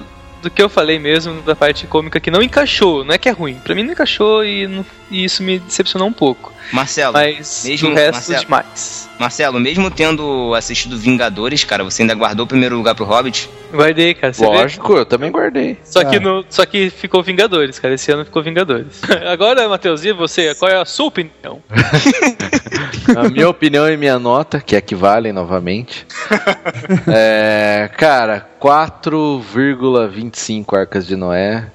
do, 0.44 0.50
que 0.52 0.62
eu 0.62 0.70
falei 0.70 1.00
mesmo, 1.00 1.42
da 1.42 1.56
parte 1.56 1.88
cômica 1.88 2.20
que 2.20 2.30
não 2.30 2.42
encaixou. 2.44 3.04
Não 3.04 3.14
é 3.14 3.18
que 3.18 3.28
é 3.28 3.32
ruim. 3.32 3.56
Pra 3.64 3.74
mim 3.74 3.84
não 3.84 3.94
encaixou 3.94 4.44
e, 4.46 4.68
não- 4.68 4.86
e 5.10 5.24
isso 5.24 5.42
me 5.42 5.58
decepcionou 5.60 6.08
um 6.08 6.14
pouco. 6.14 6.52
Marcelo, 6.72 7.14
Mas 7.14 7.64
mesmo- 7.66 7.90
o 7.90 7.94
resto 7.94 8.14
Marcelo. 8.14 8.40
demais. 8.46 9.10
Marcelo, 9.20 9.60
mesmo 9.60 9.92
tendo 9.92 10.54
assistido 10.56 10.98
Vingadores, 10.98 11.64
cara, 11.64 11.84
você 11.84 12.02
ainda 12.02 12.14
guardou 12.16 12.46
o 12.46 12.48
primeiro 12.48 12.76
lugar 12.78 12.96
pro 12.96 13.06
Hobbit? 13.06 13.50
Guardei, 13.72 14.14
cara. 14.14 14.34
Você 14.34 14.42
vê? 14.42 14.48
Lógico, 14.48 14.94
eu 14.94 15.06
também 15.06 15.30
guardei. 15.32 15.78
Só 15.84 16.04
que, 16.04 16.16
Ah. 16.18 16.20
no, 16.20 16.46
só 16.50 16.66
que 16.66 16.90
ficou 16.90 17.22
Vingadores, 17.22 17.80
cara. 17.80 17.94
Esse 17.94 18.12
ano 18.12 18.24
ficou 18.26 18.42
Vingadores. 18.42 19.02
Agora, 19.32 19.68
Matheus, 19.68 20.04
e 20.06 20.14
você? 20.14 20.56
Qual 20.56 20.72
é 20.72 20.80
a 20.80 20.86
sua 20.86 21.08
opinião? 21.08 21.62
A 23.18 23.30
minha 23.30 23.50
opinião 23.50 23.90
e 23.90 23.98
minha 23.98 24.18
nota, 24.18 24.60
que 24.60 24.76
equivalem 24.76 25.34
novamente. 25.34 26.08
é, 27.08 27.90
cara, 27.98 28.48
4,25 28.62 30.78
Arcas 30.78 31.06
de 31.06 31.16
Noé. 31.16 31.68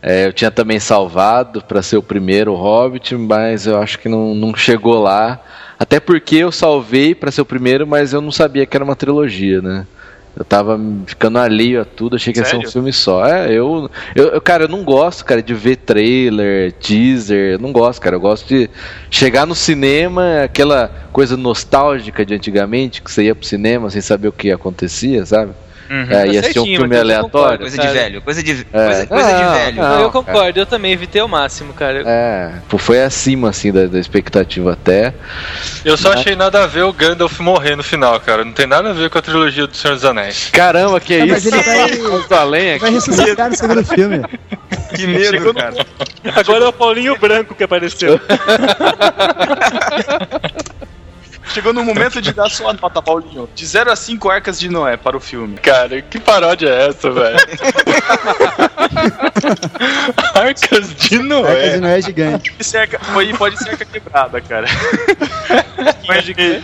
É, 0.00 0.26
eu 0.26 0.32
tinha 0.32 0.50
também 0.50 0.78
salvado 0.78 1.62
para 1.62 1.82
ser 1.82 1.96
o 1.96 2.02
primeiro 2.02 2.54
Hobbit, 2.54 3.16
mas 3.16 3.66
eu 3.66 3.80
acho 3.80 3.98
que 3.98 4.08
não, 4.08 4.34
não 4.34 4.54
chegou 4.54 5.02
lá. 5.02 5.40
Até 5.78 6.00
porque 6.00 6.36
eu 6.36 6.52
salvei 6.52 7.14
para 7.14 7.30
ser 7.30 7.40
o 7.40 7.46
primeiro, 7.46 7.86
mas 7.86 8.12
eu 8.12 8.20
não 8.20 8.32
sabia 8.32 8.66
que 8.66 8.76
era 8.76 8.84
uma 8.84 8.96
trilogia, 8.96 9.60
né? 9.60 9.86
Eu 10.38 10.44
tava 10.44 10.78
ficando 11.04 11.36
alheio 11.38 11.80
a 11.80 11.84
tudo, 11.84 12.14
achei 12.14 12.32
que 12.32 12.38
ia 12.38 12.44
ser 12.44 12.54
um 12.54 12.58
Sério? 12.60 12.70
filme 12.72 12.92
só. 12.92 13.26
É, 13.26 13.50
eu, 13.52 13.90
eu, 14.14 14.28
eu- 14.28 14.40
Cara, 14.40 14.64
eu 14.64 14.68
não 14.68 14.84
gosto, 14.84 15.24
cara, 15.24 15.42
de 15.42 15.52
ver 15.52 15.76
trailer, 15.76 16.70
teaser. 16.74 17.54
Eu 17.54 17.58
não 17.58 17.72
gosto, 17.72 18.00
cara. 18.00 18.14
Eu 18.14 18.20
gosto 18.20 18.46
de 18.46 18.70
chegar 19.10 19.46
no 19.46 19.54
cinema, 19.54 20.42
aquela 20.44 20.92
coisa 21.12 21.36
nostálgica 21.36 22.24
de 22.24 22.34
antigamente, 22.34 23.02
que 23.02 23.10
você 23.10 23.24
ia 23.24 23.34
pro 23.34 23.44
cinema 23.44 23.90
sem 23.90 24.00
saber 24.00 24.28
o 24.28 24.32
que 24.32 24.52
acontecia, 24.52 25.26
sabe? 25.26 25.50
É, 25.90 26.26
ia 26.26 26.32
ser 26.32 26.38
um 26.38 26.42
certinho, 26.42 26.64
filme 26.80 26.88
mas 26.88 26.98
aleatório. 27.00 27.58
Coisa 27.60 27.76
cara. 27.76 27.88
de 27.88 27.94
velho, 27.94 28.22
coisa 28.22 28.42
de, 28.42 28.66
É. 28.72 28.84
coisa, 28.84 29.06
coisa 29.06 29.32
Não, 29.32 29.38
de 29.38 29.58
velho. 29.58 29.76
não. 29.82 30.00
eu 30.00 30.10
concordo, 30.10 30.58
eu 30.60 30.66
também 30.66 30.92
evitei 30.92 31.22
o 31.22 31.28
máximo, 31.28 31.72
cara. 31.72 32.02
É, 32.06 32.52
foi 32.76 33.02
acima, 33.02 33.48
assim, 33.50 33.72
da, 33.72 33.86
da 33.86 33.98
expectativa 33.98 34.72
até. 34.72 35.14
Eu 35.84 35.96
só 35.96 36.12
achei 36.12 36.36
nada 36.36 36.62
a 36.62 36.66
ver 36.66 36.82
o 36.82 36.92
Gandalf 36.92 37.40
morrer 37.40 37.74
no 37.76 37.82
final, 37.82 38.18
cara. 38.20 38.44
Não 38.44 38.52
tem 38.52 38.66
nada 38.66 38.90
a 38.90 38.92
ver 38.92 39.08
com 39.10 39.18
a 39.18 39.22
trilogia 39.22 39.66
do 39.66 39.76
Senhor 39.76 39.94
dos 39.94 40.04
Anéis. 40.04 40.48
Caramba, 40.52 41.00
que 41.00 41.14
é 41.14 41.22
Ah, 41.22 41.26
mas 41.26 41.44
isso? 41.44 41.54
ele 41.54 41.62
vai- 41.62 42.78
Vai 42.78 42.90
ressuscitar 42.90 43.50
no 43.50 43.56
segundo 43.56 43.84
filme. 43.84 44.22
Que 44.94 45.06
medo, 45.06 45.54
cara. 45.54 45.74
Agora 46.36 46.64
é 46.64 46.68
o 46.68 46.72
Paulinho 46.72 47.16
Branco 47.18 47.54
que 47.54 47.64
apareceu. 47.64 48.20
Chegou 51.58 51.72
no 51.72 51.82
momento 51.82 52.22
de 52.22 52.32
dar 52.32 52.48
sua 52.48 52.72
nota, 52.72 53.02
Paulinho. 53.02 53.48
De 53.52 53.66
0 53.66 53.90
a 53.90 53.96
5 53.96 54.30
arcas 54.30 54.60
de 54.60 54.68
Noé 54.68 54.96
para 54.96 55.16
o 55.16 55.20
filme. 55.20 55.56
Cara, 55.56 56.00
que 56.00 56.20
paródia 56.20 56.68
é 56.68 56.86
essa, 56.86 57.10
velho? 57.10 57.36
Arcas 60.36 60.94
de 60.94 60.94
Arcas 60.94 60.94
de 60.94 61.18
Noé. 61.18 61.76
Noé 61.78 61.98
é 61.98 62.02
gigante. 62.02 62.52
Pode 62.52 62.64
ser 62.64 62.76
arca, 62.76 63.00
pode, 63.12 63.34
pode 63.36 63.58
ser 63.58 63.70
arca 63.70 63.84
quebrada, 63.84 64.40
cara. 64.40 64.68
Mas 66.06 66.24
de 66.26 66.34
quê? 66.34 66.62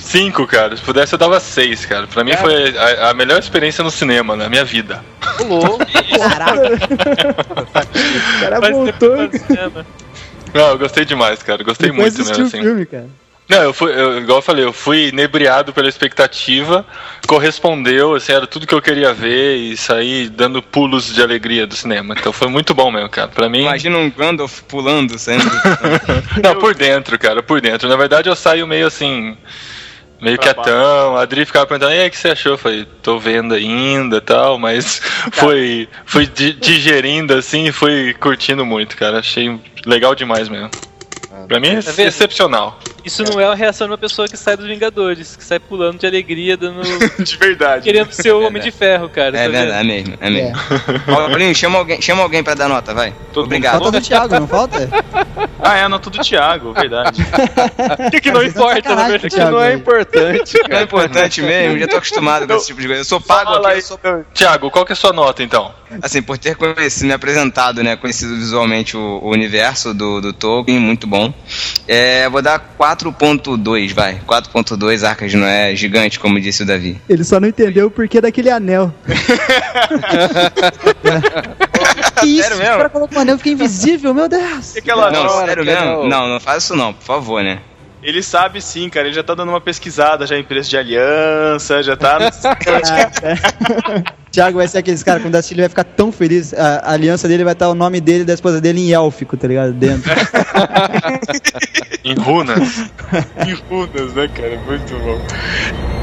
Cinco, 0.00 0.44
cara. 0.44 0.76
Se 0.76 0.82
pudesse, 0.82 1.14
eu 1.14 1.18
dava 1.18 1.38
seis, 1.38 1.86
cara. 1.86 2.08
Pra 2.08 2.24
mim 2.24 2.36
foi 2.38 2.76
a, 2.76 3.10
a 3.10 3.14
melhor 3.14 3.38
experiência 3.38 3.84
no 3.84 3.92
cinema, 3.92 4.34
na 4.34 4.48
minha 4.48 4.64
vida. 4.64 5.04
O 5.38 5.78
cara 6.18 6.46
Faz 7.70 7.86
tempo 8.60 8.72
voltou. 8.72 9.16
Não, 10.52 10.70
eu 10.70 10.78
gostei 10.78 11.04
demais, 11.04 11.44
cara. 11.44 11.62
Gostei 11.62 11.92
depois 11.92 12.16
muito 12.16 12.28
mesmo, 12.28 12.42
o 12.42 12.46
assim. 12.48 12.60
filme, 12.60 12.86
cara. 12.86 13.21
Não, 13.48 13.62
eu 13.62 13.74
fui, 13.74 13.92
eu- 13.92 14.18
igual 14.18 14.38
eu 14.38 14.42
falei, 14.42 14.64
eu 14.64 14.72
fui 14.72 15.08
inebriado 15.08 15.72
pela 15.72 15.88
expectativa, 15.88 16.86
correspondeu, 17.26 18.14
assim, 18.14 18.32
era 18.32 18.46
tudo 18.46 18.66
que 18.66 18.74
eu 18.74 18.80
queria 18.80 19.12
ver 19.12 19.56
e 19.56 19.76
saí 19.76 20.28
dando 20.28 20.62
pulos 20.62 21.12
de 21.12 21.20
alegria 21.22 21.66
do 21.66 21.74
cinema. 21.74 22.14
Então 22.18 22.32
foi 22.32 22.48
muito 22.48 22.72
bom 22.72 22.90
mesmo, 22.90 23.10
cara. 23.10 23.28
Pra 23.28 23.48
mim. 23.48 23.62
Imagina 23.62 23.98
um 23.98 24.10
Gandalf 24.10 24.60
pulando, 24.62 25.18
saindo. 25.18 25.44
Não, 26.42 26.56
por 26.56 26.74
dentro, 26.74 27.18
cara, 27.18 27.42
por 27.42 27.60
dentro. 27.60 27.88
Na 27.88 27.96
verdade, 27.96 28.28
eu 28.28 28.36
saio 28.36 28.66
meio 28.66 28.86
assim. 28.86 29.36
Meio 30.20 30.38
Pra 30.38 30.54
quietão. 30.54 31.16
A 31.16 31.22
Adri 31.22 31.44
ficava 31.44 31.66
perguntando, 31.66 31.94
e 31.96 31.98
aí, 32.00 32.06
o 32.06 32.10
que 32.10 32.16
você 32.16 32.28
achou? 32.28 32.52
Eu 32.52 32.58
falei, 32.58 32.86
tô 33.02 33.18
vendo 33.18 33.54
ainda 33.54 34.18
e 34.18 34.20
tal, 34.20 34.56
mas 34.56 35.00
foi, 35.32 35.88
fui 36.06 36.26
di- 36.26 36.52
digerindo 36.52 37.34
assim 37.34 37.66
e 37.66 37.72
fui 37.72 38.14
curtindo 38.14 38.64
muito, 38.64 38.96
cara. 38.96 39.18
Achei 39.18 39.58
legal 39.84 40.14
demais 40.14 40.48
mesmo. 40.48 40.70
Pra 41.46 41.60
mim 41.60 41.68
é 41.68 41.82
Tá 41.82 41.90
vendo? 41.92 42.08
excepcional. 42.08 42.78
Isso 43.04 43.24
não 43.24 43.40
é 43.40 43.44
a 43.44 43.54
reação 43.54 43.86
de 43.88 43.92
uma 43.92 43.98
pessoa 43.98 44.28
que 44.28 44.36
sai 44.36 44.56
dos 44.56 44.66
Vingadores, 44.66 45.34
que 45.34 45.42
sai 45.44 45.58
pulando 45.58 45.98
de 45.98 46.06
alegria, 46.06 46.56
dando. 46.56 46.82
De 47.22 47.36
verdade. 47.36 47.82
querendo 47.84 48.12
ser 48.12 48.32
o 48.32 48.46
Homem 48.46 48.62
de 48.62 48.70
Ferro, 48.70 49.08
cara. 49.08 49.36
É 49.36 49.42
tá 49.44 49.48
vendo? 49.48 49.52
verdade, 49.52 49.80
é 49.80 49.84
mesmo, 49.84 50.14
é 50.20 50.30
mesmo. 50.30 50.56
Paulinho, 51.06 51.54
chama 51.54 51.78
alguém, 51.78 52.00
chama 52.00 52.22
alguém 52.22 52.42
pra 52.44 52.54
dar 52.54 52.68
nota, 52.68 52.94
vai. 52.94 53.12
Todo 53.32 53.46
Obrigado. 53.46 53.80
Falta 53.80 54.00
do 54.00 54.06
Thiago, 54.06 54.34
não 54.40 54.46
falta? 54.46 54.88
Ah, 55.64 55.76
é 55.76 55.82
a 55.84 55.88
nota 55.88 56.10
do 56.10 56.18
Thiago, 56.18 56.72
verdade. 56.72 57.22
O 57.22 58.10
que, 58.10 58.20
que 58.20 58.32
não 58.32 58.42
importa, 58.42 58.74
na 58.74 58.82
Sacanagem, 58.82 59.10
verdade? 59.12 59.34
Thiago. 59.36 59.50
Não 59.52 59.62
é 59.62 59.72
importante, 59.74 60.58
Não 60.68 60.76
é 60.76 60.82
importante 60.82 61.40
mesmo, 61.42 61.78
já 61.78 61.86
tô 61.86 61.96
acostumado 61.98 62.48
com 62.48 62.54
esse 62.54 62.66
tipo 62.66 62.80
de 62.80 62.88
coisa. 62.88 63.00
Eu 63.02 63.04
sou 63.04 63.20
pago 63.20 63.64
aqui, 63.64 63.80
sou, 63.80 63.96
Tiago, 64.34 64.72
qual 64.72 64.84
que 64.84 64.90
é 64.90 64.94
a 64.94 64.96
sua 64.96 65.12
nota 65.12 65.40
então? 65.40 65.72
assim, 66.02 66.20
por 66.20 66.36
ter 66.36 66.56
conhecido, 66.56 67.06
me 67.06 67.12
apresentado, 67.12 67.80
né, 67.82 67.94
conhecido 67.94 68.34
visualmente 68.34 68.96
o, 68.96 69.20
o 69.22 69.30
universo 69.30 69.94
do, 69.94 70.20
do 70.20 70.32
Tolkien, 70.32 70.80
muito 70.80 71.06
bom. 71.06 71.31
É, 71.86 72.28
vou 72.28 72.40
dar 72.42 72.74
4.2, 72.78 73.92
vai. 73.94 74.20
4.2 74.26 75.06
Arcas 75.06 75.30
de 75.30 75.36
Noé, 75.36 75.74
gigante, 75.74 76.18
como 76.18 76.40
disse 76.40 76.62
o 76.62 76.66
Davi. 76.66 77.00
Ele 77.08 77.24
só 77.24 77.38
não 77.40 77.48
entendeu 77.48 77.86
o 77.86 77.90
porquê 77.90 78.20
daquele 78.20 78.50
anel. 78.50 78.92
Que 82.20 82.26
isso? 82.26 82.42
Sério 82.48 82.58
O 82.58 82.76
cara 82.78 82.88
colocou 82.88 83.18
um 83.18 83.20
anel 83.22 83.34
e 83.34 83.38
fica 83.38 83.50
invisível, 83.50 84.14
meu 84.14 84.28
Deus. 84.28 84.76
E 84.76 84.78
aquela 84.78 85.10
Não, 85.10 85.24
nota? 85.24 85.46
sério 85.46 85.64
mesmo? 85.64 86.08
Não, 86.08 86.28
não 86.28 86.40
faz 86.40 86.64
isso 86.64 86.76
não, 86.76 86.92
por 86.92 87.04
favor, 87.04 87.42
né? 87.42 87.60
Ele 88.02 88.22
sabe 88.22 88.60
sim, 88.60 88.88
cara. 88.88 89.06
Ele 89.06 89.14
já 89.14 89.22
tá 89.22 89.34
dando 89.34 89.50
uma 89.50 89.60
pesquisada 89.60 90.26
já 90.26 90.36
em 90.36 90.44
preço 90.44 90.68
de 90.70 90.76
aliança, 90.76 91.82
já 91.82 91.96
tá. 91.96 92.18
Thiago 94.32 94.56
vai 94.56 94.66
ser 94.66 94.78
aqueles 94.78 95.02
caras, 95.02 95.20
quando 95.22 95.34
assistir 95.34 95.54
ele 95.54 95.62
vai 95.62 95.68
ficar 95.68 95.84
tão 95.84 96.10
feliz. 96.10 96.54
A, 96.54 96.78
a 96.78 96.92
aliança 96.92 97.28
dele 97.28 97.44
vai 97.44 97.52
estar 97.52 97.68
o 97.68 97.74
nome 97.74 98.00
dele 98.00 98.22
e 98.22 98.24
da 98.24 98.32
esposa 98.32 98.60
dele 98.60 98.80
em 98.80 98.92
élfico, 98.92 99.36
tá 99.36 99.46
ligado? 99.46 99.72
Dentro. 99.72 100.10
Em 102.04 102.14
runas. 102.14 102.90
em 103.46 103.54
runas, 103.54 104.12
né, 104.14 104.28
cara? 104.28 104.58
Muito 104.66 104.98
bom. 104.98 106.01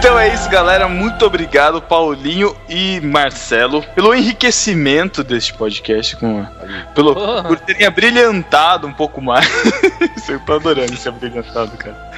Então 0.00 0.18
é 0.18 0.32
isso, 0.32 0.48
galera. 0.48 0.88
Muito 0.88 1.26
obrigado, 1.26 1.82
Paulinho 1.82 2.56
e 2.70 2.98
Marcelo, 3.02 3.82
pelo 3.94 4.14
enriquecimento 4.14 5.22
deste 5.22 5.52
podcast, 5.52 6.16
com, 6.16 6.46
pelo, 6.94 7.12
Porra. 7.12 7.42
por 7.44 7.60
terem 7.60 7.86
abrilhantado 7.86 8.86
um 8.86 8.94
pouco 8.94 9.20
mais. 9.20 9.46
Eu 10.26 10.40
tô 10.40 10.54
adorando 10.54 10.94
esse 10.94 11.06
abrilhantado, 11.06 11.76
cara. 11.76 12.10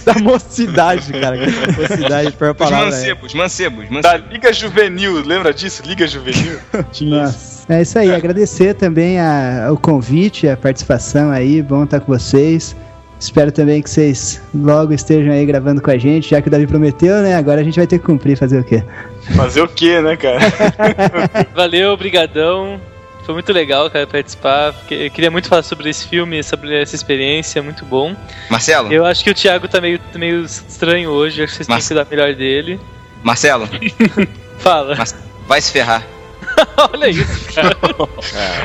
da 0.03 0.13
mocidade, 0.19 1.13
cara. 1.13 1.37
Mocidade, 1.77 2.31
foi 2.35 2.47
a 2.47 2.51
Os 2.51 2.57
palavra. 2.57 2.87
é. 2.87 2.89
mancebos, 2.89 3.35
mancebos, 3.35 3.85
Da 3.85 3.91
mancebos. 3.93 4.31
Liga 4.31 4.51
Juvenil, 4.51 5.21
lembra 5.23 5.53
disso? 5.53 5.83
Liga 5.85 6.07
Juvenil? 6.07 6.59
Nossa. 7.01 7.54
É 7.67 7.81
isso 7.81 7.97
aí, 7.97 8.13
agradecer 8.13 8.75
também 8.75 9.19
a- 9.19 9.69
o 9.71 9.77
convite, 9.77 10.47
a 10.47 10.55
participação 10.55 11.31
aí, 11.31 11.61
bom 11.63 11.83
estar 11.83 11.99
com 11.99 12.11
vocês. 12.13 12.75
Espero 13.19 13.51
também 13.51 13.81
que 13.81 13.89
vocês 13.89 14.41
logo 14.53 14.93
estejam 14.93 15.33
aí 15.33 15.45
gravando 15.45 15.81
com 15.81 15.89
a 15.89 15.97
gente, 15.97 16.29
já 16.29 16.41
que 16.41 16.47
o 16.47 16.51
Davi 16.51 16.67
prometeu, 16.67 17.21
né? 17.23 17.35
Agora 17.35 17.61
a 17.61 17.63
gente 17.63 17.75
vai 17.77 17.87
ter 17.87 17.97
que 17.97 18.05
cumprir, 18.05 18.37
fazer 18.37 18.59
o 18.59 18.63
quê? 18.63 18.83
Fazer 19.35 19.61
o 19.61 19.67
quê, 19.67 19.99
né, 20.01 20.15
cara? 20.15 20.39
Valeu, 21.55 21.95
brigadão. 21.97 22.79
Foi 23.25 23.33
muito 23.33 23.51
legal, 23.51 23.89
cara, 23.89 24.05
participar. 24.05 24.75
Eu 24.91 25.09
queria 25.09 25.31
muito 25.31 25.47
falar 25.47 25.63
sobre 25.63 25.89
esse 25.89 26.07
filme, 26.07 26.43
sobre 26.43 26.79
essa 26.79 26.93
experiência, 26.93 27.63
muito 27.63 27.83
bom. 27.83 28.15
Marcelo, 28.51 28.93
Eu 28.93 29.03
acho 29.03 29.23
que 29.23 29.31
o 29.31 29.33
Thiago 29.33 29.67
tá 29.67 29.81
meio, 29.81 29.99
meio 30.13 30.43
estranho 30.43 31.09
hoje, 31.09 31.41
acho 31.41 31.53
que 31.53 31.57
vocês 31.57 31.67
têm 31.67 31.75
Mas- 31.75 31.87
que 31.87 31.95
dar 31.95 32.05
melhor 32.07 32.35
dele. 32.35 32.79
Marcelo, 33.23 33.67
Fala. 34.59 34.93
Mas- 34.95 35.15
vai 35.47 35.59
se 35.61 35.71
ferrar. 35.71 36.03
Olha 36.93 37.09
isso, 37.09 37.53
cara. 37.53 37.77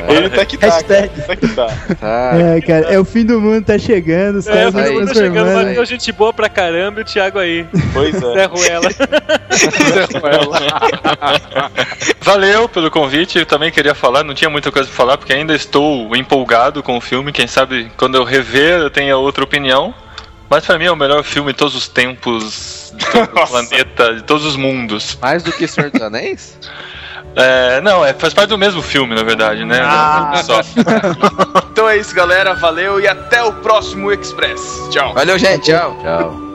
Ele 0.09 0.31
tá 0.31 0.45
que 0.45 0.57
tá, 0.59 0.67
cara. 0.69 0.81
Hashtag. 0.81 1.11
Ele 1.15 1.23
tá 1.27 1.37
que 1.37 1.49
tá. 1.49 1.67
Tá. 2.01 2.33
É, 2.37 2.61
cara, 2.61 2.87
é 2.93 2.99
o 2.99 3.05
fim 3.05 3.25
do 3.25 3.41
mundo, 3.41 3.65
tá 3.65 3.79
chegando, 3.79 4.39
os 4.39 4.47
É, 4.47 4.65
aí, 4.65 4.73
todo 4.73 4.79
estão 4.81 4.95
mundo 4.95 5.09
tá 5.09 5.15
chegando, 5.15 5.53
valeu, 5.53 5.85
gente 5.85 6.13
boa 6.13 6.33
pra 6.33 6.49
caramba 6.49 7.01
e 7.01 7.03
o 7.03 7.07
Thiago 7.07 7.39
aí. 7.39 7.67
Pois 7.93 8.15
é. 8.15 8.21
Zé 8.35 8.45
Ruela. 8.47 8.89
Valeu 12.23 12.69
pelo 12.69 12.91
convite. 12.91 13.39
Eu 13.39 13.47
também 13.47 13.71
queria 13.71 13.95
falar, 13.95 14.25
não 14.25 14.35
tinha 14.35 14.51
muita 14.51 14.73
coisa 14.73 14.89
pra 14.89 14.97
falar, 14.97 15.19
porque 15.19 15.33
ainda 15.33 15.55
estou 15.55 16.15
empolgado 16.17 16.83
com 16.83 16.97
o 16.97 17.01
filme. 17.01 17.33
Quem 17.33 17.47
sabe 17.47 17.91
quando 17.97 18.17
eu 18.17 18.25
rever 18.25 18.81
eu 18.81 18.91
tenha 18.91 19.17
outra 19.17 19.45
opinião. 19.45 19.95
Mas 20.49 20.67
pra 20.67 20.77
mim 20.77 20.87
é 20.87 20.91
o 20.91 20.97
melhor 20.97 21.23
filme 21.23 21.53
de 21.53 21.59
todos 21.59 21.77
os 21.77 21.87
tempos, 21.87 22.93
de 22.97 23.07
todo 23.07 23.23
o 23.23 23.47
planeta, 23.47 24.15
de 24.17 24.23
todos 24.25 24.45
os 24.45 24.57
mundos. 24.57 25.17
Mais 25.23 25.45
do 25.45 25.53
que 25.53 25.65
Senhor 25.69 25.93
dos 25.93 26.03
Anéis? 26.03 26.59
É, 27.37 27.81
não, 27.81 28.05
é, 28.05 28.13
faz 28.13 28.35
parte 28.35 28.51
do 28.51 28.59
mesmo 28.59 28.83
filme, 28.83 29.15
na 29.15 29.23
verdade, 29.23 29.65
né? 29.65 29.81
Ah. 29.83 30.43
Só. 30.45 30.61
Então 31.73 31.89
é 31.89 31.97
isso, 31.97 32.15
galera. 32.15 32.53
Valeu 32.55 33.01
e 33.01 33.09
até 33.09 33.43
o 33.43 33.53
próximo 33.53 34.13
Express. 34.13 34.89
Tchau. 34.91 35.15
Valeu, 35.15 35.39
gente. 35.39 35.71
Tchau. 35.71 35.97
Tchau. 36.03 36.50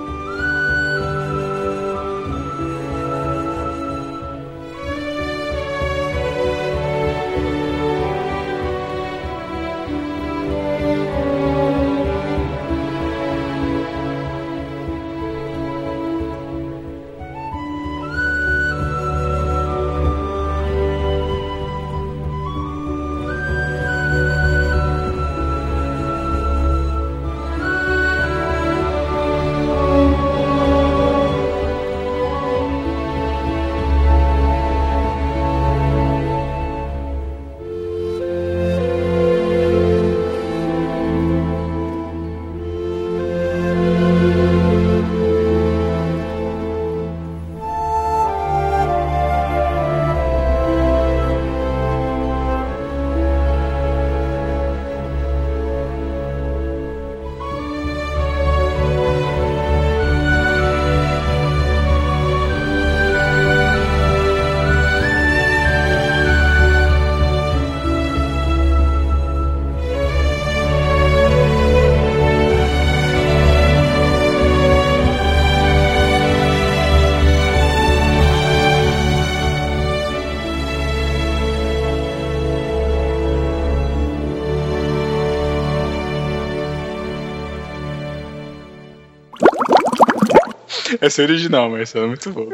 Essa 91.06 91.22
é 91.22 91.26
original, 91.26 91.70
Marcelo. 91.70 92.08
Muito 92.08 92.32
bom. 92.32 92.50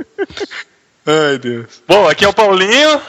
Ai, 1.08 1.38
Deus. 1.38 1.82
Bom, 1.88 2.06
aqui 2.08 2.26
é 2.26 2.28
o 2.28 2.34
Paulinho. 2.34 3.02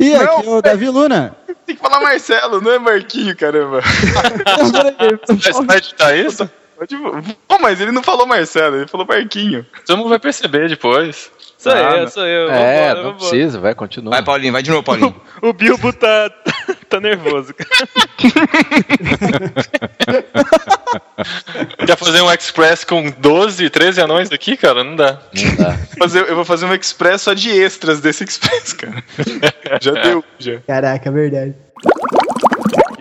E 0.00 0.12
aqui 0.16 0.46
Não, 0.46 0.54
é 0.54 0.58
o 0.58 0.62
Davi 0.62 0.88
Luna. 0.88 1.36
Tem 1.64 1.76
que 1.76 1.80
falar 1.80 2.00
Marcelo, 2.00 2.60
não 2.60 2.72
é 2.72 2.78
Marquinho, 2.80 3.36
caramba. 3.36 3.80
Você 5.28 5.64
vai 5.64 5.78
editar 5.78 6.16
isso? 6.16 6.50
Pode- 6.88 7.36
Pô, 7.48 7.58
mas 7.60 7.80
ele 7.80 7.92
não 7.92 8.02
falou 8.02 8.26
Marcelo, 8.26 8.76
ele 8.76 8.88
falou 8.88 9.06
Marquinho. 9.06 9.64
Todo 9.86 9.96
mundo 9.98 10.08
vai 10.10 10.18
perceber 10.18 10.68
depois. 10.68 11.30
Sou 11.56 11.72
Ah, 11.72 11.96
eu, 11.96 12.08
sou 12.08 12.26
eu. 12.26 12.50
É, 12.50 12.88
Vambora, 12.88 12.94
não 12.94 13.02
vambora. 13.12 13.30
precisa, 13.30 13.58
vai, 13.60 13.74
continua. 13.74 14.10
Vai, 14.10 14.22
Paulinho, 14.22 14.52
vai 14.52 14.62
de 14.62 14.70
novo, 14.70 14.82
Paulinho. 14.82 15.14
O 15.42 15.52
Bilbo 15.52 15.92
tá, 15.92 16.30
tá 16.88 17.00
nervoso, 17.00 17.52
cara. 17.54 17.68
Quer 21.86 21.96
fazer 21.96 22.20
um 22.22 22.32
Express 22.32 22.84
com 22.84 23.10
12, 23.18 23.70
13 23.70 24.00
anões 24.00 24.30
aqui, 24.32 24.56
cara? 24.56 24.82
Não 24.84 24.96
dá. 24.96 25.18
Não 25.34 25.56
dá. 25.56 25.78
Fazer- 25.98 26.28
eu 26.28 26.34
vou 26.34 26.44
fazer 26.44 26.66
um 26.66 26.74
Express 26.74 27.22
só 27.22 27.32
de 27.34 27.50
extras 27.50 28.00
desse 28.00 28.24
Express, 28.24 28.72
cara. 28.72 29.02
já 29.80 29.92
deu, 29.92 30.24
já. 30.38 30.58
Caraca, 30.66 31.08
é 31.08 31.12
verdade. 31.12 31.54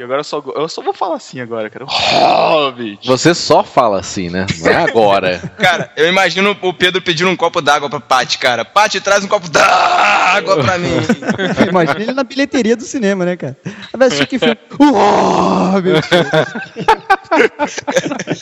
E 0.03 0.05
agora 0.05 0.19
eu 0.19 0.23
só, 0.25 0.43
eu 0.57 0.67
só 0.67 0.81
vou 0.81 0.93
falar 0.93 1.15
assim 1.15 1.39
agora, 1.39 1.69
cara. 1.69 1.85
Hobbit. 1.87 3.07
Você 3.07 3.33
só 3.33 3.63
fala 3.63 4.01
assim, 4.01 4.29
né? 4.29 4.45
Não 4.59 4.69
é 4.69 4.75
agora. 4.75 5.39
Cara, 5.57 5.89
eu 5.95 6.09
imagino 6.09 6.57
o 6.61 6.73
Pedro 6.73 7.01
pedindo 7.01 7.29
um 7.29 7.37
copo 7.37 7.61
d'água 7.61 7.89
pra 7.89 8.01
Paty, 8.01 8.37
cara. 8.37 8.65
Paty, 8.65 8.99
traz 8.99 9.23
um 9.23 9.29
copo 9.29 9.47
d'água 9.49 10.61
pra 10.61 10.77
mim. 10.77 10.89
Imagina 11.69 12.01
ele 12.01 12.11
na 12.11 12.25
bilheteria 12.25 12.75
do 12.75 12.83
cinema, 12.83 13.23
né, 13.23 13.37
cara? 13.37 13.55
Vai 13.93 14.09
assistir 14.09 14.27
que 14.27 14.39
filme. 14.39 14.57
O 14.77 14.91
Hobbit! 14.91 16.01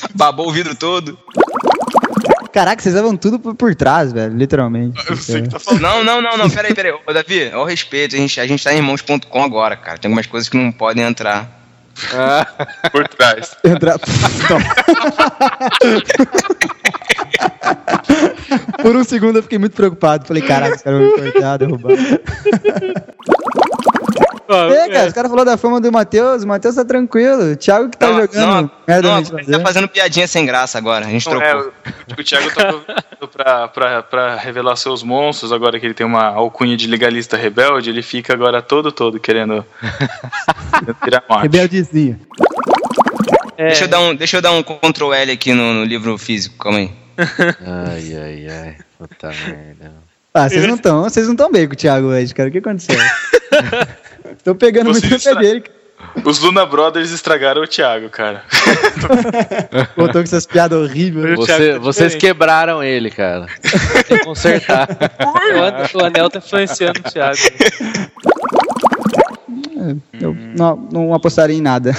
Babou 0.18 0.48
o 0.48 0.52
vidro 0.52 0.74
todo. 0.74 1.16
Caraca, 2.52 2.82
vocês 2.82 2.94
levam 2.94 3.16
tudo 3.16 3.40
por, 3.40 3.56
por 3.56 3.74
trás, 3.74 4.12
velho, 4.12 4.36
literalmente. 4.36 5.02
Eu 5.10 5.16
sei 5.16 5.44
que 5.44 5.50
tá 5.50 5.60
falando. 5.60 5.82
Não, 5.82 6.04
não, 6.04 6.22
não, 6.22 6.38
não. 6.38 6.50
Peraí, 6.50 6.74
peraí. 6.74 6.92
Ô, 6.92 7.14
Davi, 7.14 7.50
ao 7.52 7.64
respeito, 7.64 8.16
a 8.16 8.18
gente, 8.20 8.40
a 8.40 8.48
gente 8.48 8.64
tá 8.64 8.74
em 8.74 8.78
irmãos.com 8.78 9.44
agora, 9.44 9.78
cara. 9.78 9.98
Tem 9.98 10.10
algumas 10.10 10.28
coisas 10.28 10.50
que 10.50 10.58
não 10.58 10.72
podem 10.72 11.04
entrar. 11.04 11.60
Por 12.92 13.08
trás. 13.08 13.56
Entra... 13.64 13.98
Por 18.82 18.96
um 18.96 19.04
segundo 19.04 19.38
eu 19.38 19.44
fiquei 19.44 19.60
muito 19.60 19.76
preocupado. 19.76 20.26
Falei, 20.26 20.42
caraca, 20.42 20.76
os 20.76 20.82
caras 20.82 21.00
vão 21.00 21.10
me 21.10 21.32
cortar, 21.32 21.58
derrubar. 21.58 21.92
Ó, 24.54 24.70
É, 24.72 24.90
cara, 24.90 25.08
os 25.08 25.14
caras 25.14 25.30
falaram 25.32 25.52
da 25.52 25.58
fama 25.58 25.80
do 25.80 25.92
Matheus. 25.92 26.44
O 26.44 26.48
Matheus 26.48 26.76
tá 26.76 26.84
tranquilo. 26.86 27.52
O 27.52 27.56
Thiago 27.56 27.90
que 27.90 27.98
tá 27.98 28.08
Não, 28.10 28.22
jogando 28.22 28.46
não, 28.48 28.72
merda 28.88 29.08
não, 29.08 29.18
ele 29.40 29.46
tá 29.52 29.60
fazendo 29.62 29.88
piadinha 29.88 30.28
sem 30.28 30.46
graça 30.46 30.78
agora. 30.78 31.06
A 31.06 31.10
gente 31.10 31.26
Não, 31.30 31.38
trocou. 31.40 31.48
é, 31.50 31.56
o, 32.18 32.20
o 32.20 32.24
Thiago 32.24 32.54
tá 32.54 32.62
aproveitando 32.70 33.28
pra, 33.32 33.68
pra, 33.68 34.04
pra 34.04 34.36
revelar 34.36 34.76
seus 34.76 35.04
monstros, 35.04 35.52
agora 35.52 35.80
que 35.80 35.86
ele 35.86 35.94
tem 35.94 36.06
uma 36.06 36.26
alcunha 36.26 36.76
de 36.76 36.88
legalista 36.88 37.38
rebelde, 37.38 37.90
ele 37.90 38.02
fica 38.02 38.34
agora 38.34 38.62
todo 38.62 38.92
todo 38.92 39.20
querendo 39.20 39.66
tirar 41.04 41.24
morte. 41.30 41.44
Rebeldezinho. 41.44 42.20
é, 43.58 43.68
Deixa, 43.68 43.84
eu 43.86 43.88
dar 43.88 44.00
um, 44.02 44.16
deixa 44.16 44.38
eu 44.38 44.42
dar 44.42 44.52
um 44.52 44.62
Ctrl 44.64 45.14
L 45.14 45.32
aqui 45.32 45.54
no, 45.54 45.74
no 45.76 45.84
livro 45.84 46.18
físico, 46.18 46.58
calma 46.58 46.80
aí. 46.80 46.92
Ai, 47.18 48.16
ai, 48.16 48.48
ai. 48.50 48.76
Puta 48.98 49.28
merda. 49.28 49.94
Ah, 50.34 50.48
vocês 50.50 50.66
não 50.66 50.76
estão, 50.76 51.04
vocês 51.04 51.26
não 51.26 51.34
estão 51.34 51.52
bem 51.52 51.68
com 51.68 51.74
o 51.74 51.76
Thiago 51.76 52.08
hoje, 52.08 52.34
cara. 52.34 52.50
O 52.50 52.52
que 52.52 52.58
aconteceu? 52.60 52.96
Tô 54.44 54.56
pegando 54.56 54.88
Vocês 54.94 55.10
muito 55.10 55.14
no 55.14 55.20
pé 55.24 55.30
estra- 55.30 55.42
dele. 55.42 55.64
Os 56.26 56.40
Luna 56.40 56.66
Brothers 56.66 57.12
estragaram 57.12 57.62
o 57.62 57.68
Thiago, 57.68 58.10
cara. 58.10 58.44
Voltou 59.96 60.16
com 60.22 60.24
essas 60.24 60.48
piadas 60.48 60.78
horríveis. 60.80 61.40
Thiago 61.46 61.46
Você- 61.46 61.74
tá 61.74 61.80
vocês 61.80 62.16
quebraram 62.16 62.84
ele, 62.84 63.12
cara. 63.12 63.46
Tem 64.08 64.18
que 64.18 64.26
consertar. 64.26 64.88
o, 65.22 65.62
An- 65.62 66.02
o 66.02 66.06
anel 66.06 66.30
tá 66.30 66.40
influenciando 66.40 67.00
o 67.00 67.04
Thiago. 67.04 67.38
Eu 70.20 70.34
não, 70.58 70.76
não 70.92 71.14
apostaria 71.14 71.56
em 71.56 71.62
nada. 71.62 71.96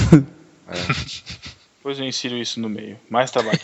Depois 1.82 1.98
eu 1.98 2.04
insiro 2.04 2.36
isso 2.36 2.60
no 2.60 2.68
meio. 2.68 2.96
Mais 3.10 3.32
trabalho. 3.32 3.58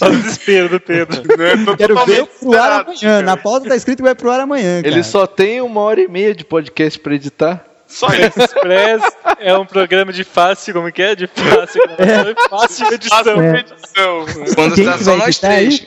Olha 0.00 0.12
o 0.16 0.22
desespero 0.22 0.70
do 0.70 0.80
Pedro. 0.80 1.20
Quero 1.76 2.06
ver 2.06 2.24
pro 2.24 2.58
ar 2.58 2.80
amanhã. 2.80 3.20
Na 3.20 3.36
pauta 3.36 3.68
tá 3.68 3.76
escrito 3.76 3.98
que 3.98 4.02
vai 4.02 4.14
pro 4.14 4.30
ar 4.30 4.40
amanhã, 4.40 4.80
cara. 4.80 4.94
Ele 4.94 5.02
só 5.02 5.26
tem 5.26 5.60
uma 5.60 5.82
hora 5.82 6.00
e 6.00 6.08
meia 6.08 6.34
de 6.34 6.42
podcast 6.42 6.98
pra 7.00 7.14
editar. 7.14 7.62
Só 7.86 8.06
isso. 8.14 8.40
Express 8.40 9.02
é 9.40 9.54
um 9.58 9.66
programa 9.66 10.10
de 10.10 10.24
fácil, 10.24 10.72
como 10.72 10.90
que 10.90 11.02
é? 11.02 11.14
De 11.14 11.26
fácil 11.26 11.82
gravação 11.86 12.30
e 12.30 12.48
fácil 12.48 12.94
edição. 12.94 13.42
É. 13.42 13.60
Edição. 13.60 14.54
Quando 14.54 14.74
Quem 14.74 14.86
tá 14.86 14.96
só 14.96 15.16
nós 15.18 15.38
três. 15.38 15.86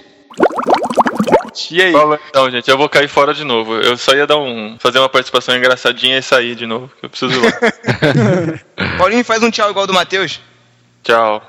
E 1.71 1.81
aí? 1.81 1.91
Fala 1.91 2.19
então, 2.29 2.51
gente, 2.51 2.69
eu 2.69 2.77
vou 2.77 2.89
cair 2.89 3.07
fora 3.07 3.33
de 3.33 3.43
novo. 3.43 3.75
Eu 3.75 3.97
só 3.97 4.13
ia 4.13 4.27
dar 4.27 4.37
um, 4.37 4.77
fazer 4.79 4.99
uma 4.99 5.09
participação 5.09 5.55
engraçadinha 5.55 6.17
e 6.17 6.21
sair 6.21 6.55
de 6.55 6.65
novo. 6.65 6.91
que 6.99 7.05
Eu 7.05 7.09
preciso 7.09 7.33
ir 7.33 7.43
lá. 7.43 7.51
Paulinho 8.97 9.23
faz 9.23 9.41
um 9.41 9.51
tchau 9.51 9.69
igual 9.69 9.87
do 9.87 9.93
Matheus. 9.93 10.41
Tchau. 11.03 11.41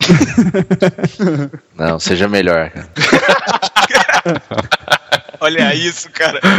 Não, 1.74 1.98
seja 1.98 2.28
melhor, 2.28 2.70
cara. 2.70 2.88
Olha 5.40 5.74
isso, 5.74 6.10
cara. 6.10 6.40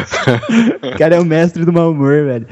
O 0.82 0.98
cara 0.98 1.16
é 1.16 1.20
o 1.20 1.26
mestre 1.26 1.66
do 1.66 1.74
mau 1.74 1.92
humor, 1.92 2.26
velho. 2.26 2.48